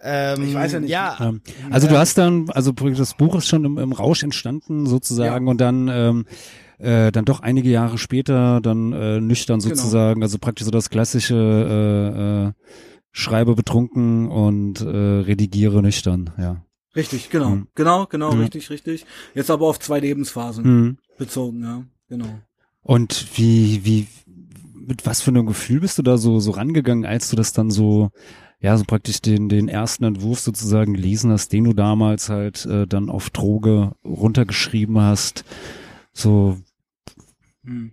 ähm, 0.02 0.44
ich 0.44 0.54
weiß 0.54 0.74
ja 0.74 0.80
nicht. 0.80 0.90
Ja. 0.90 1.34
Also 1.70 1.88
du 1.88 1.98
hast 1.98 2.18
dann, 2.18 2.50
also 2.50 2.72
das 2.72 3.14
Buch 3.16 3.36
ist 3.36 3.48
schon 3.48 3.66
im, 3.66 3.78
im 3.78 3.92
Rausch 3.92 4.24
entstanden 4.24 4.86
sozusagen 4.86 5.46
ja. 5.46 5.52
und 5.52 5.60
dann 5.60 5.88
ähm, 5.90 6.26
äh, 6.80 7.12
dann 7.12 7.26
doch 7.26 7.42
einige 7.42 7.70
Jahre 7.70 7.98
später 7.98 8.62
dann 8.62 8.94
äh, 8.94 9.20
nüchtern 9.20 9.60
genau. 9.60 9.76
sozusagen, 9.76 10.16
genau. 10.16 10.26
also 10.26 10.38
praktisch 10.40 10.66
so 10.66 10.72
das 10.72 10.90
klassische 10.90 11.36
äh, 11.36 12.48
äh, 12.48 12.52
schreibe 13.12 13.56
betrunken 13.56 14.28
und 14.30 14.82
äh, 14.82 14.86
redigiere 14.88 15.82
nüchtern, 15.82 16.32
ja. 16.38 16.64
Richtig, 16.96 17.30
genau. 17.30 17.52
Mhm. 17.52 17.68
Genau, 17.76 18.08
genau, 18.08 18.34
Ja. 18.34 18.40
richtig, 18.40 18.70
richtig. 18.70 19.06
Jetzt 19.36 19.52
aber 19.52 19.68
auf 19.68 19.80
zwei 19.80 20.00
Lebensphasen 20.00 20.64
Mhm. 20.66 20.98
bezogen, 21.18 21.64
ja. 21.64 21.84
Genau. 22.08 22.40
Und 22.82 23.38
wie, 23.38 23.86
wie, 23.86 24.08
mit 24.74 25.06
was 25.06 25.22
für 25.22 25.30
einem 25.30 25.46
Gefühl 25.46 25.82
bist 25.82 25.98
du 26.00 26.02
da 26.02 26.18
so, 26.18 26.40
so 26.40 26.52
rangegangen, 26.52 27.06
als 27.06 27.30
du 27.30 27.36
das 27.36 27.54
dann 27.54 27.70
so, 27.70 28.10
ja, 28.60 28.76
so 28.76 28.84
praktisch 28.86 29.22
den, 29.22 29.50
den 29.50 29.68
ersten 29.68 30.04
Entwurf 30.04 30.40
sozusagen 30.40 30.94
gelesen 30.96 31.32
hast, 31.32 31.54
den 31.54 31.66
du 31.66 31.74
damals 31.74 32.30
halt 32.30 32.66
äh, 32.66 32.88
dann 32.88 33.10
auf 33.12 33.30
Droge 33.30 33.94
runtergeschrieben 34.04 35.00
hast? 35.00 35.46
So, 36.12 36.58
Hm. 37.64 37.92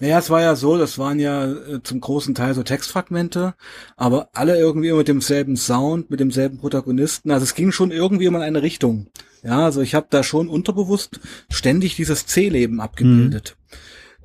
Naja, 0.00 0.18
es 0.18 0.30
war 0.30 0.40
ja 0.40 0.56
so, 0.56 0.76
das 0.76 0.98
waren 0.98 1.18
ja 1.18 1.50
äh, 1.50 1.82
zum 1.82 2.00
großen 2.00 2.34
Teil 2.34 2.54
so 2.54 2.62
Textfragmente, 2.62 3.54
aber 3.96 4.30
alle 4.32 4.58
irgendwie 4.58 4.92
mit 4.92 5.08
demselben 5.08 5.56
Sound, 5.56 6.10
mit 6.10 6.20
demselben 6.20 6.58
Protagonisten. 6.58 7.30
Also 7.30 7.44
es 7.44 7.54
ging 7.54 7.72
schon 7.72 7.90
irgendwie 7.90 8.26
immer 8.26 8.38
in 8.38 8.44
eine 8.44 8.62
Richtung. 8.62 9.08
Ja, 9.42 9.64
also 9.64 9.80
ich 9.80 9.94
habe 9.94 10.06
da 10.10 10.22
schon 10.22 10.48
unterbewusst 10.48 11.20
ständig 11.50 11.96
dieses 11.96 12.26
C-Leben 12.26 12.80
abgebildet. 12.80 13.56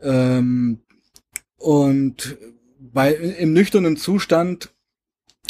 Ähm, 0.02 0.82
und 1.58 2.38
bei 2.80 3.14
im 3.14 3.54
nüchternen 3.54 3.98
Zustand 3.98 4.70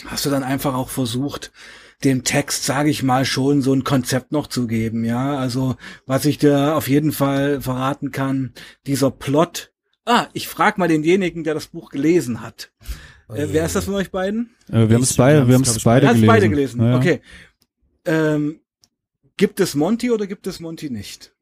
hast 0.06 0.26
du 0.26 0.30
dann 0.30 0.44
einfach 0.44 0.74
auch 0.74 0.90
versucht, 0.90 1.52
dem 2.04 2.24
Text, 2.24 2.64
sage 2.64 2.90
ich 2.90 3.04
mal, 3.04 3.26
schon 3.26 3.62
so 3.62 3.74
ein 3.74 3.84
Konzept 3.84 4.32
noch 4.32 4.48
zu 4.48 4.68
geben. 4.68 5.04
Ja, 5.04 5.38
also 5.38 5.76
was 6.06 6.26
ich 6.26 6.38
dir 6.38 6.76
auf 6.76 6.88
jeden 6.88 7.12
Fall 7.12 7.62
verraten 7.62 8.12
kann, 8.12 8.54
dieser 8.86 9.12
Plot. 9.12 9.72
Ah, 10.08 10.30
ich 10.32 10.48
frag 10.48 10.78
mal 10.78 10.88
denjenigen, 10.88 11.44
der 11.44 11.54
das 11.54 11.68
Buch 11.68 11.90
gelesen 11.90 12.42
hat. 12.42 12.72
Äh, 13.28 13.48
wer 13.50 13.66
ist 13.66 13.76
das 13.76 13.84
von 13.84 13.96
euch 13.96 14.10
beiden? 14.10 14.56
äh, 14.70 14.88
wir 14.88 14.96
haben 14.96 15.04
es 15.04 15.14
beide, 15.14 15.42
wir 15.42 15.48
wir 15.50 15.56
haben 15.56 15.64
es 15.64 15.84
beide 15.84 16.08
gelesen. 16.08 16.28
beide 16.28 16.50
gelesen. 16.50 16.82
Ja, 16.82 16.90
ja. 16.92 16.98
Okay. 16.98 17.22
Ähm, 18.06 18.62
gibt 19.36 19.60
es 19.60 19.76
Monty 19.76 20.10
oder 20.10 20.26
gibt 20.26 20.48
es 20.48 20.62
Monty 20.62 20.90
nicht? 20.90 21.34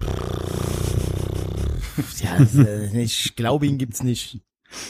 Ja, 2.22 2.36
äh, 2.62 3.02
ich 3.02 3.34
glaube, 3.34 3.66
ihn 3.66 3.78
gibt's 3.78 4.02
nicht. 4.02 4.38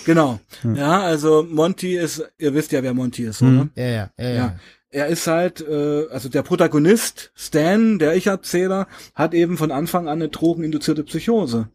Genau. 0.04 0.40
Hm. 0.62 0.74
Ja, 0.74 1.00
also 1.00 1.46
Monty 1.48 1.96
ist, 1.96 2.22
ihr 2.38 2.54
wisst 2.54 2.72
ja, 2.72 2.82
wer 2.82 2.94
Monty 2.94 3.24
ist, 3.24 3.42
oder? 3.42 3.68
Ja, 3.76 3.84
ja, 3.84 4.10
ja. 4.18 4.28
Ja. 4.28 4.34
ja. 4.34 4.60
Er 4.92 5.06
ist 5.06 5.26
halt, 5.26 5.60
äh, 5.60 6.06
also 6.10 6.28
der 6.28 6.42
Protagonist, 6.42 7.30
Stan, 7.36 7.98
der 7.98 8.16
Ich-Erzähler, 8.16 8.88
hat 9.14 9.34
eben 9.34 9.56
von 9.56 9.70
Anfang 9.70 10.08
an 10.08 10.14
eine 10.18 10.28
drogeninduzierte 10.28 11.04
Psychose. 11.04 11.68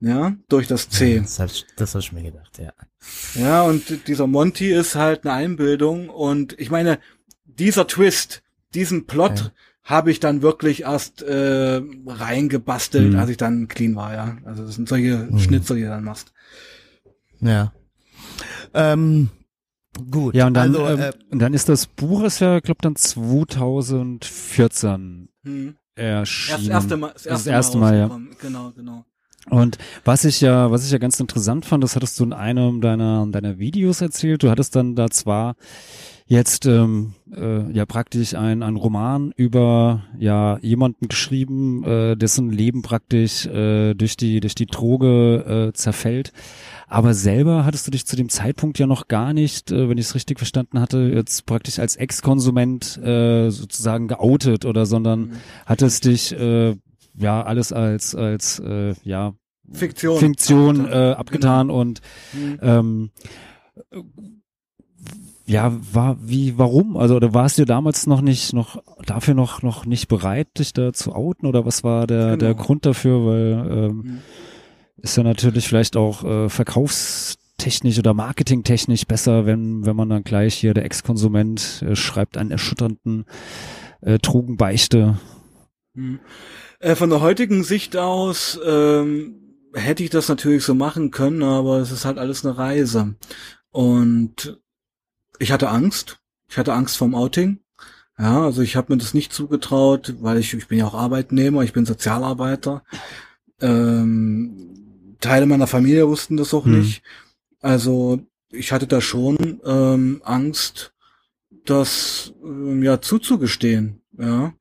Ja, 0.00 0.34
durch 0.48 0.66
das 0.66 0.88
C. 0.88 1.20
Das 1.20 1.38
hab 1.38 1.46
ich, 1.46 1.64
das 1.76 1.94
hab 1.94 2.00
ich 2.00 2.12
mir 2.12 2.22
gedacht, 2.22 2.58
ja. 2.58 2.72
Ja, 3.34 3.62
und 3.62 4.08
dieser 4.08 4.26
Monty 4.26 4.72
ist 4.72 4.94
halt 4.96 5.24
eine 5.24 5.32
Einbildung 5.34 6.08
und 6.08 6.58
ich 6.58 6.70
meine, 6.70 6.98
dieser 7.44 7.86
Twist, 7.86 8.42
diesen 8.74 9.06
Plot 9.06 9.38
Ja. 9.38 9.52
habe 9.84 10.10
ich 10.10 10.18
dann 10.18 10.42
wirklich 10.42 10.82
erst 10.82 11.22
äh, 11.22 11.80
reingebastelt, 12.06 13.12
Mhm. 13.12 13.18
als 13.18 13.30
ich 13.30 13.36
dann 13.36 13.68
clean 13.68 13.94
war, 13.94 14.12
ja. 14.14 14.36
Also 14.44 14.64
das 14.64 14.74
sind 14.74 14.88
solche 14.88 15.28
Mhm. 15.30 15.38
Schnitzer, 15.38 15.74
die 15.76 15.82
du 15.82 15.88
dann 15.88 16.04
machst. 16.04 16.32
Ja. 17.40 17.72
Ähm, 18.74 19.28
gut. 20.10 20.34
Ja, 20.34 20.46
und 20.46 20.54
dann, 20.54 20.74
also, 20.74 20.88
ähm, 20.88 21.00
äh, 21.00 21.12
und 21.30 21.38
dann 21.38 21.52
ist 21.54 21.68
das 21.68 21.86
Buch 21.86 22.24
ist 22.24 22.40
ja, 22.40 22.58
glaube 22.60 22.78
dann 22.82 22.96
2014 22.96 25.28
Hm. 25.44 25.76
erschienen. 25.94 26.58
Erst 26.58 26.70
erste 26.70 26.96
Mal, 26.96 27.12
das 27.12 27.22
Das 27.22 27.32
erste, 27.32 27.50
erste 27.50 27.78
Mal, 27.78 27.92
Mal, 27.92 27.98
ja. 27.98 28.18
Genau, 28.40 28.72
genau. 28.74 29.04
Und 29.50 29.76
was 30.04 30.24
ich 30.24 30.40
ja, 30.40 30.70
was 30.70 30.84
ich 30.84 30.92
ja 30.92 30.98
ganz 30.98 31.18
interessant 31.18 31.66
fand, 31.66 31.82
das 31.82 31.96
hattest 31.96 32.20
du 32.20 32.24
in 32.24 32.32
einem 32.32 32.80
deiner, 32.80 33.26
deiner 33.26 33.58
Videos 33.58 34.00
erzählt. 34.00 34.44
Du 34.44 34.50
hattest 34.50 34.76
dann 34.76 34.94
da 34.94 35.10
zwar 35.10 35.56
jetzt 36.32 36.64
ähm, 36.66 37.12
äh, 37.34 37.70
ja 37.72 37.84
praktisch 37.86 38.34
ein, 38.34 38.62
ein 38.62 38.76
Roman 38.76 39.32
über 39.36 40.02
ja 40.18 40.58
jemanden 40.62 41.08
geschrieben, 41.08 41.84
äh, 41.84 42.16
dessen 42.16 42.50
Leben 42.50 42.80
praktisch 42.82 43.46
äh, 43.46 43.92
durch 43.94 44.16
die 44.16 44.40
durch 44.40 44.54
die 44.54 44.66
Droge 44.66 45.68
äh, 45.68 45.72
zerfällt. 45.74 46.32
Aber 46.88 47.14
selber 47.14 47.64
hattest 47.64 47.86
du 47.86 47.90
dich 47.90 48.06
zu 48.06 48.16
dem 48.16 48.28
Zeitpunkt 48.28 48.78
ja 48.78 48.86
noch 48.86 49.08
gar 49.08 49.32
nicht, 49.32 49.70
äh, 49.70 49.88
wenn 49.88 49.98
ich 49.98 50.06
es 50.06 50.14
richtig 50.14 50.38
verstanden 50.38 50.80
hatte, 50.80 50.98
jetzt 51.14 51.44
praktisch 51.46 51.78
als 51.78 51.96
Ex-Konsument 51.96 52.98
äh, 53.02 53.50
sozusagen 53.50 54.08
geoutet 54.08 54.64
oder 54.64 54.86
sondern 54.86 55.20
Mhm. 55.20 55.32
hattest 55.66 56.04
dich 56.06 56.32
äh, 56.32 56.74
ja 57.14 57.42
alles 57.42 57.72
als 57.72 58.14
als 58.14 58.58
äh, 58.58 58.94
ja 59.04 59.34
Fiktion. 59.72 60.18
Fiktion 60.18 60.80
Abgetan. 60.80 61.10
äh, 61.10 61.14
abgetan 61.14 61.70
und 61.70 62.00
Mhm. 62.32 62.58
ähm, 62.62 63.10
äh, 63.90 63.98
ja 65.52 65.72
war 65.92 66.16
wie 66.20 66.56
warum 66.58 66.96
also 66.96 67.16
oder 67.16 67.34
warst 67.34 67.58
du 67.58 67.64
damals 67.64 68.06
noch 68.06 68.20
nicht 68.22 68.52
noch 68.52 68.82
dafür 69.06 69.34
noch 69.34 69.62
noch 69.62 69.84
nicht 69.86 70.08
bereit 70.08 70.48
dich 70.58 70.72
da 70.72 70.92
zu 70.92 71.14
outen 71.14 71.46
oder 71.46 71.64
was 71.66 71.84
war 71.84 72.06
der 72.06 72.36
der 72.36 72.52
Genau. 72.54 72.62
Grund 72.64 72.86
dafür 72.86 73.26
weil 73.26 73.52
ähm, 73.70 73.96
Mhm. 74.04 74.18
ist 74.96 75.16
ja 75.16 75.22
natürlich 75.22 75.68
vielleicht 75.68 75.96
auch 75.96 76.24
äh, 76.24 76.48
verkaufstechnisch 76.48 77.98
oder 77.98 78.14
marketingtechnisch 78.14 79.04
besser 79.06 79.46
wenn 79.46 79.84
wenn 79.86 79.96
man 79.96 80.08
dann 80.08 80.24
gleich 80.24 80.54
hier 80.54 80.74
der 80.74 80.84
Ex-Konsument 80.84 81.84
äh, 81.86 81.94
schreibt 81.96 82.36
einen 82.36 82.50
erschütternden 82.50 83.24
äh, 84.00 84.18
Drogenbeichte 84.18 85.18
Hm. 85.94 86.20
Äh, 86.80 86.94
von 86.96 87.10
der 87.10 87.20
heutigen 87.20 87.62
Sicht 87.64 87.96
aus 87.96 88.58
ähm, 88.66 89.38
hätte 89.74 90.02
ich 90.02 90.10
das 90.10 90.28
natürlich 90.28 90.64
so 90.64 90.74
machen 90.74 91.10
können, 91.10 91.42
aber 91.42 91.78
es 91.80 91.90
ist 91.92 92.04
halt 92.06 92.18
alles 92.18 92.44
eine 92.44 92.56
Reise. 92.58 93.14
Und 93.70 94.58
ich 95.38 95.52
hatte 95.52 95.68
Angst. 95.68 96.18
Ich 96.48 96.58
hatte 96.58 96.74
Angst 96.74 96.96
vorm 96.96 97.14
Outing. 97.14 97.58
Ja, 98.18 98.44
also 98.44 98.62
ich 98.62 98.76
habe 98.76 98.92
mir 98.92 98.98
das 98.98 99.14
nicht 99.14 99.32
zugetraut, 99.32 100.14
weil 100.20 100.38
ich, 100.38 100.52
ich 100.54 100.68
bin 100.68 100.78
ja 100.78 100.86
auch 100.86 100.94
Arbeitnehmer, 100.94 101.62
ich 101.62 101.72
bin 101.72 101.86
Sozialarbeiter. 101.86 102.84
Ähm, 103.60 105.16
Teile 105.20 105.46
meiner 105.46 105.66
Familie 105.66 106.08
wussten 106.08 106.36
das 106.36 106.52
auch 106.52 106.64
Hm. 106.64 106.78
nicht. 106.78 107.02
Also 107.60 108.20
ich 108.50 108.72
hatte 108.72 108.86
da 108.86 109.00
schon 109.00 109.60
ähm, 109.64 110.20
Angst, 110.24 110.92
das 111.64 112.34
ähm, 112.44 112.82
ja 112.82 113.00
zuzugestehen. 113.00 114.02
Ja 114.18 114.52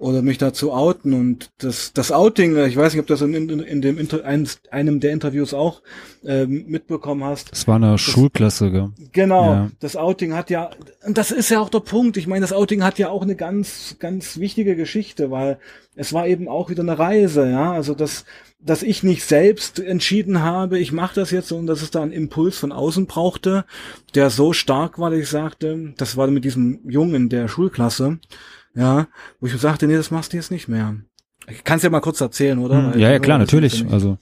oder 0.00 0.22
mich 0.22 0.38
dazu 0.38 0.72
outen 0.72 1.12
und 1.12 1.50
das 1.58 1.92
das 1.92 2.10
Outing, 2.10 2.56
ich 2.64 2.76
weiß 2.76 2.94
nicht, 2.94 3.00
ob 3.00 3.06
du 3.06 3.12
das 3.12 3.20
in, 3.20 3.34
in, 3.34 3.60
in 3.60 3.82
dem 3.82 3.98
Inter, 3.98 4.24
eines, 4.24 4.60
einem 4.70 4.98
der 4.98 5.12
Interviews 5.12 5.52
auch 5.52 5.82
ähm, 6.24 6.64
mitbekommen 6.66 7.22
hast. 7.22 7.52
das 7.52 7.68
war 7.68 7.76
eine 7.76 7.98
Schulklasse 7.98 8.70
gell? 8.70 8.88
Genau, 9.12 9.44
Ja. 9.52 9.70
das 9.78 9.96
Outing 9.96 10.32
hat 10.34 10.48
ja, 10.48 10.70
und 11.06 11.18
das 11.18 11.30
ist 11.30 11.50
ja 11.50 11.60
auch 11.60 11.68
der 11.68 11.80
Punkt. 11.80 12.16
Ich 12.16 12.26
meine, 12.26 12.40
das 12.40 12.52
Outing 12.52 12.82
hat 12.82 12.98
ja 12.98 13.10
auch 13.10 13.22
eine 13.22 13.36
ganz, 13.36 13.96
ganz 13.98 14.38
wichtige 14.38 14.74
Geschichte, 14.74 15.30
weil 15.30 15.58
es 15.94 16.12
war 16.14 16.26
eben 16.26 16.48
auch 16.48 16.70
wieder 16.70 16.82
eine 16.82 16.98
Reise, 16.98 17.50
ja. 17.50 17.72
Also 17.72 17.94
dass, 17.94 18.24
dass 18.58 18.82
ich 18.82 19.02
nicht 19.02 19.24
selbst 19.24 19.80
entschieden 19.80 20.40
habe, 20.42 20.78
ich 20.78 20.92
mache 20.92 21.14
das 21.14 21.30
jetzt, 21.30 21.52
und 21.52 21.66
dass 21.66 21.82
es 21.82 21.90
da 21.90 22.02
einen 22.02 22.12
Impuls 22.12 22.56
von 22.56 22.72
außen 22.72 23.04
brauchte, 23.06 23.66
der 24.14 24.30
so 24.30 24.54
stark 24.54 24.98
war, 24.98 25.10
dass 25.10 25.20
ich 25.20 25.28
sagte, 25.28 25.92
das 25.98 26.16
war 26.16 26.26
mit 26.28 26.44
diesem 26.46 26.80
Jungen 26.88 27.28
der 27.28 27.48
Schulklasse, 27.48 28.18
ja, 28.74 29.08
wo 29.40 29.46
ich 29.46 29.56
sagte, 29.60 29.86
nee, 29.86 29.96
das 29.96 30.10
machst 30.10 30.32
du 30.32 30.36
jetzt 30.36 30.50
nicht 30.50 30.68
mehr. 30.68 30.96
Ich 31.48 31.64
kann 31.64 31.78
es 31.78 31.82
ja 31.82 31.90
mal 31.90 32.00
kurz 32.00 32.20
erzählen, 32.20 32.58
oder? 32.58 32.92
Hm, 32.92 32.98
ja 32.98 33.10
ja 33.10 33.18
klar 33.18 33.38
natürlich 33.38 33.84
also 33.90 34.18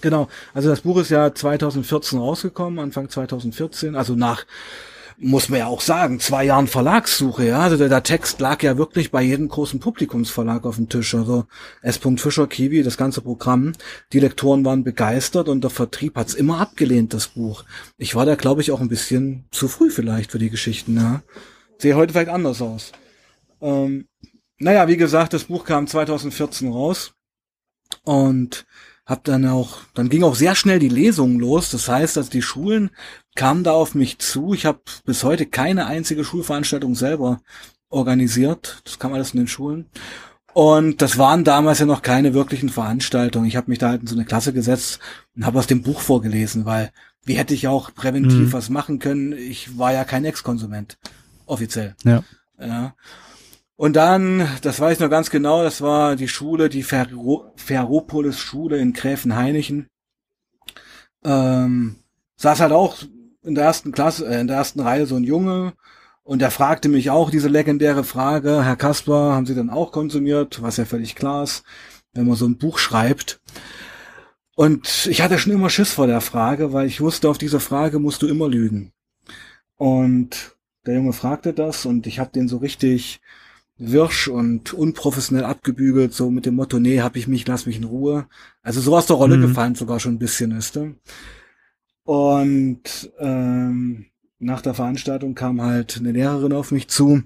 Genau, 0.00 0.28
also 0.54 0.68
das 0.68 0.82
Buch 0.82 0.98
ist 0.98 1.10
ja 1.10 1.34
2014 1.34 2.18
rausgekommen, 2.18 2.78
Anfang 2.78 3.08
2014, 3.08 3.96
also 3.96 4.14
nach, 4.14 4.44
muss 5.18 5.48
man 5.48 5.60
ja 5.60 5.66
auch 5.66 5.80
sagen, 5.80 6.20
zwei 6.20 6.44
Jahren 6.44 6.66
Verlagssuche, 6.66 7.46
ja, 7.46 7.60
also 7.60 7.76
der, 7.76 7.88
der 7.88 8.02
Text 8.02 8.38
lag 8.40 8.62
ja 8.62 8.76
wirklich 8.76 9.10
bei 9.10 9.22
jedem 9.22 9.48
großen 9.48 9.80
Publikumsverlag 9.80 10.66
auf 10.66 10.76
dem 10.76 10.90
Tisch, 10.90 11.14
also 11.14 11.46
S. 11.80 11.98
Fischer, 12.18 12.46
Kiwi, 12.46 12.82
das 12.82 12.98
ganze 12.98 13.22
Programm, 13.22 13.72
die 14.12 14.20
Lektoren 14.20 14.64
waren 14.64 14.84
begeistert 14.84 15.48
und 15.48 15.64
der 15.64 15.70
Vertrieb 15.70 16.16
hat's 16.16 16.34
immer 16.34 16.60
abgelehnt, 16.60 17.14
das 17.14 17.28
Buch. 17.28 17.64
Ich 17.96 18.14
war 18.14 18.26
da, 18.26 18.34
glaube 18.34 18.60
ich, 18.60 18.70
auch 18.72 18.80
ein 18.80 18.88
bisschen 18.88 19.46
zu 19.50 19.66
früh 19.66 19.90
vielleicht 19.90 20.30
für 20.30 20.38
die 20.38 20.50
Geschichten, 20.50 20.96
ja. 20.96 21.22
Sehe 21.78 21.96
heute 21.96 22.12
vielleicht 22.12 22.30
anders 22.30 22.60
aus. 22.60 22.92
Ähm, 23.60 24.08
naja, 24.58 24.88
wie 24.88 24.96
gesagt, 24.96 25.32
das 25.32 25.44
Buch 25.44 25.64
kam 25.64 25.86
2014 25.86 26.70
raus 26.72 27.12
und 28.04 28.66
hab 29.04 29.22
dann 29.24 29.46
auch, 29.46 29.78
dann 29.94 30.08
ging 30.08 30.24
auch 30.24 30.34
sehr 30.34 30.54
schnell 30.54 30.78
die 30.78 30.88
Lesung 30.88 31.38
los. 31.38 31.70
Das 31.70 31.88
heißt, 31.88 32.16
dass 32.16 32.28
die 32.30 32.42
Schulen 32.42 32.90
kamen 33.36 33.62
da 33.64 33.72
auf 33.72 33.94
mich 33.94 34.18
zu. 34.18 34.52
Ich 34.54 34.66
habe 34.66 34.80
bis 35.04 35.22
heute 35.22 35.46
keine 35.46 35.86
einzige 35.86 36.24
Schulveranstaltung 36.24 36.94
selber 36.94 37.40
organisiert. 37.88 38.80
Das 38.84 38.98
kam 38.98 39.12
alles 39.12 39.32
in 39.32 39.38
den 39.40 39.48
Schulen. 39.48 39.86
Und 40.52 41.02
das 41.02 41.18
waren 41.18 41.44
damals 41.44 41.78
ja 41.80 41.86
noch 41.86 42.02
keine 42.02 42.32
wirklichen 42.34 42.70
Veranstaltungen. 42.70 43.46
Ich 43.46 43.56
habe 43.56 43.70
mich 43.70 43.78
da 43.78 43.90
halt 43.90 44.00
in 44.00 44.06
so 44.06 44.14
eine 44.16 44.24
Klasse 44.24 44.52
gesetzt 44.54 44.98
und 45.36 45.44
habe 45.44 45.58
aus 45.58 45.66
dem 45.66 45.82
Buch 45.82 46.00
vorgelesen, 46.00 46.64
weil 46.64 46.90
wie 47.24 47.34
hätte 47.34 47.52
ich 47.54 47.68
auch 47.68 47.94
präventiv 47.94 48.38
Mhm. 48.48 48.52
was 48.52 48.70
machen 48.70 48.98
können? 48.98 49.32
Ich 49.32 49.76
war 49.78 49.92
ja 49.92 50.04
kein 50.04 50.24
Ex-Konsument. 50.24 50.96
Offiziell. 51.44 51.94
ja 52.04 52.24
Ja. 52.58 52.94
Und 53.76 53.94
dann, 53.94 54.48
das 54.62 54.80
weiß 54.80 54.94
ich 54.94 55.00
noch 55.00 55.10
ganz 55.10 55.30
genau, 55.30 55.62
das 55.62 55.82
war 55.82 56.16
die 56.16 56.28
Schule, 56.28 56.68
die 56.68 56.82
Ferro 56.82 57.52
Ferropolis 57.56 58.38
Schule 58.38 58.78
in 58.78 58.94
Gräfenhainichen. 58.94 59.88
Ähm, 61.24 61.96
saß 62.36 62.60
halt 62.60 62.72
auch 62.72 62.96
in 63.42 63.54
der 63.54 63.64
ersten 63.64 63.92
Klasse, 63.92 64.26
äh, 64.26 64.40
in 64.40 64.46
der 64.46 64.56
ersten 64.56 64.80
Reihe 64.80 65.06
so 65.06 65.16
ein 65.16 65.24
Junge 65.24 65.74
und 66.26 66.42
er 66.42 66.50
fragte 66.50 66.88
mich 66.88 67.10
auch 67.10 67.30
diese 67.30 67.48
legendäre 67.48 68.02
Frage, 68.02 68.64
Herr 68.64 68.76
Kasper, 68.76 69.34
haben 69.34 69.46
Sie 69.46 69.54
denn 69.54 69.70
auch 69.70 69.92
konsumiert? 69.92 70.60
Was 70.60 70.76
ja 70.76 70.84
völlig 70.84 71.14
klar 71.14 71.44
ist, 71.44 71.62
wenn 72.14 72.26
man 72.26 72.36
so 72.36 72.46
ein 72.46 72.58
Buch 72.58 72.78
schreibt. 72.78 73.40
Und 74.56 75.06
ich 75.06 75.22
hatte 75.22 75.38
schon 75.38 75.52
immer 75.52 75.70
Schiss 75.70 75.92
vor 75.92 76.08
der 76.08 76.20
Frage, 76.20 76.72
weil 76.72 76.86
ich 76.86 77.00
wusste, 77.00 77.28
auf 77.28 77.38
diese 77.38 77.60
Frage 77.60 78.00
musst 78.00 78.22
du 78.22 78.26
immer 78.26 78.48
lügen. 78.48 78.92
Und 79.76 80.56
der 80.86 80.94
Junge 80.94 81.12
fragte 81.12 81.52
das 81.52 81.86
und 81.86 82.06
ich 82.06 82.18
habe 82.18 82.32
den 82.32 82.48
so 82.48 82.56
richtig 82.56 83.20
wirsch 83.78 84.28
und 84.28 84.72
unprofessionell 84.72 85.44
abgebügelt, 85.44 86.14
so 86.14 86.30
mit 86.30 86.46
dem 86.46 86.54
Motto, 86.54 86.78
nee, 86.78 87.00
hab 87.00 87.16
ich 87.16 87.28
mich, 87.28 87.46
lass 87.46 87.66
mich 87.66 87.76
in 87.76 87.84
Ruhe. 87.84 88.26
Also 88.62 88.80
so 88.80 88.96
aus 88.96 89.06
der 89.06 89.16
Rolle 89.16 89.36
mhm. 89.36 89.42
gefallen 89.42 89.74
sogar 89.74 90.00
schon 90.00 90.14
ein 90.14 90.18
bisschen, 90.18 90.52
ist 90.52 90.76
du? 90.76 90.94
Und 92.04 93.10
ähm, 93.18 94.06
nach 94.38 94.60
der 94.60 94.74
Veranstaltung 94.74 95.34
kam 95.34 95.60
halt 95.60 95.98
eine 95.98 96.12
Lehrerin 96.12 96.52
auf 96.52 96.70
mich 96.70 96.88
zu 96.88 97.22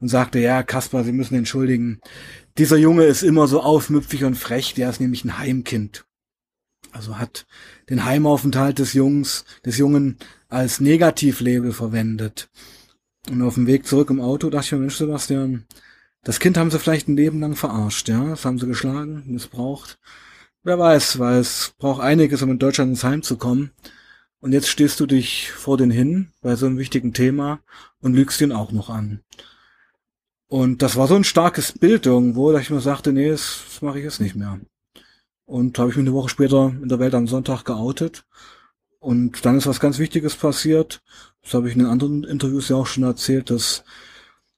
und 0.00 0.08
sagte, 0.08 0.40
ja, 0.40 0.62
Kaspar, 0.62 1.04
Sie 1.04 1.12
müssen 1.12 1.36
entschuldigen, 1.36 2.00
dieser 2.58 2.76
Junge 2.76 3.04
ist 3.04 3.22
immer 3.22 3.46
so 3.46 3.60
aufmüpfig 3.60 4.24
und 4.24 4.36
frech, 4.36 4.74
der 4.74 4.90
ist 4.90 5.00
nämlich 5.00 5.24
ein 5.24 5.38
Heimkind. 5.38 6.04
Also 6.92 7.18
hat 7.18 7.46
den 7.90 8.04
Heimaufenthalt 8.04 8.78
des 8.78 8.92
Jungs, 8.92 9.44
des 9.64 9.78
Jungen 9.78 10.18
als 10.48 10.80
Negativlabel 10.80 11.72
verwendet. 11.72 12.48
Und 13.28 13.42
auf 13.42 13.54
dem 13.54 13.66
Weg 13.66 13.86
zurück 13.86 14.10
im 14.10 14.20
Auto 14.20 14.50
dachte 14.50 14.66
ich 14.66 14.72
mir, 14.72 14.78
Mensch, 14.78 14.96
Sebastian, 14.96 15.64
das 16.24 16.40
Kind 16.40 16.56
haben 16.56 16.70
sie 16.70 16.78
vielleicht 16.78 17.08
ein 17.08 17.16
Leben 17.16 17.40
lang 17.40 17.54
verarscht, 17.54 18.08
ja? 18.08 18.30
Das 18.30 18.44
haben 18.44 18.58
sie 18.58 18.66
geschlagen, 18.66 19.24
missbraucht. 19.26 19.98
Wer 20.62 20.78
weiß, 20.78 21.18
weil 21.18 21.38
es 21.38 21.74
braucht 21.78 22.02
einiges, 22.02 22.42
um 22.42 22.50
in 22.50 22.58
Deutschland 22.58 22.90
ins 22.90 23.04
Heim 23.04 23.22
zu 23.22 23.36
kommen. 23.36 23.70
Und 24.40 24.52
jetzt 24.52 24.68
stehst 24.68 24.98
du 25.00 25.06
dich 25.06 25.52
vor 25.52 25.76
den 25.76 25.90
hin 25.90 26.32
bei 26.40 26.56
so 26.56 26.66
einem 26.66 26.78
wichtigen 26.78 27.12
Thema 27.12 27.60
und 28.00 28.14
lügst 28.14 28.40
ihn 28.40 28.52
auch 28.52 28.72
noch 28.72 28.90
an. 28.90 29.20
Und 30.48 30.82
das 30.82 30.96
war 30.96 31.08
so 31.08 31.14
ein 31.14 31.24
starkes 31.24 31.72
Bild 31.72 32.06
irgendwo, 32.06 32.52
dass 32.52 32.62
ich 32.62 32.70
mir 32.70 32.80
sagte, 32.80 33.12
nee, 33.12 33.28
das, 33.30 33.62
das 33.68 33.82
mache 33.82 33.98
ich 33.98 34.04
jetzt 34.04 34.20
nicht 34.20 34.34
mehr. 34.34 34.60
Und 35.46 35.78
habe 35.78 35.90
ich 35.90 35.96
mich 35.96 36.06
eine 36.06 36.14
Woche 36.14 36.30
später 36.30 36.74
in 36.82 36.88
der 36.88 36.98
Welt 36.98 37.14
am 37.14 37.26
Sonntag 37.26 37.64
geoutet. 37.64 38.24
Und 38.98 39.44
dann 39.44 39.58
ist 39.58 39.66
was 39.66 39.80
ganz 39.80 39.98
Wichtiges 39.98 40.36
passiert. 40.36 41.02
Das 41.42 41.52
habe 41.52 41.68
ich 41.68 41.74
in 41.74 41.80
den 41.80 41.88
anderen 41.88 42.24
Interviews 42.24 42.70
ja 42.70 42.76
auch 42.76 42.86
schon 42.86 43.02
erzählt, 43.02 43.50
dass 43.50 43.84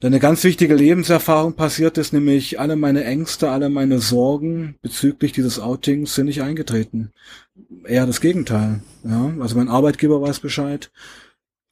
da 0.01 0.09
eine 0.09 0.20
ganz 0.20 0.44
wichtige 0.44 0.74
Lebenserfahrung 0.74 1.55
passiert 1.55 1.97
ist, 1.97 2.12
nämlich 2.12 2.61
alle 2.61 2.76
meine 2.76 3.05
Ängste, 3.05 3.51
alle 3.51 3.70
meine 3.70 3.99
Sorgen 3.99 4.76
bezüglich 4.82 5.32
dieses 5.32 5.59
Outings 5.59 6.14
sind 6.14 6.26
nicht 6.26 6.42
eingetreten. 6.42 7.12
Eher 7.84 8.07
das 8.07 8.20
Gegenteil. 8.20 8.82
Ja, 9.05 9.32
also 9.40 9.57
mein 9.57 9.68
Arbeitgeber 9.68 10.20
weiß 10.20 10.40
Bescheid. 10.40 10.90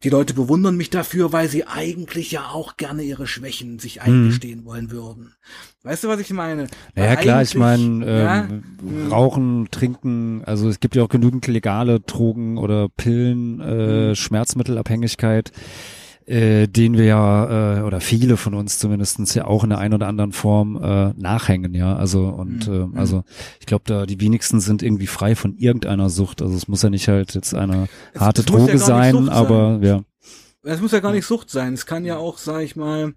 Die 0.04 0.10
Leute 0.10 0.34
bewundern 0.34 0.76
mich 0.76 0.90
dafür, 0.90 1.32
weil 1.32 1.48
sie 1.48 1.66
eigentlich 1.66 2.30
ja 2.30 2.50
auch 2.50 2.76
gerne 2.76 3.02
ihre 3.02 3.26
Schwächen 3.26 3.78
sich 3.78 3.96
mhm. 3.96 4.02
eingestehen 4.02 4.60
mhm. 4.60 4.64
wollen 4.64 4.90
würden. 4.90 5.34
Weißt 5.82 6.04
du, 6.04 6.08
was 6.08 6.20
ich 6.20 6.30
meine? 6.30 6.66
Ja, 6.96 7.16
klar, 7.16 7.42
ich 7.42 7.54
meine, 7.54 8.06
ja, 8.06 8.44
ähm, 8.44 8.64
hm. 8.80 9.12
Rauchen, 9.12 9.68
Trinken, 9.70 10.42
also 10.44 10.68
es 10.68 10.80
gibt 10.80 10.96
ja 10.96 11.02
auch 11.02 11.08
genügend 11.08 11.46
legale 11.46 12.00
Drogen 12.00 12.56
oder 12.56 12.88
Pillen, 12.88 13.60
äh, 13.60 14.08
mhm. 14.08 14.14
Schmerzmittelabhängigkeit 14.14 15.52
äh, 16.26 16.66
den 16.66 16.96
wir 16.96 17.04
ja, 17.04 17.78
äh, 17.78 17.82
oder 17.82 18.00
viele 18.00 18.36
von 18.36 18.54
uns 18.54 18.78
zumindestens 18.78 19.34
ja 19.34 19.46
auch 19.46 19.64
in 19.64 19.70
der 19.70 19.78
einen 19.78 19.94
oder 19.94 20.06
anderen 20.06 20.32
Form 20.32 20.76
äh, 20.82 21.12
nachhängen, 21.20 21.74
ja. 21.74 21.96
Also 21.96 22.28
und 22.28 22.68
mhm. 22.68 22.94
äh, 22.94 22.98
also 22.98 23.24
ich 23.60 23.66
glaube, 23.66 23.84
da 23.86 24.06
die 24.06 24.20
wenigsten 24.20 24.60
sind 24.60 24.82
irgendwie 24.82 25.06
frei 25.06 25.34
von 25.34 25.56
irgendeiner 25.56 26.08
Sucht. 26.10 26.42
Also 26.42 26.56
es 26.56 26.68
muss 26.68 26.82
ja 26.82 26.90
nicht 26.90 27.08
halt 27.08 27.34
jetzt 27.34 27.54
eine 27.54 27.88
es, 28.12 28.20
harte 28.20 28.40
es 28.40 28.46
Droge 28.46 28.72
ja 28.72 28.78
sein, 28.78 29.28
aber 29.28 29.78
sein. 29.80 29.82
ja. 29.82 30.04
Es 30.62 30.80
muss 30.80 30.92
ja 30.92 31.00
gar 31.00 31.12
nicht 31.12 31.26
Sucht 31.26 31.50
sein. 31.50 31.74
Es 31.74 31.84
kann 31.84 32.06
ja 32.06 32.16
auch, 32.16 32.38
sag 32.38 32.62
ich 32.62 32.74
mal, 32.74 33.12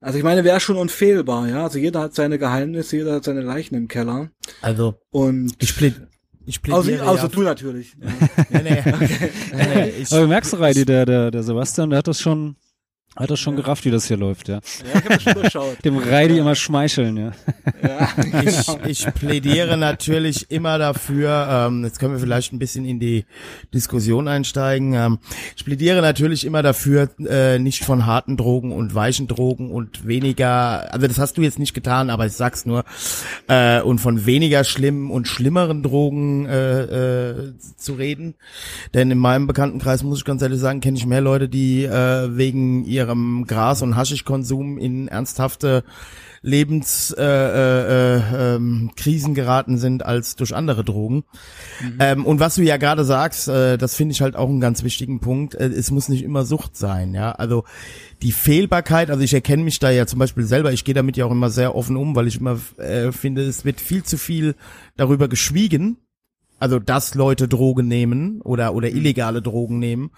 also 0.00 0.18
ich 0.18 0.24
meine, 0.24 0.44
wäre 0.44 0.60
schon 0.60 0.76
unfehlbar, 0.76 1.48
ja. 1.48 1.64
Also 1.64 1.78
jeder 1.78 2.00
hat 2.00 2.14
seine 2.14 2.38
Geheimnisse, 2.38 2.98
jeder 2.98 3.14
hat 3.14 3.24
seine 3.24 3.40
Leichen 3.40 3.74
im 3.74 3.88
Keller. 3.88 4.28
Also 4.60 5.00
und 5.10 5.54
ich 5.60 5.74
ich 6.46 6.60
plädiere 6.60 7.02
außer, 7.02 7.10
außer 7.10 7.22
ja. 7.22 7.28
du 7.28 7.42
natürlich. 7.42 7.96
nee, 8.50 8.62
nee. 8.62 8.78
Okay. 8.80 9.30
nee, 9.52 9.74
nee, 9.74 9.88
ich, 10.00 10.12
Aber 10.12 10.26
merkst 10.26 10.52
du, 10.52 10.56
Reidi, 10.58 10.84
der, 10.84 11.06
der, 11.06 11.30
der 11.30 11.42
Sebastian, 11.42 11.90
der 11.90 11.98
hat 11.98 12.08
das 12.08 12.20
schon, 12.20 12.56
hat 13.16 13.30
das 13.30 13.38
schon 13.38 13.54
ja. 13.54 13.62
gerafft, 13.62 13.84
wie 13.84 13.90
das 13.92 14.06
hier 14.06 14.16
läuft, 14.16 14.48
ja. 14.48 14.54
Ja, 14.54 14.60
ich 14.98 15.04
hab 15.04 15.08
das 15.08 15.22
schon 15.22 15.34
durchschaut. 15.34 15.76
Dem 15.84 15.98
Reidi 15.98 16.34
ja. 16.34 16.40
immer 16.40 16.56
schmeicheln, 16.56 17.16
ja. 17.16 17.32
ja 17.82 18.08
ich, 18.42 19.06
ich 19.06 19.14
plädiere 19.14 19.76
natürlich 19.76 20.50
immer 20.50 20.78
dafür, 20.78 21.46
ähm, 21.48 21.84
jetzt 21.84 22.00
können 22.00 22.14
wir 22.14 22.20
vielleicht 22.20 22.52
ein 22.52 22.58
bisschen 22.58 22.84
in 22.84 22.98
die 22.98 23.24
Diskussion 23.72 24.26
einsteigen. 24.26 24.94
Ähm, 24.94 25.18
ich 25.56 25.64
plädiere 25.64 26.02
natürlich 26.02 26.44
immer 26.44 26.62
dafür, 26.62 27.08
äh, 27.24 27.60
nicht 27.60 27.84
von 27.84 28.04
harten 28.04 28.36
Drogen 28.36 28.72
und 28.72 28.94
weichen 28.96 29.28
Drogen 29.28 29.70
und 29.70 30.06
weniger, 30.06 30.92
also 30.92 31.06
das 31.06 31.18
hast 31.18 31.38
du 31.38 31.42
jetzt 31.42 31.60
nicht 31.60 31.74
getan, 31.74 32.10
aber 32.10 32.26
ich 32.26 32.32
sag's 32.32 32.66
nur, 32.66 32.84
äh, 33.46 33.80
und 33.80 34.00
von 34.00 34.26
weniger 34.26 34.64
schlimmen 34.64 35.10
und 35.10 35.28
schlimmeren 35.28 35.84
Drogen 35.84 36.46
äh, 36.46 36.80
äh, 37.30 37.52
zu 37.76 37.94
reden. 37.94 38.34
Denn 38.92 39.10
in 39.12 39.18
meinem 39.18 39.46
Bekanntenkreis, 39.46 40.02
muss 40.02 40.18
ich 40.18 40.24
ganz 40.24 40.42
ehrlich 40.42 40.58
sagen, 40.58 40.80
kenne 40.80 40.96
ich 40.96 41.06
mehr 41.06 41.20
Leute, 41.20 41.48
die 41.48 41.84
äh, 41.84 42.36
wegen 42.36 42.84
ihrer 42.84 43.03
ihrem 43.04 43.46
Gras- 43.46 43.82
und 43.82 43.96
Haschischkonsum 43.96 44.78
in 44.78 45.08
ernsthafte 45.08 45.84
Lebenskrisen 46.42 47.18
äh, 47.24 48.16
äh, 48.16 48.56
ähm, 48.56 48.90
Krisen 48.96 49.34
geraten 49.34 49.78
sind 49.78 50.04
als 50.04 50.36
durch 50.36 50.54
andere 50.54 50.84
Drogen. 50.84 51.24
Mhm. 51.80 51.96
Ähm, 52.00 52.26
und 52.26 52.38
was 52.38 52.56
du 52.56 52.62
ja 52.62 52.76
gerade 52.76 53.04
sagst, 53.04 53.48
äh, 53.48 53.78
das 53.78 53.94
finde 53.94 54.12
ich 54.12 54.20
halt 54.20 54.36
auch 54.36 54.50
einen 54.50 54.60
ganz 54.60 54.82
wichtigen 54.82 55.20
Punkt. 55.20 55.54
Äh, 55.54 55.68
es 55.68 55.90
muss 55.90 56.10
nicht 56.10 56.22
immer 56.22 56.44
Sucht 56.44 56.76
sein, 56.76 57.14
ja. 57.14 57.32
Also 57.32 57.64
die 58.20 58.32
Fehlbarkeit, 58.32 59.10
also 59.10 59.22
ich 59.22 59.32
erkenne 59.32 59.64
mich 59.64 59.78
da 59.78 59.90
ja 59.90 60.06
zum 60.06 60.18
Beispiel 60.18 60.44
selber, 60.44 60.70
ich 60.72 60.84
gehe 60.84 60.94
damit 60.94 61.16
ja 61.16 61.24
auch 61.24 61.30
immer 61.30 61.48
sehr 61.48 61.74
offen 61.74 61.96
um, 61.96 62.14
weil 62.14 62.26
ich 62.26 62.38
immer 62.38 62.58
äh, 62.76 63.10
finde, 63.10 63.42
es 63.42 63.64
wird 63.64 63.80
viel 63.80 64.02
zu 64.02 64.18
viel 64.18 64.54
darüber 64.96 65.28
geschwiegen 65.28 65.96
also 66.64 66.78
dass 66.78 67.14
Leute 67.14 67.46
Drogen 67.46 67.86
nehmen 67.88 68.40
oder 68.40 68.74
oder 68.74 68.88
mhm. 68.88 68.96
illegale 68.96 69.42
Drogen 69.42 69.78
nehmen 69.78 70.12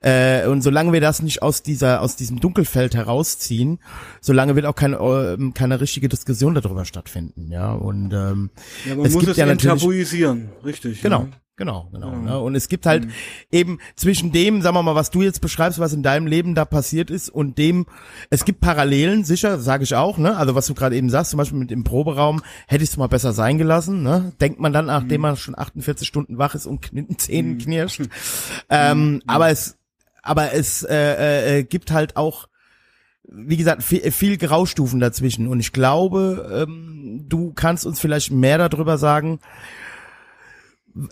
äh, 0.00 0.46
und 0.46 0.62
solange 0.62 0.92
wir 0.92 1.00
das 1.00 1.22
nicht 1.22 1.42
aus 1.42 1.64
dieser 1.64 2.02
aus 2.02 2.14
diesem 2.14 2.38
Dunkelfeld 2.38 2.94
herausziehen, 2.94 3.80
solange 4.20 4.54
wird 4.54 4.64
auch 4.64 4.76
keine 4.76 4.96
äh, 4.98 5.50
keine 5.54 5.80
richtige 5.80 6.08
Diskussion 6.08 6.54
darüber 6.54 6.84
stattfinden, 6.84 7.50
ja 7.50 7.72
und 7.72 8.12
ähm, 8.12 8.50
ja, 8.86 8.94
man 8.94 9.06
es 9.06 9.12
muss 9.12 9.22
gibt 9.22 9.32
es 9.32 9.36
ja 9.38 9.46
natürlich 9.46 9.80
tabuisieren, 9.80 10.50
richtig. 10.64 11.02
Genau. 11.02 11.22
Ja. 11.22 11.28
Genau, 11.58 11.88
genau. 11.92 12.12
Mhm. 12.12 12.24
Ne? 12.24 12.38
Und 12.38 12.54
es 12.54 12.68
gibt 12.68 12.86
halt 12.86 13.06
mhm. 13.06 13.12
eben 13.50 13.78
zwischen 13.96 14.30
dem, 14.30 14.62
sagen 14.62 14.76
wir 14.76 14.82
mal, 14.84 14.94
was 14.94 15.10
du 15.10 15.22
jetzt 15.22 15.40
beschreibst, 15.40 15.80
was 15.80 15.92
in 15.92 16.04
deinem 16.04 16.28
Leben 16.28 16.54
da 16.54 16.64
passiert 16.64 17.10
ist, 17.10 17.28
und 17.28 17.58
dem, 17.58 17.86
es 18.30 18.44
gibt 18.44 18.60
Parallelen, 18.60 19.24
sicher, 19.24 19.58
sage 19.58 19.82
ich 19.82 19.96
auch, 19.96 20.18
ne? 20.18 20.36
Also 20.36 20.54
was 20.54 20.68
du 20.68 20.74
gerade 20.74 20.96
eben 20.96 21.10
sagst, 21.10 21.32
zum 21.32 21.38
Beispiel 21.38 21.58
mit 21.58 21.72
dem 21.72 21.82
Proberaum, 21.82 22.42
hätte 22.68 22.84
ich 22.84 22.90
es 22.90 22.96
mal 22.96 23.08
besser 23.08 23.32
sein 23.32 23.58
gelassen, 23.58 24.04
ne? 24.04 24.32
Denkt 24.40 24.60
man 24.60 24.72
dann, 24.72 24.86
nachdem 24.86 25.20
mhm. 25.20 25.22
man 25.22 25.36
schon 25.36 25.58
48 25.58 26.06
Stunden 26.06 26.38
wach 26.38 26.54
ist 26.54 26.66
und 26.66 26.92
den 26.92 27.18
Zähnen 27.18 27.54
mhm. 27.54 27.58
knirscht. 27.58 28.02
ähm, 28.70 29.14
mhm. 29.14 29.22
aber 29.26 29.50
es, 29.50 29.76
aber 30.22 30.52
es 30.52 30.84
äh, 30.84 30.94
äh, 30.94 31.58
äh, 31.58 31.64
gibt 31.64 31.90
halt 31.90 32.16
auch 32.16 32.46
wie 33.30 33.58
gesagt, 33.58 33.82
viel, 33.82 34.10
viel 34.10 34.38
Graustufen 34.38 35.00
dazwischen. 35.00 35.48
Und 35.48 35.60
ich 35.60 35.72
glaube, 35.72 36.66
ähm, 36.66 37.26
du 37.28 37.52
kannst 37.52 37.84
uns 37.84 38.00
vielleicht 38.00 38.30
mehr 38.30 38.56
darüber 38.56 38.96
sagen, 38.96 39.38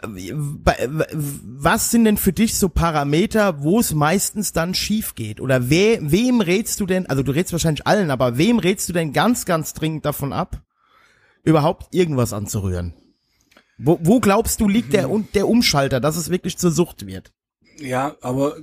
was 0.03 1.91
sind 1.91 2.05
denn 2.05 2.17
für 2.17 2.33
dich 2.33 2.57
so 2.57 2.69
Parameter, 2.69 3.63
wo 3.63 3.79
es 3.79 3.95
meistens 3.95 4.53
dann 4.53 4.75
schief 4.75 5.15
geht? 5.15 5.41
Oder 5.41 5.71
we, 5.71 5.99
wem 6.01 6.41
rätst 6.41 6.81
du 6.81 6.87
denn, 6.87 7.07
also 7.07 7.23
du 7.23 7.33
rätst 7.33 7.53
wahrscheinlich 7.53 7.87
allen, 7.87 8.11
aber 8.11 8.39
wem 8.39 8.59
rätst 8.59 8.89
du 8.89 8.93
denn 8.93 9.13
ganz, 9.13 9.45
ganz 9.45 9.75
dringend 9.75 10.05
davon 10.05 10.33
ab, 10.33 10.63
überhaupt 11.45 11.95
irgendwas 11.95 12.33
anzurühren? 12.33 12.95
Wo, 13.79 13.99
wo 14.03 14.21
glaubst 14.21 14.61
du 14.61 14.69
liegt 14.69 14.93
der, 14.93 15.09
der 15.35 15.49
Umschalter, 15.49 16.01
dass 16.01 16.17
es 16.17 16.31
wirklich 16.31 16.57
zur 16.57 16.71
Sucht 16.71 17.07
wird? 17.07 17.33
Ja, 17.79 18.17
aber 18.23 18.57
äh, 18.57 18.63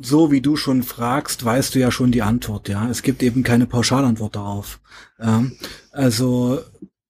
so 0.00 0.30
wie 0.30 0.40
du 0.40 0.56
schon 0.56 0.82
fragst, 0.82 1.44
weißt 1.44 1.74
du 1.74 1.78
ja 1.78 1.90
schon 1.90 2.10
die 2.10 2.22
Antwort, 2.22 2.68
ja. 2.68 2.88
Es 2.88 3.02
gibt 3.02 3.22
eben 3.22 3.42
keine 3.44 3.66
Pauschalantwort 3.66 4.36
darauf. 4.36 4.80
Ja. 5.18 5.44
Also 5.92 6.60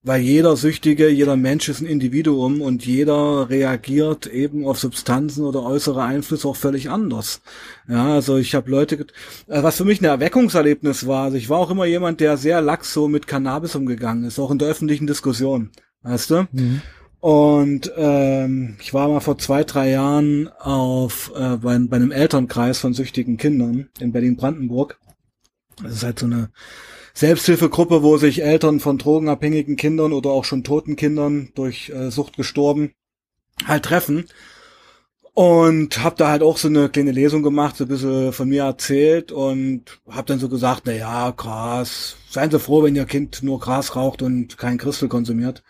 weil 0.04 0.20
jeder 0.20 0.56
Süchtige, 0.56 1.08
jeder 1.08 1.36
Mensch 1.36 1.68
ist 1.68 1.80
ein 1.80 1.86
Individuum 1.86 2.60
und 2.60 2.84
jeder 2.84 3.48
reagiert 3.48 4.26
eben 4.26 4.66
auf 4.66 4.78
Substanzen 4.78 5.44
oder 5.44 5.62
äußere 5.62 6.02
Einflüsse 6.02 6.48
auch 6.48 6.56
völlig 6.56 6.90
anders. 6.90 7.40
Ja, 7.88 8.14
also 8.14 8.36
ich 8.36 8.54
habe 8.54 8.70
Leute, 8.70 9.06
äh, 9.46 9.62
was 9.62 9.76
für 9.76 9.84
mich 9.84 10.00
ein 10.00 10.06
Erweckungserlebnis 10.06 11.06
war, 11.06 11.24
also 11.24 11.36
ich 11.36 11.48
war 11.48 11.58
auch 11.58 11.70
immer 11.70 11.84
jemand, 11.84 12.20
der 12.20 12.36
sehr 12.36 12.60
lax 12.60 12.92
so 12.92 13.06
mit 13.06 13.28
Cannabis 13.28 13.76
umgegangen 13.76 14.24
ist, 14.24 14.40
auch 14.40 14.50
in 14.50 14.58
der 14.58 14.68
öffentlichen 14.68 15.06
Diskussion, 15.06 15.70
weißt 16.02 16.30
du? 16.30 16.48
Mhm. 16.50 16.82
Und 17.20 17.92
ähm, 17.96 18.76
ich 18.80 18.92
war 18.92 19.08
mal 19.08 19.20
vor 19.20 19.38
zwei, 19.38 19.62
drei 19.62 19.90
Jahren 19.90 20.48
auf 20.58 21.30
äh, 21.36 21.58
bei, 21.58 21.78
bei 21.78 21.96
einem 21.96 22.10
Elternkreis 22.10 22.78
von 22.78 22.94
süchtigen 22.94 23.36
Kindern 23.36 23.88
in 24.00 24.10
Berlin-Brandenburg. 24.10 24.98
Das 25.80 25.92
ist 25.92 26.02
halt 26.02 26.18
so 26.18 26.26
eine 26.26 26.50
Selbsthilfegruppe, 27.14 28.02
wo 28.02 28.16
sich 28.16 28.42
Eltern 28.42 28.80
von 28.80 28.98
drogenabhängigen 28.98 29.76
Kindern 29.76 30.12
oder 30.12 30.30
auch 30.30 30.44
schon 30.44 30.64
toten 30.64 30.96
Kindern 30.96 31.50
durch 31.54 31.90
äh, 31.90 32.10
Sucht 32.10 32.36
gestorben 32.36 32.92
halt 33.66 33.84
treffen. 33.84 34.26
Und 35.34 36.04
habe 36.04 36.16
da 36.18 36.28
halt 36.28 36.42
auch 36.42 36.58
so 36.58 36.68
eine 36.68 36.90
kleine 36.90 37.12
Lesung 37.12 37.42
gemacht, 37.42 37.76
so 37.76 37.84
ein 37.84 37.88
bisschen 37.88 38.34
von 38.34 38.50
mir 38.50 38.64
erzählt 38.64 39.32
und 39.32 40.02
habe 40.06 40.26
dann 40.26 40.38
so 40.38 40.50
gesagt, 40.50 40.82
na 40.84 40.92
ja, 40.92 41.30
Gras, 41.30 42.16
seien 42.28 42.50
Sie 42.50 42.60
froh, 42.60 42.82
wenn 42.82 42.96
Ihr 42.96 43.06
Kind 43.06 43.42
nur 43.42 43.58
Gras 43.58 43.96
raucht 43.96 44.20
und 44.20 44.58
kein 44.58 44.76
Christel 44.76 45.08
konsumiert. 45.08 45.62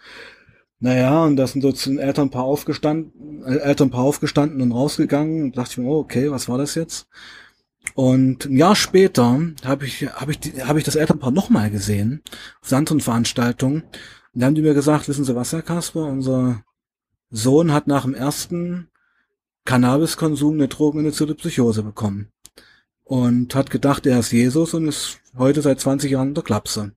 Naja, 0.81 1.25
und 1.25 1.37
da 1.37 1.47
sind 1.47 1.63
so 1.63 1.91
ein 1.91 1.99
Elternpaar 1.99 2.43
aufgestanden, 2.43 3.45
äh, 3.47 3.59
Elternpaar 3.59 4.03
aufgestanden 4.03 4.61
und 4.63 4.73
rausgegangen 4.73 5.45
und 5.45 5.57
dachte 5.57 5.71
ich 5.73 5.79
mir, 5.79 5.85
oh, 5.85 6.01
okay, 6.01 6.29
was 6.33 6.49
war 6.49 6.59
das 6.59 6.75
jetzt? 6.75 7.07
Und 7.95 8.47
ein 8.47 8.57
Jahr 8.57 8.75
später 8.75 9.41
habe 9.65 9.87
ich, 9.87 10.07
hab 10.07 10.29
ich, 10.29 10.39
hab 10.61 10.77
ich 10.77 10.85
das 10.85 10.97
Elternpaar 10.97 11.31
nochmal 11.31 11.71
gesehen, 11.71 12.23
auf 12.63 12.73
anderen 12.73 13.01
Veranstaltung. 13.01 13.83
Und 14.35 14.41
da 14.41 14.47
haben 14.47 14.55
die 14.55 14.63
mir 14.63 14.75
gesagt, 14.75 15.09
wissen 15.09 15.25
Sie 15.25 15.37
was, 15.37 15.53
Herr 15.53 15.63
Kasper, 15.63 16.05
unser 16.07 16.65
Sohn 17.31 17.73
hat 17.73 17.87
nach 17.87 18.05
dem 18.05 18.15
ersten 18.15 18.89
Cannabiskonsum 19.65 20.55
eine 20.55 20.69
drogeninduzierte 20.69 21.35
Psychose 21.35 21.83
bekommen. 21.83 22.29
Und 23.05 23.55
hat 23.55 23.71
gedacht, 23.71 24.07
er 24.07 24.21
ist 24.21 24.33
Jesus 24.33 24.73
und 24.75 24.89
ist 24.89 25.21
heute 25.37 25.61
seit 25.61 25.81
20 25.81 26.11
Jahren 26.11 26.29
in 26.29 26.35
der 26.35 26.45
Klapse. 26.45 26.93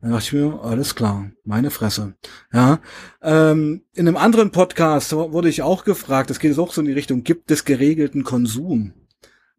Dann 0.00 0.12
dachte 0.12 0.24
ich 0.24 0.32
mir, 0.32 0.60
alles 0.62 0.94
klar, 0.94 1.30
meine 1.44 1.70
Fresse. 1.70 2.14
Ja, 2.52 2.80
ähm, 3.20 3.82
in 3.92 4.08
einem 4.08 4.16
anderen 4.16 4.50
Podcast 4.50 5.12
wurde 5.12 5.48
ich 5.48 5.62
auch 5.62 5.84
gefragt, 5.84 6.30
das 6.30 6.38
geht 6.38 6.50
jetzt 6.50 6.58
auch 6.58 6.72
so 6.72 6.80
in 6.80 6.86
die 6.86 6.92
Richtung, 6.92 7.22
gibt 7.22 7.50
es 7.50 7.64
geregelten 7.64 8.24
Konsum? 8.24 8.94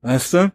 Weißt 0.01 0.33
du? 0.33 0.51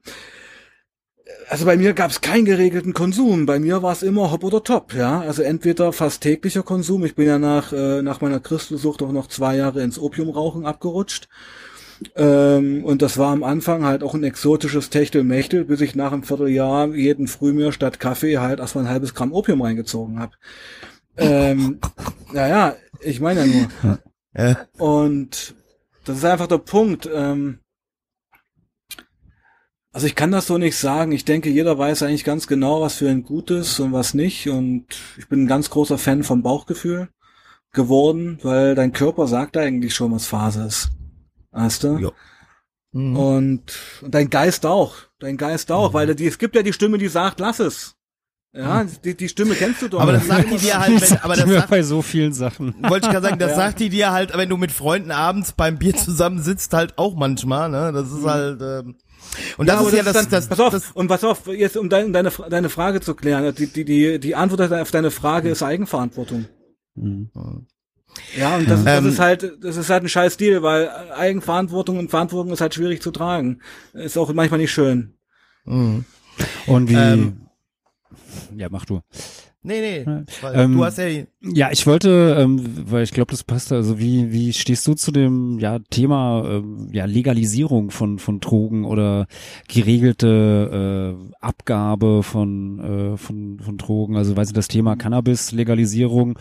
Also 1.49 1.65
bei 1.65 1.77
mir 1.77 1.93
gab 1.93 2.11
es 2.11 2.21
keinen 2.21 2.45
geregelten 2.45 2.93
Konsum. 2.93 3.47
Bei 3.47 3.59
mir 3.59 3.83
war 3.83 3.93
es 3.93 4.03
immer 4.03 4.33
hopp 4.33 4.43
oder 4.43 4.65
top, 4.65 4.95
ja. 4.95 5.21
Also 5.21 5.43
entweder 5.43 5.93
fast 5.93 6.23
täglicher 6.23 6.63
Konsum. 6.63 7.05
Ich 7.05 7.15
bin 7.15 7.27
ja 7.27 7.39
nach, 7.39 7.73
äh, 7.73 8.03
nach 8.03 8.21
meiner 8.21 8.41
Christelsucht 8.41 9.03
auch 9.03 9.13
noch 9.13 9.29
zwei 9.29 9.57
Jahre 9.57 9.83
ins 9.83 9.99
Opiumrauchen 9.99 10.67
abgerutscht. 10.67 11.29
Ähm, 12.15 12.85
und 12.85 13.01
das 13.01 13.17
war 13.17 13.33
am 13.33 13.43
Anfang 13.43 13.85
halt 13.85 14.03
auch 14.03 14.15
ein 14.15 14.25
exotisches 14.25 14.91
Techtelmechtel, 14.91 15.65
bis 15.65 15.81
ich 15.81 15.95
nach 15.95 16.13
einem 16.13 16.25
Vierteljahr 16.25 16.95
jeden 16.95 17.27
Früh 17.27 17.53
mir 17.53 17.73
statt 17.73 18.01
Kaffee 18.01 18.39
halt 18.39 18.61
erstmal 18.61 18.85
ein 18.85 18.91
halbes 18.91 19.15
Gramm 19.15 19.33
Opium 19.33 19.63
reingezogen 19.63 20.19
habe. 20.19 20.33
Ähm, 21.17 21.79
naja, 22.33 22.77
ich 23.01 23.21
meine 23.21 23.47
ja 23.47 23.47
nur. 23.47 23.99
Ja. 24.37 24.67
Und 24.77 25.55
das 26.05 26.19
ist 26.19 26.25
einfach 26.25 26.47
der 26.47 26.59
Punkt. 26.59 27.09
Ähm, 27.13 27.61
also 29.97 30.07
ich 30.07 30.15
kann 30.15 30.31
das 30.31 30.47
so 30.47 30.59
nicht 30.59 30.77
sagen. 30.77 31.11
Ich 31.13 31.25
denke, 31.25 31.49
jeder 31.49 31.79
weiß 31.79 32.03
eigentlich 32.03 32.23
ganz 32.23 32.47
genau, 32.47 32.83
was 32.83 32.97
für 32.97 33.09
ein 33.09 33.23
gut 33.23 33.51
ist 33.51 33.81
und 33.81 33.95
was 33.95 34.13
nicht. 34.13 34.47
Und 34.47 34.85
ich 35.17 35.27
bin 35.27 35.45
ein 35.45 35.47
ganz 35.47 35.71
großer 35.71 35.97
Fan 35.97 36.23
vom 36.23 36.43
Bauchgefühl 36.43 37.09
geworden, 37.73 38.39
weil 38.43 38.75
dein 38.75 38.93
Körper 38.93 39.27
sagt 39.27 39.57
eigentlich 39.57 39.95
schon, 39.95 40.13
was 40.13 40.27
Phase 40.27 40.65
ist. 40.65 40.91
Weißt 41.51 41.83
du? 41.85 41.97
Ja. 41.97 42.11
Mhm. 42.93 43.17
Und, 43.17 43.73
und 44.03 44.15
dein 44.15 44.29
Geist 44.29 44.67
auch. 44.67 44.97
Dein 45.19 45.39
Geist 45.39 45.73
auch, 45.73 45.95
weil 45.95 46.15
die, 46.15 46.27
es 46.27 46.37
gibt 46.37 46.57
ja 46.57 46.63
die 46.63 46.75
Stimme, 46.75 46.99
die 46.99 47.09
sagt, 47.09 47.41
lass 47.41 47.59
es. 47.59 47.97
Ja, 48.53 48.85
die, 48.85 49.15
die 49.15 49.31
Stimme 49.31 49.55
kennst 49.55 49.81
du 49.81 49.89
doch. 49.89 50.01
Aber 50.01 50.13
das 50.13 50.27
sagt 50.27 50.51
die 50.51 50.59
dir 50.59 50.79
halt, 50.79 51.11
wenn, 51.11 51.19
aber 51.21 51.37
das 51.37 51.49
sagt, 51.49 51.71
bei 51.71 51.83
so 51.83 52.03
vielen 52.03 52.35
Sachen. 52.35 52.75
wollte 52.83 53.07
ich 53.07 53.13
gerade 53.13 53.29
sagen, 53.29 53.39
das 53.39 53.51
Ja. 53.53 53.57
sagt 53.57 53.81
die 53.81 53.89
dir 53.89 54.13
halt, 54.13 54.37
wenn 54.37 54.51
du 54.51 54.59
mit 54.59 54.73
Freunden 54.73 55.11
abends 55.11 55.53
beim 55.53 55.79
Bier 55.79 55.97
zusammen 55.97 56.43
sitzt, 56.43 56.75
halt 56.75 56.99
auch 56.99 57.15
manchmal, 57.17 57.71
ne? 57.71 57.93
Das 57.95 58.13
ist 58.13 58.27
halt, 58.27 58.61
ähm, 58.61 58.97
und 59.57 59.69
das 59.69 59.79
aber 59.79 59.89
ist 59.89 59.95
ja 59.97 60.03
das, 60.03 60.13
dann, 60.13 60.29
das, 60.31 60.49
pass 60.49 60.61
auf, 60.61 60.73
das, 60.73 60.93
und 60.93 61.09
pass 61.09 61.25
auf, 61.25 61.47
jetzt 61.47 61.77
um 61.77 61.89
dein, 61.89 62.13
deine, 62.13 62.31
deine 62.49 62.69
Frage 62.69 63.01
zu 63.01 63.15
klären, 63.15 63.55
die, 63.55 63.67
die, 63.67 63.85
die, 63.85 64.19
die 64.19 64.35
Antwort 64.35 64.73
auf 64.73 64.91
deine 64.91 65.11
Frage 65.11 65.51
ist 65.51 65.63
Eigenverantwortung. 65.63 66.47
Mhm. 66.95 67.31
Ja, 68.39 68.57
und 68.57 68.69
das, 68.69 68.85
das 68.85 68.99
Ähm, 68.99 69.09
ist 69.09 69.19
halt, 69.19 69.59
das 69.61 69.77
ist 69.77 69.91
halt 69.91 70.05
ein 70.05 70.09
scheiß 70.09 70.37
Deal, 70.37 70.63
weil 70.63 70.89
Eigenverantwortung 70.89 71.99
und 71.99 72.11
Verantwortung 72.11 72.53
ist 72.53 72.61
halt 72.61 72.75
schwierig 72.75 73.03
zu 73.03 73.11
tragen. 73.11 73.61
Ist 73.93 74.17
auch 74.17 74.33
manchmal 74.33 74.61
nicht 74.61 74.73
schön. 74.73 75.15
Mhm. 75.65 76.05
Und 76.67 76.89
wie, 76.89 76.95
Ähm, 76.95 77.47
ja, 78.57 78.69
mach 78.71 78.85
du. 78.85 79.01
Nee, 79.67 80.05
nee, 80.07 80.25
Ähm, 80.55 80.75
du 80.75 80.85
hast 80.85 80.99
ja, 80.99 81.07
Ja, 81.43 81.71
ich 81.73 81.89
wollte, 81.89 82.37
ähm, 82.39 82.61
weil 82.89 83.03
ich 83.03 83.11
glaube, 83.11 83.33
das 83.33 83.43
passt. 83.43 83.73
Also 83.73 83.99
wie 83.99 84.31
wie 84.31 84.53
stehst 84.53 84.87
du 84.87 84.95
zu 84.95 85.11
dem 85.11 85.59
ja 85.59 85.81
Thema 85.91 86.45
ähm, 86.49 86.89
ja 86.93 87.05
Legalisierung 87.05 87.91
von 87.91 88.21
von 88.21 88.39
Drogen 88.39 88.85
oder 88.85 89.27
geregelte 89.67 91.17
äh, 91.19 91.35
Abgabe 91.41 92.23
von 92.23 92.79
äh, 92.79 93.17
von 93.17 93.59
von 93.59 93.77
Drogen? 93.77 94.17
Also 94.17 94.37
weiß 94.37 94.49
ich, 94.49 94.55
das 94.55 94.69
Thema 94.69 94.95
Cannabis 94.95 95.51
Legalisierung 95.51 96.39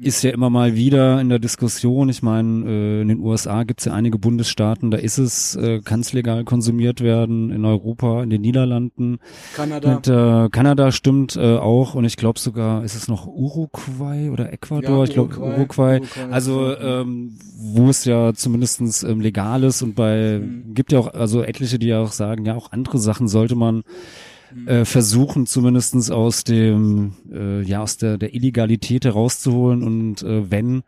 ist 0.00 0.22
ja 0.22 0.30
immer 0.30 0.50
mal 0.50 0.74
wieder 0.74 1.20
in 1.20 1.28
der 1.28 1.38
Diskussion. 1.38 2.08
Ich 2.08 2.22
meine, 2.22 2.64
äh, 2.70 3.02
in 3.02 3.08
den 3.08 3.20
USA 3.20 3.64
gibt 3.64 3.80
es 3.80 3.86
ja 3.86 3.92
einige 3.94 4.18
Bundesstaaten, 4.18 4.90
da 4.90 4.98
ist 4.98 5.18
es, 5.18 5.56
äh, 5.56 5.80
kann 5.80 6.00
es 6.00 6.12
legal 6.12 6.44
konsumiert 6.44 7.00
werden. 7.00 7.50
In 7.50 7.64
Europa, 7.64 8.22
in 8.22 8.30
den 8.30 8.40
Niederlanden, 8.42 9.18
Kanada. 9.54 9.94
mit 9.94 10.08
äh, 10.08 10.48
Kanada 10.50 10.92
stimmt 10.92 11.36
äh, 11.36 11.56
auch 11.56 11.94
und 11.94 12.04
ich 12.04 12.16
glaube 12.16 12.38
sogar, 12.38 12.84
ist 12.84 12.94
es 12.94 13.08
noch 13.08 13.26
Uruguay 13.26 14.30
oder 14.30 14.52
Ecuador? 14.52 14.98
Ja, 14.98 15.04
ich 15.04 15.10
glaube 15.10 15.38
Uruguay. 15.38 16.00
Uruguay. 16.00 16.30
Also 16.30 16.76
ähm, 16.76 17.36
wo 17.56 17.88
es 17.88 18.04
ja 18.04 18.32
zumindestens 18.34 19.02
ähm, 19.02 19.20
legal 19.20 19.64
ist 19.64 19.82
und 19.82 19.94
bei 19.94 20.38
Mhm. 20.38 20.74
gibt 20.74 20.92
ja 20.92 20.98
auch 21.00 21.12
also 21.14 21.42
etliche, 21.42 21.78
die 21.78 21.88
ja 21.88 22.00
auch 22.00 22.12
sagen, 22.12 22.44
ja 22.44 22.54
auch 22.54 22.72
andere 22.72 22.98
Sachen 22.98 23.28
sollte 23.28 23.56
man. 23.56 23.82
Äh, 24.66 24.84
versuchen 24.84 25.46
zumindestens 25.46 26.10
aus 26.10 26.44
dem 26.44 27.12
äh, 27.32 27.62
ja 27.62 27.82
aus 27.82 27.96
der 27.96 28.18
der 28.18 28.34
Illegalität 28.34 29.04
herauszuholen 29.04 29.82
und 29.82 30.22
äh, 30.22 30.50
wenn 30.50 30.82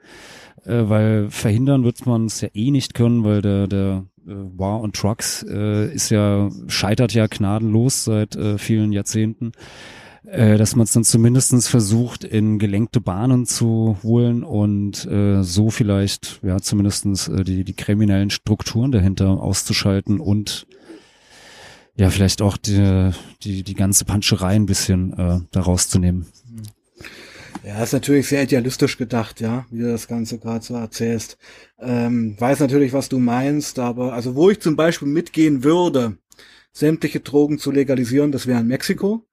äh, 0.65 0.89
weil 0.89 1.31
verhindern 1.31 1.85
wird 1.85 2.07
man 2.07 2.27
es 2.27 2.41
ja 2.41 2.49
eh 2.55 2.71
nicht 2.71 2.95
können, 2.95 3.25
weil 3.25 3.43
der 3.43 3.67
der 3.67 4.05
äh, 4.27 4.33
War 4.57 4.81
on 4.81 4.93
Trucks 4.93 5.45
äh, 5.49 5.93
ist 5.93 6.11
ja 6.11 6.51
scheitert 6.69 7.13
ja 7.13 7.27
gnadenlos 7.27 8.05
seit 8.05 8.37
äh, 8.37 8.59
vielen 8.59 8.93
Jahrzehnten, 8.93 9.53
äh, 10.25 10.57
dass 10.57 10.77
man 10.77 10.85
es 10.85 10.93
dann 10.93 11.05
zumindestens 11.05 11.69
versucht 11.69 12.25
in 12.25 12.59
gelenkte 12.59 13.01
Bahnen 13.01 13.47
zu 13.47 13.97
holen 14.03 14.43
und 14.43 15.07
äh, 15.07 15.43
so 15.43 15.71
vielleicht 15.71 16.41
ja 16.43 16.61
zumindestens 16.61 17.29
äh, 17.29 17.45
die 17.45 17.65
die 17.65 17.75
kriminellen 17.75 18.31
Strukturen 18.31 18.93
dahinter 18.93 19.43
auszuschalten 19.43 20.21
und 20.21 20.67
ja 21.97 22.11
vielleicht 22.11 22.43
auch 22.43 22.57
die 22.57 23.11
die 23.43 23.63
die 23.63 23.75
ganze 23.75 24.05
Panscherei 24.05 24.55
ein 24.57 24.67
bisschen 24.67 25.13
äh, 25.13 25.41
da 25.51 25.61
rauszunehmen. 25.61 26.27
Ja, 27.63 27.83
ist 27.83 27.93
natürlich 27.93 28.27
sehr 28.29 28.43
idealistisch 28.45 28.97
gedacht, 28.97 29.41
ja, 29.41 29.67
wie 29.71 29.81
du 29.81 29.91
das 29.91 30.09
Ganze 30.09 30.39
gerade 30.39 30.65
so 30.65 30.75
erzählst. 30.75 31.37
Ähm, 31.79 32.37
weiß 32.39 32.61
natürlich, 32.61 32.93
was 32.95 33.11
du 33.11 33.19
meinst, 33.19 33.79
aber 33.79 34.15
also 34.15 34.35
wo 34.35 34.49
ich 34.49 34.61
zum 34.61 34.77
Beispiel 34.77 35.09
mitgehen 35.09 35.63
würde, 35.63 36.17
sämtliche 36.73 37.21
Drogen 37.21 37.59
zu 37.59 37.71
legalisieren, 37.71 38.33
das 38.33 38.47
wäre 38.47 38.61
in 38.61 38.67
Mexiko. 38.67 39.27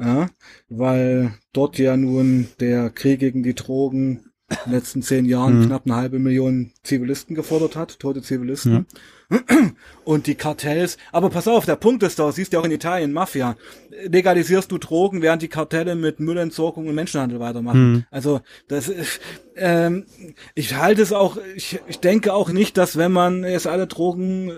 Ja, 0.00 0.30
weil 0.68 1.34
dort 1.52 1.76
ja 1.78 1.96
nun 1.96 2.46
der 2.60 2.88
Krieg 2.90 3.18
gegen 3.18 3.42
die 3.42 3.54
Drogen 3.54 4.30
in 4.48 4.56
den 4.66 4.72
letzten 4.72 5.02
zehn 5.02 5.24
Jahren 5.26 5.58
Mhm. 5.60 5.66
knapp 5.66 5.86
eine 5.86 5.96
halbe 5.96 6.20
Million 6.20 6.70
Zivilisten 6.84 7.34
gefordert 7.34 7.74
hat, 7.76 7.98
tote 7.98 8.22
Zivilisten. 8.22 8.86
Und 10.04 10.26
die 10.26 10.34
Kartells, 10.36 10.96
aber 11.12 11.28
pass 11.28 11.46
auf, 11.48 11.66
der 11.66 11.76
Punkt 11.76 12.02
ist 12.02 12.18
doch, 12.18 12.32
siehst 12.32 12.52
du 12.52 12.56
ja 12.56 12.60
auch 12.60 12.64
in 12.64 12.70
Italien, 12.72 13.12
Mafia. 13.12 13.56
Legalisierst 14.06 14.72
du 14.72 14.78
Drogen, 14.78 15.20
während 15.20 15.42
die 15.42 15.48
Kartelle 15.48 15.96
mit 15.96 16.18
Müllentsorgung 16.18 16.88
und 16.88 16.94
Menschenhandel 16.94 17.38
weitermachen. 17.38 17.92
Mhm. 17.92 18.04
Also 18.10 18.40
das 18.68 18.88
ist, 18.88 19.20
ähm, 19.56 20.06
ich 20.54 20.76
halte 20.76 21.02
es 21.02 21.12
auch, 21.12 21.36
ich, 21.54 21.80
ich 21.88 22.00
denke 22.00 22.32
auch 22.32 22.50
nicht, 22.50 22.78
dass 22.78 22.96
wenn 22.96 23.12
man 23.12 23.44
jetzt 23.44 23.66
alle 23.66 23.86
Drogen 23.86 24.52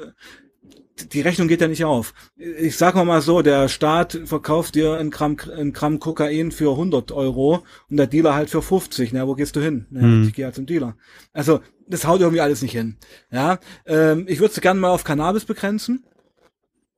die 1.12 1.20
Rechnung 1.20 1.48
geht 1.48 1.60
ja 1.60 1.68
nicht 1.68 1.84
auf. 1.84 2.14
Ich 2.36 2.76
sag 2.76 2.94
mal 2.94 3.04
mal 3.04 3.20
so, 3.20 3.42
der 3.42 3.68
Staat 3.68 4.20
verkauft 4.24 4.74
dir 4.74 4.98
ein 4.98 5.10
Gramm, 5.10 5.36
ein 5.56 5.72
Gramm 5.72 5.98
Kokain 5.98 6.52
für 6.52 6.72
100 6.72 7.12
Euro 7.12 7.62
und 7.88 7.96
der 7.96 8.06
Dealer 8.06 8.34
halt 8.34 8.50
für 8.50 8.62
50. 8.62 9.12
Na, 9.12 9.26
wo 9.26 9.34
gehst 9.34 9.56
du 9.56 9.60
hin? 9.60 9.86
Na, 9.90 10.00
Hm. 10.02 10.24
Ich 10.28 10.34
gehe 10.34 10.44
halt 10.44 10.54
zum 10.54 10.66
Dealer. 10.66 10.96
Also, 11.32 11.60
das 11.91 12.07
haut 12.07 12.20
irgendwie 12.20 12.41
alles 12.41 12.62
nicht 12.62 12.72
hin. 12.72 12.97
Ja, 13.30 13.59
ähm, 13.86 14.24
ich 14.28 14.41
würde 14.41 14.53
es 14.55 14.61
gerne 14.61 14.80
mal 14.80 14.91
auf 14.91 15.05
Cannabis 15.05 15.45
begrenzen. 15.45 16.05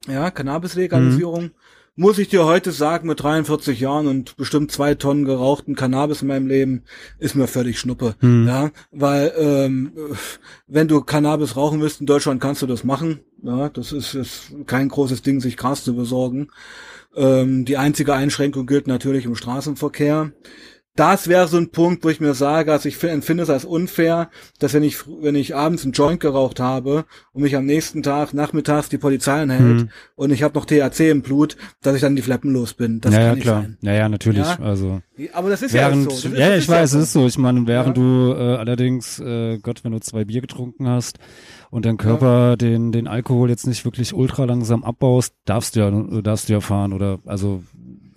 Ja, 0.07 0.31
Cannabis-Legalisierung. 0.31 1.53
Muss 1.95 2.19
ich 2.19 2.29
dir 2.29 2.47
heute 2.47 2.73
sagen, 2.73 3.07
mit 3.07 3.23
43 3.23 3.79
Jahren 3.79 4.07
und 4.07 4.37
bestimmt 4.39 4.73
zwei 4.73 4.95
Tonnen 4.95 5.27
gerauchten 5.27 5.75
Cannabis 5.75 6.23
in 6.23 6.29
meinem 6.29 6.47
Leben, 6.47 6.85
ist 7.19 7.35
mir 7.35 7.47
völlig 7.47 7.79
schnuppe. 7.79 8.15
Hm. 8.21 8.49
Ja, 8.49 8.71
weil 8.91 9.33
ähm, 9.37 9.93
wenn 10.67 10.89
du 10.89 11.03
Cannabis 11.03 11.55
rauchen 11.55 11.83
willst 11.83 12.01
in 12.01 12.07
Deutschland, 12.07 12.41
kannst 12.41 12.63
du 12.63 12.67
das 12.67 12.83
machen. 12.83 13.21
Ja, 13.43 13.69
das 13.69 13.93
ist, 13.93 14.15
ist 14.15 14.55
kein 14.67 14.89
großes 14.89 15.21
Ding, 15.21 15.41
sich 15.41 15.59
Gras 15.59 15.85
zu 15.85 15.95
besorgen. 15.95 16.49
Ähm, 17.15 17.67
die 17.67 17.77
einzige 17.77 18.15
Einschränkung 18.15 18.67
gilt 18.67 18.87
natürlich 18.87 19.27
im 19.27 19.37
Straßenverkehr. 19.37 20.33
Das 20.95 21.27
wäre 21.27 21.49
so 21.49 21.57
ein 21.57 21.71
Punkt, 21.71 22.05
wo 22.05 22.11
ich 22.11 22.21
mir 22.21 22.35
sage, 22.35 22.71
also 22.71 22.87
ich 22.87 23.03
empfinde 23.03 23.43
es 23.45 23.49
als 23.51 23.65
unfair, 23.65 24.29
dass 24.59 24.75
wenn 24.75 24.83
ich, 24.83 24.99
wenn 25.23 25.35
ich 25.35 25.55
abends 25.57 25.85
einen 25.85 25.93
Joint 25.93 26.21
geraucht 26.21 26.61
habe 26.61 27.07
und 27.33 27.43
mich 27.43 27.57
am 27.57 27.65
nächsten 27.65 28.03
Tag 28.03 28.35
nachmittags 28.35 28.91
die 28.91 28.99
Polizei 28.99 29.41
anhält 29.41 29.83
Mhm. 29.85 29.89
und 30.17 30.31
ich 30.33 30.43
habe 30.43 30.55
noch 30.59 30.67
THC 30.67 31.11
im 31.11 31.23
Blut, 31.23 31.57
dass 31.81 31.95
ich 31.95 32.03
dann 32.03 32.15
die 32.15 32.21
Fleppen 32.21 32.53
los 32.53 32.75
bin. 32.75 33.01
Das 33.01 33.15
ja, 33.15 33.19
kann 33.21 33.27
ja, 33.29 33.35
nicht 33.35 33.43
klar. 33.45 33.63
sein. 33.63 33.79
Ja, 33.81 33.93
ja, 33.95 34.09
natürlich. 34.11 34.47
Ja? 34.47 34.59
Also 34.61 35.01
Aber 35.33 35.49
das 35.49 35.63
ist 35.63 35.73
während, 35.73 36.11
ja 36.11 36.17
so. 36.17 36.29
Das 36.29 36.39
ja, 36.39 36.57
ich 36.57 36.69
weiß, 36.69 36.91
so. 36.91 36.99
es 36.99 37.05
ist 37.05 37.13
so. 37.15 37.27
Ich 37.27 37.39
meine, 37.39 37.67
während 37.67 37.97
Ja. 37.97 38.03
du 38.03 38.33
äh, 38.33 38.57
allerdings, 38.57 39.19
äh, 39.19 39.59
Gott, 39.63 39.85
wenn 39.85 39.93
du 39.93 40.01
zwei 40.01 40.25
Bier 40.27 40.43
getrunken 40.43 40.87
hast 40.89 41.19
und 41.71 41.87
dein 41.87 41.97
Körper 41.97 42.57
den 42.59 42.93
den 42.93 43.09
Alkohol 43.09 43.49
jetzt 43.49 43.67
nicht 43.67 43.85
wirklich 43.87 44.13
ultra 44.13 44.45
langsam 44.45 44.85
abbaust, 44.85 45.35
darfst 45.47 45.75
du 45.77 45.81
ja 45.81 45.91
darfst 46.21 46.51
du 46.51 46.53
ja 46.53 46.61
fahren 46.61 46.93
oder 46.93 47.19
also 47.25 47.63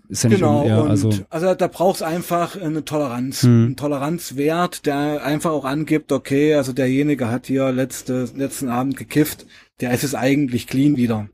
ist 0.10 0.24
ja 0.24 0.30
nicht 0.30 0.40
Genau, 0.40 0.62
un- 0.62 0.68
ja, 0.68 0.80
und 0.82 0.90
also 0.90 1.10
also, 1.30 1.56
da 1.56 1.68
brauchst 1.68 2.04
einfach 2.04 2.56
eine 2.60 2.84
Toleranz, 2.86 3.44
Hm. 3.44 3.66
einen 3.66 3.76
Toleranzwert, 3.76 4.86
der 4.86 5.24
einfach 5.24 5.52
auch 5.52 5.66
angibt, 5.66 6.12
okay, 6.12 6.56
also 6.56 6.74
derjenige 6.74 7.30
hat 7.30 7.48
hier 7.48 7.72
letzte, 7.72 8.28
letzten 8.36 8.70
Abend 8.70 8.98
gekifft, 8.98 9.46
der 9.82 9.92
ist 9.94 10.04
es 10.04 10.16
eigentlich 10.16 10.68
clean 10.68 10.98
wieder. 10.98 11.30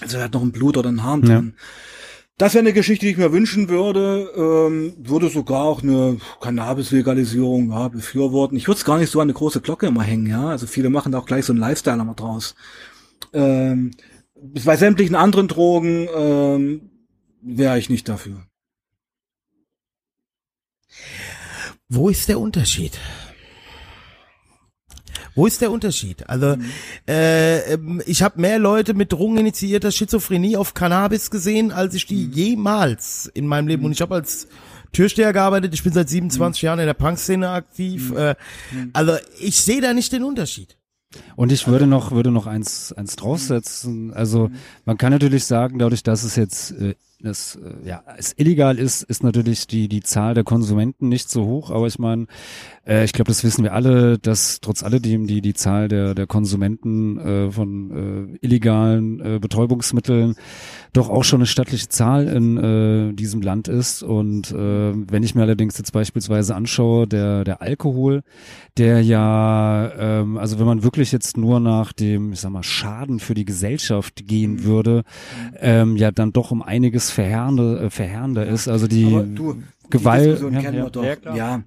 Also 0.00 0.18
er 0.18 0.24
hat 0.24 0.34
noch 0.34 0.42
ein 0.42 0.52
Blut 0.52 0.76
oder 0.76 0.90
ein 0.90 1.02
Harn 1.04 1.22
Ja. 1.22 1.36
drin. 1.36 1.54
Das 2.38 2.52
wäre 2.52 2.60
eine 2.60 2.74
Geschichte, 2.74 3.06
die 3.06 3.12
ich 3.12 3.16
mir 3.16 3.32
wünschen 3.32 3.70
würde. 3.70 4.28
Ähm, 4.36 4.92
würde 4.98 5.30
sogar 5.30 5.62
auch 5.62 5.82
eine 5.82 6.18
Cannabis-Legalisierung 6.42 7.70
ja, 7.70 7.88
befürworten. 7.88 8.56
Ich 8.58 8.68
würde 8.68 8.76
es 8.76 8.84
gar 8.84 8.98
nicht 8.98 9.10
so 9.10 9.20
an 9.20 9.24
eine 9.26 9.32
große 9.32 9.62
Glocke 9.62 9.86
immer 9.86 10.02
hängen, 10.02 10.26
ja. 10.26 10.48
Also 10.48 10.66
viele 10.66 10.90
machen 10.90 11.12
da 11.12 11.18
auch 11.18 11.24
gleich 11.24 11.46
so 11.46 11.54
einen 11.54 11.60
Lifestyle 11.60 11.98
immer 12.00 12.12
draus. 12.14 12.54
Ähm, 13.32 13.92
bei 14.66 14.76
sämtlichen 14.76 15.16
anderen 15.16 15.48
Drogen 15.48 16.08
ähm, 16.14 16.90
wäre 17.46 17.78
ich 17.78 17.88
nicht 17.88 18.08
dafür. 18.08 18.42
Wo 21.88 22.08
ist 22.08 22.28
der 22.28 22.40
Unterschied? 22.40 22.98
Wo 25.34 25.46
ist 25.46 25.60
der 25.60 25.70
Unterschied? 25.70 26.28
Also 26.28 26.56
äh, 27.06 27.74
ähm, 27.74 28.02
ich 28.06 28.22
habe 28.22 28.40
mehr 28.40 28.58
Leute 28.58 28.94
mit 28.94 29.12
drogeninitiierter 29.12 29.92
Schizophrenie 29.92 30.56
auf 30.56 30.74
Cannabis 30.74 31.30
gesehen, 31.30 31.72
als 31.72 31.94
ich 31.94 32.06
die 32.06 32.26
jemals 32.26 33.30
in 33.34 33.46
meinem 33.46 33.68
Leben. 33.68 33.84
Und 33.84 33.92
ich 33.92 34.00
habe 34.00 34.14
als 34.14 34.48
Türsteher 34.92 35.34
gearbeitet. 35.34 35.74
Ich 35.74 35.84
bin 35.84 35.92
seit 35.92 36.08
27 36.08 36.62
Jahren 36.62 36.78
in 36.78 36.86
der 36.86 36.94
Punkszene 36.94 37.50
aktiv. 37.50 38.12
Äh, 38.12 38.34
also 38.94 39.16
ich 39.38 39.60
sehe 39.60 39.82
da 39.82 39.92
nicht 39.92 40.10
den 40.12 40.24
Unterschied. 40.24 40.76
Und 41.36 41.52
ich 41.52 41.66
würde 41.66 41.86
noch, 41.86 42.12
würde 42.12 42.30
noch 42.30 42.46
eins, 42.46 42.92
eins 42.92 43.14
draufsetzen. 43.16 44.12
Also 44.14 44.50
man 44.86 44.96
kann 44.96 45.12
natürlich 45.12 45.44
sagen, 45.44 45.78
dadurch, 45.78 46.02
dass 46.02 46.24
es 46.24 46.34
jetzt 46.36 46.72
äh, 46.72 46.94
das, 47.20 47.56
äh, 47.56 47.88
ja, 47.88 48.02
es 48.16 48.34
illegal 48.36 48.78
ist, 48.78 49.02
ist 49.02 49.22
natürlich 49.22 49.66
die, 49.66 49.88
die 49.88 50.02
Zahl 50.02 50.34
der 50.34 50.44
Konsumenten 50.44 51.08
nicht 51.08 51.30
so 51.30 51.46
hoch. 51.46 51.70
Aber 51.70 51.86
ich 51.86 51.98
meine, 51.98 52.26
äh, 52.86 53.04
ich 53.04 53.12
glaube, 53.12 53.28
das 53.28 53.42
wissen 53.42 53.64
wir 53.64 53.72
alle, 53.72 54.18
dass 54.18 54.60
trotz 54.60 54.82
alledem 54.82 55.26
die, 55.26 55.40
die 55.40 55.54
Zahl 55.54 55.88
der, 55.88 56.14
der 56.14 56.26
Konsumenten 56.26 57.18
äh, 57.18 57.50
von 57.50 58.36
äh, 58.40 58.46
illegalen 58.46 59.20
äh, 59.20 59.38
Betäubungsmitteln 59.38 60.34
doch 60.92 61.10
auch 61.10 61.24
schon 61.24 61.40
eine 61.40 61.46
stattliche 61.46 61.88
Zahl 61.88 62.26
in 62.28 62.56
äh, 62.56 63.12
diesem 63.14 63.42
Land 63.42 63.68
ist. 63.68 64.02
Und 64.02 64.50
äh, 64.50 64.92
wenn 64.94 65.22
ich 65.22 65.34
mir 65.34 65.42
allerdings 65.42 65.76
jetzt 65.78 65.92
beispielsweise 65.92 66.54
anschaue, 66.54 67.06
der, 67.06 67.44
der 67.44 67.60
Alkohol, 67.60 68.22
der 68.78 69.02
ja, 69.02 69.90
ähm, 69.98 70.38
also 70.38 70.58
wenn 70.58 70.66
man 70.66 70.82
wirklich 70.82 71.12
jetzt 71.12 71.36
nur 71.36 71.60
nach 71.60 71.92
dem, 71.92 72.32
ich 72.32 72.40
sag 72.40 72.50
mal, 72.50 72.62
Schaden 72.62 73.20
für 73.20 73.34
die 73.34 73.44
Gesellschaft 73.44 74.26
gehen 74.26 74.64
würde, 74.64 75.02
ähm, 75.60 75.96
ja 75.96 76.10
dann 76.10 76.32
doch 76.32 76.50
um 76.50 76.62
einiges 76.62 77.05
verheerender, 77.10 77.82
äh, 77.82 77.90
verheerender 77.90 78.46
ist. 78.46 78.68
Also 78.68 78.86
die 78.86 79.10
du, 79.34 79.62
Gewalt. 79.90 80.40
Die 80.40 80.54
ja, 80.54 80.60
kennen 80.60 80.78
ja, 80.78 80.84
wir 80.84 80.90
doch. 80.90 81.04
ja, 81.04 81.34
Ja. 81.34 81.62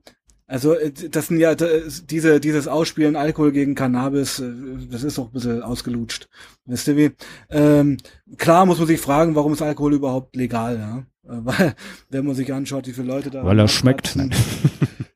Also 0.50 0.74
äh, 0.74 0.92
das 0.92 1.28
sind 1.28 1.40
ja 1.40 1.54
das, 1.54 2.06
diese 2.08 2.40
dieses 2.40 2.68
Ausspielen 2.68 3.16
Alkohol 3.16 3.52
gegen 3.52 3.76
Cannabis, 3.76 4.40
äh, 4.40 4.52
das 4.90 5.04
ist 5.04 5.20
auch 5.20 5.28
ein 5.28 5.34
bisschen 5.34 5.62
ausgelutscht. 5.62 6.28
Weißt 6.66 6.88
du 6.88 6.98
wie? 6.98 7.12
Ähm, 7.50 7.98
klar 8.38 8.66
muss 8.66 8.80
man 8.80 8.88
sich 8.88 9.00
fragen, 9.00 9.36
warum 9.36 9.54
ist 9.54 9.62
Alkohol 9.62 9.94
überhaupt 9.94 10.36
legal, 10.36 10.78
ja? 10.78 11.04
Weil, 11.32 11.76
wenn 12.10 12.26
man 12.26 12.34
sich 12.34 12.52
anschaut, 12.52 12.88
wie 12.88 12.94
viele 12.94 13.08
Leute 13.08 13.30
da. 13.30 13.46
Weil 13.46 13.60
er 13.60 13.68
schmeckt. 13.68 14.18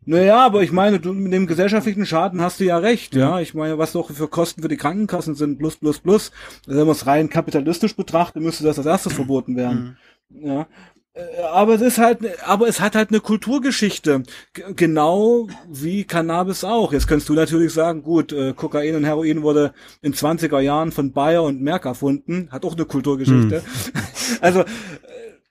Naja, 0.05 0.45
aber 0.45 0.63
ich 0.63 0.71
meine, 0.71 0.99
du, 0.99 1.13
mit 1.13 1.32
dem 1.32 1.47
gesellschaftlichen 1.47 2.05
Schaden 2.05 2.41
hast 2.41 2.59
du 2.59 2.65
ja 2.65 2.78
recht, 2.78 3.15
ja. 3.15 3.39
Ich 3.39 3.53
meine, 3.53 3.78
was 3.78 3.93
doch 3.93 4.11
für 4.11 4.28
Kosten 4.28 4.61
für 4.61 4.67
die 4.67 4.78
Krankenkassen 4.78 5.34
sind, 5.34 5.57
plus, 5.59 5.78
plus, 5.78 5.99
plus. 5.99 6.32
Also 6.67 6.80
wenn 6.80 6.88
man 6.88 6.95
es 6.95 7.07
rein 7.07 7.30
kapitalistisch 7.30 7.95
betrachtet, 7.95 8.43
müsste 8.43 8.65
das 8.65 8.78
als 8.78 8.86
erstes 8.86 9.13
verboten 9.13 9.55
werden. 9.55 9.97
Ja. 10.41 10.67
Äh, 11.13 11.41
Aber 11.51 11.75
es 11.75 11.81
ist 11.81 11.97
halt, 11.99 12.19
aber 12.45 12.67
es 12.67 12.79
hat 12.79 12.95
halt 12.95 13.09
eine 13.09 13.19
Kulturgeschichte. 13.19 14.23
G 14.53 14.63
genau 14.75 15.47
wie 15.69 16.03
Cannabis 16.05 16.63
auch. 16.63 16.91
Jetzt 16.91 17.07
kannst 17.07 17.29
du 17.29 17.34
natürlich 17.34 17.71
sagen, 17.73 18.01
gut, 18.03 18.31
äh, 18.34 18.53
Kokain 18.53 18.95
und 18.95 19.03
Heroin 19.05 19.43
wurde 19.43 19.73
in 20.01 20.13
20er 20.13 20.59
Jahren 20.59 20.91
von 20.91 21.11
Bayer 21.11 21.43
und 21.43 21.61
Merck 21.61 21.86
erfunden. 21.86 22.47
Hat 22.51 22.65
auch 22.65 22.73
eine 22.75 22.86
Kulturgeschichte. 22.86 23.63
also, 24.41 24.61
äh, 24.61 24.65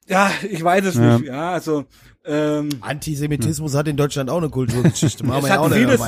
ja, 0.09 0.31
ich 0.51 0.63
weiß 0.63 0.85
es 0.87 0.95
Ja. 0.97 1.19
nicht. 1.19 1.27
Ja, 1.27 1.53
also, 1.53 1.85
ähm, 2.25 2.69
Antisemitismus 2.81 3.75
hat 3.75 3.89
in 3.89 3.97
Deutschland 3.97 4.31
auch 4.31 4.39
eine 4.39 4.49
Kulturgeschichte. 4.51 5.25
Machen 5.25 5.39
es 5.39 5.45
wir 5.45 5.55
ja 5.55 5.61
auch 5.61 5.73
vieles, 5.73 6.01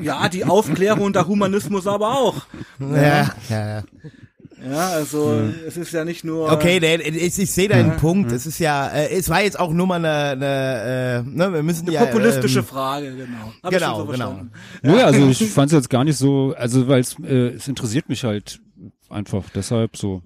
ja, 0.00 0.28
die 0.28 0.44
Aufklärung 0.44 1.02
und 1.06 1.16
der 1.16 1.26
Humanismus 1.26 1.86
aber 1.86 2.16
auch. 2.16 2.46
Ja, 2.78 3.34
ja, 3.48 3.68
ja. 3.68 3.82
Ja, 4.64 4.90
also 4.90 5.42
es 5.66 5.76
ist 5.76 5.92
ja 5.92 6.04
nicht 6.04 6.24
nur. 6.24 6.52
Okay, 6.52 6.78
nee, 6.80 6.96
ich, 6.96 7.38
ich 7.38 7.50
sehe 7.50 7.68
deinen 7.68 7.96
Punkt. 7.96 8.30
Es 8.32 8.46
ist 8.46 8.58
ja, 8.58 8.88
äh, 8.88 9.08
es 9.10 9.28
war 9.28 9.42
jetzt 9.42 9.58
auch 9.58 9.72
nur 9.72 9.86
mal 9.86 9.96
eine, 9.96 10.30
eine 10.30 11.24
äh, 11.26 11.28
ne, 11.28 11.52
wir 11.52 11.62
müssen 11.62 11.86
eine 11.86 11.94
ja 11.94 12.06
populistische 12.06 12.60
ähm, 12.60 12.64
Frage, 12.64 13.16
genau. 13.16 13.52
Hab 13.62 13.72
ich 13.72 13.78
genau, 13.78 13.96
schon 13.96 14.06
so 14.06 14.12
genau. 14.12 14.26
verstanden. 14.26 14.52
Nö, 14.82 15.02
also 15.02 15.28
ich 15.28 15.50
fand 15.50 15.72
es 15.72 15.76
jetzt 15.76 15.90
gar 15.90 16.04
nicht 16.04 16.16
so, 16.16 16.54
also 16.56 16.86
weil 16.88 17.00
es 17.00 17.16
äh, 17.24 17.48
es 17.48 17.66
interessiert 17.66 18.08
mich 18.08 18.24
halt 18.24 18.60
einfach, 19.08 19.44
deshalb 19.54 19.96
so 19.96 20.22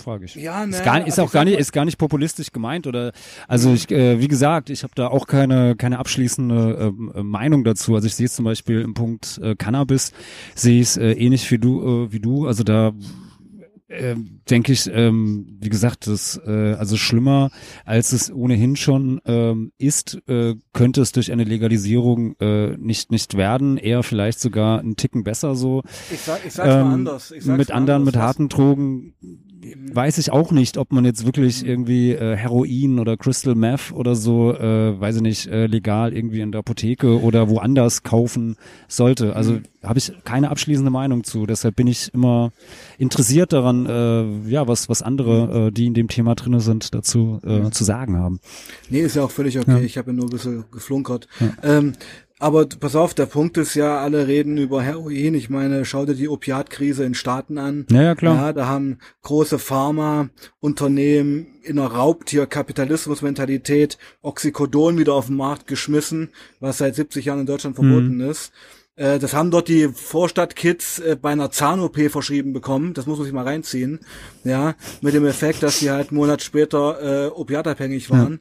frage 0.00 0.24
ich. 0.24 0.34
Ja, 0.34 0.64
ne, 0.66 0.76
ist, 0.76 0.84
gar, 0.84 0.98
ist 0.98 1.04
also 1.04 1.22
auch 1.22 1.26
ich 1.26 1.32
gar 1.32 1.44
nicht, 1.44 1.58
ist 1.58 1.72
gar 1.72 1.84
nicht 1.84 1.98
populistisch 1.98 2.52
gemeint 2.52 2.86
oder 2.86 3.12
also 3.48 3.72
ich, 3.72 3.90
äh, 3.90 4.20
wie 4.20 4.28
gesagt, 4.28 4.70
ich 4.70 4.82
habe 4.82 4.92
da 4.94 5.08
auch 5.08 5.26
keine 5.26 5.76
keine 5.76 5.98
abschließende 5.98 6.76
ähm, 6.80 7.12
äh, 7.14 7.22
Meinung 7.22 7.64
dazu. 7.64 7.94
Also 7.94 8.06
ich 8.06 8.14
sehe 8.14 8.26
es 8.26 8.34
zum 8.34 8.44
Beispiel 8.44 8.80
im 8.80 8.94
Punkt 8.94 9.40
äh, 9.42 9.54
Cannabis 9.56 10.12
sehe 10.54 10.80
ich 10.80 10.88
es 10.88 10.96
äh, 10.96 11.12
ähnlich 11.12 11.50
wie 11.50 11.58
du 11.58 12.06
äh, 12.06 12.12
wie 12.12 12.20
du. 12.20 12.46
Also 12.46 12.64
da 12.64 12.92
ähm, 13.90 14.40
denke 14.48 14.72
ich, 14.72 14.88
ähm, 14.92 15.58
wie 15.60 15.68
gesagt, 15.68 16.06
das 16.06 16.40
äh, 16.46 16.74
also 16.74 16.96
schlimmer 16.96 17.50
als 17.84 18.12
es 18.12 18.32
ohnehin 18.32 18.76
schon 18.76 19.20
ähm, 19.24 19.72
ist, 19.78 20.18
äh, 20.28 20.54
könnte 20.72 21.00
es 21.02 21.12
durch 21.12 21.32
eine 21.32 21.44
Legalisierung 21.44 22.36
äh, 22.40 22.76
nicht 22.76 23.10
nicht 23.10 23.36
werden, 23.36 23.76
eher 23.76 24.02
vielleicht 24.02 24.40
sogar 24.40 24.78
einen 24.80 24.96
Ticken 24.96 25.24
besser 25.24 25.54
so. 25.56 25.82
Ich 26.10 26.20
sag, 26.20 26.44
ich 26.46 26.52
sag's 26.52 26.68
mal 26.68 26.80
Ähm, 26.80 26.86
anders. 26.86 27.30
Ich 27.30 27.44
sag's 27.44 27.58
mit 27.58 27.68
mal 27.70 27.74
anderen, 27.74 28.02
anders. 28.02 28.14
mit 28.14 28.22
harten 28.22 28.48
Drogen 28.48 29.14
weiß 29.92 30.18
ich 30.18 30.32
auch 30.32 30.52
nicht, 30.52 30.78
ob 30.78 30.90
man 30.92 31.04
jetzt 31.04 31.26
wirklich 31.26 31.66
irgendwie 31.66 32.12
äh, 32.12 32.34
Heroin 32.36 32.98
oder 32.98 33.16
Crystal 33.16 33.54
Meth 33.54 33.92
oder 33.92 34.14
so, 34.14 34.54
äh, 34.54 34.98
weiß 34.98 35.16
ich 35.16 35.22
nicht, 35.22 35.46
äh, 35.48 35.66
legal 35.66 36.14
irgendwie 36.14 36.40
in 36.40 36.50
der 36.52 36.60
Apotheke 36.60 37.20
oder 37.20 37.48
woanders 37.50 38.02
kaufen 38.02 38.56
sollte. 38.88 39.36
Also 39.36 39.52
Mhm. 39.54 39.62
habe 39.84 39.98
ich 39.98 40.12
keine 40.24 40.50
abschließende 40.50 40.90
Meinung 40.90 41.24
zu. 41.24 41.44
Deshalb 41.46 41.76
bin 41.76 41.86
ich 41.88 42.12
immer 42.14 42.52
interessiert 42.98 43.52
daran, 43.52 43.86
äh, 43.86 44.48
ja, 44.50 44.66
was 44.66 44.88
was 44.88 45.02
andere, 45.02 45.68
äh, 45.68 45.70
die 45.72 45.86
in 45.86 45.94
dem 45.94 46.08
Thema 46.08 46.34
drinne 46.34 46.60
sind, 46.60 46.94
dazu 46.94 47.40
äh, 47.44 47.70
zu 47.70 47.84
sagen 47.84 48.16
haben. 48.16 48.40
Nee, 48.88 49.00
ist 49.00 49.16
ja 49.16 49.24
auch 49.24 49.30
völlig 49.30 49.58
okay. 49.58 49.82
Ich 49.84 49.98
habe 49.98 50.10
ja 50.10 50.16
nur 50.16 50.26
ein 50.26 50.30
bisschen 50.30 50.64
geflunkert. 50.70 51.28
Ähm, 51.62 51.92
aber 52.40 52.66
pass 52.66 52.96
auf, 52.96 53.14
der 53.14 53.26
Punkt 53.26 53.56
ist 53.58 53.74
ja, 53.74 54.00
alle 54.00 54.26
reden 54.26 54.56
über 54.58 54.82
Heroin. 54.82 55.34
Ich 55.34 55.48
meine, 55.50 55.84
schau 55.84 56.04
dir 56.06 56.14
die 56.14 56.28
Opiatkrise 56.28 57.04
in 57.04 57.14
Staaten 57.14 57.58
an. 57.58 57.86
Ja, 57.90 58.02
ja, 58.02 58.14
klar. 58.16 58.34
Ja, 58.36 58.52
da 58.52 58.66
haben 58.66 58.98
große 59.22 59.58
Pharmaunternehmen 59.60 61.46
in 61.62 61.78
einer 61.78 61.92
Raubtier-Kapitalismus-Mentalität 61.92 63.98
Oxycodon 64.22 64.98
wieder 64.98 65.14
auf 65.14 65.26
den 65.26 65.36
Markt 65.36 65.66
geschmissen, 65.66 66.30
was 66.60 66.78
seit 66.78 66.94
70 66.94 67.24
Jahren 67.26 67.40
in 67.40 67.46
Deutschland 67.46 67.76
verboten 67.76 68.16
Mhm. 68.16 68.30
ist. 68.30 68.52
Äh, 68.96 69.18
Das 69.18 69.34
haben 69.34 69.50
dort 69.50 69.68
die 69.68 69.88
Vorstadtkids 69.88 70.98
äh, 71.00 71.16
bei 71.20 71.30
einer 71.30 71.50
Zahn-OP 71.50 72.08
verschrieben 72.10 72.52
bekommen. 72.52 72.94
Das 72.94 73.06
muss 73.06 73.18
man 73.18 73.24
sich 73.24 73.34
mal 73.34 73.44
reinziehen. 73.44 74.00
Ja, 74.44 74.74
mit 75.00 75.14
dem 75.14 75.26
Effekt, 75.26 75.62
dass 75.62 75.78
die 75.78 75.90
halt 75.90 76.10
einen 76.10 76.18
Monat 76.18 76.42
später 76.42 77.26
äh, 77.26 77.28
opiatabhängig 77.28 78.10
waren. 78.10 78.40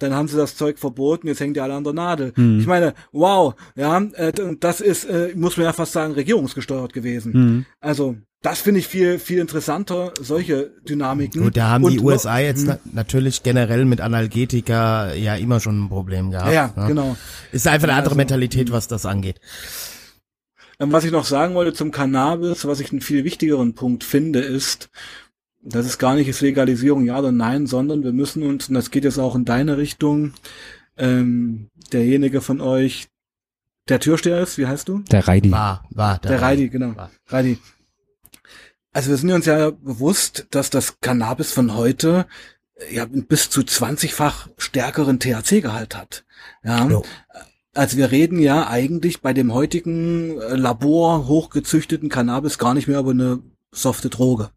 Dann 0.00 0.14
haben 0.14 0.28
sie 0.28 0.36
das 0.36 0.56
Zeug 0.56 0.78
verboten, 0.78 1.28
jetzt 1.28 1.40
hängen 1.40 1.54
die 1.54 1.60
alle 1.60 1.74
an 1.74 1.84
der 1.84 1.92
Nadel. 1.92 2.32
Mhm. 2.36 2.60
Ich 2.60 2.66
meine, 2.66 2.94
wow, 3.12 3.54
ja, 3.76 3.98
äh, 4.14 4.32
das 4.58 4.80
ist, 4.80 5.04
äh, 5.04 5.32
muss 5.36 5.56
man 5.56 5.66
ja 5.66 5.72
fast 5.72 5.92
sagen, 5.92 6.14
regierungsgesteuert 6.14 6.92
gewesen. 6.92 7.32
Mhm. 7.32 7.66
Also, 7.80 8.16
das 8.42 8.60
finde 8.60 8.80
ich 8.80 8.86
viel, 8.88 9.18
viel 9.18 9.38
interessanter, 9.38 10.14
solche 10.18 10.70
Dynamiken. 10.88 11.42
Gut, 11.42 11.56
da 11.58 11.68
haben 11.68 11.84
Und 11.84 11.92
die 11.92 12.00
USA 12.00 12.38
jetzt 12.38 12.66
na 12.66 12.78
natürlich 12.92 13.42
generell 13.42 13.84
mit 13.84 14.00
Analgetika 14.00 15.12
ja 15.12 15.34
immer 15.36 15.60
schon 15.60 15.84
ein 15.84 15.88
Problem 15.90 16.30
gehabt. 16.30 16.52
Ja, 16.52 16.72
ne? 16.74 16.86
genau. 16.88 17.16
Ist 17.52 17.68
einfach 17.68 17.84
eine 17.84 17.92
Ja, 17.92 17.98
andere 17.98 18.12
also- 18.12 18.16
Mentalität, 18.16 18.72
was 18.72 18.88
das 18.88 19.04
angeht. 19.04 19.40
Ähm, 20.80 20.92
Was 20.92 21.04
ich 21.04 21.12
noch 21.12 21.26
sagen 21.26 21.54
wollte 21.54 21.74
zum 21.74 21.90
Cannabis, 21.90 22.64
was 22.66 22.80
ich 22.80 22.90
einen 22.90 23.02
viel 23.02 23.24
wichtigeren 23.24 23.74
Punkt 23.74 24.02
finde, 24.02 24.40
ist, 24.40 24.88
das 25.62 25.86
ist 25.86 25.98
gar 25.98 26.14
nicht 26.14 26.28
ist 26.28 26.40
Legalisierung 26.40 27.04
ja 27.04 27.18
oder 27.18 27.32
nein, 27.32 27.66
sondern 27.66 28.02
wir 28.02 28.12
müssen 28.12 28.42
uns, 28.42 28.68
und 28.68 28.74
das 28.74 28.90
geht 28.90 29.04
jetzt 29.04 29.18
auch 29.18 29.34
in 29.34 29.44
deine 29.44 29.76
Richtung, 29.76 30.32
ähm, 30.96 31.68
derjenige 31.92 32.40
von 32.40 32.60
euch, 32.60 33.08
der 33.88 34.00
Türsteher 34.00 34.40
ist, 34.40 34.58
wie 34.58 34.66
heißt 34.66 34.88
du? 34.88 35.00
Der 35.10 35.26
Reidi. 35.26 35.50
War, 35.50 35.84
war. 35.90 36.18
Der 36.18 36.40
Reidi, 36.40 36.68
genau. 36.68 36.96
War. 36.96 37.10
Reidi. 37.26 37.58
Also 38.92 39.10
wir 39.10 39.16
sind 39.16 39.32
uns 39.32 39.46
ja 39.46 39.70
bewusst, 39.70 40.46
dass 40.50 40.70
das 40.70 41.00
Cannabis 41.00 41.52
von 41.52 41.74
heute 41.74 42.26
ja 42.90 43.06
bis 43.06 43.50
zu 43.50 43.60
20-fach 43.60 44.48
stärkeren 44.56 45.18
THC-Gehalt 45.18 45.96
hat. 45.96 46.24
Ja. 46.64 46.88
Jo. 46.88 47.04
Also 47.74 47.96
wir 47.96 48.10
reden 48.10 48.38
ja 48.40 48.68
eigentlich 48.68 49.20
bei 49.20 49.32
dem 49.32 49.54
heutigen 49.54 50.40
äh, 50.40 50.56
Labor 50.56 51.28
hochgezüchteten 51.28 52.08
Cannabis 52.08 52.58
gar 52.58 52.74
nicht 52.74 52.88
mehr 52.88 52.98
über 52.98 53.12
eine 53.12 53.40
softe 53.70 54.10
Droge. 54.10 54.50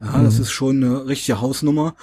Ja, 0.00 0.22
das 0.22 0.38
ist 0.38 0.50
schon 0.50 0.82
eine 0.82 1.06
richtige 1.06 1.40
Hausnummer. 1.40 1.94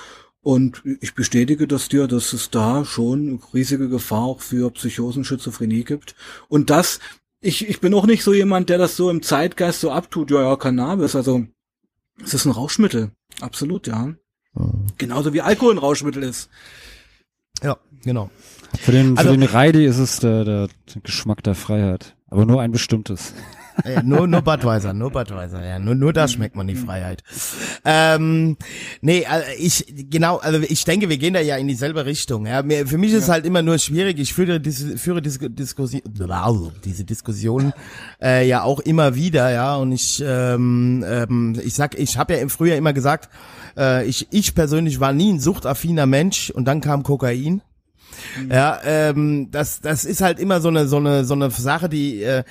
Und 0.43 0.81
ich 1.01 1.13
bestätige 1.13 1.67
das 1.67 1.87
dir, 1.87 2.07
dass 2.07 2.33
es 2.33 2.49
da 2.49 2.83
schon 2.83 3.41
riesige 3.53 3.89
Gefahr 3.89 4.23
auch 4.23 4.41
für 4.41 4.71
Psychosen, 4.71 5.23
Schizophrenie 5.23 5.83
gibt. 5.83 6.15
Und 6.47 6.71
das, 6.71 6.99
ich, 7.41 7.67
ich 7.69 7.79
bin 7.79 7.93
auch 7.93 8.07
nicht 8.07 8.23
so 8.23 8.33
jemand, 8.33 8.69
der 8.69 8.79
das 8.79 8.97
so 8.97 9.11
im 9.11 9.21
Zeitgeist 9.21 9.81
so 9.81 9.91
abtut. 9.91 10.31
Ja, 10.31 10.41
ja, 10.41 10.55
Cannabis, 10.55 11.15
also 11.15 11.45
es 12.23 12.33
ist 12.33 12.45
ein 12.45 12.51
Rauschmittel. 12.51 13.11
Absolut, 13.39 13.85
ja. 13.85 14.15
Genauso 14.97 15.31
wie 15.33 15.41
Alkohol 15.41 15.75
ein 15.75 15.77
Rauschmittel 15.77 16.23
ist. 16.23 16.49
Ja, 17.61 17.77
genau. 18.03 18.31
Für 18.79 18.91
den, 18.93 19.15
für 19.15 19.19
Also- 19.19 19.31
den 19.31 19.43
Reidi 19.43 19.85
ist 19.85 19.99
es 19.99 20.19
der, 20.19 20.43
der 20.43 20.69
Geschmack 21.03 21.43
der 21.43 21.55
Freiheit. 21.55 22.15
Aber 22.27 22.45
nur 22.45 22.61
ein 22.61 22.71
bestimmtes. 22.71 23.33
Äh, 23.83 24.03
nur, 24.03 24.27
nur 24.27 24.41
Budweiser, 24.41 24.93
nur 24.93 25.11
Budweiser, 25.11 25.65
ja. 25.65 25.79
Nur, 25.79 25.95
nur 25.95 26.13
da 26.13 26.27
schmeckt 26.27 26.55
man 26.55 26.67
die 26.67 26.75
Freiheit. 26.75 27.23
Ähm, 27.85 28.57
nee, 29.01 29.25
also 29.25 29.45
ich, 29.57 29.85
genau, 30.09 30.37
also 30.37 30.59
ich 30.61 30.83
denke, 30.85 31.09
wir 31.09 31.17
gehen 31.17 31.33
da 31.33 31.39
ja 31.39 31.57
in 31.57 31.67
dieselbe 31.67 32.05
Richtung. 32.05 32.45
Ja. 32.45 32.63
Mir, 32.63 32.87
für 32.87 32.97
mich 32.97 33.13
ist 33.13 33.29
halt 33.29 33.45
immer 33.45 33.61
nur 33.61 33.77
schwierig, 33.77 34.19
ich 34.19 34.33
führe, 34.33 34.59
diese, 34.59 34.97
führe 34.97 35.21
diese 35.21 35.49
Diskussion, 35.49 36.01
diese 36.85 37.03
Diskussion 37.05 37.73
äh, 38.21 38.47
ja 38.47 38.63
auch 38.63 38.79
immer 38.79 39.15
wieder, 39.15 39.51
ja. 39.51 39.75
Und 39.75 39.91
ich, 39.91 40.23
ähm, 40.25 41.03
ähm, 41.07 41.59
ich 41.63 41.73
sag, 41.73 41.97
ich 41.97 42.17
habe 42.17 42.33
ja 42.33 42.39
im 42.39 42.49
Frühjahr 42.49 42.77
immer 42.77 42.93
gesagt, 42.93 43.29
äh, 43.77 44.05
ich, 44.05 44.27
ich 44.31 44.55
persönlich 44.55 44.99
war 44.99 45.13
nie 45.13 45.33
ein 45.33 45.39
suchtaffiner 45.39 46.05
Mensch 46.05 46.49
und 46.49 46.65
dann 46.65 46.81
kam 46.81 47.03
Kokain. 47.03 47.61
Ja, 48.49 48.79
ähm, 48.83 49.49
das, 49.51 49.81
das 49.81 50.05
ist 50.05 50.21
halt 50.21 50.39
immer 50.39 50.61
so 50.61 50.67
eine, 50.67 50.87
so 50.87 50.97
eine, 50.97 51.25
so 51.25 51.33
eine 51.33 51.49
Sache, 51.49 51.89
die 51.89 52.21
äh, 52.21 52.43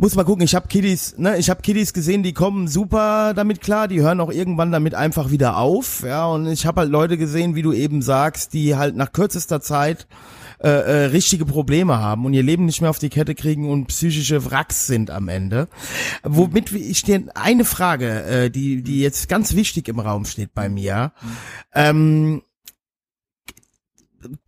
muss 0.00 0.14
mal 0.14 0.24
gucken, 0.24 0.44
ich 0.44 0.54
habe 0.54 0.68
Kiddies, 0.68 1.18
ne, 1.18 1.36
ich 1.38 1.50
habe 1.50 1.60
Kiddies 1.60 1.92
gesehen, 1.92 2.22
die 2.22 2.32
kommen 2.32 2.68
super 2.68 3.34
damit 3.34 3.60
klar, 3.60 3.88
die 3.88 4.00
hören 4.00 4.20
auch 4.20 4.30
irgendwann 4.30 4.70
damit 4.70 4.94
einfach 4.94 5.30
wieder 5.30 5.56
auf, 5.56 6.02
ja, 6.04 6.24
und 6.26 6.46
ich 6.46 6.66
habe 6.66 6.82
halt 6.82 6.90
Leute 6.90 7.18
gesehen, 7.18 7.56
wie 7.56 7.62
du 7.62 7.72
eben 7.72 8.00
sagst, 8.00 8.54
die 8.54 8.76
halt 8.76 8.94
nach 8.94 9.10
kürzester 9.12 9.60
Zeit 9.60 10.06
äh, 10.60 10.68
äh, 10.68 11.04
richtige 11.06 11.44
Probleme 11.46 11.98
haben 11.98 12.26
und 12.26 12.32
ihr 12.32 12.44
Leben 12.44 12.64
nicht 12.64 12.80
mehr 12.80 12.90
auf 12.90 13.00
die 13.00 13.10
Kette 13.10 13.34
kriegen 13.34 13.68
und 13.68 13.86
psychische 13.86 14.48
Wracks 14.48 14.86
sind 14.86 15.10
am 15.10 15.28
Ende. 15.28 15.68
Womit 16.22 16.72
ich 16.72 17.02
dir 17.02 17.24
eine 17.34 17.64
Frage, 17.64 18.22
äh, 18.24 18.50
die 18.50 18.82
die 18.82 19.00
jetzt 19.00 19.28
ganz 19.28 19.54
wichtig 19.54 19.88
im 19.88 20.00
Raum 20.00 20.24
steht 20.24 20.54
bei 20.54 20.68
mir. 20.68 21.12
Ähm, 21.74 22.42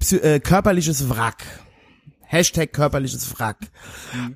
psy- 0.01 0.21
äh, 0.21 0.41
körperliches 0.41 1.09
Wrack. 1.11 1.45
Hashtag 2.31 2.73
körperliches 2.73 3.37
Wrack. 3.39 3.57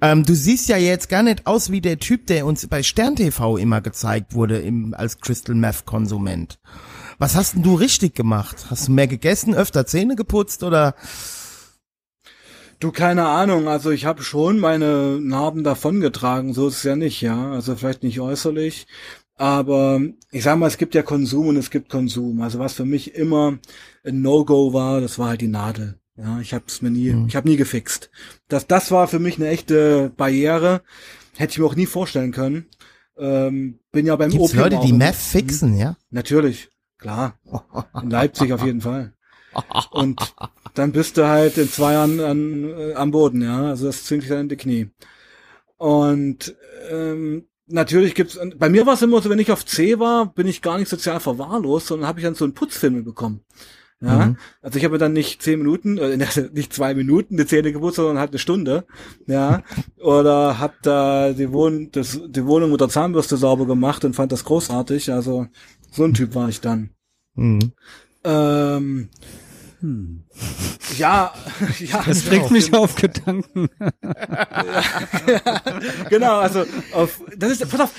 Ähm, 0.01 0.24
du 0.24 0.34
siehst 0.34 0.68
ja 0.68 0.76
jetzt 0.76 1.09
gar 1.09 1.22
nicht 1.22 1.47
aus 1.47 1.70
wie 1.70 1.80
der 1.80 2.01
Typ, 2.01 2.26
der 2.26 2.45
uns 2.45 2.66
bei 2.66 2.82
Stern 2.82 3.14
TV 3.14 3.57
immer 3.57 3.80
gezeigt 3.80 4.34
wurde 4.34 4.59
im, 4.59 4.95
als 4.95 5.20
Crystal 5.20 5.55
Meth 5.55 5.84
Konsument. 5.84 6.59
Was 7.18 7.36
hast 7.36 7.55
denn 7.55 7.62
du 7.62 7.76
richtig 7.76 8.16
gemacht? 8.16 8.66
Hast 8.68 8.88
du 8.88 8.92
mehr 8.92 9.07
gegessen, 9.07 9.55
öfter 9.55 9.86
Zähne 9.86 10.16
geputzt 10.16 10.64
oder? 10.64 10.97
Du, 12.80 12.90
keine 12.90 13.26
Ahnung, 13.26 13.68
also 13.68 13.92
ich 13.92 14.07
habe 14.07 14.24
schon 14.24 14.59
meine 14.59 15.20
Narben 15.20 15.62
davongetragen, 15.62 16.53
so 16.53 16.66
ist 16.66 16.78
es 16.78 16.82
ja 16.82 16.97
nicht, 16.97 17.20
ja. 17.20 17.53
Also 17.53 17.76
vielleicht 17.76 18.03
nicht 18.03 18.18
äußerlich, 18.18 18.88
aber 19.36 20.01
ich 20.32 20.42
sag 20.42 20.59
mal, 20.59 20.66
es 20.66 20.78
gibt 20.78 20.97
ja 20.97 21.03
Konsum 21.03 21.47
und 21.47 21.57
es 21.59 21.70
gibt 21.70 21.90
Konsum. 21.90 22.40
Also 22.40 22.59
was 22.59 22.72
für 22.72 22.84
mich 22.84 23.14
immer 23.14 23.59
ein 24.05 24.20
No-Go 24.20 24.72
war, 24.72 25.01
das 25.01 25.16
war 25.20 25.28
halt 25.28 25.42
die 25.42 25.47
Nadel. 25.47 26.01
Ja, 26.17 26.39
ich 26.41 26.55
habe 26.55 26.65
es 26.69 26.81
mir 26.81 26.91
nie, 26.91 27.27
ich 27.27 27.35
habe 27.35 27.49
nie 27.49 27.57
gefixt. 27.57 28.11
Das, 28.49 28.67
das 28.67 28.91
war 28.91 29.09
für 29.09 29.19
mich 29.19 29.37
eine 29.37 29.49
echte 29.49 30.12
Barriere. 30.17 30.83
Hätte 31.37 31.53
ich 31.53 31.59
mir 31.59 31.67
auch 31.67 31.75
nie 31.75 31.87
vorstellen 31.87 32.31
können. 32.31 32.67
Ähm, 33.17 33.81
bin 33.91 34.07
ja 34.07 34.15
beim 34.17 34.31
Gibt's 34.31 34.51
Opium 34.51 34.62
Leute, 34.62 34.81
die 34.85 34.93
Meth 34.93 35.15
fixen, 35.17 35.77
ja? 35.77 35.97
Natürlich, 36.11 36.71
klar. 36.99 37.39
In 38.01 38.11
Leipzig 38.11 38.53
auf 38.53 38.65
jeden 38.65 38.81
Fall. 38.81 39.12
Und 39.91 40.35
dann 40.75 40.93
bist 40.93 41.17
du 41.17 41.27
halt 41.27 41.59
in 41.59 41.69
zwei 41.71 41.93
Jahren 41.95 42.21
an, 42.21 42.65
äh, 42.65 42.95
am 42.95 43.11
Boden, 43.11 43.43
ja. 43.43 43.67
Also 43.67 43.87
das 43.87 44.05
zwingt 44.05 44.23
dich 44.23 44.31
dann 44.31 44.41
in 44.41 44.49
die 44.49 44.57
Knie. 44.57 44.91
Und 45.77 46.55
ähm, 46.91 47.47
natürlich 47.67 48.15
gibt's. 48.15 48.39
Bei 48.57 48.69
mir 48.69 48.87
war 48.87 48.95
es 48.95 49.03
immer 49.03 49.21
so, 49.21 49.31
wenn 49.31 49.39
ich 49.39 49.53
auf 49.53 49.67
C 49.67 49.99
war, 49.99 50.33
bin 50.33 50.47
ich 50.47 50.62
gar 50.62 50.79
nicht 50.79 50.89
sozial 50.89 51.21
verwahrlost, 51.21 51.89
sondern 51.89 52.09
habe 52.09 52.21
ich 52.21 52.25
dann 52.25 52.35
so 52.35 52.45
einen 52.45 52.55
Putzfilm 52.55 53.05
bekommen. 53.05 53.41
Ja, 54.05 54.27
Mhm. 54.27 54.37
also 54.61 54.79
ich 54.79 54.85
habe 54.85 54.99
dann 54.99 55.13
nicht 55.13 55.43
zehn 55.43 55.59
Minuten, 55.61 55.97
äh, 55.99 56.17
nicht 56.53 56.73
zwei 56.73 56.95
Minuten 56.95 57.37
die 57.37 57.47
Zähne 57.47 57.73
geputzt, 57.73 57.97
sondern 57.97 58.19
halt 58.19 58.31
eine 58.31 58.39
Stunde, 58.39 58.85
ja, 59.27 59.63
oder 60.03 60.59
hab 60.59 60.83
da 60.83 61.33
die, 61.33 61.53
Wohn 61.53 61.91
das, 61.93 62.21
die 62.27 62.45
Wohnung 62.45 62.71
mit 62.73 62.81
der 62.81 62.89
Zahnbürste 62.89 63.37
sauber 63.37 63.67
gemacht 63.67 64.05
und 64.05 64.15
fand 64.17 64.33
das 64.33 64.45
großartig, 64.45 65.13
also 65.13 65.47
so 65.91 66.05
ein 66.05 66.13
Typ 66.15 66.35
war 66.35 66.49
ich 66.49 66.61
dann. 66.61 66.91
Mhm. 67.35 67.73
Ähm, 68.25 69.09
ja, 70.99 71.33
ja, 71.79 72.03
Das 72.07 72.23
bringt 72.23 72.51
mich 72.51 72.73
auf 72.73 72.95
Gedanken. 72.95 73.69
genau, 76.09 76.39
also 76.39 76.65
auf, 76.93 77.21
das 77.37 77.53
ist, 77.53 77.71
pass 77.71 77.81
auf, 77.81 77.91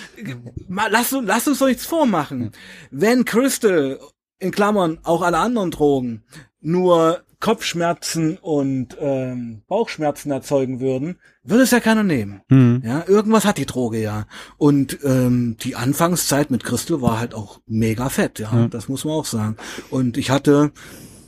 lass, 0.89 1.14
uns- 1.14 1.28
lass 1.28 1.47
uns 1.47 1.60
doch 1.60 1.68
nichts 1.68 1.86
vormachen. 1.86 2.51
Wenn 2.91 3.26
Crystal, 3.26 3.99
in 4.45 4.51
Klammern 4.51 4.99
auch 5.03 5.21
alle 5.21 5.39
anderen 5.39 5.71
Drogen, 5.71 6.23
nur 6.61 7.23
Kopfschmerzen 7.39 8.37
und 8.37 8.97
ähm, 8.99 9.63
Bauchschmerzen 9.67 10.31
erzeugen 10.31 10.79
würden, 10.79 11.19
würde 11.43 11.63
es 11.63 11.71
ja 11.71 11.79
keiner 11.79 12.03
nehmen. 12.03 12.41
Hm. 12.49 12.81
Ja, 12.83 13.03
irgendwas 13.07 13.45
hat 13.45 13.57
die 13.57 13.65
Droge 13.65 14.01
ja. 14.01 14.25
Und 14.57 14.99
ähm, 15.03 15.57
die 15.61 15.75
Anfangszeit 15.75 16.49
mit 16.49 16.63
Crystal 16.63 17.01
war 17.01 17.19
halt 17.19 17.33
auch 17.33 17.59
mega 17.65 18.09
fett, 18.09 18.39
ja, 18.39 18.67
das 18.67 18.87
muss 18.87 19.05
man 19.05 19.13
auch 19.13 19.25
sagen. 19.25 19.57
Und 19.89 20.17
ich 20.17 20.29
hatte 20.29 20.71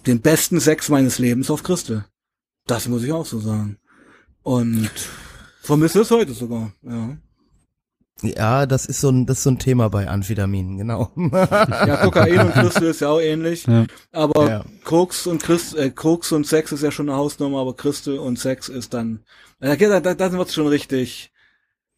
den 0.05 0.21
besten 0.21 0.59
Sex 0.59 0.89
meines 0.89 1.19
Lebens 1.19 1.51
auf 1.51 1.63
Crystal. 1.63 2.05
Das 2.65 2.87
muss 2.87 3.03
ich 3.03 3.11
auch 3.11 3.25
so 3.25 3.39
sagen. 3.39 3.77
Und 4.43 4.89
vermisse 5.61 6.01
es 6.01 6.11
heute 6.11 6.33
sogar, 6.33 6.71
ja. 6.81 7.17
Ja, 8.23 8.65
das 8.65 8.85
ist 8.87 8.99
so 9.01 9.09
ein, 9.09 9.25
das 9.27 9.37
ist 9.37 9.43
so 9.43 9.51
ein 9.51 9.59
Thema 9.59 9.89
bei 9.89 10.07
Amphetaminen, 10.09 10.77
genau. 10.77 11.11
Ja, 11.15 11.97
Kokain 11.97 12.39
und 12.39 12.51
Crystal 12.53 12.85
ist 12.85 13.01
ja 13.01 13.09
auch 13.09 13.19
ähnlich. 13.21 13.65
Ja. 13.67 13.85
Aber 14.11 14.49
Ja. 14.49 14.65
Koks 14.83 15.27
und 15.27 15.43
Christ, 15.43 15.75
äh, 15.75 15.91
Koks 15.91 16.31
und 16.31 16.47
Sex 16.47 16.71
ist 16.71 16.81
ja 16.83 16.91
schon 16.91 17.09
eine 17.09 17.17
Hausnummer, 17.17 17.59
aber 17.59 17.75
Crystal 17.75 18.17
und 18.17 18.39
Sex 18.39 18.69
ist 18.69 18.93
dann, 18.95 19.19
da, 19.59 19.75
geht- 19.75 19.91
da, 19.91 19.99
da 20.15 20.31
wird's 20.31 20.53
schon 20.55 20.67
richtig, 20.67 21.31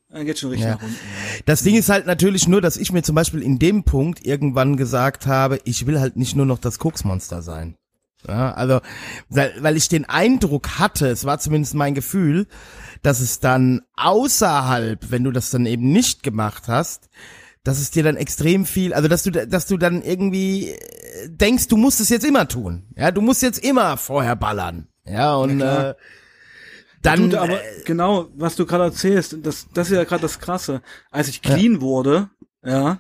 dann 0.09 0.26
geht 0.26 0.39
schon 0.39 0.49
richtig 0.49 0.67
Ja. 0.67 0.76
nach 0.76 0.82
unten. 0.84 0.95
Das 1.45 1.63
Ding 1.63 1.76
ist 1.76 1.88
halt 1.89 2.05
natürlich 2.05 2.49
nur, 2.49 2.59
dass 2.59 2.76
ich 2.76 2.91
mir 2.91 3.01
zum 3.03 3.15
Beispiel 3.15 3.41
in 3.41 3.57
dem 3.57 3.84
Punkt 3.86 4.26
irgendwann 4.26 4.76
gesagt 4.76 5.26
habe, 5.26 5.59
ich 5.63 5.88
will 5.88 6.01
halt 6.01 6.17
nicht 6.17 6.36
nur 6.36 6.45
noch 6.45 6.59
das 6.59 6.80
Koksmonster 6.80 7.41
sein. 7.41 7.76
Ja, 8.28 8.51
also, 8.51 8.82
weil, 9.30 9.53
weil 9.61 9.78
ich 9.78 9.88
den 9.88 10.03
Eindruck 10.03 10.78
hatte, 10.80 11.07
es 11.07 11.24
war 11.24 11.39
zumindest 11.39 11.74
mein 11.76 11.93
Gefühl, 11.95 12.47
dass 13.02 13.20
es 13.20 13.39
dann 13.39 13.82
außerhalb, 13.95 15.12
wenn 15.12 15.24
du 15.24 15.32
das 15.32 15.50
dann 15.50 15.66
eben 15.66 15.91
nicht 15.91 16.24
gemacht 16.24 16.68
hast, 16.68 17.10
dass 17.64 17.80
es 17.80 17.91
dir 17.91 18.04
dann 18.04 18.16
extrem 18.18 18.66
viel, 18.66 18.93
also 18.93 19.08
dass 19.08 19.24
du, 19.24 19.32
dass 19.32 19.68
du 19.68 19.78
dann 19.78 20.02
irgendwie 20.02 20.70
äh, 20.70 20.78
denkst, 21.30 21.68
du 21.68 21.78
musst 21.78 22.00
es 22.00 22.10
jetzt 22.10 22.26
immer 22.26 22.47
tun. 22.47 22.88
Ja, 22.95 23.12
du 23.12 23.22
musst 23.22 23.41
jetzt 23.41 23.64
immer 23.64 23.97
vorher 23.97 24.36
ballern. 24.36 24.88
Ja, 25.06 25.36
und 25.36 25.58
klar. 25.58 25.89
äh, 25.91 25.95
dann, 27.02 27.30
Dann, 27.30 27.39
aber 27.43 27.62
äh, 27.64 27.84
genau, 27.86 28.30
was 28.36 28.56
du 28.56 28.66
gerade 28.66 28.86
erzählst, 28.86 29.38
das, 29.43 29.68
das 29.74 29.89
ist 29.89 29.95
ja 29.95 30.04
gerade 30.04 30.22
das 30.22 30.39
Krasse. 30.39 30.82
Als 31.12 31.30
ich 31.30 31.41
clean 31.41 31.80
wurde, 31.82 32.30
ja, 32.64 33.00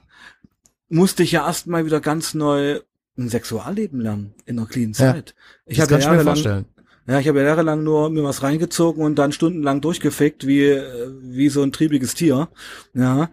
musste 0.87 1.23
ich 1.23 1.33
ja 1.33 1.45
erstmal 1.45 1.85
wieder 1.85 1.99
ganz 1.99 2.33
neu 2.33 2.79
ein 3.17 3.29
Sexualleben 3.29 3.99
lernen 3.99 4.33
in 4.45 4.55
der 4.55 4.65
clean 4.65 4.93
Ja. 4.93 5.13
Zeit. 5.13 5.35
Ich 5.65 5.81
habe 5.81 5.89
kann 5.91 5.99
ja 5.99 6.05
jahrelang, 6.07 6.25
vorstellen. 6.25 6.65
Ja, 7.09 7.19
ich 7.19 7.27
habe 7.27 7.39
ja 7.39 7.47
jahrelang 7.47 7.83
nur 7.83 8.11
mir 8.11 8.23
was 8.23 8.43
reingezogen 8.43 9.03
und 9.03 9.15
dann 9.15 9.31
stundenlang 9.31 9.81
durchgefickt 9.81 10.45
wie 10.45 10.65
äh, 10.65 11.09
wie 11.21 11.49
so 11.49 11.63
ein 11.63 11.71
triebiges 11.71 12.13
Tier, 12.13 12.49
ja. 12.93 13.29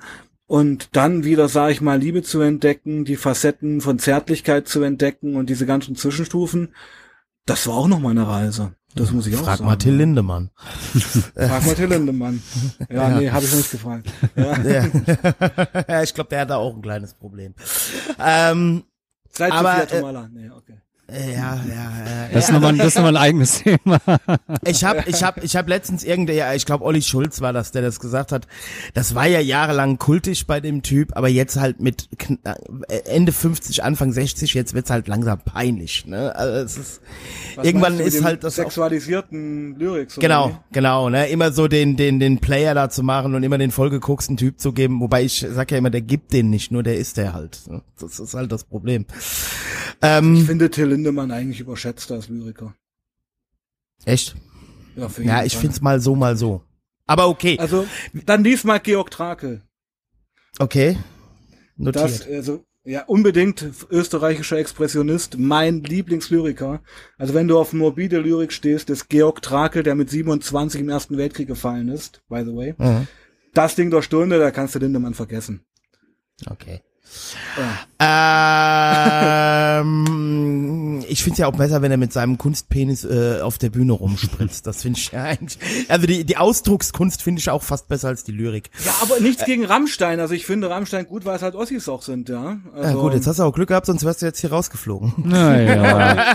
Und 0.47 0.97
dann 0.97 1.25
wieder, 1.25 1.49
sage 1.49 1.73
ich 1.73 1.81
mal, 1.81 1.99
Liebe 1.99 2.23
zu 2.23 2.41
entdecken, 2.41 3.05
die 3.05 3.17
Facetten 3.17 3.81
von 3.81 3.99
Zärtlichkeit 3.99 4.67
zu 4.67 4.81
entdecken 4.83 5.35
und 5.35 5.51
diese 5.51 5.67
ganzen 5.67 5.97
Zwischenstufen, 5.97 6.75
das 7.45 7.67
war 7.67 7.75
auch 7.75 7.89
noch 7.89 7.99
mal 7.99 8.11
eine 8.11 8.27
Reise. 8.27 8.75
Das 8.95 9.11
muss 9.11 9.27
ich 9.27 9.37
auch 9.37 9.45
Frag 9.45 9.59
sagen. 9.59 9.69
mal 9.69 9.77
Till 9.77 9.95
Lindemann. 9.95 10.51
Frag 11.35 11.67
mal 11.67 11.75
Till 11.75 11.89
Lindemann. 11.89 12.43
Ja, 12.89 13.19
nee, 13.19 13.29
habe 13.29 13.45
ich 13.45 13.51
noch 13.51 13.59
nicht 13.59 13.71
gefragt. 13.73 14.11
Ja. 14.37 14.63
Ja. 14.63 14.87
ja, 15.87 16.03
ich 16.05 16.15
glaube, 16.15 16.31
der 16.31 16.41
hat 16.41 16.51
da 16.51 16.57
auch 16.57 16.75
ein 16.75 16.81
kleines 16.81 17.13
Problem. 17.13 17.55
Ähm, 18.19 18.85
Seid 19.31 19.53
Aber, 19.53 19.73
Sophia 19.73 19.83
äh, 19.83 20.01
Tomala. 20.01 20.31
Nee, 20.33 20.49
okay. 20.51 20.79
Ja, 21.09 21.17
ja, 21.25 21.61
ja. 21.69 22.29
Das 22.33 22.47
ist 22.47 22.53
nochmal, 22.53 22.77
das 22.77 22.89
ist 22.89 22.95
nochmal 22.97 23.17
ein 23.17 23.23
eigenes 23.23 23.59
Thema. 23.63 24.01
Ich 24.65 24.83
habe 24.83 25.05
ich 25.07 25.23
hab, 25.23 25.43
ich 25.43 25.55
hab 25.55 25.69
letztens 25.69 26.03
irgendein, 26.03 26.57
ich 26.57 26.67
glaube 26.67 26.85
Olli 26.85 27.01
Schulz 27.01 27.41
war 27.41 27.53
das, 27.53 27.71
der 27.71 27.83
das 27.83 28.01
gesagt 28.01 28.33
hat. 28.33 28.49
Das 28.93 29.15
war 29.15 29.27
ja 29.27 29.39
jahrelang 29.39 29.99
kultisch 29.99 30.47
bei 30.47 30.61
dem 30.61 30.83
Typ, 30.83 31.17
aber 31.17 31.29
jetzt 31.29 31.59
halt 31.59 31.79
mit 31.81 32.09
äh, 32.89 32.99
Ende 33.05 33.31
50, 33.31 33.85
Anfang 33.85 34.13
60, 34.13 34.55
jetzt 34.55 34.75
wird's 34.75 34.91
halt 34.91 35.07
langsam 35.07 35.39
peinlich. 35.39 36.07
Ne? 36.07 36.35
Also 36.35 36.55
es 36.65 36.77
ist, 36.77 37.01
Was 37.55 37.65
irgendwann 37.65 37.93
meinst 37.97 38.01
du 38.01 38.05
mit 38.05 38.09
ist 38.15 38.19
dem 38.21 38.25
halt 38.25 38.45
das 38.45 38.55
auch, 38.55 38.65
sexualisierten 38.65 39.79
Lyrics. 39.79 40.19
oder 40.19 40.27
Genau, 40.27 40.59
genau, 40.73 41.09
ne? 41.09 41.29
Immer 41.29 41.53
so 41.53 41.69
den, 41.69 41.97
den, 41.97 42.19
den 42.19 42.39
Player 42.41 42.75
da 42.75 42.91
zu 42.91 43.05
machen 43.05 43.35
und 43.37 43.45
immer 43.45 43.59
den 43.59 43.71
vollgegucksten 43.71 44.37
Typ 44.37 44.59
zu 44.59 44.73
geben, 44.73 45.01
wobei 45.01 45.23
ich 45.23 45.47
sag 45.49 45.71
ja 45.71 45.79
immer, 45.79 45.91
der 45.91 46.01
gibt 46.03 46.33
den 46.33 46.51
nicht, 46.51 46.73
nur 46.73 46.83
der 46.83 46.97
ist 46.97 47.17
der 47.17 47.33
halt. 47.33 47.61
ne? 47.69 47.83
Das 48.01 48.19
ist 48.19 48.35
halt 48.35 48.51
das 48.51 48.65
Problem. 48.65 49.07
Ich 49.19 49.97
Ähm, 50.03 50.45
finde 50.45 50.69
Till 50.71 50.96
Lindemann 50.97 51.31
eigentlich 51.31 51.61
überschätzt 51.61 52.11
als 52.11 52.29
Lyriker. 52.29 52.75
echt? 54.05 54.35
Ja, 54.97 55.09
Ja, 55.23 55.45
ich 55.45 55.57
find's 55.57 55.81
mal 55.83 56.01
so, 56.01 56.17
mal 56.17 56.37
so. 56.37 56.63
Aber 57.07 57.29
okay, 57.29 57.59
Also, 57.59 57.87
dann 58.13 58.43
lies 58.43 58.65
mal 58.65 58.79
Georg 58.81 59.11
Trakel. 59.11 59.63
okay. 60.59 60.97
Notiert. 61.77 62.05
Das, 62.05 62.27
also, 62.27 62.65
ja, 62.85 63.05
unbedingt 63.05 63.65
österreichischer 63.91 64.57
Expressionist, 64.59 65.37
mein 65.39 65.83
Lieblingslyriker. 65.83 66.81
Also, 67.19 67.35
wenn 67.35 67.49
du 67.49 67.59
auf 67.59 67.73
morbide 67.75 68.19
Lyrik 68.21 68.53
stehst, 68.53 68.89
ist 68.91 69.09
Georg 69.09 69.43
Trakel, 69.43 69.83
der 69.83 69.95
mit 69.95 70.09
27 70.09 70.81
im 70.81 70.89
Ersten 70.89 71.19
Weltkrieg 71.19 71.49
gefallen 71.49 71.89
ist, 71.89 72.23
by 72.29 72.43
the 72.45 72.55
way. 72.57 72.75
Mhm. 72.79 73.07
Das 73.53 73.75
Ding 73.75 73.91
der 73.91 74.03
Stunde, 74.03 74.39
da 74.39 74.51
kannst 74.51 74.75
du 74.75 74.79
Lindemann 74.79 75.15
vergessen. 75.15 75.61
Okay. 76.49 76.81
Ähm, 79.77 81.05
ich 81.09 81.23
finde 81.23 81.33
es 81.35 81.39
ja 81.39 81.47
auch 81.47 81.57
besser, 81.57 81.81
wenn 81.83 81.91
er 81.91 81.97
mit 81.97 82.13
seinem 82.13 82.37
Kunstpenis 82.39 83.05
äh, 83.05 83.41
auf 83.41 83.59
der 83.59 83.71
Bühne 83.71 83.93
rumspritzt. 83.93 84.67
Das 84.67 84.83
finde 84.83 84.99
ich 84.99 85.13
ja 85.13 85.23
eigentlich. 85.23 85.59
Also 85.89 86.07
die, 86.07 86.25
die 86.25 86.37
Ausdruckskunst 86.37 87.23
finde 87.23 87.41
ich 87.41 87.49
auch 87.51 87.63
fast 87.63 87.89
besser 87.89 88.09
als 88.09 88.25
die 88.25 88.33
Lyrik. 88.33 88.71
Ja, 88.85 88.93
aber 89.03 89.21
nichts 89.21 89.45
gegen 89.45 89.65
Rammstein. 89.65 90.21
Also, 90.21 90.35
ich 90.35 90.45
finde 90.47 90.69
Rammstein 90.71 91.07
gut, 91.07 91.25
weil 91.25 91.37
es 91.37 91.43
halt 91.43 91.55
Ossis 91.55 91.89
auch 91.89 92.03
sind, 92.03 92.29
ja. 92.29 92.59
Also, 92.75 92.89
Ja, 92.89 92.95
gut, 92.95 93.15
jetzt 93.15 93.27
hast 93.27 93.39
du 93.39 93.45
auch 93.45 93.55
Glück 93.55 93.69
gehabt, 93.69 93.87
sonst 93.87 94.05
wärst 94.05 94.23
du 94.23 94.27
jetzt 94.27 94.41
hier 94.41 94.51
rausgeflogen. 94.51 95.15
Naja. 95.25 96.35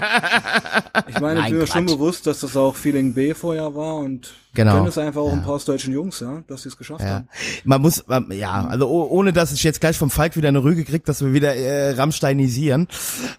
Ich 1.08 1.20
meine, 1.20 1.42
ich 1.42 1.48
bin 1.48 1.58
mir 1.60 1.68
schon 1.68 1.86
bewusst, 1.86 2.26
dass 2.28 2.40
das 2.42 2.56
auch 2.58 2.76
Feeling 2.76 3.14
B 3.14 3.34
vorher 3.34 3.76
war 3.76 3.96
und 3.96 4.34
Genau. 4.54 4.74
können 4.74 4.88
es 4.88 4.98
einfach 4.98 5.22
auch 5.22 5.32
ein 5.32 5.44
paar 5.44 5.58
deutschen 5.60 5.94
Jungs, 5.94 6.20
ja, 6.20 6.44
dass 6.48 6.64
sie 6.64 6.70
es 6.70 6.78
geschafft 6.78 7.02
Ja. 7.02 7.10
haben. 7.10 7.30
Man 7.64 7.82
muss, 7.82 8.06
man, 8.08 8.30
ja, 8.32 8.66
also 8.68 8.90
oh, 8.90 9.08
ohne 9.10 9.32
dass 9.32 9.54
ich 9.54 9.64
jetzt 9.64 9.80
gleich 9.80 9.98
vom 9.98 10.10
Falk 10.10 10.36
wieder 10.36 10.50
eine 10.50 10.62
Rüge 10.64 10.84
krieg, 10.84 11.06
dass 11.06 11.22
wir 11.24 11.32
wieder 11.34 11.56
äh, 11.56 11.92
Rammsteinisieren. 11.92 12.88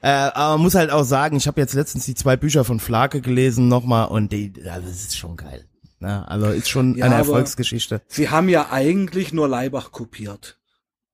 Äh, 0.01 0.09
aber 0.09 0.55
man 0.55 0.63
muss 0.63 0.75
halt 0.75 0.91
auch 0.91 1.05
sagen, 1.05 1.37
ich 1.37 1.47
habe 1.47 1.61
jetzt 1.61 1.75
letztens 1.75 2.07
die 2.07 2.15
zwei 2.15 2.37
Bücher 2.37 2.65
von 2.65 2.81
Flake 2.81 3.21
gelesen 3.21 3.69
nochmal 3.69 4.09
und 4.09 4.33
die, 4.33 4.53
also 4.71 4.89
das 4.89 4.97
ist 5.03 5.19
schon 5.19 5.37
geil. 5.37 5.67
Ne? 6.01 6.27
Also 6.29 6.47
ist 6.47 6.69
schon 6.71 6.97
Ja, 6.97 7.05
eine 7.07 7.17
Erfolgsgeschichte. 7.17 8.01
Sie 8.09 8.31
haben 8.31 8.49
ja 8.49 8.71
eigentlich 8.71 9.33
nur 9.35 9.49
Leibach 9.49 9.93
kopiert. 9.93 10.59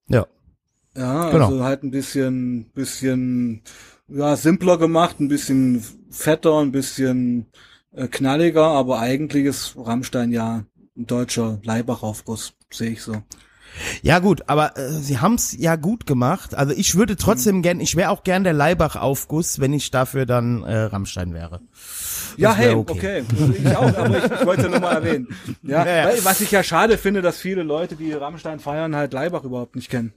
Ja. 0.08 0.26
Ja, 0.96 1.30
Genau. 1.30 1.46
also 1.46 1.64
halt 1.64 1.82
ein 1.82 1.90
bisschen, 1.90 2.70
bisschen, 2.74 3.62
ja, 4.08 4.36
simpler 4.36 4.78
gemacht, 4.78 5.20
ein 5.20 5.28
bisschen 5.28 5.84
fetter, 6.10 6.58
ein 6.60 6.72
bisschen 6.72 7.46
äh, 7.98 8.08
knalliger, 8.08 8.64
aber 8.64 9.00
eigentlich 9.00 9.44
ist 9.44 9.74
Rammstein 9.76 10.32
ja 10.32 10.64
ein 10.96 11.06
deutscher 11.06 11.58
Leibach-Aufguss, 11.62 12.54
sehe 12.70 12.90
ich 12.90 13.02
so. 13.02 13.22
Ja 14.02 14.18
gut, 14.18 14.42
aber 14.46 14.76
äh, 14.76 14.90
sie 14.90 15.18
haben's 15.18 15.54
ja 15.56 15.76
gut 15.76 16.06
gemacht. 16.06 16.54
Also 16.54 16.72
ich 16.76 16.94
würde 16.94 17.16
trotzdem 17.16 17.62
gern, 17.62 17.80
ich 17.80 17.96
wäre 17.96 18.10
auch 18.10 18.24
gern 18.24 18.44
der 18.44 18.52
Leibach-Aufguss, 18.52 19.60
wenn 19.60 19.72
ich 19.72 19.90
dafür 19.90 20.26
dann 20.26 20.62
äh, 20.62 20.76
Rammstein 20.76 21.34
wäre. 21.34 21.60
Ja, 22.36 22.50
wär 22.50 22.56
hey, 22.56 22.74
okay. 22.74 23.24
okay. 23.28 23.54
Ich 23.58 23.76
auch, 23.76 23.96
aber 23.96 24.18
ich, 24.18 24.24
ich 24.24 24.46
wollte 24.46 24.62
es 24.62 24.70
nur 24.70 24.80
mal 24.80 24.94
erwähnen. 24.94 25.28
Ja, 25.62 25.84
Ja, 25.84 25.96
ja. 25.96 26.04
Weil, 26.06 26.24
was 26.24 26.40
ich 26.40 26.50
ja 26.50 26.62
schade 26.62 26.98
finde, 26.98 27.22
dass 27.22 27.38
viele 27.38 27.62
Leute, 27.62 27.96
die 27.96 28.12
Rammstein 28.12 28.58
feiern, 28.60 28.96
halt 28.96 29.12
Leibach 29.12 29.44
überhaupt 29.44 29.76
nicht 29.76 29.90
kennen. 29.90 30.12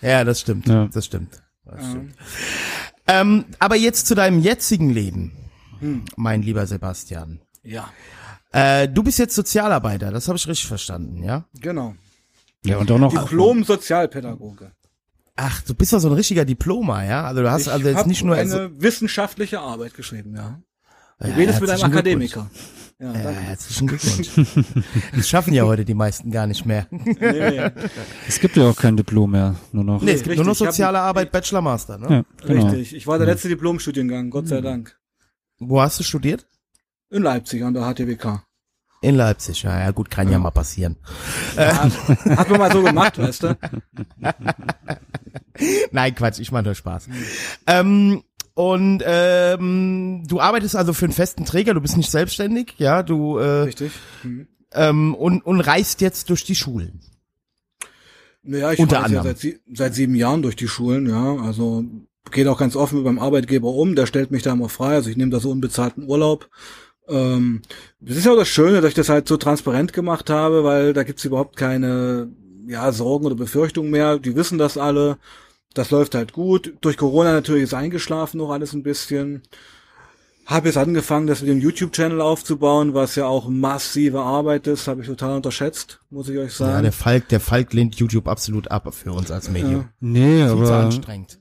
Ja, 0.00 0.24
das 0.24 0.40
stimmt. 0.40 0.66
Ja. 0.66 0.88
Das 0.92 1.06
stimmt. 1.06 1.42
Das 1.64 1.84
stimmt. 1.84 2.14
Ähm, 3.06 3.44
aber 3.58 3.76
jetzt 3.76 4.06
zu 4.06 4.14
deinem 4.14 4.40
jetzigen 4.40 4.90
Leben, 4.90 5.32
mein 6.16 6.42
lieber 6.42 6.66
Sebastian. 6.66 7.40
Ja, 7.62 7.90
Äh, 8.52 8.88
du 8.88 9.02
bist 9.02 9.18
jetzt 9.18 9.34
Sozialarbeiter, 9.34 10.10
das 10.10 10.26
habe 10.28 10.38
ich 10.38 10.46
richtig 10.48 10.66
verstanden, 10.68 11.22
ja? 11.22 11.44
genau. 11.60 11.94
Ja, 12.64 12.78
und 12.78 12.90
auch 12.90 12.98
noch. 12.98 13.12
Diplom-Sozialpädagoge. 13.12 14.72
Ach, 15.36 15.62
du 15.62 15.74
bist 15.74 15.92
doch 15.92 16.00
so 16.00 16.08
ein 16.08 16.14
richtiger 16.14 16.44
Diploma, 16.44 17.04
ja? 17.04 17.24
Also 17.24 17.42
du 17.42 17.50
hast 17.50 17.62
Ich 17.62 17.72
also 17.72 17.86
jetzt 17.88 17.98
hab 17.98 18.06
nicht 18.06 18.24
nur 18.24 18.34
eine 18.34 18.52
also, 18.52 18.80
wissenschaftliche 18.82 19.60
Arbeit 19.60 19.94
geschrieben, 19.94 20.34
ja. 20.34 20.60
Du 21.20 21.28
Ja, 21.28 21.34
redest 21.36 21.60
mit 21.60 21.70
einem 21.70 21.82
Akademiker. 21.84 22.50
Ja, 23.00 23.12
ja, 23.12 23.22
danke. 23.22 23.40
herzlichen 23.40 23.86
Glückwunsch. 23.86 24.28
das 25.14 25.28
schaffen 25.28 25.52
ja 25.54 25.64
heute 25.64 25.84
die 25.84 25.94
meisten 25.94 26.32
gar 26.32 26.48
nicht 26.48 26.66
mehr. 26.66 26.86
Nee, 26.90 27.14
nee. 27.20 27.70
Es 28.26 28.40
gibt 28.40 28.56
ja 28.56 28.68
auch 28.68 28.76
kein 28.76 28.96
Diplom 28.96 29.30
mehr, 29.30 29.54
nur 29.70 29.84
noch. 29.84 30.02
Nee, 30.02 30.14
nur 30.14 30.14
noch 30.14 30.26
richtig. 30.26 30.32
Ich 30.40 30.48
hab- 30.48 30.56
soziale 30.56 30.98
Arbeit, 30.98 31.30
Bachelor, 31.30 31.60
Master, 31.62 31.98
ne? 31.98 32.06
Ja, 32.40 32.46
genau. 32.46 32.66
Richtig. 32.66 32.96
Ich 32.96 33.06
war 33.06 33.18
der 33.18 33.28
letzte 33.28 33.48
Diplomstudiengang, 33.48 34.30
Gott 34.30 34.48
sei 34.48 34.60
Dank. 34.60 34.98
Wo 35.58 35.80
hast 35.80 35.98
du 35.98 36.04
studiert? 36.04 36.46
In 37.10 37.22
Leipzig 37.22 37.62
an 37.64 37.74
der 37.74 37.82
HTWK. 37.92 38.42
In 39.00 39.14
Leipzig, 39.14 39.62
ja, 39.62 39.78
ja 39.78 39.90
gut, 39.92 40.10
kann 40.10 40.30
ja 40.30 40.38
mal 40.40 40.50
passieren. 40.50 40.96
Ja, 41.56 41.84
hat 42.36 42.50
man 42.50 42.58
mal 42.58 42.72
so 42.72 42.82
gemacht, 42.82 43.16
weißt 43.18 43.44
du? 43.44 43.56
Nein, 45.92 46.14
Quatsch, 46.14 46.40
ich 46.40 46.50
mache 46.52 46.64
nur 46.64 46.74
Spaß. 46.74 47.08
Ähm, 47.66 48.22
und 48.54 49.02
ähm, 49.06 50.24
du 50.26 50.40
arbeitest 50.40 50.74
also 50.76 50.92
für 50.92 51.04
einen 51.06 51.12
festen 51.14 51.44
Träger, 51.44 51.74
du 51.74 51.80
bist 51.80 51.96
nicht 51.96 52.10
selbstständig, 52.10 52.74
ja, 52.78 53.02
du 53.04 53.38
äh, 53.38 53.62
Richtig. 53.62 53.92
Mhm. 54.24 54.48
ähm, 54.72 55.14
und, 55.14 55.42
und 55.42 55.60
reist 55.60 56.00
jetzt 56.00 56.28
durch 56.30 56.44
die 56.44 56.56
Schulen. 56.56 57.00
Naja, 58.42 58.72
ich 58.72 58.78
Unter 58.80 59.06
ja 59.08 59.22
seit, 59.22 59.38
sie- 59.38 59.60
seit 59.72 59.94
sieben 59.94 60.14
Jahren 60.14 60.42
durch 60.42 60.56
die 60.56 60.68
Schulen, 60.68 61.08
ja. 61.08 61.36
Also 61.36 61.84
geht 62.30 62.46
auch 62.46 62.58
ganz 62.58 62.76
offen 62.76 62.96
mit 62.96 63.04
meinem 63.04 63.18
Arbeitgeber 63.18 63.68
um, 63.68 63.94
der 63.94 64.06
stellt 64.06 64.30
mich 64.30 64.42
da 64.42 64.52
immer 64.52 64.68
frei, 64.68 64.94
also 64.94 65.10
ich 65.10 65.16
nehme 65.16 65.30
da 65.30 65.40
so 65.40 65.50
unbezahlten 65.50 66.08
Urlaub. 66.08 66.48
Ähm, 67.08 67.62
das 68.00 68.16
ist 68.16 68.26
ja 68.26 68.32
auch 68.32 68.36
das 68.36 68.48
Schöne, 68.48 68.80
dass 68.80 68.90
ich 68.90 68.94
das 68.94 69.08
halt 69.08 69.28
so 69.28 69.36
transparent 69.36 69.92
gemacht 69.92 70.30
habe, 70.30 70.64
weil 70.64 70.92
da 70.92 71.02
gibt's 71.02 71.24
überhaupt 71.24 71.56
keine 71.56 72.28
ja, 72.66 72.92
Sorgen 72.92 73.26
oder 73.26 73.34
Befürchtungen 73.34 73.90
mehr. 73.90 74.18
Die 74.18 74.36
wissen 74.36 74.58
das 74.58 74.76
alle. 74.76 75.18
Das 75.74 75.90
läuft 75.90 76.14
halt 76.14 76.32
gut. 76.32 76.74
Durch 76.80 76.96
Corona 76.96 77.32
natürlich 77.32 77.64
ist 77.64 77.74
eingeschlafen 77.74 78.38
noch 78.38 78.50
alles 78.50 78.72
ein 78.72 78.82
bisschen. 78.82 79.42
Habe 80.46 80.68
jetzt 80.68 80.78
angefangen, 80.78 81.26
das 81.26 81.42
mit 81.42 81.50
dem 81.50 81.60
YouTube-Channel 81.60 82.22
aufzubauen, 82.22 82.94
was 82.94 83.16
ja 83.16 83.26
auch 83.26 83.48
massive 83.48 84.20
Arbeit 84.20 84.66
ist, 84.66 84.88
habe 84.88 85.02
ich 85.02 85.06
total 85.06 85.36
unterschätzt, 85.36 86.00
muss 86.08 86.28
ich 86.30 86.38
euch 86.38 86.54
sagen. 86.54 86.72
Ja, 86.72 86.82
der 86.82 86.92
Falk, 86.92 87.28
der 87.28 87.40
Falk 87.40 87.74
lehnt 87.74 87.96
YouTube 87.96 88.26
absolut 88.28 88.70
ab 88.70 88.94
für 88.94 89.12
uns 89.12 89.30
als 89.30 89.50
Medium. 89.50 89.90
Nee, 90.00 90.38
Viel 90.38 90.48
zu 90.48 90.52
aber 90.54 90.76
anstrengend. 90.76 91.38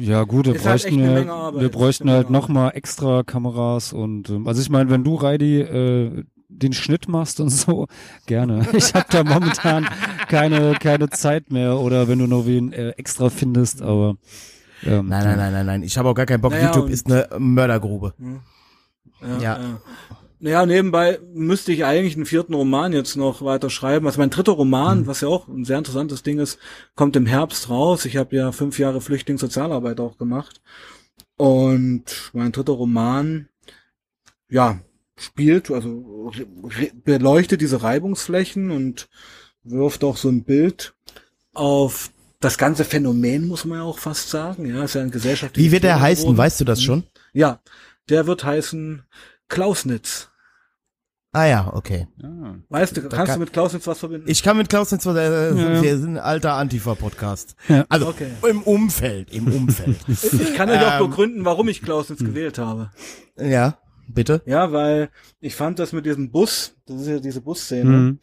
Ja 0.00 0.24
gut, 0.24 0.46
wir 0.46 0.54
Ist 0.54 0.66
halt 0.66 0.84
echt 0.84 0.96
bräuchten, 0.96 1.14
Menge 1.14 1.32
Arbeit. 1.32 1.62
wir 1.62 1.68
bräuchten 1.70 2.10
halt 2.10 2.30
Menge 2.30 2.38
noch 2.40 2.48
mal 2.48 2.70
extra 2.70 3.22
Kameras 3.22 3.92
und 3.92 4.30
ähm, 4.30 4.46
also 4.46 4.60
ich 4.60 4.70
meine, 4.70 4.90
wenn 4.90 5.04
du 5.04 5.14
Reidi 5.14 5.60
äh, 5.60 6.24
den 6.48 6.72
Schnitt 6.72 7.08
machst 7.08 7.40
und 7.40 7.48
so, 7.50 7.86
gerne. 8.26 8.66
Ich 8.72 8.94
habe 8.94 9.06
da 9.10 9.24
momentan 9.24 9.86
keine 10.28 10.74
keine 10.80 11.08
Zeit 11.10 11.50
mehr 11.50 11.78
oder 11.78 12.08
wenn 12.08 12.18
du 12.18 12.26
noch 12.26 12.46
wen 12.46 12.72
äh, 12.72 12.90
extra 12.90 13.30
findest, 13.30 13.82
aber 13.82 14.16
ähm, 14.84 15.08
Nein, 15.08 15.24
nein, 15.24 15.36
nein, 15.36 15.52
nein, 15.52 15.66
nein. 15.66 15.82
Ich 15.82 15.98
habe 15.98 16.08
auch 16.08 16.14
gar 16.14 16.26
keinen 16.26 16.40
Bock. 16.40 16.52
Naja, 16.52 16.66
YouTube 16.66 16.88
ist 16.88 17.06
eine 17.06 17.28
Mördergrube. 17.38 18.14
Ja. 18.18 19.28
Ja. 19.28 19.40
ja. 19.40 19.80
Naja, 20.40 20.66
nebenbei 20.66 21.18
müsste 21.34 21.72
ich 21.72 21.84
eigentlich 21.84 22.14
einen 22.14 22.26
vierten 22.26 22.54
Roman 22.54 22.92
jetzt 22.92 23.16
noch 23.16 23.42
weiter 23.42 23.70
schreiben. 23.70 24.06
Also 24.06 24.20
mein 24.20 24.30
dritter 24.30 24.52
Roman, 24.52 25.06
was 25.06 25.20
ja 25.20 25.28
auch 25.28 25.48
ein 25.48 25.64
sehr 25.64 25.78
interessantes 25.78 26.22
Ding 26.22 26.38
ist, 26.38 26.58
kommt 26.94 27.16
im 27.16 27.26
Herbst 27.26 27.68
raus. 27.68 28.04
Ich 28.04 28.16
habe 28.16 28.36
ja 28.36 28.52
fünf 28.52 28.78
Jahre 28.78 29.00
Flüchtlingssozialarbeit 29.00 29.98
auch 29.98 30.16
gemacht. 30.16 30.60
Und 31.36 32.30
mein 32.32 32.52
dritter 32.52 32.72
Roman, 32.72 33.48
ja, 34.48 34.80
spielt, 35.16 35.70
also 35.70 36.30
beleuchtet 37.04 37.60
diese 37.60 37.82
Reibungsflächen 37.82 38.70
und 38.70 39.08
wirft 39.64 40.04
auch 40.04 40.16
so 40.16 40.28
ein 40.28 40.44
Bild 40.44 40.94
auf 41.52 42.10
das 42.40 42.58
ganze 42.58 42.84
Phänomen, 42.84 43.48
muss 43.48 43.64
man 43.64 43.78
ja 43.78 43.84
auch 43.84 43.98
fast 43.98 44.30
sagen. 44.30 44.66
Ja, 44.66 44.84
ist 44.84 44.94
ja 44.94 45.02
ein 45.02 45.10
gesellschaftliches 45.10 45.68
Wie 45.68 45.72
wird 45.72 45.82
der 45.82 46.00
heißen? 46.00 46.36
Weißt 46.36 46.60
du 46.60 46.64
das 46.64 46.82
schon? 46.82 47.02
Ja, 47.32 47.60
der 48.08 48.26
wird 48.26 48.44
heißen 48.44 49.02
Klausnitz. 49.48 50.28
Ah 51.32 51.44
ja, 51.44 51.70
okay. 51.74 52.08
ah. 52.22 52.54
Weißt 52.70 52.96
du, 52.96 53.02
kannst 53.02 53.16
kann- 53.16 53.34
du 53.34 53.40
mit 53.40 53.52
Klausnitz 53.52 53.86
was 53.86 53.98
verbinden? 53.98 54.28
Ich 54.30 54.42
kann 54.42 54.56
mit 54.56 54.68
Klaus 54.70 54.90
nicht 54.90 55.02
so, 55.02 55.14
äh, 55.14 55.48
Ja. 55.50 55.82
wir 55.82 55.98
sind 55.98 56.16
ein 56.16 56.22
alter 56.22 56.54
Antifa-Podcast. 56.54 57.54
Ja. 57.68 57.84
Also 57.90 58.08
Okay. 58.08 58.30
im 58.48 58.62
Umfeld, 58.62 59.30
im 59.32 59.46
Umfeld. 59.52 59.98
Ich 60.08 60.54
kann 60.54 60.70
euch 60.70 60.80
auch 60.84 61.00
Ähm. 61.00 61.10
begründen, 61.10 61.44
warum 61.44 61.68
ich 61.68 61.82
Klausnitz 61.82 62.20
gewählt 62.20 62.58
habe. 62.58 62.90
ja, 63.36 63.78
bitte. 64.08 64.40
Ja, 64.46 64.72
weil 64.72 65.10
ich 65.40 65.54
fand 65.54 65.78
das 65.78 65.92
mit 65.92 66.06
diesem 66.06 66.30
Bus, 66.30 66.74
das 66.86 67.02
ist 67.02 67.08
ja 67.08 67.18
diese 67.20 67.42
Busszene, 67.42 67.90
Mhm. 67.90 68.18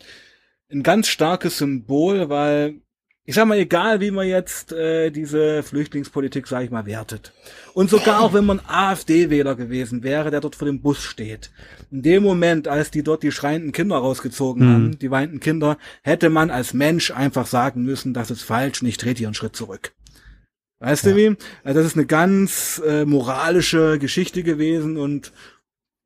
ein 0.72 0.82
ganz 0.84 1.08
starkes 1.08 1.60
Symbol, 1.60 2.28
weil 2.30 2.82
ich 3.28 3.34
sag 3.36 3.48
mal, 3.48 3.58
egal 3.58 4.02
wie 4.02 4.12
man 4.12 4.28
jetzt 4.28 4.72
äh, 4.72 5.10
diese 5.10 5.64
Flüchtlingspolitik, 5.64 6.46
sag 6.48 6.64
ich 6.64 6.70
mal, 6.70 6.86
wertet. 6.86 7.34
Und 7.74 7.89
sogar 7.89 8.22
auch 8.22 8.34
wenn 8.34 8.46
man 8.46 8.62
AfD-Wähler 8.68 9.56
gewesen 9.56 10.04
wäre, 10.04 10.30
der 10.30 10.42
dort 10.42 10.56
vor 10.56 10.68
dem 10.68 10.82
Bus 10.82 11.02
steht. 11.02 11.50
In 11.92 12.04
dem 12.04 12.22
Moment, 12.24 12.68
als 12.68 12.92
die 12.92 13.02
dort 13.02 13.24
die 13.24 13.32
schreienden 13.32 13.72
Kinder 13.72 13.97
rausgezogen 13.97 14.64
Mhm. 14.68 14.74
haben, 14.74 15.00
die 15.00 15.10
weinenden 15.10 15.39
Kinder, 15.39 15.78
hätte 16.04 16.30
man 16.30 16.52
als 16.52 16.74
Mensch 16.74 17.10
einfach 17.12 17.47
sagen 17.47 17.84
müssen, 17.84 18.14
das 18.14 18.30
ist 18.30 18.43
falsch, 18.43 18.84
nicht 18.84 19.04
dreht 19.04 19.20
ihr 19.20 19.28
einen 19.28 19.34
Schritt 19.34 19.56
zurück. 19.56 19.93
Weißt 20.80 21.06
du 21.06 21.16
wie? 21.16 21.36
Also 21.64 21.80
das 21.80 21.88
ist 21.88 21.96
eine 21.97 22.06
ganz 22.06 22.80
äh, 22.86 23.06
moralische 23.06 23.97
Geschichte 23.97 24.43
gewesen 24.43 24.97
und 24.97 25.32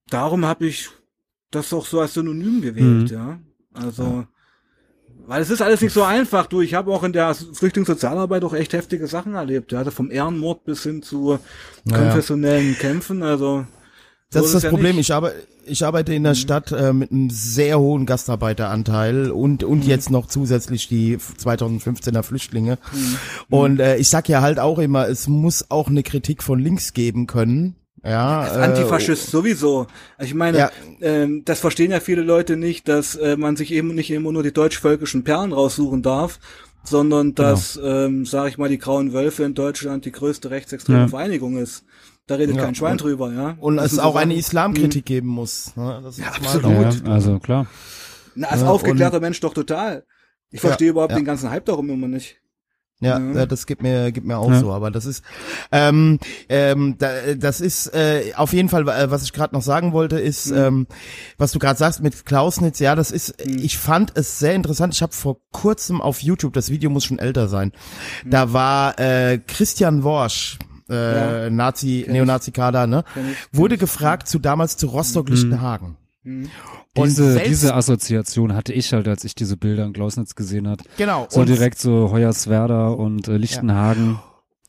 darum 0.10 0.46
habe 0.46 0.68
ich 0.68 0.90
das 1.52 1.74
auch 1.74 1.86
so 1.86 2.00
als 2.00 2.14
Synonym 2.14 2.62
gewählt, 2.62 3.10
Mhm. 3.12 3.18
ja. 3.18 3.40
Also, 3.74 4.26
weil 5.28 5.42
es 5.42 5.50
ist 5.50 5.62
alles 5.62 5.82
nicht 5.82 5.94
so 5.94 6.04
einfach. 6.04 6.48
Du, 6.48 6.62
ich 6.62 6.74
habe 6.74 6.92
auch 6.92 7.04
in 7.04 7.14
der 7.14 7.36
Flüchtlingssozialarbeit 7.36 8.44
auch 8.44 8.54
echt 8.54 8.74
heftige 8.74 9.08
Sachen 9.08 9.36
erlebt. 9.36 9.72
Ja, 9.72 9.80
also 9.80 9.92
vom 9.92 10.12
Ehrenmord 10.12 10.64
bis 10.64 10.84
hin 10.84 11.02
zu 11.04 11.40
konfessionellen 11.90 12.78
Kämpfen. 12.78 13.24
Also 13.24 13.66
Das 14.32 14.46
ist 14.46 14.56
das 14.56 14.64
ja 14.64 14.70
Problem. 14.70 14.96
nicht. 14.96 15.10
Ich, 15.10 15.14
arbe 15.14 15.34
ich 15.66 15.86
arbeite 15.86 16.14
in 16.14 16.24
der 16.24 16.36
Stadt 16.36 16.72
äh, 16.72 16.94
mit 16.94 17.12
einem 17.12 17.30
sehr 17.30 17.80
hohen 17.80 18.06
Gastarbeiteranteil 18.08 19.30
und 19.32 19.64
und 19.64 19.86
jetzt 19.86 20.10
noch 20.10 20.26
zusätzlich 20.28 20.88
die 20.88 21.18
2015er 21.18 22.24
Flüchtlinge. 22.24 22.78
Und 23.50 23.80
äh, 23.80 23.98
ich 23.98 24.10
sag 24.10 24.30
ja 24.30 24.42
halt 24.42 24.60
auch 24.60 24.80
immer, 24.80 25.08
es 25.08 25.28
muss 25.28 25.70
auch 25.70 25.88
eine 25.88 26.02
Kritik 26.04 26.42
von 26.44 26.60
links 26.60 26.94
geben 26.94 27.28
können. 27.28 27.76
Ja, 28.04 28.42
Als 28.42 28.56
äh, 28.56 28.60
Antifaschist 28.60 29.30
sowieso. 29.32 29.88
Ich 30.20 30.34
meine, 30.34 30.58
Ja. 30.58 30.72
ähm, 31.02 31.44
das 31.46 31.60
verstehen 31.60 31.92
ja 31.92 32.00
viele 32.00 32.22
Leute 32.22 32.56
nicht, 32.56 32.88
dass 32.88 33.16
äh, 33.16 33.36
man 33.38 33.56
sich 33.56 33.72
eben 33.72 33.94
nicht 33.96 34.12
immer 34.12 34.32
nur 34.32 34.44
die 34.44 34.54
deutsch-völkischen 34.54 35.24
Perlen 35.24 35.52
raussuchen 35.54 36.02
darf, 36.02 36.40
sondern 36.84 37.36
dass, 37.36 37.80
ähm, 37.84 38.26
sage 38.26 38.50
ich 38.50 38.58
mal, 38.58 38.70
die 38.70 38.78
Grauen 38.78 39.12
Wölfe 39.14 39.44
in 39.44 39.54
Deutschland 39.54 40.06
die 40.06 40.12
größte 40.12 40.50
rechtsextreme 40.50 41.00
Ja. 41.00 41.08
Vereinigung 41.10 41.58
ist. 41.58 41.84
Da 42.28 42.36
redet 42.36 42.56
Ja, 42.56 42.64
kein 42.64 42.76
Schwein 42.76 42.94
und- 42.94 43.02
drüber, 43.02 43.34
ja. 43.34 43.58
und 43.60 43.78
Das 43.78 43.86
es 43.86 43.92
sind 43.92 44.02
so 44.02 44.08
auch 44.08 44.16
eine 44.16 44.36
Islamkritik 44.36 45.04
geben 45.06 45.28
muss. 45.28 45.76
Ne? 45.76 46.00
Das 46.04 46.18
ist 46.18 46.24
Ja, 46.24 46.32
absolut. 46.32 47.08
also 47.08 47.40
klar. 47.40 47.66
Na, 48.36 48.48
als 48.50 48.62
Ja, 48.62 48.68
aufgeklärter 48.70 49.20
Mensch 49.20 49.40
doch 49.40 49.54
total. 49.54 50.06
Ich 50.52 50.62
verstehe 50.62 50.88
Ja, 50.88 50.92
überhaupt 50.92 51.12
ja. 51.12 51.18
den 51.18 51.26
ganzen 51.26 51.50
Hype 51.50 51.66
darum 51.66 51.90
immer 51.90 52.08
nicht. 52.08 52.38
Ja, 53.02 53.18
Ja. 53.18 53.32
ja, 53.40 53.46
das 53.46 53.66
gibt 53.66 53.82
mir 53.82 54.12
gibt 54.12 54.28
mir 54.28 54.38
auch 54.38 54.52
Ja. 54.52 54.60
so, 54.60 54.72
aber 54.74 54.92
das 54.92 55.06
ist 55.06 55.24
ähm, 55.72 56.20
ähm, 56.50 56.96
da, 56.98 57.10
das 57.38 57.62
ist 57.62 57.88
äh, 57.94 58.34
auf 58.36 58.52
jeden 58.52 58.68
Fall, 58.68 58.88
äh, 58.90 59.10
was 59.10 59.24
ich 59.24 59.32
gerade 59.32 59.56
noch 59.56 59.62
sagen 59.62 59.94
wollte, 59.94 60.20
ist, 60.20 60.52
ähm, 60.52 60.86
was 61.38 61.52
du 61.54 61.60
gerade 61.60 61.80
sagst 61.80 62.02
mit 62.04 62.26
Klausnitz. 62.26 62.80
Ja, 62.80 62.96
das 62.96 63.12
ist, 63.12 63.42
ich 63.46 63.78
fand 63.78 64.12
es 64.16 64.40
sehr 64.40 64.54
interessant. 64.54 64.94
Ich 64.94 65.02
habe 65.02 65.14
vor 65.14 65.38
kurzem 65.52 66.02
auf 66.02 66.22
YouTube, 66.22 66.52
das 66.54 66.70
Video 66.70 66.90
muss 66.90 67.06
schon 67.06 67.20
älter 67.20 67.48
sein, 67.48 67.72
da 68.26 68.52
war 68.54 69.00
äh, 69.00 69.40
Christian 69.48 70.04
Worsch. 70.04 70.60
Äh, 70.90 71.44
Ja. 71.46 71.50
Nazi, 71.52 72.06
Neonazi-Kader, 72.10 72.88
ne? 72.88 73.04
Ich, 73.16 73.58
Wurde 73.58 73.78
gefragt 73.78 74.28
zu 74.28 74.40
damals 74.40 74.76
zu 74.76 74.88
Rostock-Lichtenhagen. 74.88 75.98
Und 77.02 77.10
Diese, 77.10 77.40
diese 77.40 77.74
Assoziation 77.76 78.56
hatte 78.56 78.74
ich 78.74 78.92
halt, 78.94 79.08
als 79.08 79.24
ich 79.24 79.36
diese 79.36 79.58
Bilder 79.58 79.86
in 79.86 79.94
Glausnitz 79.94 80.36
gesehen 80.36 80.68
hat. 80.68 80.82
Genau. 80.98 81.28
So 81.30 81.42
und- 81.42 81.50
direkt 81.50 81.80
so 81.80 82.12
Hoyerswerda 82.12 82.90
und 82.90 83.28
äh, 83.28 83.38
Lichtenhagen. 83.38 84.20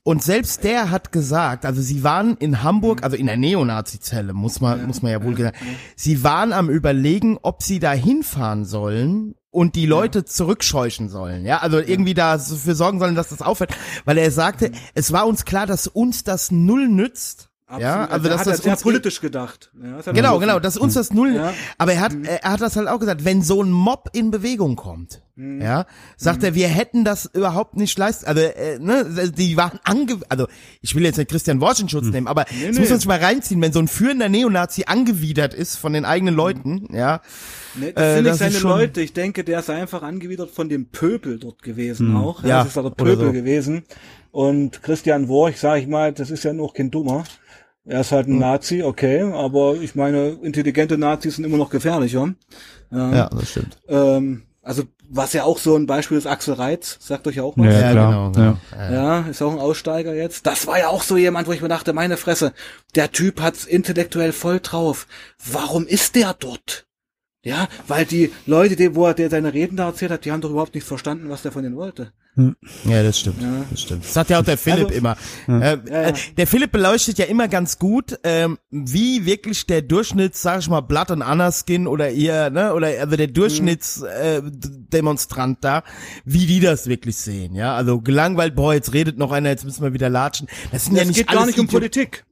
Und 0.02 0.22
selbst 0.22 0.64
der 0.64 0.90
hat 0.90 1.12
gesagt, 1.12 1.66
also 1.66 1.82
sie 1.82 2.02
waren 2.02 2.36
in. 2.38 2.62
Hamburg, 2.62 3.04
also 3.04 3.16
in 3.16 3.26
der 3.26 3.36
Neonazi-Zelle, 3.36 4.32
muss 4.32 4.60
man, 4.62 4.86
muss 4.86 5.02
man 5.02 5.12
ja 5.12 5.22
wohl 5.22 5.34
gesagt, 5.34 5.58
sie 5.94 6.24
waren 6.24 6.54
am 6.54 6.70
überlegen, 6.70 7.38
ob 7.42 7.62
sie 7.62 7.80
da 7.80 7.92
hinfahren 7.92 8.64
sollen 8.64 9.34
und 9.50 9.76
die 9.76 9.84
Leute 9.84 10.24
zurückscheuchen 10.24 11.10
sollen, 11.10 11.44
ja, 11.44 11.58
also 11.58 11.78
irgendwie 11.78 12.14
dafür 12.14 12.74
sorgen 12.74 12.98
sollen, 12.98 13.14
dass 13.14 13.28
das 13.28 13.42
aufhört, 13.42 13.76
weil 14.06 14.16
er 14.16 14.30
sagte, 14.30 14.72
es 14.94 15.12
war 15.12 15.26
uns 15.26 15.44
klar, 15.44 15.66
dass 15.66 15.86
uns 15.86 16.24
das 16.24 16.50
null 16.50 16.88
nützt, 16.88 17.49
ja, 17.78 18.02
Absolut. 18.04 18.10
also 18.12 18.22
Da 18.24 18.30
dass 18.30 18.40
hat 18.40 18.46
er 18.46 18.52
das 18.52 18.62
sehr 18.62 18.72
uns 18.72 18.82
politisch 18.82 19.20
gedacht. 19.20 19.70
Ja, 19.80 19.88
das 19.90 19.98
hat 19.98 20.06
er 20.08 20.12
Genau, 20.14 20.38
genau, 20.38 20.58
dass 20.58 20.76
uns 20.76 20.94
das 20.94 21.12
null, 21.12 21.34
Ja. 21.34 21.50
Mhm. 21.50 21.54
aber 21.78 21.92
er 21.92 22.00
hat, 22.00 22.12
er 22.24 22.50
hat 22.52 22.60
das 22.60 22.76
halt 22.76 22.88
auch 22.88 22.98
gesagt, 22.98 23.24
wenn 23.24 23.42
so 23.42 23.62
ein 23.62 23.70
Mob 23.70 24.10
in 24.12 24.30
Bewegung 24.30 24.76
kommt, 24.76 25.22
Mhm. 25.36 25.62
ja, 25.62 25.86
sagt 26.16 26.42
er, 26.42 26.54
wir 26.54 26.68
hätten 26.68 27.04
das 27.04 27.26
überhaupt 27.32 27.76
nicht 27.76 27.96
leisten, 27.98 28.26
also, 28.26 28.40
äh, 28.42 28.78
ne, 28.78 29.30
die 29.34 29.56
waren 29.56 29.78
ange, 29.84 30.18
also, 30.28 30.46
ich 30.82 30.94
will 30.94 31.04
jetzt 31.04 31.16
nicht 31.16 31.30
Christian 31.30 31.60
Worsch 31.60 31.80
in 31.80 31.88
Schutz 31.88 32.06
nehmen, 32.06 32.26
aber 32.26 32.44
das 32.44 32.52
Mhm. 32.52 32.60
nee. 32.72 32.78
muss 32.80 32.90
man 32.90 32.98
sich 32.98 33.08
mal 33.08 33.18
reinziehen, 33.18 33.62
wenn 33.62 33.72
so 33.72 33.78
ein 33.80 33.88
führender 33.88 34.28
Neonazi 34.28 34.84
angewidert 34.86 35.54
ist 35.54 35.76
von 35.76 35.92
den 35.92 36.04
eigenen 36.04 36.34
Leuten, 36.34 36.88
ja, 36.92 37.20
Nee, 37.76 37.92
das 37.92 38.02
Äh, 38.04 38.14
sind 38.16 38.24
das 38.24 38.40
nicht 38.40 38.52
seine 38.60 38.64
Leute. 38.74 39.00
Ich 39.00 39.12
denke, 39.12 39.44
der 39.44 39.60
ist 39.60 39.70
einfach 39.70 40.02
angewidert 40.02 40.50
von 40.50 40.68
dem 40.68 40.86
Pöbel 40.86 41.38
dort 41.38 41.62
gewesen 41.62 42.16
auch. 42.16 42.42
Ja, 42.42 42.48
Ja, 42.48 42.58
das 42.64 42.72
ist 42.72 42.78
oder 42.78 42.90
Pöbel 42.90 43.26
so. 43.26 43.32
gewesen. 43.32 43.84
Und 44.32 44.82
Christian 44.82 45.28
Worch, 45.28 45.58
sag 45.60 45.78
ich 45.80 45.86
mal, 45.86 46.12
das 46.12 46.30
ist 46.30 46.42
ja 46.42 46.52
noch 46.52 46.74
kein 46.74 46.90
Dummer. 46.90 47.22
Er 47.86 48.00
ist 48.02 48.12
halt 48.12 48.26
Hm. 48.26 48.34
ein 48.34 48.38
Nazi, 48.38 48.82
okay, 48.82 49.22
aber 49.22 49.76
ich 49.76 49.94
meine, 49.94 50.38
intelligente 50.42 50.98
Nazis 50.98 51.36
sind 51.36 51.44
immer 51.44 51.56
noch 51.56 51.70
gefährlicher. 51.70 52.34
Ja. 52.90 53.14
ja, 53.14 53.28
das 53.30 53.50
stimmt. 53.50 53.78
Ähm, 53.88 54.42
also, 54.62 54.82
was 55.08 55.32
ja 55.32 55.44
auch 55.44 55.58
so 55.58 55.74
ein 55.76 55.86
Beispiel 55.86 56.18
ist, 56.18 56.26
Axel 56.26 56.54
Reitz, 56.54 56.98
sagt 57.00 57.26
euch 57.26 57.36
ja 57.36 57.42
auch 57.42 57.56
was. 57.56 57.66
Ja, 57.66 57.80
Ja, 57.80 57.90
klar. 57.92 58.10
genau, 58.10 58.30
genau. 58.32 58.56
Ja. 58.76 58.92
Ja, 58.92 59.20
ist 59.28 59.42
auch 59.42 59.52
ein 59.52 59.58
Aussteiger 59.58 60.14
jetzt. 60.14 60.46
Das 60.46 60.66
war 60.66 60.78
ja 60.78 60.88
auch 60.88 61.02
so 61.02 61.16
jemand, 61.16 61.48
wo 61.48 61.52
ich 61.52 61.62
mir 61.62 61.68
dachte, 61.68 61.92
meine 61.92 62.16
Fresse, 62.16 62.52
der 62.94 63.10
Typ 63.10 63.40
hat's 63.40 63.64
intellektuell 63.64 64.32
voll 64.32 64.60
drauf. 64.60 65.06
Warum 65.50 65.86
ist 65.86 66.14
der 66.14 66.34
dort? 66.34 66.86
Ja, 67.42 67.68
weil 67.88 68.04
die 68.04 68.30
Leute, 68.44 68.76
die, 68.76 68.94
wo 68.94 69.06
er 69.06 69.14
der 69.14 69.30
seine 69.30 69.54
Reden 69.54 69.76
da 69.78 69.86
erzählt 69.86 70.10
hat, 70.10 70.26
die 70.26 70.30
haben 70.32 70.42
doch 70.42 70.50
überhaupt 70.50 70.74
nicht 70.74 70.86
verstanden, 70.86 71.30
was 71.30 71.40
der 71.42 71.52
von 71.52 71.62
denen 71.62 71.76
wollte. 71.76 72.12
Ja, 72.84 73.02
das 73.02 73.18
stimmt. 73.20 73.42
Das 73.70 73.82
stimmt. 73.82 74.04
Das 74.04 74.14
sagt 74.14 74.30
ja 74.30 74.38
auch 74.40 74.44
der 74.44 74.56
Philipp 74.56 74.86
Also- 74.86 74.94
immer. 74.98 75.16
Äh, 75.48 75.52
Ja, 75.52 75.60
ja. 75.60 75.74
äh, 76.08 76.12
Der 76.36 76.46
Philipp 76.46 76.72
beleuchtet 76.72 77.18
ja 77.18 77.26
immer 77.26 77.48
ganz 77.48 77.78
gut, 77.78 78.18
ähm, 78.24 78.58
wie 78.70 79.26
wirklich 79.26 79.66
der 79.66 79.82
Durchschnitts, 79.82 80.40
sag 80.40 80.60
ich 80.60 80.68
mal, 80.68 80.80
Blatt 80.80 81.10
und 81.10 81.22
Anna-Skin 81.22 81.86
oder 81.86 82.10
ihr, 82.10 82.48
ne, 82.50 82.72
oder 82.72 82.86
also 83.00 83.16
der 83.16 83.26
Durchschnittsdemonstrant 83.26 84.46
äh, 84.46 84.50
D- 84.50 84.68
Demonstrant 84.92 85.58
da, 85.62 85.82
wie 86.24 86.46
die 86.46 86.60
das 86.60 86.86
wirklich 86.86 87.16
sehen, 87.16 87.54
ja. 87.54 87.74
Also 87.74 88.00
gelangweilt, 88.00 88.54
boah, 88.54 88.74
jetzt 88.74 88.92
redet 88.94 89.18
noch 89.18 89.32
einer, 89.32 89.50
jetzt 89.50 89.64
müssen 89.64 89.82
wir 89.82 89.92
wieder 89.92 90.08
latschen. 90.08 90.46
Das 90.72 90.84
sind 90.84 90.94
ja 90.96 91.02
Es 91.02 91.08
nicht 91.08 91.16
geht 91.18 91.28
alles 91.28 91.40
gar 91.40 91.46
nicht 91.46 91.58
um. 91.58 91.66
Politik. 91.66 92.24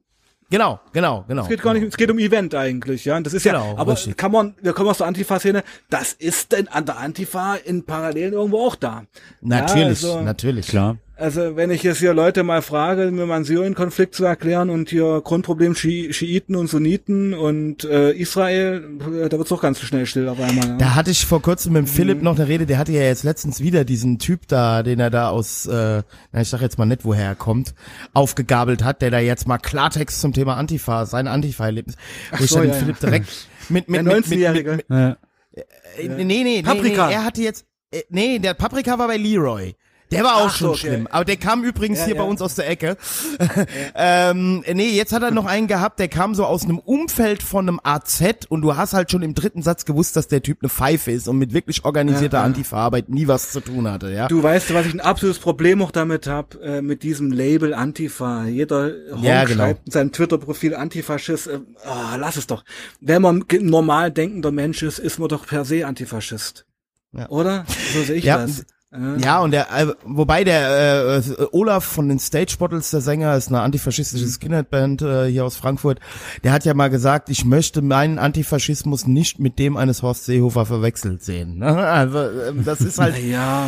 Genau, 0.51 0.79
genau, 0.93 1.25
genau. 1.27 1.43
Es 1.43 1.47
geht 1.49 1.61
gar 1.61 1.73
nicht, 1.73 1.83
es 1.83 1.97
geht 1.97 2.09
um 2.09 2.17
Event 2.17 2.55
eigentlich, 2.55 3.05
ja. 3.05 3.17
Und 3.17 3.25
das 3.25 3.33
ist 3.33 3.43
Genau, 3.43 3.73
ja, 3.73 3.77
aber 3.77 3.93
richtig. 3.93 4.17
kann 4.17 4.31
man, 4.31 4.55
wir 4.61 4.73
kommen 4.73 4.89
aus 4.89 4.97
der 4.97 5.07
Antifa-Szene, 5.07 5.63
das 5.89 6.13
ist 6.13 6.51
denn 6.51 6.67
an 6.67 6.85
der 6.85 6.97
Antifa 6.97 7.55
in 7.55 7.85
Parallelen 7.85 8.33
irgendwo 8.33 8.65
auch 8.65 8.75
da. 8.75 9.03
Natürlich, 9.41 10.01
ja, 10.01 10.09
also, 10.09 10.21
natürlich. 10.21 10.67
Klar. 10.67 10.97
Also 11.19 11.57
wenn 11.57 11.69
ich 11.69 11.83
jetzt 11.83 11.97
hier 11.97 12.13
Leute 12.13 12.43
mal 12.43 12.61
frage, 12.61 13.11
mir 13.11 13.25
mal 13.25 13.35
einen 13.35 13.43
Syrien-Konflikt 13.43 14.15
zu 14.15 14.23
erklären 14.23 14.69
und 14.69 14.89
hier 14.89 15.19
Grundproblem 15.21 15.75
Schi 15.75 16.13
Schiiten 16.13 16.55
und 16.55 16.67
Sunniten 16.67 17.33
und 17.33 17.83
äh, 17.83 18.11
Israel, 18.11 18.89
äh, 19.21 19.27
da 19.27 19.37
wird's 19.37 19.49
doch 19.49 19.61
ganz 19.61 19.81
schnell 19.81 20.05
still 20.05 20.29
auf 20.29 20.39
einmal. 20.39 20.65
Ja. 20.65 20.77
Da 20.77 20.95
hatte 20.95 21.11
ich 21.11 21.25
vor 21.25 21.41
kurzem 21.41 21.73
mit 21.73 21.81
dem 21.81 21.85
Mhm. 21.85 21.93
Philipp 21.93 22.21
noch 22.21 22.37
eine 22.37 22.47
Rede, 22.47 22.65
der 22.65 22.77
hatte 22.77 22.93
ja 22.93 23.01
jetzt 23.01 23.23
letztens 23.23 23.59
wieder 23.59 23.83
diesen 23.83 24.17
Typ 24.17 24.47
da, 24.47 24.81
den 24.81 25.01
er 25.01 25.09
da 25.09 25.29
aus, 25.29 25.65
äh, 25.65 26.03
na, 26.31 26.41
ich 26.41 26.47
sag 26.47 26.61
jetzt 26.61 26.77
mal 26.77 26.85
nicht, 26.85 27.03
woher 27.03 27.25
er 27.25 27.35
kommt, 27.35 27.73
aufgegabelt 28.13 28.85
hat, 28.85 29.01
der 29.01 29.11
da 29.11 29.19
jetzt 29.19 29.45
mal 29.45 29.57
Klartext 29.57 30.21
zum 30.21 30.31
Thema 30.31 30.55
Antifa, 30.55 31.05
sein 31.05 31.27
Antifa-Erlebnis, 31.27 31.97
wo 32.31 32.43
ich 32.45 32.49
so, 32.49 32.59
dann 32.59 32.63
den 32.63 32.69
ja, 32.69 32.75
ja. 32.75 32.79
Philipp 32.81 32.99
direkt 32.99 33.47
mit, 33.67 33.89
mit, 33.89 33.95
Der 33.97 34.03
mit, 34.03 34.13
mit, 34.13 34.25
mit, 34.25 34.39
19-Jährige. 34.39 34.79
Ja. 34.89 35.17
äh, 35.51 36.07
nee, 36.07 36.23
nee, 36.23 36.43
nee, 36.43 36.61
Paprika. 36.61 37.07
nee, 37.07 37.13
er 37.13 37.25
hatte 37.25 37.41
jetzt, 37.41 37.65
äh, 37.91 38.03
nee, 38.09 38.39
der 38.39 38.53
Paprika 38.53 38.97
war 38.97 39.07
bei 39.07 39.17
Leroy. 39.17 39.75
Der 40.11 40.23
war 40.23 40.37
auch 40.37 40.47
Ach 40.47 40.55
schon 40.55 40.69
okay. 40.69 40.79
schlimm. 40.79 41.07
Aber 41.07 41.23
der 41.25 41.37
kam 41.37 41.63
übrigens 41.63 41.99
Ja, 41.99 42.05
hier 42.05 42.15
ja. 42.15 42.21
bei 42.23 42.27
uns 42.27 42.41
aus 42.41 42.55
der 42.55 42.67
Ecke. 42.69 42.97
ähm, 43.95 44.63
nee, 44.73 44.89
jetzt 44.89 45.13
hat 45.13 45.21
er 45.23 45.31
noch 45.31 45.45
einen 45.45 45.67
gehabt, 45.67 45.99
der 45.99 46.07
kam 46.07 46.33
so 46.35 46.45
aus 46.45 46.63
einem 46.63 46.79
Umfeld 46.79 47.43
von 47.43 47.67
einem 47.67 47.79
AZ 47.83 48.21
und 48.49 48.61
du 48.61 48.75
hast 48.75 48.93
halt 48.93 49.11
schon 49.11 49.21
im 49.21 49.35
dritten 49.35 49.61
Satz 49.61 49.85
gewusst, 49.85 50.15
dass 50.15 50.27
der 50.27 50.41
Typ 50.41 50.59
eine 50.61 50.69
Pfeife 50.69 51.11
ist 51.11 51.27
und 51.27 51.37
mit 51.37 51.53
wirklich 51.53 51.85
organisierter 51.85 52.37
Ja, 52.37 52.43
ja. 52.43 52.45
Antifa-Arbeit 52.47 53.09
nie 53.09 53.27
was 53.27 53.51
zu 53.51 53.59
tun 53.61 53.87
hatte, 53.89 54.11
ja. 54.11 54.27
Du 54.27 54.41
weißt, 54.41 54.73
was 54.73 54.85
ich 54.87 54.93
ein 54.93 54.99
absolutes 54.99 55.39
Problem 55.39 55.81
auch 55.81 55.91
damit 55.91 56.27
habe, 56.27 56.59
äh, 56.61 56.81
mit 56.81 57.03
diesem 57.03 57.31
Label 57.31 57.73
Antifa. 57.73 58.45
Jeder 58.45 58.91
Honk 59.11 59.23
Ja, 59.23 59.43
genau. 59.45 59.63
schreibt 59.65 59.85
in 59.85 59.91
seinem 59.91 60.11
Twitter-Profil 60.11 60.75
Antifaschist. 60.75 61.47
Äh, 61.47 61.59
ah, 61.85 62.15
lass 62.17 62.35
es 62.35 62.47
doch. 62.47 62.63
Wenn 62.99 63.21
man 63.21 63.43
normal 63.61 64.11
denkender 64.11 64.51
Mensch 64.51 64.81
ist, 64.81 64.99
ist 64.99 65.19
man 65.19 65.29
doch 65.29 65.45
per 65.45 65.65
se 65.65 65.85
Antifaschist. 65.85 66.65
Ja. 67.11 67.29
Oder? 67.29 67.65
So 67.93 68.03
sehe 68.03 68.15
ich 68.15 68.23
Ja, 68.23 68.37
das. 68.39 68.65
Äh, 68.91 69.21
Ja, 69.23 69.39
und 69.41 69.51
der, 69.51 69.67
äh, 69.75 69.87
wobei 70.03 70.43
der 70.43 71.21
äh, 71.27 71.45
Olaf 71.51 71.83
von 71.85 72.09
den 72.09 72.19
Stage 72.19 72.55
Bottles, 72.57 72.89
der 72.91 73.01
Sänger, 73.01 73.35
ist 73.35 73.49
eine 73.49 73.61
antifaschistische 73.61 74.25
Mhm. 74.25 74.29
Skinhead-Band 74.31 75.01
äh, 75.01 75.27
hier 75.27 75.45
aus 75.45 75.55
Frankfurt, 75.55 75.99
der 76.43 76.51
hat 76.51 76.65
ja 76.65 76.73
mal 76.73 76.89
gesagt, 76.89 77.29
ich 77.29 77.45
möchte 77.45 77.81
meinen 77.81 78.17
Antifaschismus 78.19 79.05
nicht 79.07 79.39
mit 79.39 79.59
dem 79.59 79.77
eines 79.77 80.01
Horst 80.01 80.25
Seehofer 80.25 80.65
verwechselt 80.65 81.23
sehen. 81.23 81.59
Ne? 81.59 81.67
Also 81.77 82.17
ähm, 82.19 82.63
das 82.65 82.81
ist 82.81 82.97
halt, 82.99 83.17
ja. 83.23 83.67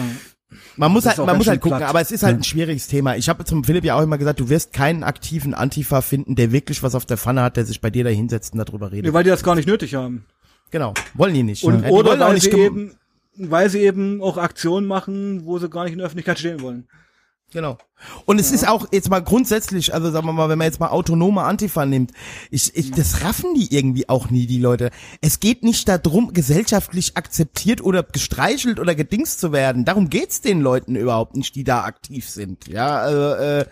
man 0.75 0.91
muss 0.91 1.05
halt, 1.05 1.17
man 1.19 1.37
muss 1.37 1.47
halt 1.47 1.61
gucken, 1.61 1.77
platt. 1.77 1.89
aber 1.89 2.01
es 2.01 2.11
ist 2.11 2.23
halt 2.23 2.37
ein 2.37 2.43
schwieriges 2.43 2.87
Thema. 2.87 3.15
Ich 3.15 3.29
habe 3.29 3.45
zum 3.45 3.63
Philipp 3.63 3.83
ja 3.83 3.95
auch 3.97 4.01
immer 4.01 4.17
gesagt, 4.17 4.39
du 4.39 4.49
wirst 4.49 4.73
keinen 4.73 5.03
aktiven 5.03 5.53
Antifa 5.53 6.01
finden, 6.01 6.35
der 6.35 6.51
wirklich 6.51 6.81
was 6.83 6.95
auf 6.95 7.05
der 7.05 7.17
Pfanne 7.17 7.41
hat, 7.43 7.57
der 7.57 7.65
sich 7.65 7.79
bei 7.81 7.89
dir 7.89 8.03
da 8.03 8.09
hinsetzt 8.09 8.53
und 8.53 8.59
darüber 8.67 8.91
redet. 8.91 9.05
Nee, 9.05 9.13
weil 9.13 9.23
die 9.23 9.29
das 9.29 9.43
gar 9.43 9.55
nicht 9.55 9.67
nötig 9.67 9.95
haben. 9.95 10.25
Genau, 10.71 10.93
wollen 11.13 11.33
die 11.33 11.43
nicht. 11.43 11.63
Und, 11.63 11.81
Ja, 11.81 11.87
die 11.87 11.91
oder 11.93 12.11
wollen 12.11 12.21
auch 12.23 12.33
nicht 12.33 12.47
eben, 12.53 12.95
weil 13.35 13.69
sie 13.69 13.79
eben 13.79 14.21
auch 14.21 14.37
Aktionen 14.37 14.87
machen, 14.87 15.45
wo 15.45 15.59
sie 15.59 15.69
gar 15.69 15.83
nicht 15.83 15.93
in 15.93 15.99
der 15.99 16.07
Öffentlichkeit 16.07 16.39
stehen 16.39 16.61
wollen. 16.61 16.87
Genau. 17.53 17.77
Und 18.25 18.39
es 18.39 18.51
ist 18.51 18.65
auch 18.65 18.87
jetzt 18.91 19.09
mal 19.09 19.19
grundsätzlich, 19.19 19.93
also 19.93 20.09
sagen 20.09 20.25
wir 20.25 20.31
mal, 20.31 20.47
wenn 20.47 20.57
man 20.57 20.65
jetzt 20.65 20.79
mal 20.79 20.87
autonome 20.87 21.43
Antifa 21.43 21.85
nimmt, 21.85 22.11
ich, 22.49 22.75
ich, 22.75 22.91
das 22.91 23.23
raffen 23.23 23.53
die 23.55 23.75
irgendwie 23.75 24.07
auch 24.07 24.29
nie, 24.29 24.47
die 24.47 24.59
Leute. 24.59 24.89
Es 25.19 25.41
geht 25.41 25.63
nicht 25.63 25.87
darum, 25.87 26.33
gesellschaftlich 26.33 27.17
akzeptiert 27.17 27.83
oder 27.83 28.03
gestreichelt 28.03 28.79
oder 28.79 28.95
gedingst 28.95 29.41
zu 29.41 29.51
werden. 29.51 29.83
Darum 29.83 30.09
geht's 30.09 30.39
den 30.39 30.61
Leuten 30.61 30.95
überhaupt 30.95 31.35
nicht, 31.35 31.53
die 31.55 31.65
da 31.65 31.83
aktiv 31.83 32.29
sind. 32.29 32.67
Ja, 32.67 32.99
also, 32.99 33.33
äh, 33.33 33.65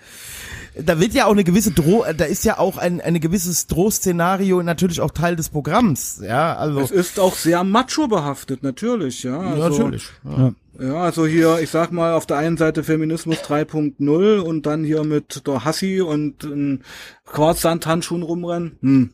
da 0.83 0.99
wird 0.99 1.13
ja 1.13 1.25
auch 1.25 1.31
eine 1.31 1.43
gewisse 1.43 1.71
Droh, 1.71 2.05
da 2.15 2.25
ist 2.25 2.45
ja 2.45 2.57
auch 2.57 2.77
ein, 2.77 3.01
ein 3.01 3.19
gewisses 3.19 3.67
Drohszenario 3.67 4.61
natürlich 4.63 5.01
auch 5.01 5.11
Teil 5.11 5.35
des 5.35 5.49
Programms. 5.49 6.21
Ja, 6.23 6.55
also. 6.55 6.79
Es 6.79 6.91
ist 6.91 7.19
auch 7.19 7.35
sehr 7.35 7.63
macho 7.63 8.07
behaftet, 8.07 8.63
natürlich, 8.63 9.23
ja. 9.23 9.39
Also, 9.39 9.83
natürlich. 9.83 10.09
Ja. 10.23 10.53
Ja, 10.79 10.95
also 11.01 11.27
hier, 11.27 11.59
ich 11.61 11.69
sag 11.69 11.91
mal, 11.91 12.13
auf 12.13 12.25
der 12.25 12.37
einen 12.37 12.55
Seite 12.55 12.85
Feminismus 12.85 13.39
3.0 13.39 14.39
und 14.39 14.65
dann 14.65 14.85
hier 14.85 15.03
mit 15.03 15.45
der 15.45 15.65
Hassi 15.65 15.99
und 15.99 16.45
ähm, 16.45 16.81
Quarzsandhandschuhen 17.25 18.23
rumrennen. 18.23 18.77
Hm, 18.81 19.13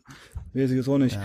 weiß 0.54 0.70
ich 0.70 0.78
jetzt 0.78 0.88
auch 0.88 1.00
nicht. 1.00 1.16
Ja. 1.16 1.24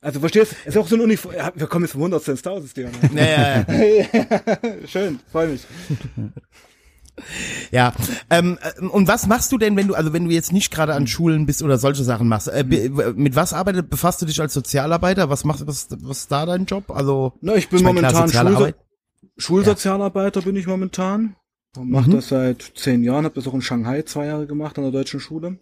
Also 0.00 0.20
verstehst 0.20 0.52
du, 0.52 0.56
es 0.60 0.74
ist 0.74 0.76
auch 0.76 0.86
so 0.86 0.96
ein 0.96 1.00
Uniform. 1.00 1.34
Ja, 1.34 1.50
wir 1.54 1.66
kommen 1.66 1.86
jetzt 1.86 1.92
vom 1.92 2.02
Hundertste 2.02 2.32
ins 2.32 2.42
Tausendste. 2.42 2.88
Naja, 3.12 3.66
Schön, 4.86 5.18
freue 5.32 5.48
mich. 5.48 5.62
Ja, 7.70 7.92
ähm, 8.30 8.58
äh, 8.60 8.84
und 8.86 9.06
was 9.08 9.26
machst 9.26 9.52
du 9.52 9.58
denn, 9.58 9.76
wenn 9.76 9.88
du, 9.88 9.94
also 9.94 10.12
wenn 10.12 10.24
du 10.26 10.30
jetzt 10.32 10.52
nicht 10.52 10.70
gerade 10.72 10.94
an 10.94 11.06
Schulen 11.06 11.46
bist 11.46 11.62
oder 11.62 11.78
solche 11.78 12.02
Sachen 12.04 12.28
machst? 12.28 12.48
Äh, 12.48 12.64
mit 13.14 13.36
was 13.36 13.52
arbeitet, 13.52 13.88
befasst 13.90 14.20
du 14.22 14.26
dich 14.26 14.40
als 14.40 14.54
Sozialarbeiter? 14.54 15.30
Was 15.30 15.44
machst 15.44 15.66
was, 15.66 15.88
was 16.02 16.18
ist 16.18 16.32
da 16.32 16.44
dein 16.46 16.64
Job? 16.64 16.90
Also 16.90 17.32
Na, 17.40 17.54
ich 17.54 17.68
bin 17.68 17.78
ich 17.78 17.84
mein, 17.84 17.96
klar, 17.96 18.12
momentan 18.12 18.28
soziale 18.28 18.48
Schulso 18.50 18.62
Arbeit. 18.64 18.76
Schulsozialarbeiter 19.36 20.42
bin 20.42 20.56
ich 20.56 20.66
momentan. 20.66 21.36
Mache 21.76 22.08
Mhm. 22.10 22.14
das 22.14 22.28
seit 22.28 22.72
zehn 22.76 23.02
Jahren, 23.02 23.24
habe 23.24 23.34
das 23.34 23.48
auch 23.48 23.54
in 23.54 23.62
Shanghai 23.62 24.02
zwei 24.02 24.26
Jahre 24.26 24.46
gemacht 24.46 24.76
an 24.78 24.84
der 24.84 24.92
deutschen 24.92 25.18
Schule. 25.20 25.58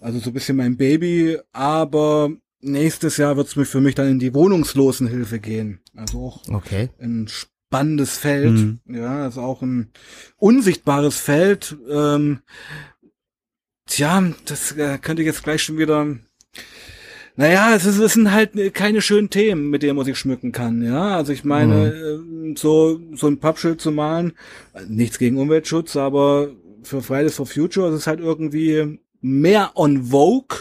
Also 0.00 0.18
so 0.18 0.28
ein 0.30 0.34
bisschen 0.34 0.56
mein 0.58 0.76
Baby, 0.76 1.38
aber 1.52 2.30
nächstes 2.60 3.16
Jahr 3.16 3.36
wird 3.36 3.46
es 3.46 3.68
für 3.68 3.80
mich 3.80 3.94
dann 3.94 4.08
in 4.08 4.18
die 4.18 4.34
Wohnungslosenhilfe 4.34 5.38
gehen. 5.40 5.80
Also 5.94 6.18
auch 6.26 6.42
Okay. 6.52 6.90
ein 7.00 7.28
spannendes 7.76 8.16
Feld. 8.18 8.52
Mhm. 8.52 8.80
Ja, 8.88 9.24
also 9.24 9.40
auch 9.42 9.62
ein 9.62 9.90
unsichtbares 10.36 11.16
Feld. 11.16 11.76
Ähm, 11.90 12.40
tja, 13.86 14.32
das 14.46 14.72
äh, 14.72 14.98
könnte 14.98 15.22
ich 15.22 15.26
jetzt 15.26 15.42
gleich 15.44 15.62
schon 15.62 15.78
wieder. 15.78 16.16
Naja, 17.38 17.74
es, 17.74 17.84
ist, 17.84 17.98
es 17.98 18.14
sind 18.14 18.32
halt 18.32 18.52
keine 18.72 19.02
schönen 19.02 19.28
Themen, 19.28 19.68
mit 19.68 19.82
denen 19.82 19.96
man 19.96 20.06
sich 20.06 20.16
schmücken 20.18 20.52
kann. 20.52 20.82
Ja, 20.82 21.16
also 21.16 21.32
ich 21.32 21.44
meine, 21.44 21.92
ähm, 21.92 22.54
so 22.56 22.98
so 23.12 23.26
ein 23.26 23.40
Pappschild 23.40 23.78
zu 23.80 23.92
malen, 23.92 24.32
äh, 24.72 24.84
nichts 24.88 25.18
gegen 25.18 25.36
Umweltschutz, 25.38 25.96
aber 25.96 26.48
für 26.82 27.02
Fridays 27.02 27.34
for 27.34 27.44
Future 27.46 27.88
ist 27.90 27.94
es 27.96 28.06
halt 28.06 28.20
irgendwie 28.20 29.00
mehr 29.20 29.72
on 29.74 30.04
Vogue, 30.04 30.60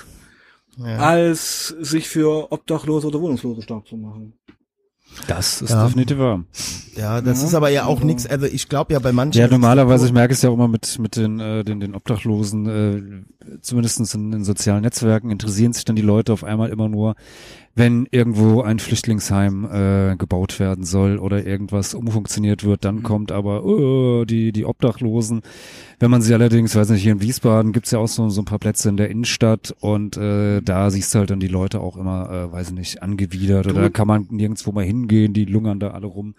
Ja. 0.78 0.98
als 0.98 1.68
sich 1.80 2.10
für 2.10 2.52
Obdachlose 2.52 3.08
oder 3.08 3.22
Wohnungslose 3.22 3.62
stark 3.62 3.88
zu 3.88 3.96
machen. 3.96 4.34
Das 5.28 5.62
ist 5.62 5.70
Ja. 5.72 5.86
definitiv 5.86 6.18
wahr. 6.20 6.44
Ja, 6.96 7.22
das 7.22 7.42
Ja, 7.42 7.48
ist 7.48 7.54
aber 7.56 7.70
ja 7.70 7.86
auch 7.86 7.96
also- 7.96 8.06
nichts, 8.06 8.26
also 8.28 8.46
ich 8.46 8.70
glaube 8.70 8.94
ja 8.94 9.00
bei 9.00 9.12
manchen. 9.12 9.40
Ja, 9.40 9.48
normalerweise, 9.48 10.06
ich 10.06 10.14
merke 10.14 10.34
es 10.34 10.42
ja 10.42 10.50
auch 10.50 10.54
immer 10.54 10.68
mit, 10.68 11.00
mit 11.00 11.16
den, 11.16 11.40
äh, 11.40 11.64
den, 11.64 11.80
den 11.80 11.96
Obdachlosen, 11.96 13.26
äh, 13.46 13.60
zumindest 13.62 14.14
in, 14.16 14.34
in 14.34 14.44
sozialen 14.44 14.82
Netzwerken, 14.82 15.30
interessieren 15.32 15.74
sich 15.74 15.86
dann 15.86 15.96
die 15.96 16.02
Leute 16.02 16.34
auf 16.34 16.44
einmal 16.44 16.70
immer 16.70 16.90
nur, 16.90 17.16
wenn 17.76 18.08
irgendwo 18.10 18.62
ein 18.62 18.80
Flüchtlingsheim 18.80 19.66
äh, 19.66 20.16
gebaut 20.16 20.60
werden 20.62 20.86
soll 20.86 21.18
oder 21.20 21.46
irgendwas 21.46 21.94
umfunktioniert 21.94 22.64
wird, 22.64 22.82
Mhm. 22.82 22.88
dann 22.88 23.04
kommt 23.04 23.32
aber 23.34 23.66
oh, 23.66 24.24
die, 24.26 24.52
die 24.54 24.66
Obdachlosen. 24.66 25.42
Wenn 26.00 26.10
man 26.10 26.22
sie 26.22 26.34
allerdings, 26.34 26.76
weiß 26.76 26.90
nicht, 26.90 27.04
hier 27.04 27.12
in 27.12 27.22
Wiesbaden 27.22 27.74
gibt's 27.74 27.92
ja 27.92 28.00
auch 28.00 28.08
so, 28.08 28.30
so 28.30 28.42
ein 28.42 28.46
paar 28.46 28.60
Plätze 28.60 28.88
in 28.90 28.98
der 28.98 29.10
Innenstadt 29.10 29.76
und 29.82 30.16
äh, 30.18 30.62
da 30.62 30.90
siehst 30.90 31.14
du 31.14 31.20
halt 31.20 31.30
dann 31.30 31.40
die 31.42 31.48
Leute 31.48 31.82
auch 31.82 31.98
immer, 31.98 32.30
äh, 32.30 32.52
weiß 32.52 32.72
nicht, 32.72 33.04
angewidert 33.04 33.68
oder 33.68 33.82
da 33.82 33.90
kann 33.90 34.08
man 34.08 34.28
nirgendwo 34.30 34.72
mal 34.72 34.86
hingehen, 34.86 35.34
die 35.34 35.46
lungern 35.46 35.80
da 35.80 35.92
alle 35.92 36.08
rum. 36.08 36.36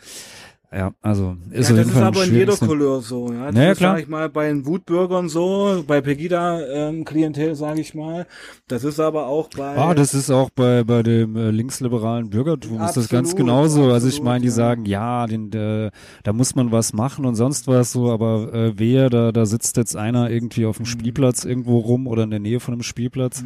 Ja, 0.76 0.92
also 1.00 1.36
ist 1.52 1.70
ja, 1.70 1.76
das 1.76 1.86
ist 1.88 1.96
aber 1.96 2.24
in 2.24 2.34
jeder 2.34 2.54
Couleur 2.54 3.00
so. 3.00 3.32
Ja, 3.32 3.46
das 3.46 3.54
Naja, 3.54 3.72
ist, 3.72 3.78
klar. 3.78 3.94
sag 3.94 4.02
ich 4.02 4.08
mal, 4.08 4.28
bei 4.28 4.48
den 4.48 4.66
Wutbürgern 4.66 5.30
so, 5.30 5.82
bei 5.86 6.02
Pegida-Klientel, 6.02 7.54
sage 7.54 7.80
ich 7.80 7.94
mal. 7.94 8.26
Das 8.68 8.84
ist 8.84 9.00
aber 9.00 9.26
auch 9.26 9.48
bei... 9.56 9.74
Ah, 9.74 9.94
das 9.94 10.12
ist 10.12 10.30
auch 10.30 10.50
bei, 10.50 10.84
bei 10.84 11.02
dem 11.02 11.34
äh, 11.34 11.50
linksliberalen 11.50 12.28
Bürgertum 12.28 12.82
ist 12.82 12.94
das 12.94 13.08
ganz 13.08 13.30
Absolut, 13.30 13.36
genauso. 13.48 13.84
also 13.90 14.06
ich 14.06 14.16
absolut, 14.16 14.24
meine, 14.24 14.40
die 14.42 14.48
ja. 14.48 14.52
sagen, 14.52 14.84
ja, 14.84 15.26
den, 15.26 15.50
äh, 15.52 15.90
da 16.24 16.32
muss 16.34 16.54
man 16.54 16.70
was 16.72 16.92
machen 16.92 17.24
und 17.24 17.36
sonst 17.36 17.66
was 17.68 17.92
so, 17.92 18.10
aber 18.10 18.52
äh, 18.52 18.78
wehe, 18.78 19.08
da, 19.08 19.32
da 19.32 19.46
sitzt 19.46 19.78
jetzt 19.78 19.96
einer 19.96 20.28
irgendwie 20.30 20.66
auf 20.66 20.76
dem 20.76 20.82
Mhm. 20.82 20.90
Spielplatz 20.90 21.44
irgendwo 21.44 21.78
rum 21.78 22.06
oder 22.06 22.24
in 22.24 22.30
der 22.30 22.40
Nähe 22.40 22.60
von 22.60 22.74
einem 22.74 22.82
Spielplatz 22.82 23.42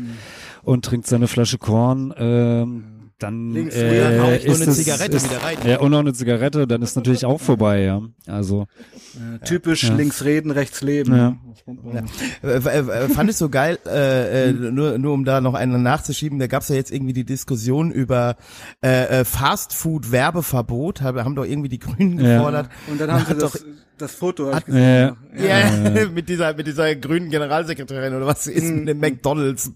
und 0.65 0.85
trinkt 0.85 1.07
seine 1.07 1.29
Flasche 1.29 1.59
Korn, 1.59 2.13
ähm, 2.19 2.85
dann 3.23 3.51
Links, 3.53 3.75
äh, 3.75 3.99
ja, 4.17 4.23
noch 4.23 4.31
ist 4.33 4.63
eine 4.63 4.71
es, 4.71 4.77
Zigarette 4.79 5.17
ist, 5.17 5.31
wieder 5.31 5.43
rein. 5.43 5.57
Ja, 5.65 5.79
und 5.81 5.91
noch 5.91 6.01
eine 6.01 6.13
Zigarette, 6.13 6.67
dann 6.67 6.83
ist 6.83 6.97
natürlich 6.97 7.25
auch 7.25 7.41
vorbei, 7.41 7.83
ja. 7.83 8.03
Also, 8.27 8.67
äh, 9.15 9.45
typisch 9.45 9.85
Ja. 9.85 9.95
links 9.95 10.25
reden, 10.25 10.51
rechts 10.51 10.81
leben. 10.83 11.17
Ja. 11.17 11.37
Man. 11.67 12.09
Äh, 12.43 12.49
äh, 12.49 12.79
äh, 12.79 13.09
fand 13.09 13.31
ich 13.31 13.37
so 13.37 13.49
geil, 13.49 13.79
äh, 13.87 14.49
äh, 14.49 14.53
nur, 14.53 14.99
nur 14.99 15.13
um 15.15 15.25
da 15.25 15.41
noch 15.41 15.55
einen 15.55 15.83
nachzuschieben, 15.83 16.39
da 16.39 16.47
gab's 16.47 16.69
ja 16.69 16.75
jetzt 16.77 16.91
irgendwie 16.91 17.13
die 17.13 17.25
Diskussion 17.25 17.91
über 17.93 18.37
äh, 18.83 19.21
äh, 19.21 19.25
Fastfood-Werbeverbot, 19.25 21.03
haben, 21.03 21.25
haben 21.25 21.35
doch 21.37 21.45
irgendwie 21.45 21.69
die 21.69 21.79
Grünen 21.79 22.19
Ja. 22.19 22.37
gefordert. 22.39 22.69
Und 22.91 23.01
dann 23.01 23.13
haben 23.13 23.25
sie 23.27 23.35
doch- 23.35 23.57
das 24.01 24.13
Foto 24.13 24.55
hat- 24.55 24.67
gesehen. 24.67 25.17
Ja, 25.37 26.07
mit 26.15 26.29
dieser 26.29 26.55
mit 26.55 26.67
dieser 26.67 26.95
grünen 26.97 27.31
Generalsekretärin 27.31 28.15
oder 28.15 28.27
was 28.27 28.47
ist 28.47 28.65
mit 28.65 28.89
dem 28.89 28.99
McDonalds. 28.99 29.71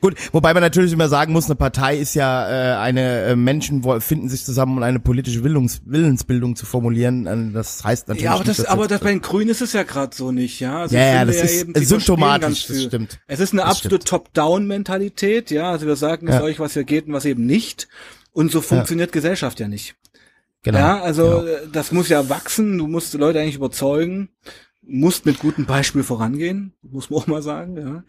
Gut, 0.00 0.14
wobei 0.32 0.54
man 0.54 0.62
natürlich 0.62 0.92
immer 0.92 1.08
sagen 1.08 1.32
muss, 1.32 1.46
eine 1.46 1.56
Partei 1.56 1.96
ist 1.96 2.14
ja 2.14 2.74
äh, 2.74 2.76
eine 2.78 3.22
äh, 3.24 3.36
Menschen 3.36 3.82
wo- 3.84 3.98
finden 4.00 4.28
sich 4.28 4.44
zusammen, 4.44 4.76
um 4.76 4.82
eine 4.82 5.00
politische 5.00 5.42
Willens, 5.42 5.82
Willensbildung 5.84 6.54
zu 6.56 6.66
formulieren. 6.66 7.26
Äh, 7.26 7.52
Das 7.52 7.82
heißt 7.84 8.08
natürlich 8.08 8.24
Ja, 8.24 8.34
aber 8.34 8.44
nicht, 8.44 8.58
das, 8.58 8.66
aber 8.66 8.86
das 8.86 9.00
bei 9.00 9.10
den 9.10 9.22
Grünen 9.22 9.50
ist 9.50 9.60
es 9.62 9.72
ja 9.72 9.82
gerade 9.82 10.14
so 10.14 10.30
nicht, 10.32 10.60
ja. 10.60 10.78
Also 10.80 10.94
Ja, 10.96 11.06
ja, 11.14 11.24
das 11.24 11.36
ist 11.36 11.60
eben, 11.62 11.74
symptomatisch, 11.84 12.66
das 12.66 12.82
stimmt. 12.84 13.18
Es 13.26 13.40
ist 13.40 13.52
eine 13.52 13.62
Das 13.62 13.70
absolute 13.72 14.04
Top-Down-Mentalität, 14.04 15.50
ja. 15.50 15.70
Also 15.70 15.86
wir 15.86 15.96
sagen 15.96 16.28
Ja. 16.28 16.36
es 16.36 16.42
euch, 16.42 16.60
was 16.60 16.74
hier 16.74 16.84
geht 16.84 17.06
und 17.06 17.12
was 17.12 17.24
eben 17.24 17.46
nicht. 17.46 17.88
Und 18.32 18.52
so 18.52 18.60
funktioniert 18.60 19.12
Gesellschaft 19.12 19.60
ja 19.60 19.68
nicht. 19.68 19.94
Genau. 20.66 20.78
Ja, 20.78 21.00
also 21.00 21.22
genau. 21.22 21.46
äh, 21.46 21.68
das 21.72 21.92
muss 21.92 22.08
ja 22.08 22.28
wachsen, 22.28 22.76
du 22.76 22.86
musst 22.86 23.14
die 23.14 23.18
Leute 23.18 23.40
eigentlich 23.40 23.54
überzeugen, 23.54 24.28
musst 24.82 25.24
mit 25.24 25.38
gutem 25.38 25.64
Beispiel 25.64 26.02
vorangehen, 26.02 26.74
muss 26.82 27.08
man 27.08 27.20
auch 27.20 27.26
mal 27.26 27.42
sagen, 27.42 27.76
ja. 27.76 28.04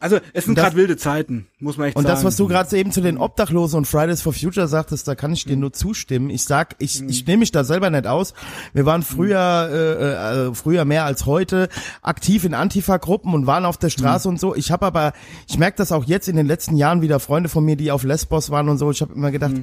Also 0.00 0.18
es 0.32 0.44
sind 0.44 0.56
Und 0.56 0.62
gerade 0.62 0.76
wilde 0.76 0.96
Zeiten, 0.96 1.48
muss 1.58 1.76
man 1.76 1.88
echt 1.88 1.96
Und 1.96 2.04
sagen. 2.04 2.14
das, 2.14 2.24
was 2.24 2.36
du 2.36 2.46
gerade 2.46 2.76
eben 2.76 2.92
zu 2.92 3.00
den 3.00 3.18
Obdachlosen 3.18 3.78
und 3.78 3.86
Fridays 3.86 4.22
for 4.22 4.32
Future 4.32 4.68
sagtest, 4.68 5.08
da 5.08 5.16
kann 5.16 5.32
ich 5.32 5.44
dir 5.44 5.56
nur 5.56 5.72
zustimmen. 5.72 6.30
Ich 6.30 6.44
sag, 6.44 6.76
ich, 6.78 7.02
ich 7.02 7.26
nehme 7.26 7.40
mich 7.40 7.50
da 7.50 7.64
selber 7.64 7.90
nicht 7.90 8.06
aus. 8.06 8.32
Wir 8.72 8.86
waren 8.86 9.02
früher, 9.02 9.68
äh, 9.72 10.50
äh, 10.50 10.54
früher 10.54 10.84
mehr 10.84 11.04
als 11.04 11.26
heute 11.26 11.68
aktiv 12.00 12.44
in 12.44 12.54
Antifa-Gruppen 12.54 13.34
und 13.34 13.48
waren 13.48 13.64
auf 13.64 13.76
der 13.76 13.90
Straße 13.90 14.28
und 14.28 14.38
so. 14.38 14.54
Ich 14.54 14.70
habe 14.70 14.86
aber, 14.86 15.14
ich 15.48 15.58
merke 15.58 15.78
das 15.78 15.90
auch 15.90 16.04
jetzt 16.04 16.28
in 16.28 16.36
den 16.36 16.46
letzten 16.46 16.76
Jahren 16.76 17.02
wieder 17.02 17.18
Freunde 17.18 17.48
von 17.48 17.64
mir, 17.64 17.74
die 17.74 17.90
auf 17.90 18.04
Lesbos 18.04 18.50
waren 18.50 18.68
und 18.68 18.78
so. 18.78 18.92
Ich 18.92 19.02
habe 19.02 19.14
immer 19.14 19.32
gedacht, 19.32 19.54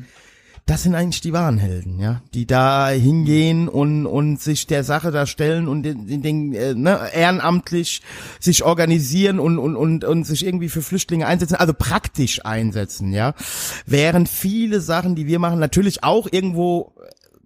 das 0.68 0.82
sind 0.82 0.96
eigentlich 0.96 1.22
die 1.22 1.32
wahren 1.32 1.60
Helden, 1.60 2.00
ja, 2.00 2.22
die 2.34 2.48
da 2.48 2.90
hingehen 2.90 3.70
und 3.70 4.08
und 4.08 4.42
sich 4.42 4.66
der 4.66 4.84
Sache 4.84 5.12
da 5.12 5.28
stellen 5.28 5.68
und 5.68 5.84
den, 5.84 6.24
den, 6.24 6.54
äh, 6.54 6.74
ne, 6.74 7.12
ehrenamtlich 7.14 8.02
sich 8.40 8.64
organisieren 8.64 9.40
und 9.40 9.60
und 9.60 9.76
und 9.76 10.04
und 10.04 10.24
sich 10.24 10.44
irgendwie 10.44 10.70
für 10.70 10.82
Flüchtlinge 10.82 11.28
einsetzen, 11.28 11.56
also 11.56 11.74
praktisch 11.78 12.44
einsetzen, 12.46 13.14
ja, 13.14 13.36
während 13.86 14.28
viele 14.28 14.82
Sachen, 14.82 15.14
die 15.16 15.28
wir 15.28 15.38
machen, 15.38 15.60
natürlich 15.60 16.04
auch 16.04 16.28
irgendwo 16.32 16.94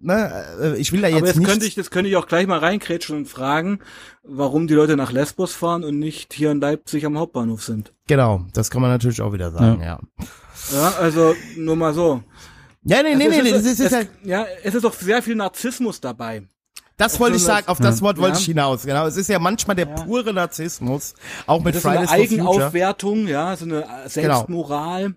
Ne, 0.02 0.32
äh, 0.58 0.76
ich 0.78 0.92
will 0.92 1.02
da 1.02 1.08
Aber 1.08 1.18
jetzt 1.18 1.26
jetzt 1.26 1.36
nicht. 1.36 1.46
könnte 1.46 1.66
ich, 1.66 1.74
das 1.74 1.90
könnte 1.90 2.08
ich 2.08 2.16
auch 2.16 2.26
gleich 2.26 2.46
mal 2.46 2.58
reinkrätschen 2.58 3.18
und 3.18 3.28
fragen, 3.28 3.80
warum 4.22 4.66
die 4.66 4.72
Leute 4.72 4.96
nach 4.96 5.12
Lesbos 5.12 5.52
fahren 5.52 5.84
und 5.84 5.98
nicht 5.98 6.32
hier 6.32 6.50
in 6.50 6.58
Leipzig 6.58 7.04
am 7.04 7.18
Hauptbahnhof 7.18 7.62
sind. 7.62 7.92
genau, 8.06 8.46
das 8.54 8.70
kann 8.70 8.80
man 8.80 8.90
natürlich 8.90 9.20
auch 9.20 9.34
wieder 9.34 9.50
sagen, 9.50 9.82
ja. 9.82 9.98
Ja, 10.72 10.94
also 10.98 11.34
nur 11.58 11.76
mal 11.76 11.92
so. 11.92 12.22
Ja, 12.84 13.02
nee, 13.02 13.14
nee, 13.14 13.26
Also 13.26 13.36
nee, 13.36 13.42
nee, 13.42 13.50
es 13.50 13.64
ist, 13.66 13.80
es, 13.80 13.86
ist 13.86 13.92
halt, 13.94 14.08
ja, 14.24 14.46
es 14.62 14.74
ist 14.74 14.84
auch 14.86 14.94
sehr 14.94 15.22
viel 15.22 15.34
Narzissmus 15.34 16.00
dabei. 16.00 16.42
das 16.96 17.18
wollte 17.20 17.36
ich 17.36 17.42
so 17.42 17.48
eine- 17.50 17.58
sagen, 17.60 17.68
auf 17.68 17.78
das 17.78 18.00
Wort 18.02 18.18
wollte 18.18 18.34
Ja. 18.34 18.38
ich 18.40 18.46
hinaus, 18.46 18.84
genau. 18.84 19.06
Es 19.06 19.16
ist 19.16 19.28
ja 19.28 19.38
manchmal 19.38 19.76
der 19.76 19.86
pure 19.86 20.32
Narzissmus, 20.34 21.14
auch 21.46 21.62
mit 21.62 21.74
Das 21.74 21.82
ist 21.82 21.86
eine 21.86 22.06
Fridays 22.06 22.10
for 22.10 22.18
Future. 22.18 22.36
Genau. 22.38 22.50
Eigenaufwertung, 22.52 23.28
ja, 23.28 23.56
so 23.56 23.64
eine 23.66 23.84
Selbstmoral. 24.06 25.14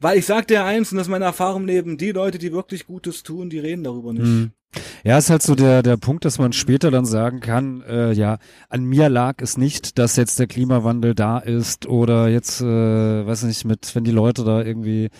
Weil 0.00 0.18
ich 0.18 0.26
sag 0.26 0.48
dir 0.48 0.64
eins, 0.64 0.92
und 0.92 0.98
das 0.98 1.06
ist 1.06 1.10
meine 1.10 1.24
Erfahrung 1.24 1.62
im 1.62 1.66
Leben, 1.66 1.98
die 1.98 2.12
Leute, 2.12 2.38
die 2.38 2.52
wirklich 2.52 2.86
Gutes 2.86 3.22
tun, 3.22 3.48
die 3.48 3.58
reden 3.58 3.84
darüber 3.84 4.12
nicht. 4.12 4.24
Mhm. 4.24 4.50
Ja, 5.04 5.16
ist 5.18 5.30
halt 5.30 5.42
so 5.42 5.54
der, 5.54 5.82
der 5.82 5.96
Punkt, 5.96 6.24
dass 6.24 6.38
man 6.38 6.52
später 6.52 6.90
dann 6.90 7.04
sagen 7.06 7.40
kann, 7.40 7.82
äh, 7.82 8.12
ja, 8.12 8.38
an 8.68 8.84
mir 8.84 9.08
lag 9.08 9.36
es 9.40 9.56
nicht, 9.56 9.98
dass 9.98 10.16
jetzt 10.16 10.38
der 10.40 10.48
Klimawandel 10.48 11.14
da 11.14 11.38
ist 11.38 11.86
oder 11.86 12.28
jetzt, 12.28 12.60
äh, 12.60 12.64
weiß 13.26 13.44
nicht, 13.44 13.64
mit, 13.64 13.94
wenn 13.94 14.02
die 14.04 14.10
Leute 14.10 14.42
da 14.42 14.62
irgendwie 14.62 15.10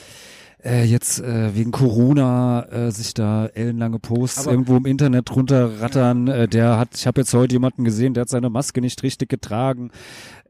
äh, 0.65 0.85
jetzt 0.85 1.21
äh, 1.21 1.55
wegen 1.55 1.71
Corona 1.71 2.67
äh, 2.71 2.91
sich 2.91 3.15
da 3.15 3.47
ellenlange 3.47 3.99
Posts 3.99 4.41
Aber- 4.41 4.53
irgendwo 4.53 4.77
im 4.77 4.87
Internet 4.87 5.35
runterrattern. 5.35 6.29
Äh, 6.29 6.49
der 6.49 6.79
hat, 6.79 6.91
ich 6.95 7.07
habe 7.07 7.21
jetzt 7.21 7.35
heute 7.35 7.55
jemanden 7.55 7.85
gesehen, 7.85 8.15
der 8.15 8.23
hat 8.23 8.29
seine 8.29 8.51
Maske 8.51 8.81
nicht 8.81 9.03
richtig 9.03 9.29
getragen. 9.29 9.91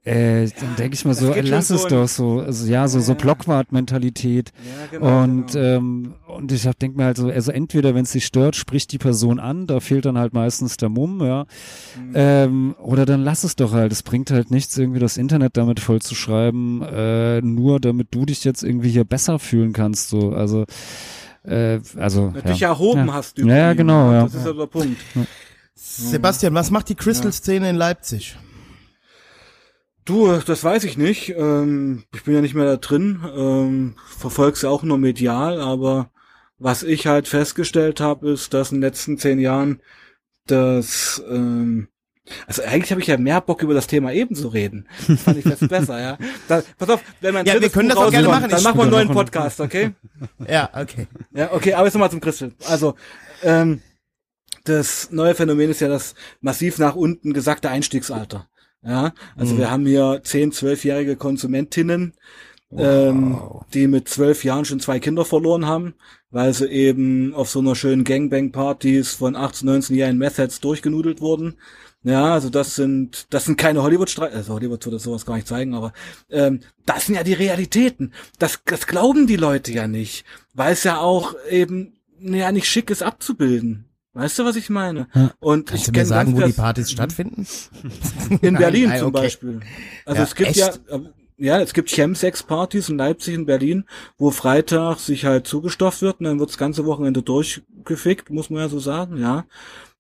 Äh, 0.05 0.51
dann 0.61 0.77
denke 0.77 0.95
ich 0.95 1.05
mal 1.07 1.15
so, 1.15 1.33
äh, 1.33 1.41
lass 1.41 1.69
so 1.69 1.77
es 1.77 1.85
in- 1.85 1.89
doch 1.89 2.09
so, 2.09 2.41
also 2.41 2.67
ja, 2.67 2.87
so 2.89 3.01
so. 3.01 3.15
Blockwart-Mentalität. 3.15 4.53
Ja, 4.63 4.99
genau, 4.99 5.23
und 5.23 5.53
genau. 5.53 5.65
ähm, 5.65 6.15
und 6.27 6.53
ich 6.53 6.67
hab, 6.67 6.79
denk 6.79 6.95
mir 6.95 7.05
halt 7.05 7.17
so, 7.17 7.29
also 7.29 7.51
entweder 7.51 7.95
wenn 7.95 8.05
es 8.05 8.13
dich 8.13 8.27
stört, 8.27 8.55
spricht 8.55 8.93
die 8.93 8.99
Person 8.99 9.41
an, 9.41 9.67
da 9.67 9.81
fehlt 9.81 10.05
dann 10.05 10.19
halt 10.19 10.35
meistens 10.35 10.77
der 10.77 10.91
Mumm, 10.91 11.23
ja. 11.23 11.47
Mhm. 11.97 12.13
Ähm, 12.15 12.75
oder 12.83 13.07
dann 13.07 13.23
lass 13.25 13.45
es 13.45 13.57
doch 13.57 13.73
halt. 13.73 13.93
Es 13.93 14.03
bringt 14.03 14.31
halt 14.31 14.51
nichts, 14.51 14.77
irgendwie 14.77 15.01
das 15.01 15.17
Internet 15.17 15.57
damit 15.57 15.81
voll 15.81 16.03
zu 16.03 16.15
schreiben, 16.15 16.83
äh, 16.83 17.41
nur 17.41 17.81
damit 17.81 18.09
du 18.11 18.27
dich 18.27 18.45
jetzt 18.45 18.63
irgendwie 18.63 18.91
hier 18.91 19.05
besser 19.05 19.39
fühlen 19.39 19.73
kannst. 19.73 20.11
So, 20.11 20.33
also 20.33 20.67
äh, 21.45 21.81
also 21.97 22.31
ja. 22.35 22.41
dich 22.43 22.61
erhoben 22.61 23.07
ja. 23.07 23.15
hast 23.15 23.39
über 23.39 23.55
ja, 23.55 23.73
genau, 23.73 24.13
ja. 24.13 24.25
Das 24.25 24.35
ist 24.35 24.45
ja 24.45 24.53
der 24.53 24.67
Punkt. 24.67 25.01
Sebastian, 25.75 26.53
was 26.53 26.71
macht 26.71 26.91
die 26.91 26.95
Crystal-Szene 26.95 27.71
in 27.71 27.77
Leipzig? 27.77 28.37
Du, 30.05 30.37
das 30.39 30.63
weiß 30.63 30.85
ich 30.85 30.99
nicht. 30.99 31.31
Ähm, 31.31 32.05
ich 32.15 32.25
bin 32.25 32.35
ja 32.35 32.41
nicht 32.41 32.55
mehr 32.55 32.67
da 32.67 32.77
drin. 32.77 33.25
Ähm, 33.37 33.95
verfolg's 34.07 34.63
ja 34.63 34.69
auch 34.69 34.83
nur 34.83 34.99
medial, 34.99 35.61
aber 35.61 36.11
was 36.59 36.83
ich 36.83 37.07
halt 37.07 37.27
festgestellt 37.27 38.01
habe, 38.01 38.31
ist, 38.31 38.55
dass 38.55 38.71
in 38.71 38.79
den 38.79 38.83
letzten 38.83 39.19
zehn 39.19 39.39
Jahren 39.39 39.81
das 40.47 41.23
ähm, 41.29 41.89
also 42.47 42.63
eigentlich 42.63 42.91
habe 42.91 43.03
ich 43.03 43.07
ja 43.07 43.19
mehr 43.19 43.41
Bock 43.41 43.63
über 43.63 43.75
das 43.75 43.87
Thema 43.87 44.13
eben 44.13 44.35
zu 44.35 44.49
reden. 44.49 44.89
Das 45.07 45.23
fand 45.23 45.39
ich 45.39 45.45
jetzt 45.45 45.69
besser, 45.69 46.01
ja. 46.01 46.19
Da, 46.49 46.63
pass 46.79 46.89
auf, 46.89 47.03
wenn 47.21 47.35
mein 47.35 47.45
Ja, 47.45 47.61
wir 47.61 47.69
können 47.69 47.89
Buch 47.91 47.97
das 47.97 48.05
auch 48.07 48.11
gerne 48.11 48.29
machen. 48.29 48.49
Dann 48.49 48.63
machen 48.63 48.79
wir 48.79 48.83
einen 48.83 48.91
neuen. 48.91 49.09
Podcast, 49.09 49.61
okay? 49.61 49.93
Ja, 50.49 50.71
okay. 50.73 51.07
Ja, 51.35 51.53
okay, 51.53 51.75
aber 51.75 51.85
jetzt 51.85 51.95
nochmal 51.95 52.11
zum 52.11 52.21
Christel. 52.21 52.53
Also, 52.67 52.95
ähm, 53.43 53.83
das 54.65 55.11
neue 55.11 55.35
Phänomen 55.35 55.71
ist 55.71 55.81
ja 55.81 55.89
das 55.89 56.15
massiv 56.41 56.79
nach 56.79 56.95
unten 56.95 57.35
gesagte 57.35 57.69
Einstiegsalter. 57.69 58.49
Ja, 58.87 59.15
also 59.37 59.57
wir 59.57 59.71
haben 59.71 59.87
hier 59.87 60.21
10, 60.23 60.53
12-jährige 60.53 61.17
Konsumentinnen, 61.17 62.13
ähm, 62.77 63.39
die 63.73 63.87
mit 63.87 64.09
zwölf 64.09 64.45
Jahren 64.45 64.65
schon 64.65 64.81
zwei 64.81 64.99
Kinder 64.99 65.25
verloren 65.25 65.67
haben, 65.67 65.95
weil 66.31 66.53
sie 66.53 66.67
eben 66.67 67.35
auf 67.35 67.49
so 67.49 67.61
einer 67.61 67.75
schönen 67.75 68.05
Gangbang-Partys 68.05 69.13
von 69.15 69.37
18, 69.37 69.69
19-jährigen 69.69 70.19
Methods 70.19 70.61
durchgenudelt 70.61 71.21
wurden. 71.21 71.57
Ja, 72.03 72.35
also 72.35 72.51
das 72.51 72.75
sind, 72.75 73.33
das 73.33 73.47
sind 73.47 73.57
keine 73.57 73.83
Hollywood-Streifen, 73.83 74.37
also 74.37 74.53
Hollywood 74.53 74.85
würde 74.85 74.99
sowas 74.99 75.25
gar 75.25 75.37
nicht 75.37 75.49
zeigen, 75.49 75.75
aber 75.75 75.95
ähm, 76.31 76.61
das 76.85 77.07
sind 77.07 77.15
ja 77.15 77.23
die 77.25 77.33
Realitäten. 77.33 78.13
Das, 78.39 78.61
das 78.67 78.87
glauben 78.87 79.27
die 79.27 79.37
Leute 79.37 79.73
ja 79.73 79.89
nicht, 79.89 80.27
weil 80.53 80.75
es 80.75 80.85
ja 80.85 80.99
auch 80.99 81.35
eben 81.49 81.95
ja 82.21 82.53
nicht 82.53 82.67
schick 82.67 82.91
ist 82.91 83.03
abzubilden. 83.03 83.87
Weißt 84.15 84.39
du, 84.39 84.45
was 84.45 84.57
ich 84.57 84.71
meine? 84.71 85.09
Und 85.41 85.67
Kannst 85.67 85.89
ich 85.89 85.93
du 85.93 85.99
mir 85.99 86.07
sagen, 86.07 86.37
wo 86.37 86.41
die 86.41 86.53
Partys 86.53 86.91
stattfinden? 86.91 87.47
in 88.41 88.55
Berlin 88.55 88.89
nein, 88.89 89.01
zum 89.01 89.09
okay. 89.09 89.23
Beispiel. 89.23 89.61
Also 90.07 90.19
Ja, 90.19 90.25
es 90.25 90.35
gibt 90.35 90.51
echt? 90.51 90.59
ja, 90.59 90.69
äh, 90.89 91.01
ja, 91.37 91.61
es 91.61 91.75
gibt 91.75 91.91
Chemsex-Partys 91.91 92.89
in 92.89 92.97
Leipzig, 92.97 93.35
in 93.35 93.45
Berlin, 93.45 93.85
wo 94.17 94.31
Freitag 94.31 95.01
sich 95.01 95.25
halt 95.25 95.49
zugestofft 95.49 96.01
wird 96.01 96.21
und 96.21 96.27
dann 96.27 96.39
wird 96.39 96.51
das 96.51 96.59
ganze 96.59 96.87
Wochenende 96.87 97.23
durchgefickt, 97.23 98.31
muss 98.31 98.51
man 98.51 98.61
ja 98.61 98.69
so 98.69 98.79
sagen, 98.79 99.17
ja. 99.21 99.45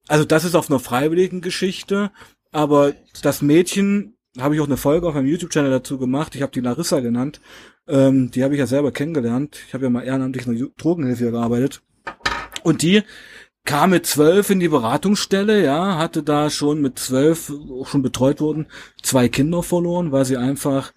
Also 0.06 0.24
das 0.24 0.44
ist 0.44 0.54
auf 0.54 0.70
einer 0.70 0.78
freiwilligen 0.78 1.40
Geschichte, 1.40 2.12
aber 2.52 2.92
das 3.22 3.42
Mädchen, 3.42 4.16
habe 4.38 4.54
ich 4.54 4.60
auch 4.60 4.66
eine 4.66 4.76
Folge 4.76 5.08
auf 5.08 5.14
meinem 5.14 5.26
YouTube-Channel 5.26 5.70
dazu 5.70 5.98
gemacht, 5.98 6.36
ich 6.36 6.42
habe 6.42 6.52
die 6.52 6.60
Larissa 6.60 7.00
genannt, 7.00 7.40
ähm, 7.86 8.30
die 8.30 8.44
habe 8.44 8.54
ich 8.54 8.60
ja 8.60 8.66
selber 8.66 8.92
kennengelernt. 8.92 9.58
Ich 9.66 9.74
habe 9.74 9.84
ja 9.84 9.90
mal 9.90 10.02
ehrenamtlich 10.02 10.46
in 10.46 10.56
der 10.56 10.68
Drogenhilfe 10.76 11.30
gearbeitet. 11.30 11.82
Und 12.62 12.82
die 12.82 13.02
kam 13.64 13.90
mit 13.90 14.06
zwölf 14.06 14.50
in 14.50 14.60
die 14.60 14.68
Beratungsstelle, 14.68 15.64
ja, 15.64 15.98
hatte 15.98 16.22
da 16.22 16.50
schon 16.50 16.80
mit 16.80 16.98
zwölf 16.98 17.52
auch 17.70 17.86
schon 17.86 18.02
betreut 18.02 18.40
worden, 18.40 18.66
zwei 19.02 19.28
Kinder 19.28 19.62
verloren, 19.62 20.12
weil 20.12 20.24
sie 20.24 20.36
einfach 20.36 20.92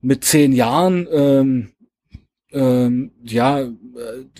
mit 0.00 0.24
zehn 0.24 0.52
Jahren 0.52 1.06
ähm, 1.10 1.72
ähm, 2.52 3.12
ja 3.22 3.60
äh, 3.60 3.72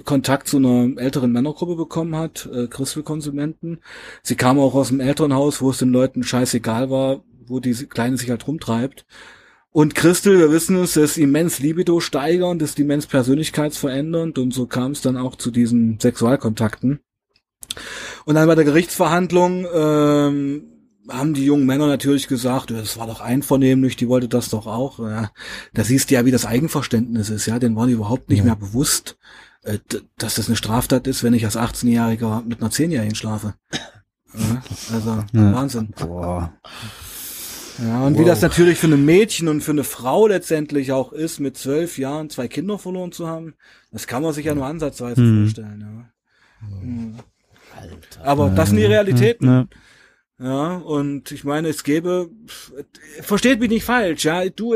Kontakt 0.05 0.49
zu 0.49 0.57
einer 0.57 1.01
älteren 1.01 1.33
Männergruppe 1.33 1.77
bekommen 1.77 2.17
hat, 2.17 2.49
äh, 2.53 2.67
Christelkonsumenten. 2.67 3.79
Sie 4.23 4.35
kam 4.35 4.59
auch 4.59 4.75
aus 4.75 4.91
einem 4.91 5.01
Elternhaus, 5.01 5.61
wo 5.61 5.71
es 5.71 5.79
den 5.79 5.91
Leuten 5.91 6.25
scheißegal 6.25 6.91
war, 6.91 7.23
wo 7.47 7.61
die 7.61 7.75
Kleine 7.87 8.17
sich 8.17 8.31
halt 8.31 8.47
rumtreibt. 8.47 9.07
Und 9.73 9.95
Christel, 9.95 10.41
wir 10.41 10.51
wissen 10.51 10.77
es, 10.77 10.97
ist 10.97 11.17
immens 11.17 11.61
Libido 11.61 12.01
steigernd, 12.01 12.61
ist 12.63 12.81
immens 12.81 13.07
persönlichkeitsverändernd 13.07 14.39
und 14.39 14.53
so 14.53 14.67
kam 14.67 14.91
es 14.93 15.01
dann 15.01 15.17
auch 15.17 15.37
zu 15.37 15.53
diesen 15.53 16.01
Sexualkontakten. 16.01 17.01
Und 18.25 18.35
dann 18.35 18.47
bei 18.47 18.55
der 18.55 18.65
Gerichtsverhandlung 18.65 19.67
ähm, 19.73 20.63
haben 21.09 21.35
die 21.35 21.45
jungen 21.45 21.67
Männer 21.67 21.87
natürlich 21.87 22.29
gesagt, 22.29 22.71
das 22.71 22.99
war 22.99 23.07
doch 23.07 23.21
einvernehmlich, 23.21 23.97
die 23.97 24.09
wollte 24.09 24.29
das 24.29 24.49
doch 24.51 24.67
auch. 24.67 24.99
Ja, 25.01 25.31
da 25.75 25.85
siehst 25.85 26.11
du 26.11 26.15
ja, 26.15 26.25
wie 26.25 26.31
das 26.31 26.47
Eigenverständnis 26.47 27.31
ist, 27.31 27.47
ja, 27.47 27.59
den 27.59 27.75
war 27.77 27.87
die 27.87 27.95
überhaupt 27.95 28.29
nicht 28.31 28.45
mehr 28.45 28.57
bewusst, 28.57 29.17
äh, 29.63 29.79
dass 30.19 30.35
das 30.37 30.47
eine 30.49 30.57
Straftat 30.57 31.07
ist, 31.07 31.23
wenn 31.25 31.35
ich 31.35 31.45
als 31.45 31.57
18-Jähriger 31.57 32.45
mit 32.47 32.61
einer 32.61 32.71
10-Jährigen 32.71 33.15
schlafe. 33.15 33.55
Ja, 34.35 34.63
also 34.93 35.25
Ja. 35.33 35.53
Wahnsinn. 35.53 35.89
Boah. 35.99 36.53
Ja, 37.83 38.03
und 38.03 38.19
wie 38.19 38.25
das 38.27 38.43
natürlich 38.43 38.79
für 38.79 38.89
ein 38.89 39.05
Mädchen 39.07 39.49
und 39.49 39.63
für 39.63 39.71
eine 39.71 39.85
Frau 39.85 40.27
letztendlich 40.27 40.93
auch 40.93 41.13
ist, 41.13 41.41
mit 41.41 41.57
zwölf 41.57 41.97
Jahren 41.99 42.29
zwei 42.29 42.47
Kinder 42.47 42.79
verloren 42.79 43.11
zu 43.11 43.27
haben, 43.27 43.55
das 43.91 44.07
kann 44.07 44.23
man 44.23 44.35
sich 44.35 44.45
ja 44.45 44.55
nur 44.55 44.67
ansatzweise 44.67 45.21
Mhm. 45.23 45.45
vorstellen. 45.45 45.81
Ja. 45.81 46.69
Mhm. 46.69 47.15
Aber 48.23 48.51
das 48.51 48.69
sind 48.69 48.79
die 48.79 48.85
Realitäten. 48.85 49.47
Ja. 49.47 49.67
Ja, 50.43 50.77
und 50.77 51.33
ich 51.33 51.45
meine, 51.45 51.69
es 51.69 51.85
gäbe, 51.85 52.31
versteht 53.21 53.61
mich 53.61 53.69
nicht 53.69 53.85
falsch, 53.85 54.25
ja, 54.25 54.49
du, 54.49 54.75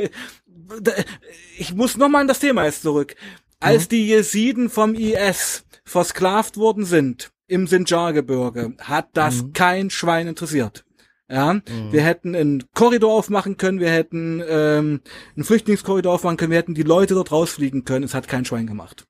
ich 1.59 1.75
muss 1.75 1.97
nochmal 1.97 2.21
an 2.21 2.29
das 2.29 2.39
Thema 2.39 2.67
jetzt 2.67 2.83
zurück. 2.83 3.17
Als 3.61 3.89
die 3.89 4.07
Jesiden 4.07 4.69
vom 4.69 4.95
IS 4.95 5.65
versklavt 5.85 6.59
worden 6.59 6.85
sind 6.85 7.33
im 7.47 7.67
Sinjar-Gebirge, 7.67 8.75
hat 8.79 9.09
das 9.15 9.45
kein 9.55 9.89
Schwein 9.89 10.29
interessiert. 10.29 10.85
Ja, 11.31 11.59
wir 11.91 12.03
hätten 12.03 12.35
einen 12.35 12.65
Korridor 12.75 13.15
aufmachen 13.15 13.57
können, 13.57 13.81
wir 13.81 13.91
hätten 13.91 14.43
ähm, 14.47 15.01
einen 15.35 15.45
Flüchtlingskorridor 15.45 16.13
aufmachen 16.13 16.37
können, 16.37 16.51
wir 16.51 16.59
hätten 16.59 16.75
die 16.75 16.83
Leute 16.83 17.15
dort 17.15 17.33
rausfliegen 17.33 17.85
können. 17.85 18.05
Es 18.05 18.13
hat 18.13 18.29
kein 18.29 18.45
Schwein 18.45 18.67
gemacht. 18.67 19.07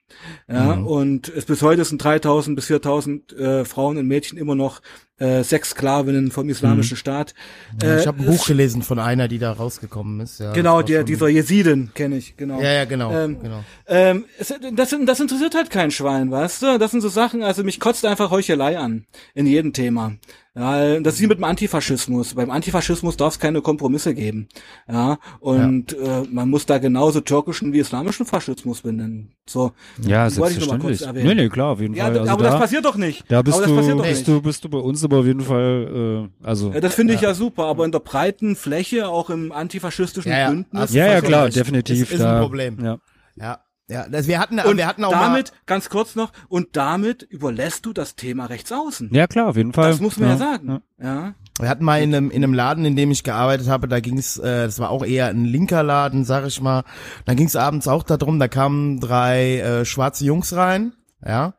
Ja, 0.49 0.75
und 0.75 1.29
es 1.29 1.45
bis 1.45 1.61
heute 1.63 1.85
sind 1.85 2.03
3000 2.03 2.55
bis 2.55 2.67
4000 2.67 3.33
äh, 3.33 3.65
Frauen 3.65 3.97
und 3.97 4.07
Mädchen 4.07 4.39
immer 4.39 4.55
noch 4.55 4.81
äh, 5.19 5.45
Sexsklavinnen 5.45 6.31
vom 6.31 6.49
Islamischen 6.49 6.97
Staat. 6.97 7.35
Äh, 7.83 8.01
ich 8.01 8.07
habe 8.07 8.19
ein 8.21 8.27
Buch 8.27 8.47
gelesen 8.47 8.83
von 8.83 8.99
einer, 8.99 9.29
die 9.29 9.39
da 9.39 9.53
rausgekommen 9.53 10.21
ist. 10.21 10.41
Ja, 10.41 10.53
Genau, 10.53 10.81
das 10.81 10.91
der, 10.91 11.05
dieser 11.05 11.29
Jesidin 11.29 11.91
kenne 11.95 12.17
ich, 12.17 12.37
genau. 12.37 12.61
Ja, 12.61 12.73
ja, 12.73 12.85
genau. 12.85 13.13
Ähm, 13.13 13.39
genau. 13.41 13.65
Ähm, 13.87 14.25
es, 14.39 14.53
das, 14.75 14.95
das 15.07 15.21
interessiert 15.21 15.55
halt 15.55 15.71
kein 15.71 15.91
Schwein, 15.91 16.31
weißt 16.31 16.63
du? 16.63 16.79
Das 16.79 16.91
sind 16.91 17.01
so 17.01 17.09
Sachen, 17.09 17.43
also 17.43 17.63
mich 17.63 17.79
kotzt 17.81 18.05
einfach 18.05 18.31
Heuchelei 18.31 18.79
an. 18.79 19.05
In 19.35 19.47
jedem 19.47 19.73
Thema. 19.73 20.15
Ja, 20.57 21.01
das 21.01 21.15
ist 21.17 21.21
wie 21.21 21.27
mit 21.27 21.39
dem 21.39 21.45
Antifaschismus. 21.45 22.35
Beim 22.35 22.49
Antifaschismus 22.49 23.17
darf 23.17 23.35
es 23.35 23.41
keine 23.41 23.61
Kompromisse 23.61 24.15
geben. 24.15 24.49
Ja, 24.89 25.19
und 25.41 25.93
Äh, 25.95 26.23
man 26.31 26.49
muss 26.49 26.65
da 26.67 26.79
genauso 26.79 27.21
türkischen 27.21 27.73
wie 27.73 27.79
islamischen 27.81 28.25
Faschismus 28.25 28.83
benennen. 28.83 29.33
So. 29.47 29.73
Ja, 30.03 30.25
Wollte 30.37 30.55
ich 30.55 30.61
noch 30.61 30.69
mal 30.69 30.79
kurz 30.79 30.99
selbstverständlich. 31.01 31.03
erwähnen. 31.03 31.27
Nee, 31.37 31.43
nee, 31.45 31.49
klar, 31.49 31.71
auf 31.73 31.81
jeden 31.81 31.95
Ja, 31.95 32.05
Fall. 32.05 32.19
Also 32.21 32.33
aber 32.33 32.45
da, 32.45 32.51
das 32.51 32.61
passiert 32.61 32.85
doch 32.85 32.95
nicht. 32.97 33.25
da 33.29 33.43
bist 33.43 33.57
aber 33.57 33.67
das 33.67 33.71
du, 33.71 33.77
passiert 33.77 33.99
doch 33.99 34.05
bist 34.05 34.17
nicht. 34.19 34.29
du, 34.29 34.43
bist 34.43 34.65
du 34.65 34.69
bei 34.69 34.79
uns 34.79 35.03
aber 35.05 35.19
auf 35.19 35.27
jeden 35.27 35.41
Fall, 35.41 36.29
äh, 36.43 36.47
also. 36.47 36.73
Ja, 36.73 36.81
das 36.81 36.95
finde 36.95 37.15
ich 37.15 37.21
ja 37.21 37.35
super, 37.35 37.65
aber 37.65 37.85
in 37.85 37.93
der 37.93 38.01
breiten 38.01 38.57
Fläche, 38.57 39.09
auch 39.09 39.31
im 39.31 39.53
antifaschistischen 39.53 40.31
Ja, 40.31 40.39
ja, 40.39 40.51
Bündnis. 40.51 40.93
ja, 40.93 41.05
ja, 41.05 41.13
vollkommen 41.13 41.29
klar, 41.29 41.49
definitiv. 41.51 42.03
Ist, 42.03 42.13
ist 42.13 42.21
da, 42.21 42.37
ein 42.37 42.43
Problem. 42.43 42.85
Ja. 42.85 42.99
Ja, 43.37 43.61
ja. 43.89 44.09
Das, 44.09 44.27
wir 44.27 44.39
hatten, 44.39 44.59
und 44.61 44.77
wir 44.77 44.87
hatten 44.87 45.05
auch 45.05 45.13
damit, 45.13 45.51
mal. 45.51 45.59
ganz 45.67 45.89
kurz 45.91 46.15
noch, 46.15 46.33
und 46.49 46.69
damit 46.73 47.23
überlässt 47.23 47.87
du 47.87 47.93
das 47.93 48.17
Thema 48.17 48.47
rechts 48.47 48.73
außen. 48.73 49.11
ja, 49.13 49.27
klar, 49.27 49.49
auf 49.49 49.57
jeden 49.57 49.73
Fall. 49.73 49.91
Das 49.91 50.01
muss 50.01 50.19
man 50.19 50.31
ja, 50.31 50.37
sagen. 50.37 50.81
Ja. 51.01 51.35
Wir 51.61 51.69
hatten 51.69 51.85
mal 51.85 52.03
in 52.03 52.15
einem, 52.15 52.31
in 52.31 52.43
einem 52.43 52.53
Laden, 52.53 52.85
in 52.85 52.97
dem 52.97 53.13
ich 53.13 53.23
gearbeitet 53.23 53.69
habe, 53.69 53.87
da 53.87 54.01
ging's, 54.01 54.39
äh, 54.39 54.65
das 54.65 54.81
war 54.81 54.91
auch 54.91 55.05
eher 55.05 55.29
ein 55.29 55.45
linker 55.45 55.85
Laden, 55.85 56.25
sag 56.25 56.47
ich 56.47 56.61
mal. 56.61 56.83
Da 57.27 57.35
ging's 57.35 57.55
abends 57.55 57.87
auch 57.87 58.03
darum, 58.03 58.41
da 58.41 58.49
kamen 58.49 58.99
drei 58.99 59.61
äh, 59.61 59.85
schwarze 59.85 60.25
Jungs 60.25 60.55
rein, 60.57 60.95
ja. 61.25 61.55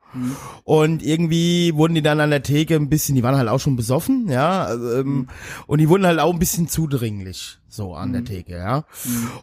Und 0.64 1.04
irgendwie 1.04 1.74
wurden 1.76 1.96
die 1.96 2.02
dann 2.02 2.20
an 2.20 2.30
der 2.30 2.44
Theke 2.44 2.76
ein 2.76 2.90
bisschen, 2.90 3.16
die 3.16 3.24
waren 3.24 3.36
halt 3.38 3.50
auch 3.50 3.60
schon 3.60 3.76
besoffen, 3.76 4.28
ja. 4.30 4.64
also, 4.64 5.00
Ähm, 5.00 5.28
Und 5.68 5.80
die 5.80 5.90
wurden 5.90 6.06
halt 6.06 6.20
auch 6.20 6.34
ein 6.34 6.40
bisschen 6.40 6.68
zudringlich, 6.68 7.58
so 7.68 7.94
an 7.96 8.14
der 8.14 8.24
Theke, 8.24 8.54
ja. 8.58 8.86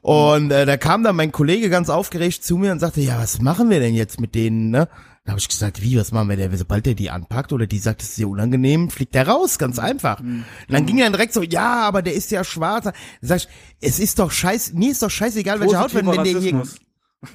Und 0.00 0.50
äh, 0.50 0.66
da 0.66 0.76
kam 0.76 1.02
dann 1.02 1.16
mein 1.16 1.32
Kollege 1.32 1.70
ganz 1.70 1.88
aufgeregt 1.90 2.44
zu 2.44 2.56
mir 2.56 2.72
und 2.72 2.78
sagte, 2.80 3.00
ja, 3.00 3.18
was 3.18 3.40
machen 3.40 3.70
wir 3.70 3.80
denn 3.80 3.94
jetzt 3.94 4.20
mit 4.20 4.34
denen, 4.34 4.70
ne? 4.70 4.88
Da 5.24 5.30
habe 5.30 5.38
ich 5.38 5.48
gesagt, 5.48 5.80
wie, 5.82 5.96
was 5.96 6.10
machen 6.10 6.28
wir 6.30 6.36
denn? 6.36 6.56
Sobald 6.56 6.84
der 6.84 6.94
die 6.94 7.08
anpackt 7.08 7.52
oder 7.52 7.68
die 7.68 7.78
sagt, 7.78 8.02
es 8.02 8.08
ist 8.08 8.18
dir 8.18 8.28
unangenehm, 8.28 8.90
fliegt 8.90 9.14
der 9.14 9.28
raus, 9.28 9.56
ganz 9.56 9.78
einfach. 9.78 10.18
Und 10.18 10.44
dann 10.68 10.84
ging 10.84 10.98
er 10.98 11.04
dann 11.04 11.12
direkt 11.12 11.32
so, 11.32 11.42
ja, 11.42 11.82
aber 11.82 12.02
der 12.02 12.14
ist 12.14 12.32
ja 12.32 12.42
schwarz. 12.42 12.86
Da 12.86 12.92
sag 13.20 13.36
ich, 13.36 13.48
es 13.80 14.00
ist 14.00 14.18
doch 14.18 14.32
scheiß, 14.32 14.72
mir 14.72 14.90
ist 14.90 15.00
doch 15.00 15.10
scheißegal, 15.10 15.60
welche 15.60 15.74
Hautfarbe, 15.84 16.08
wenn 16.16 16.24
der 16.24 16.40
hier, 16.40 16.62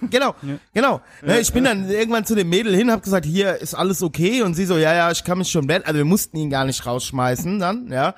Genau, 0.09 0.35
genau. 0.73 0.99
Ne, 1.25 1.39
ich 1.39 1.53
bin 1.53 1.63
dann 1.63 1.89
irgendwann 1.89 2.25
zu 2.25 2.35
dem 2.35 2.49
Mädel 2.49 2.75
hin, 2.75 2.91
hab 2.91 3.01
gesagt, 3.03 3.25
hier 3.25 3.55
ist 3.55 3.73
alles 3.73 4.03
okay 4.03 4.41
und 4.41 4.53
sie 4.53 4.65
so, 4.65 4.77
ja, 4.77 4.93
ja, 4.93 5.11
ich 5.11 5.23
kann 5.23 5.37
mich 5.37 5.49
schon 5.49 5.67
werden. 5.69 5.83
Also 5.85 5.97
wir 5.97 6.03
mussten 6.05 6.35
ihn 6.37 6.49
gar 6.49 6.65
nicht 6.65 6.85
rausschmeißen 6.85 7.57
dann, 7.59 7.87
ja. 7.89 8.13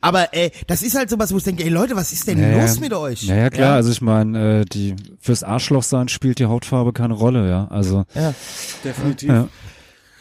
Aber 0.00 0.32
ey, 0.32 0.52
das 0.68 0.82
ist 0.82 0.96
halt 0.96 1.10
sowas, 1.10 1.32
wo 1.32 1.38
ich 1.38 1.42
denke, 1.44 1.64
ey 1.64 1.68
Leute, 1.68 1.96
was 1.96 2.12
ist 2.12 2.28
denn 2.28 2.38
Ja, 2.40 2.62
los 2.62 2.76
ja. 2.76 2.80
mit 2.80 2.92
euch? 2.92 3.22
Ja, 3.24 3.34
ja, 3.34 3.50
klar. 3.50 3.74
Also 3.74 3.90
ich 3.90 4.00
meine, 4.00 4.60
äh, 4.60 4.64
die 4.64 4.94
fürs 5.18 5.42
Arschloch 5.42 5.82
sein 5.82 6.08
spielt 6.08 6.38
die 6.38 6.46
Hautfarbe 6.46 6.92
keine 6.92 7.14
Rolle, 7.14 7.48
ja. 7.48 7.66
Also 7.68 8.04
Ja. 8.14 8.32
Definitiv. 8.84 9.28
Ja. 9.28 9.48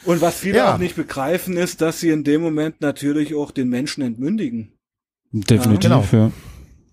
Und 0.05 0.21
was 0.21 0.35
viele 0.39 0.57
Ja. 0.57 0.73
auch 0.73 0.79
nicht 0.79 0.95
begreifen, 0.95 1.55
ist, 1.55 1.81
dass 1.81 1.99
sie 1.99 2.09
in 2.09 2.23
dem 2.23 2.41
Moment 2.41 2.81
natürlich 2.81 3.35
auch 3.35 3.51
den 3.51 3.69
Menschen 3.69 4.01
entmündigen. 4.01 4.71
definitiv, 5.31 5.81
genau. 5.81 6.29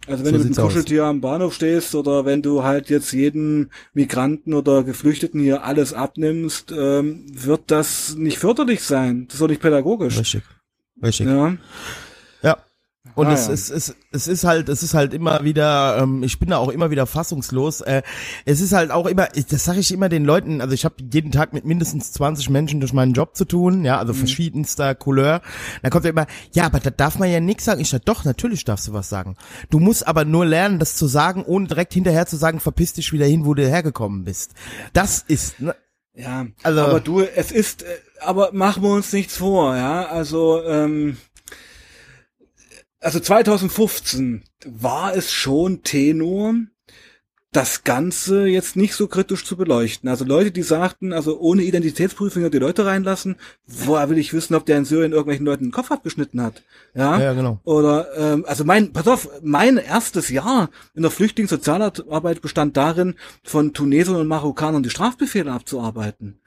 Also 0.06 0.24
wenn 0.24 0.32
So 0.32 0.38
du 0.38 0.44
mit 0.44 0.56
dem 0.56 0.62
aus. 0.62 0.68
Kuscheltier 0.68 1.04
am 1.04 1.20
Bahnhof 1.20 1.54
stehst 1.54 1.94
oder 1.94 2.24
wenn 2.24 2.42
du 2.42 2.62
halt 2.62 2.90
jetzt 2.90 3.12
jeden 3.12 3.70
Migranten 3.92 4.54
oder 4.54 4.84
Geflüchteten 4.84 5.40
hier 5.40 5.64
alles 5.64 5.92
abnimmst, 5.92 6.72
ähm, 6.76 7.26
wird 7.32 7.62
das 7.70 8.14
nicht 8.16 8.38
förderlich 8.38 8.82
sein. 8.82 9.26
Das 9.26 9.36
ist 9.36 9.42
auch 9.42 9.48
nicht 9.48 9.60
pädagogisch. 9.62 10.18
Richtig. 10.18 10.42
Richtig. 11.02 11.26
Ja. 11.26 11.56
Und 13.16 13.26
Ah, 13.26 13.32
es, 13.32 13.48
ja. 13.48 13.54
es, 13.54 13.70
es, 13.70 13.94
es 14.12 14.28
ist 14.28 14.44
halt, 14.44 14.68
es 14.68 14.82
ist 14.84 14.94
halt 14.94 15.12
immer 15.14 15.42
wieder, 15.42 15.98
ähm, 15.98 16.22
ich 16.22 16.38
bin 16.38 16.50
da 16.50 16.58
auch 16.58 16.68
immer 16.68 16.90
wieder 16.90 17.06
fassungslos. 17.06 17.80
Äh, 17.80 18.02
es 18.44 18.60
ist 18.60 18.72
halt 18.72 18.90
auch 18.92 19.06
immer, 19.06 19.26
das 19.50 19.64
sage 19.64 19.80
ich 19.80 19.90
immer 19.92 20.08
den 20.08 20.24
Leuten, 20.24 20.60
also 20.60 20.74
ich 20.74 20.84
habe 20.84 20.96
jeden 21.12 21.32
Tag 21.32 21.52
mit 21.52 21.64
mindestens 21.64 22.12
20 22.12 22.50
Menschen 22.50 22.78
durch 22.80 22.92
meinen 22.92 23.14
Job 23.14 23.34
zu 23.36 23.44
tun, 23.46 23.84
ja, 23.84 23.98
also 23.98 24.12
verschiedenster 24.12 24.94
Couleur. 24.94 25.40
Da 25.82 25.90
kommt 25.90 26.04
ja 26.04 26.10
immer, 26.10 26.26
ja, 26.52 26.64
aber 26.66 26.78
da 26.78 26.90
darf 26.90 27.18
man 27.18 27.30
ja 27.30 27.40
nichts 27.40 27.64
sagen. 27.64 27.80
Ich 27.80 27.88
sag, 27.90 28.04
doch, 28.04 28.24
natürlich 28.24 28.64
darfst 28.64 28.86
du 28.86 28.92
was 28.92 29.08
sagen. 29.08 29.36
Du 29.70 29.78
musst 29.80 30.06
aber 30.06 30.24
nur 30.24 30.44
lernen, 30.46 30.78
das 30.78 30.94
zu 30.96 31.06
sagen, 31.06 31.42
ohne 31.44 31.66
direkt 31.66 31.94
hinterher 31.94 32.26
zu 32.26 32.36
sagen, 32.36 32.60
verpiss 32.60 32.92
dich 32.92 33.12
wieder 33.12 33.26
hin, 33.26 33.46
wo 33.46 33.54
du 33.54 33.66
hergekommen 33.66 34.24
bist. 34.24 34.52
Das 34.92 35.24
ist, 35.26 35.58
ne, 35.60 35.74
Ja, 36.14 36.46
Also- 36.62 36.80
aber 36.82 37.00
du, 37.00 37.20
es 37.20 37.50
ist, 37.52 37.82
äh, 37.82 37.86
aber 38.20 38.50
machen 38.52 38.82
wir 38.82 38.90
uns 38.90 39.12
nichts 39.12 39.36
vor, 39.36 39.76
ja. 39.76 40.06
Also, 40.06 40.62
ähm, 40.64 41.16
also 43.06 43.20
2015 43.20 44.42
war 44.66 45.14
es 45.14 45.30
schon 45.30 45.84
Tenor, 45.84 46.54
das 47.52 47.84
Ganze 47.84 48.46
jetzt 48.48 48.74
nicht 48.74 48.94
so 48.94 49.06
kritisch 49.06 49.44
zu 49.44 49.56
beleuchten. 49.56 50.08
Also 50.08 50.24
Leute, 50.24 50.50
die 50.50 50.64
sagten, 50.64 51.12
also 51.12 51.38
ohne 51.38 51.62
Identitätsprüfung 51.62 52.50
die 52.50 52.58
Leute 52.58 52.84
reinlassen, 52.84 53.36
woher 53.64 54.10
will 54.10 54.18
ich 54.18 54.34
wissen, 54.34 54.56
ob 54.56 54.66
der 54.66 54.78
in 54.78 54.84
Syrien 54.84 55.12
irgendwelchen 55.12 55.46
Leuten 55.46 55.66
den 55.66 55.70
Kopf 55.70 55.92
abgeschnitten 55.92 56.42
hat? 56.42 56.64
Ja, 56.94 57.20
Ja, 57.20 57.32
genau. 57.32 57.60
Oder, 57.62 58.08
ähm, 58.16 58.44
also 58.44 58.64
mein, 58.64 58.92
pass 58.92 59.06
auf, 59.06 59.30
mein 59.40 59.76
erstes 59.76 60.28
Jahr 60.28 60.68
in 60.94 61.02
der 61.02 61.12
Flüchtlingssozialarbeit 61.12 62.42
bestand 62.42 62.76
darin, 62.76 63.14
von 63.44 63.72
Tunesiern 63.72 64.16
und 64.16 64.26
Marokkanern 64.26 64.82
die 64.82 64.90
Strafbefehle 64.90 65.52
abzuarbeiten. 65.52 66.40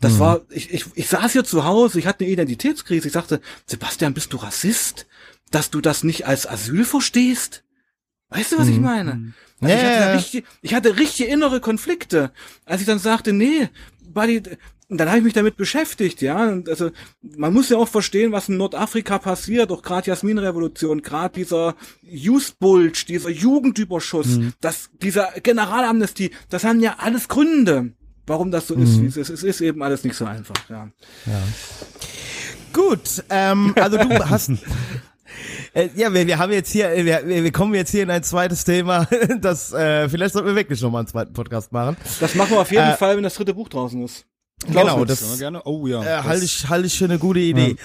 Das 0.00 0.18
war, 0.18 0.42
ich, 0.50 0.72
ich, 0.72 0.84
ich 0.94 1.08
saß 1.08 1.32
hier 1.32 1.44
zu 1.44 1.64
Hause, 1.64 1.98
ich 1.98 2.06
hatte 2.06 2.24
eine 2.24 2.32
Identitätskrise, 2.32 3.06
ich 3.06 3.14
sagte, 3.14 3.40
Sebastian, 3.64 4.12
bist 4.12 4.34
du 4.34 4.36
Rassist? 4.36 5.06
Dass 5.54 5.70
du 5.70 5.80
das 5.80 6.02
nicht 6.04 6.26
als 6.26 6.46
Asyl 6.48 6.84
verstehst? 6.84 7.62
Weißt 8.30 8.52
du, 8.52 8.58
was 8.58 8.68
ich 8.68 8.80
meine? 8.80 9.32
Also 9.60 9.72
Ja, 9.72 9.78
ich, 9.80 9.84
hatte 9.84 9.94
ja, 10.00 10.06
ja. 10.08 10.12
richtig, 10.16 10.44
ich 10.62 10.74
hatte 10.74 10.96
richtige 10.98 11.28
innere 11.30 11.60
Konflikte, 11.60 12.32
als 12.64 12.80
ich 12.80 12.86
dann 12.86 12.98
sagte, 12.98 13.32
nee, 13.32 13.68
Buddy, 14.02 14.42
und 14.88 14.98
dann 14.98 15.08
habe 15.08 15.18
ich 15.18 15.24
mich 15.24 15.32
damit 15.32 15.56
beschäftigt, 15.56 16.20
ja. 16.22 16.48
Und 16.48 16.68
also 16.68 16.90
man 17.22 17.52
muss 17.52 17.68
ja 17.68 17.76
auch 17.78 17.88
verstehen, 17.88 18.32
was 18.32 18.48
in 18.48 18.56
Nordafrika 18.56 19.18
passiert, 19.18 19.70
auch 19.70 19.82
gerade 19.82 20.08
Jasminrevolution, 20.08 21.02
gerade 21.02 21.34
dieser 21.34 21.76
Youth 22.02 22.58
Bulge, 22.58 23.04
dieser 23.08 23.30
Jugendüberschuss, 23.30 24.26
Mhm. 24.26 24.52
das, 24.60 24.90
dieser 25.00 25.32
Generalamnestie, 25.42 26.32
das 26.50 26.64
haben 26.64 26.80
ja 26.80 26.96
alles 26.98 27.28
Gründe, 27.28 27.92
warum 28.26 28.50
das 28.50 28.66
so 28.66 28.76
Mhm. 28.76 28.82
ist, 28.82 29.00
wie 29.00 29.06
es 29.06 29.16
ist. 29.16 29.30
Es 29.30 29.42
ist 29.42 29.60
eben 29.60 29.82
alles 29.82 30.02
nicht 30.04 30.16
so 30.16 30.26
einfach, 30.26 30.68
ja. 30.68 30.88
Gut, 32.72 33.22
ähm, 33.30 33.72
also 33.76 33.96
du 33.98 34.08
hast. 34.28 34.50
Äh, 35.72 35.88
ja, 35.96 36.12
wir, 36.12 36.26
wir 36.26 36.38
haben 36.38 36.52
jetzt 36.52 36.70
hier, 36.70 36.90
äh, 36.92 37.04
wir, 37.04 37.26
wir 37.26 37.52
kommen 37.52 37.74
jetzt 37.74 37.90
hier 37.90 38.02
in 38.02 38.10
ein 38.10 38.22
zweites 38.22 38.64
Thema, 38.64 39.06
das 39.40 39.72
äh, 39.72 40.08
vielleicht 40.08 40.32
sollten 40.34 40.48
wir 40.48 40.54
wirklich 40.56 40.80
noch 40.82 40.90
mal 40.90 41.00
einen 41.00 41.08
zweiten 41.08 41.32
Podcast 41.32 41.72
machen. 41.72 41.96
Das 42.20 42.34
machen 42.34 42.50
wir 42.52 42.60
auf 42.60 42.70
jeden 42.70 42.84
Äh, 42.84 42.96
Fall, 42.96 43.16
wenn 43.16 43.24
das 43.24 43.34
dritte 43.34 43.54
Buch 43.54 43.68
draußen 43.68 44.02
ist. 44.04 44.24
Genau, 44.66 45.04
das- 45.04 45.20
das 45.20 45.38
gerne. 45.38 45.62
Oh 45.64 45.86
ja. 45.86 46.02
äh, 46.02 46.22
halte 46.22 46.44
ich, 46.44 46.68
halte 46.68 46.86
ich 46.86 46.96
für 46.96 47.04
eine 47.04 47.18
gute 47.18 47.40
Idee. 47.40 47.76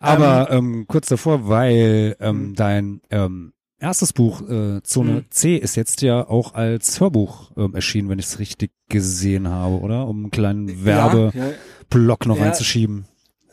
Aber 0.00 0.50
ähm, 0.50 0.86
kurz 0.88 1.08
davor, 1.08 1.48
weil 1.48 2.16
ähm, 2.18 2.54
dein 2.56 3.02
ähm, 3.10 3.52
erstes 3.78 4.12
Buch 4.12 4.40
äh, 4.48 4.82
Zone 4.82 5.10
Mhm. 5.12 5.24
C 5.30 5.56
ist 5.56 5.76
jetzt 5.76 6.00
ja 6.02 6.26
auch 6.26 6.54
als 6.54 6.98
Hörbuch 7.00 7.50
ähm, 7.56 7.74
erschienen, 7.74 8.08
wenn 8.08 8.18
ich 8.18 8.26
es 8.26 8.38
richtig 8.38 8.72
gesehen 8.88 9.46
habe, 9.48 9.76
oder? 9.80 10.06
Um 10.08 10.22
einen 10.24 10.30
kleinen 10.30 10.84
Werbeblock 10.84 12.24
ja. 12.24 12.28
noch 12.28 12.38
Ja. 12.38 12.44
einzuschieben. 12.46 13.04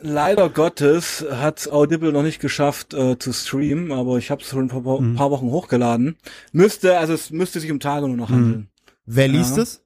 Leider 0.03 0.49
Gottes 0.49 1.23
hat 1.32 1.68
Audible 1.72 2.11
noch 2.11 2.23
nicht 2.23 2.40
geschafft 2.40 2.94
äh, 2.94 3.19
zu 3.19 3.34
streamen, 3.34 3.91
aber 3.91 4.18
ich 4.18 4.32
habe 4.32 4.41
es 4.41 4.48
schon 4.49 4.65
ein 4.65 4.68
paar, 4.84 4.99
Mhm. 5.02 5.15
paar 5.15 5.30
Wochen 5.32 5.48
hochgeladen. 5.52 6.18
Müsste, 6.52 6.98
also 6.98 7.14
es 7.14 7.30
müsste 7.30 7.60
sich 7.60 7.72
um 7.72 7.80
Tage 7.80 8.07
nur 8.07 8.18
noch 8.18 8.30
Mhm. 8.30 8.34
handeln. 8.36 8.72
Wer 9.06 9.28
liest 9.28 9.57
Ja. 9.57 9.64
es? 9.64 9.84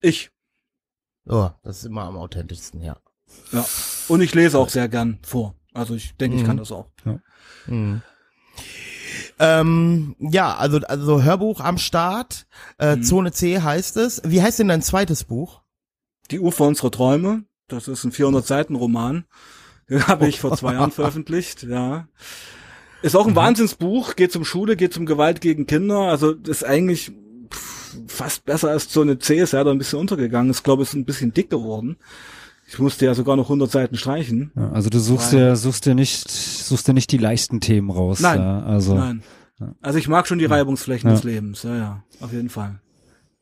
Ich. 0.00 0.30
Oh, 1.28 1.50
das 1.62 1.78
ist 1.78 1.84
immer 1.84 2.02
am 2.02 2.16
authentischsten, 2.16 2.80
ja. 2.80 2.96
Ja. 3.52 3.64
Und 4.08 4.20
ich 4.20 4.34
lese 4.34 4.58
auch 4.58 4.68
sehr 4.68 4.88
gern 4.88 5.18
vor. 5.22 5.54
Also 5.74 5.94
ich 5.94 6.16
denke, 6.16 6.36
ich 6.36 6.42
Mhm. 6.42 6.46
kann 6.46 6.56
das 6.56 6.72
auch. 6.72 6.86
Mhm. 7.66 8.02
Ähm, 9.38 10.16
ja, 10.18 10.54
also, 10.56 10.78
also 10.78 11.22
Hörbuch 11.22 11.60
am 11.60 11.78
Start. 11.78 12.46
Äh, 12.78 12.96
Mhm. 12.96 13.02
Zone 13.02 13.32
C 13.32 13.60
heißt 13.60 13.96
es. 13.96 14.22
Wie 14.24 14.42
heißt 14.42 14.58
denn 14.58 14.68
dein 14.68 14.82
zweites 14.82 15.24
Buch? 15.24 15.62
Die 16.30 16.40
Ufer 16.40 16.66
unserer 16.66 16.90
Träume. 16.90 17.44
Das 17.72 17.88
ist 17.88 18.04
ein 18.04 18.12
400 18.12 18.46
Seiten 18.46 18.74
Roman. 18.76 19.24
Den 19.88 20.06
habe 20.06 20.28
ich 20.28 20.40
vor 20.40 20.56
zwei 20.56 20.74
Jahren 20.74 20.90
veröffentlicht. 20.92 21.62
Ja. 21.64 22.08
Ist 23.02 23.16
auch 23.16 23.26
ein 23.26 23.36
Wahnsinnsbuch. 23.36 24.16
Geht 24.16 24.34
um 24.36 24.44
Schule, 24.44 24.76
geht 24.76 24.96
um 24.96 25.06
Gewalt 25.06 25.40
gegen 25.40 25.66
Kinder. 25.66 25.98
Also 26.00 26.32
ist 26.32 26.64
eigentlich 26.64 27.12
fast 28.06 28.44
besser 28.44 28.70
als 28.70 28.88
Zone 28.88 29.18
C. 29.18 29.38
Ist 29.38 29.52
ja 29.52 29.64
da 29.64 29.70
ein 29.70 29.78
bisschen 29.78 29.98
untergegangen. 29.98 30.50
Ich 30.52 30.62
glaube, 30.62 30.82
ist 30.82 30.94
ein 30.94 31.04
bisschen 31.04 31.32
dick 31.32 31.50
geworden. 31.50 31.96
Ich 32.68 32.78
musste 32.78 33.04
ja 33.04 33.14
sogar 33.14 33.34
noch 33.36 33.46
100 33.46 33.68
Seiten 33.70 33.96
streichen. 33.96 34.52
Ja, 34.54 34.70
also 34.70 34.90
du 34.90 35.00
suchst 35.00 35.32
dir, 35.32 35.56
suchst 35.56 35.86
dir 35.86 35.96
nicht, 35.96 36.30
suchst 36.30 36.86
dir 36.86 36.92
nicht 36.92 37.10
die 37.10 37.18
leichten 37.18 37.60
Themen 37.60 37.90
raus. 37.90 38.20
Nein. 38.20 38.38
Ja, 38.38 38.62
also 38.62 38.94
Nein. 38.94 39.22
Also 39.82 39.98
ich 39.98 40.06
mag 40.08 40.26
schon 40.28 40.38
die 40.38 40.44
Reibungsflächen 40.46 41.10
Ja. 41.10 41.16
des 41.16 41.24
Lebens. 41.24 41.64
Ja, 41.64 41.76
ja. 41.76 42.04
Auf 42.20 42.32
jeden 42.32 42.48
Fall. 42.48 42.80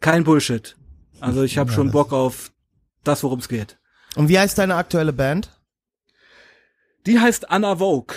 Kein 0.01 0.25
Bullshit. 0.25 0.77
Also 1.21 1.43
ich 1.43 1.59
habe 1.59 1.71
schon 1.73 1.91
Bock 1.91 2.13
auf 2.13 2.53
das, 3.05 3.23
worum 3.23 3.39
es 3.41 3.49
geht. 3.49 3.78
Und 4.19 4.28
wie 4.28 4.39
heißt 4.39 4.59
deine 4.59 4.74
aktuelle 4.74 5.12
Band? 5.12 5.51
Die 7.07 7.19
heißt 7.19 7.51
Anna 7.51 7.77
Vogue. 7.77 8.16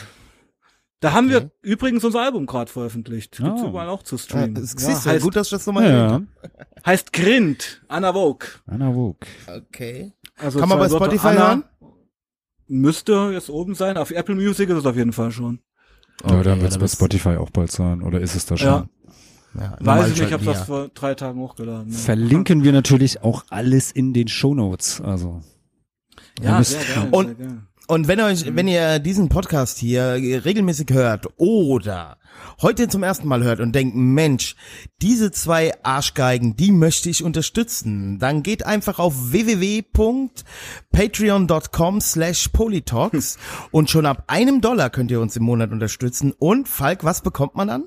Da 1.00 1.14
haben 1.14 1.30
wir 1.30 1.50
übrigens 1.62 2.04
unser 2.04 2.22
Album 2.22 2.46
gerade 2.46 2.72
veröffentlicht. 2.72 3.38
Gibt's 3.38 3.62
Ah. 3.64 3.68
überall 3.68 3.90
auch 3.90 4.04
zu 4.04 4.18
streamen. 4.18 4.56
es 4.58 4.74
ja, 4.80 4.90
du, 4.90 5.10
heißt, 5.10 5.24
gut, 5.24 5.36
dass 5.36 5.48
ich 5.48 5.52
das 5.52 5.66
nochmal 5.66 5.86
ja, 5.90 6.08
erwähnt 6.08 6.28
heißt 6.86 7.14
Grind, 7.14 7.82
Anna 7.88 8.14
Vogue. 8.14 8.48
Anna 8.68 8.92
Vogue. 8.92 9.28
Okay. 9.48 10.14
Also 10.38 10.60
Kann 10.60 10.70
man 10.70 10.80
bei 10.80 10.90
Spotify 10.90 11.28
Anna 11.28 11.40
hören? 11.48 11.64
Müsste 12.68 13.32
jetzt 13.34 13.50
oben 13.50 13.76
sein. 13.76 13.98
Auf 13.98 14.12
Apple 14.12 14.36
Music 14.36 14.70
ist 14.70 14.78
es 14.78 14.86
auf 14.86 14.96
jeden 14.96 15.14
Fall 15.14 15.32
schon. 15.32 15.60
ja, 16.24 16.26
Okay, 16.32 16.44
dann 16.44 16.58
ja, 16.58 16.62
wird 16.62 16.68
es 16.72 16.74
dann 16.74 16.82
bei 16.82 16.88
Spotify 16.88 17.30
auch 17.38 17.50
bald 17.50 17.72
sein. 17.72 18.02
Oder 18.02 18.20
ist 18.22 18.36
es 18.36 18.46
da 18.46 18.58
schon? 18.58 18.68
Ja. 18.68 18.88
Ja, 19.60 19.76
Weiß 19.82 20.12
ich 20.12 20.18
nicht, 20.20 20.28
ich 20.28 20.34
habe 20.34 20.46
das 20.46 20.64
vor 20.64 20.88
drei 20.94 21.14
Tagen 21.14 21.40
hochgeladen. 21.42 21.92
ja. 21.92 21.98
Verlinken 21.98 22.64
wir 22.64 22.72
natürlich 22.72 23.22
auch 23.24 23.44
alles 23.50 23.92
in 23.92 24.14
den 24.14 24.28
Shownotes. 24.30 25.02
Also 25.02 25.42
ihr 25.42 25.44
Ja, 26.42 26.64
sehr 26.64 26.80
geil, 26.84 27.08
Und- 27.12 27.38
sehr 27.38 27.48
geil. 27.48 27.58
Und 27.88 28.08
wenn 28.08 28.22
euch, 28.22 28.56
wenn 28.56 28.70
ihr 28.70 29.00
diesen 29.00 29.28
Podcast 29.28 29.78
hier 29.78 30.14
regelmäßig 30.14 30.88
hört 30.92 31.28
oder 31.36 32.16
heute 32.62 32.88
zum 32.88 33.04
ersten 33.04 33.28
Mal 33.28 33.44
hört 33.44 33.60
und 33.60 33.74
denkt, 33.74 33.98
Mensch, 33.98 34.56
diese 35.02 35.32
zwei 35.32 35.74
Arschgeigen, 35.84 36.56
die 36.56 36.72
möchte 36.72 37.10
ich 37.10 37.22
unterstützen, 37.22 38.18
dann 38.18 38.44
geht 38.44 38.66
einfach 38.66 38.98
auf 39.00 39.34
www.patreon.com 39.34 42.02
slash 42.02 42.48
polytalks 42.50 43.38
und 43.72 43.90
schon 43.90 44.06
ab 44.06 44.24
einem 44.28 44.62
Dollar 44.62 44.90
könnt 44.90 45.12
ihr 45.12 45.20
uns 45.20 45.36
im 45.36 45.44
Monat 45.44 45.72
unterstützen. 45.72 46.32
Und 46.38 46.70
Falk, 46.70 47.04
was 47.04 47.22
bekommt 47.22 47.56
man 47.56 47.68
dann? 47.68 47.84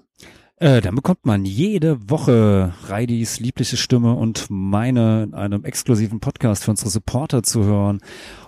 Äh, 0.57 0.81
dann 0.81 0.95
bekommt 0.95 1.27
man 1.27 1.45
jede 1.45 2.09
Woche 2.09 2.73
Reidis 2.87 3.41
liebliche 3.41 3.77
Stimme 3.77 4.15
und 4.15 4.47
meine 4.51 5.25
in 5.25 5.35
einem 5.35 5.65
exklusiven 5.65 6.21
Podcast 6.21 6.65
für 6.65 6.71
unsere 6.71 6.91
Supporter 6.91 7.43
zu 7.43 7.65
hören. 7.65 8.01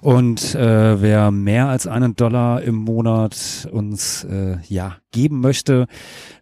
Und 0.03 0.55
äh, 0.55 1.03
wer 1.03 1.33
mehr 1.33 1.69
als 1.69 1.89
einen 1.89 2.15
Dollar 2.15 2.63
im 2.63 2.77
Monat 2.77 3.69
uns 3.73 4.23
äh, 4.23 4.59
ja 4.69 4.99
geben 5.11 5.41
möchte, 5.41 5.89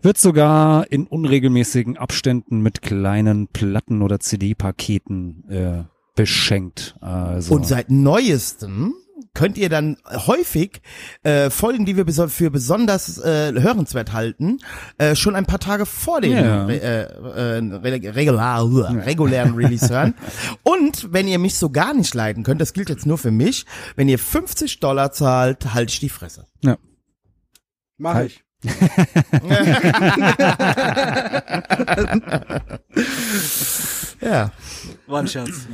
wird 0.02 0.18
sogar 0.18 0.92
in 0.92 1.06
unregelmäßigen 1.06 1.96
Abständen 1.96 2.60
mit 2.60 2.82
kleinen 2.82 3.48
Platten 3.48 4.02
oder 4.02 4.20
CD-Paketen 4.20 5.48
äh, 5.48 5.84
beschenkt. 6.14 6.96
Also 7.00 7.54
Und 7.54 7.66
seit 7.66 7.90
neuestem 7.90 8.94
könnt 9.32 9.58
ihr 9.58 9.68
dann 9.68 9.96
häufig 10.06 10.80
äh, 11.22 11.50
Folgen, 11.50 11.84
die 11.84 11.96
wir 11.96 12.04
beso 12.04 12.28
für 12.28 12.50
besonders 12.50 13.18
äh, 13.18 13.52
hörenswert 13.52 14.12
halten, 14.12 14.58
äh, 14.98 15.14
schon 15.14 15.36
ein 15.36 15.46
paar 15.46 15.60
Tage 15.60 15.86
vor 15.86 16.20
dem 16.20 16.32
re 16.32 16.80
äh, 16.80 17.02
äh, 17.02 17.58
re 17.58 18.14
regular, 18.14 18.64
regulären 19.06 19.54
Release 19.54 19.88
hören. 19.88 20.14
Und 20.62 21.12
wenn 21.12 21.28
ihr 21.28 21.38
mich 21.38 21.56
so 21.56 21.70
gar 21.70 21.94
nicht 21.94 22.14
leiden 22.14 22.42
könnt, 22.42 22.60
das 22.60 22.72
gilt 22.72 22.88
jetzt 22.88 23.06
nur 23.06 23.18
für 23.18 23.30
mich, 23.30 23.66
wenn 23.96 24.08
ihr 24.08 24.18
50 24.18 24.80
Dollar 24.80 25.12
zahlt, 25.12 25.74
halt 25.74 25.90
ich 25.90 26.00
die 26.00 26.08
Fresse. 26.08 26.46
Ja. 26.62 26.76
Mach 27.98 28.14
Halt. 28.14 28.32
ich. 28.32 28.44
Ja. 34.20 34.50
War 35.06 35.20
ein 35.20 35.28
Scherz. 35.28 35.68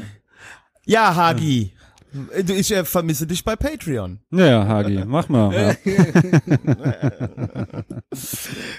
Ja, 0.84 1.14
Hagi. 1.14 1.72
Du, 2.12 2.52
ich 2.54 2.72
äh, 2.72 2.84
vermisse 2.84 3.26
dich 3.26 3.44
bei 3.44 3.56
Patreon. 3.56 4.20
Ja, 4.30 4.66
Hagi, 4.66 5.04
mach 5.06 5.28
mal. 5.28 5.76
Ja. 5.84 5.92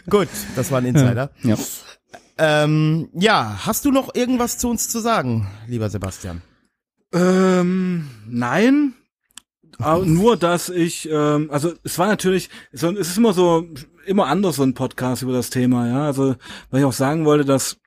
Gut, 0.10 0.28
das 0.56 0.72
war 0.72 0.80
ein 0.80 0.86
Insider. 0.86 1.32
Ja. 1.44 1.56
Ähm, 2.38 3.10
ja, 3.14 3.60
hast 3.66 3.86
du 3.86 3.91
noch 3.91 4.14
irgendwas 4.16 4.58
zu 4.58 4.70
uns 4.70 4.90
zu 4.90 4.99
sagen, 4.99 5.48
lieber 5.68 5.90
Sebastian? 5.90 6.41
Ähm, 7.14 8.10
nein. 8.28 8.94
Aber 9.78 10.06
nur, 10.06 10.38
dass 10.38 10.70
ich, 10.70 11.10
ähm, 11.12 11.49
also 11.52 11.74
es 11.84 11.98
war 11.99 12.08
natürlich, 12.08 12.49
so, 12.72 12.90
es 12.91 13.10
ist 13.10 13.18
immer 13.18 13.34
so, 13.34 13.68
immer 14.06 14.28
anders 14.28 14.58
so 14.58 14.64
ein 14.64 14.74
Podcast 14.74 15.22
über 15.22 15.34
das 15.34 15.49
Thema, 15.49 15.88
ja. 15.88 16.06
Also, 16.06 16.36
weil 16.70 16.82
ich 16.82 16.86
auch 16.86 16.94
sagen 16.94 17.26
wollte, 17.26 17.45
dass 17.45 17.74
äh, 17.74 17.78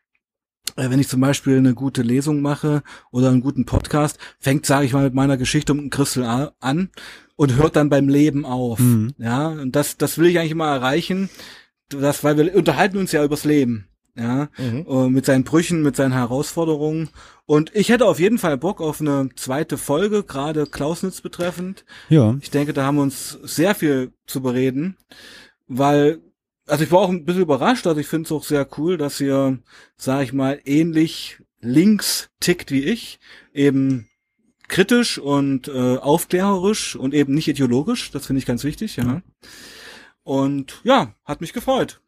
wenn 0.77 1.01
ich 1.01 1.09
zum 1.09 1.21
Beispiel 1.21 1.57
eine 1.57 1.75
gute 1.75 2.03
Lesung 2.03 2.41
mache 2.41 2.83
oder 3.11 3.29
einen 3.29 3.41
guten 3.41 3.65
Podcast, 3.65 4.19
fängt, 4.41 4.67
sage 4.67 4.87
ich 4.87 4.93
mal, 4.93 5.05
mit 5.05 5.15
meiner 5.15 5.37
Geschichte 5.37 5.73
um 5.73 5.91
Christel 5.91 6.51
an 6.61 6.91
und 7.37 7.57
hört 7.57 7.77
dann 7.77 7.91
beim 7.91 8.09
Leben 8.09 8.45
auf. 8.45 8.79
Mhm. 8.79 9.13
Ja, 9.19 9.49
und 9.49 9.77
das, 9.77 9.97
das 9.97 10.19
will 10.19 10.27
ich 10.27 10.39
eigentlich 10.39 10.53
immer 10.53 10.69
erreichen, 10.69 11.31
das, 11.89 12.25
weil 12.25 12.37
wir 12.37 12.55
unterhalten 12.55 12.99
uns 12.99 13.13
ja 13.13 13.25
übers 13.25 13.45
Leben. 13.45 13.89
Ja, 14.17 14.49
äh, 14.59 15.09
mit 15.09 15.27
seinen 15.27 15.43
Brüchen, 15.43 15.83
mit 15.83 15.97
seinen 15.97 16.13
Herausforderungen. 16.13 17.09
Und 17.47 17.75
ich 17.75 17.89
hätte 17.89 18.07
auf 18.07 18.21
jeden 18.21 18.39
Fall 18.39 18.57
Bock 18.57 18.81
auf 18.81 19.01
eine 19.01 19.29
zweite 19.35 19.77
Folge, 19.77 20.23
gerade 20.23 20.67
Klausnitz 20.67 21.21
betreffend. 21.21 21.85
ja. 22.09 22.37
Ich 22.41 22.51
denke, 22.51 22.73
da 22.73 22.85
haben 22.85 22.95
wir 22.95 23.03
uns 23.03 23.37
sehr 23.43 23.75
viel 23.75 24.13
zu 24.25 24.41
bereden, 24.41 24.97
weil, 25.67 26.21
also 26.67 26.85
ich 26.85 26.91
war 26.93 27.01
auch 27.01 27.11
ein 27.11 27.25
bisschen 27.25 27.43
überrascht, 27.43 27.87
also 27.87 28.01
ich 28.01 28.07
finde 28.07 28.27
es 28.27 28.33
auch 28.33 28.45
sehr 28.45 28.67
cool, 28.79 28.97
dass 28.97 29.21
ihr, 29.21 29.59
sag 29.97 30.23
ich 30.25 30.33
mal, 30.33 30.61
ähnlich 30.65 31.39
links 31.61 32.31
tickt 32.41 32.71
wie 32.71 32.83
ich, 32.85 33.19
eben 33.53 34.09
kritisch 34.69 35.19
und 35.19 35.69
äh, 35.69 35.97
aufklärerisch 35.99 36.97
und 36.97 37.15
eben 37.15 37.35
nicht 37.35 37.49
ideologisch, 37.49 38.11
das 38.11 38.27
finde 38.27 38.39
ich 38.39 38.47
ganz 38.47 38.65
wichtig, 38.65 38.97
ja. 38.97 39.23
Und 40.23 40.81
ja, 40.85 41.15
hat 41.25 41.41
mich 41.41 41.53
gefreut. 41.53 42.01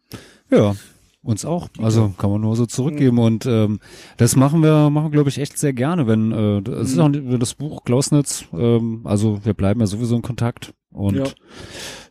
Ja, 0.51 0.75
uns 1.23 1.45
auch. 1.45 1.69
Also 1.79 2.15
kann 2.17 2.31
man 2.31 2.41
nur 2.41 2.57
so 2.57 2.65
zurückgeben 2.67 3.19
und 3.19 3.45
ähm, 3.47 3.81
das 4.17 4.37
machen 4.37 4.63
wir, 4.63 4.89
machen 4.91 5.11
glaube 5.11 5.29
ich 5.29 5.39
echt 5.39 5.59
sehr 5.59 5.73
gerne, 5.75 6.07
wenn 6.07 6.33
äh, 6.33 6.71
es 6.71 6.93
ist 6.93 6.99
auch 6.99 7.09
nicht- 7.09 7.43
das 7.43 7.55
Buch 7.55 7.85
Klausnitz. 7.85 8.45
Ähm, 8.53 9.03
also 9.05 9.45
wir 9.45 9.53
bleiben 9.55 9.81
ja 9.81 9.87
sowieso 9.87 10.17
in 10.17 10.23
Kontakt 10.23 10.73
und 10.91 11.17
Ja. 11.17 11.25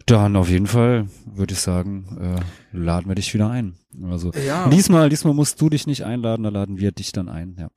Dann 0.06 0.36
auf 0.36 0.50
jeden 0.50 0.68
Fall 0.68 1.08
würde 1.26 1.54
ich 1.54 1.60
sagen, 1.60 2.38
äh, 2.72 2.78
laden 2.78 3.08
wir 3.08 3.16
dich 3.16 3.34
wieder 3.34 3.50
ein. 3.50 3.76
Also 4.10 4.32
Ja. 4.46 4.68
diesmal, 4.70 5.10
diesmal 5.10 5.34
musst 5.34 5.60
du 5.62 5.70
dich 5.70 5.88
nicht 5.88 6.04
einladen, 6.06 6.44
da 6.44 6.50
laden 6.50 6.78
wir 6.80 6.92
dich 6.92 7.12
dann 7.12 7.30
ein. 7.30 7.56
Ja. 7.60 7.70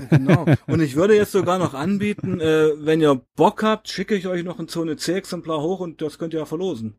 Genau. 0.10 0.44
Und 0.66 0.80
ich 0.80 0.94
würde 0.96 1.16
jetzt 1.16 1.32
sogar 1.32 1.58
noch 1.58 1.74
anbieten, 1.74 2.40
äh, 2.40 2.68
wenn 2.78 3.00
ihr 3.00 3.20
Bock 3.36 3.62
habt, 3.62 3.88
schicke 3.88 4.14
ich 4.14 4.26
euch 4.26 4.44
noch 4.44 4.58
ein 4.58 4.68
Zone 4.68 4.96
C-Exemplar 4.96 5.60
hoch 5.60 5.80
und 5.80 6.00
das 6.02 6.18
könnt 6.18 6.34
ihr 6.34 6.40
ja 6.40 6.46
verlosen. 6.46 6.94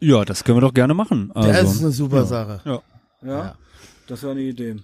Ja, 0.00 0.24
das 0.24 0.44
können 0.44 0.56
wir 0.58 0.62
doch 0.62 0.74
gerne 0.74 0.94
machen. 0.94 1.30
Also, 1.34 1.48
das 1.52 1.74
ist 1.74 1.82
eine 1.82 1.90
super 1.92 2.18
ja. 2.18 2.24
Sache. 2.24 2.60
Ja. 2.64 2.82
Ja, 3.22 3.28
Ja. 3.38 3.54
das 4.08 4.22
wäre 4.22 4.32
eine 4.32 4.42
Idee. 4.42 4.76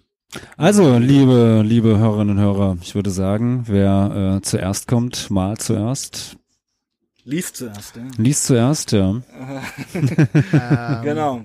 Also, 0.56 0.96
liebe, 0.98 1.62
liebe 1.64 1.98
Hörerinnen 1.98 2.38
und 2.38 2.42
Hörer, 2.42 2.76
ich 2.80 2.94
würde 2.94 3.10
sagen, 3.10 3.64
wer 3.66 4.36
äh, 4.38 4.42
zuerst 4.42 4.88
kommt, 4.88 5.30
mal 5.30 5.58
zuerst. 5.58 6.36
Liest 7.24 7.56
zuerst, 7.56 7.96
ja. 7.96 8.02
Liest 8.16 8.44
zuerst, 8.46 8.92
ja. 8.92 9.22
Genau. 11.02 11.42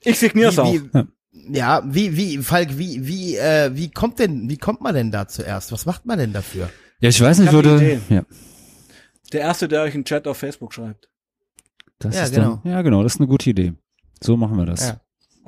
Ich 0.00 0.18
signiere 0.18 0.50
es 0.50 0.58
auch. 0.58 0.72
wie, 0.72 0.90
ja, 1.52 1.82
wie, 1.86 2.16
wie, 2.16 2.38
Falk, 2.38 2.76
wie, 2.78 3.06
wie, 3.06 3.36
äh, 3.36 3.70
wie 3.74 3.90
kommt 3.90 4.18
denn, 4.18 4.48
wie 4.50 4.56
kommt 4.58 4.80
man 4.80 4.94
denn 4.94 5.10
da 5.10 5.28
zuerst? 5.28 5.72
Was 5.72 5.86
macht 5.86 6.06
man 6.06 6.18
denn 6.18 6.32
dafür? 6.32 6.70
Ja, 7.00 7.08
ich 7.08 7.20
weiß 7.20 7.38
nicht, 7.38 7.48
Ich 7.48 7.52
würde. 7.54 7.76
Idee. 7.76 8.00
Ja, 8.08 8.22
Der 9.32 9.40
erste, 9.42 9.68
der 9.68 9.82
euch 9.82 9.94
einen 9.94 10.04
Chat 10.04 10.26
auf 10.26 10.38
Facebook 10.38 10.74
schreibt. 10.74 11.08
das 11.98 12.14
Ja, 12.16 12.24
ist 12.24 12.34
genau. 12.34 12.60
Dann, 12.64 12.72
ja, 12.72 12.82
genau, 12.82 13.02
das 13.02 13.14
ist 13.14 13.20
eine 13.20 13.28
gute 13.28 13.50
Idee. 13.50 13.74
So 14.22 14.36
machen 14.36 14.56
wir 14.56 14.66
das. 14.66 14.88
Ja. 14.88 15.00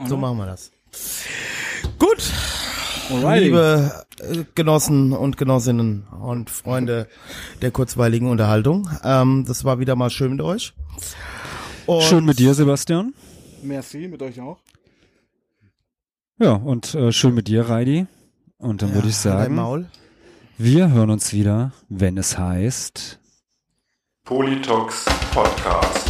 So 0.07 0.17
machen 0.17 0.37
wir 0.39 0.47
das. 0.47 0.71
Gut, 1.99 2.31
Alrighty. 3.11 3.45
liebe 3.45 4.05
äh, 4.21 4.45
Genossen 4.55 5.13
und 5.13 5.37
Genossinnen 5.37 6.07
und 6.21 6.51
Freunde 6.51 7.09
der 7.61 7.71
kurzweiligen 7.71 8.29
Unterhaltung, 8.29 8.89
ähm, 9.05 9.45
das 9.47 9.65
war 9.65 9.79
wieder 9.79 9.97
mal 9.97 10.11
schön 10.11 10.33
mit 10.33 10.41
euch. 10.41 10.73
Und 11.87 12.03
Schön 12.05 12.25
mit 12.25 12.39
dir, 12.39 12.55
Sebastian. 12.55 13.13
Merci, 13.63 14.07
mit 14.09 14.23
euch 14.23 14.41
auch. 14.41 14.59
Ja, 16.39 16.53
und 16.53 16.95
äh, 16.95 17.13
schön 17.13 17.35
mit 17.35 17.49
dir, 17.49 17.69
Reidi. 17.69 18.07
Und 18.59 18.83
dann 18.83 18.91
Ja, 18.91 18.95
würde 18.97 19.09
ich 19.09 19.15
dein 19.21 19.23
sagen, 19.33 19.55
Maul. 19.57 19.87
wir 20.59 20.91
hören 20.93 21.11
uns 21.11 21.33
wieder, 21.33 21.73
wenn 21.89 22.17
es 22.19 22.39
heißt. 22.39 23.19
Politox 24.25 25.05
Podcast. 25.35 26.09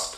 Politox 0.00 0.10
Podcast. 0.10 0.16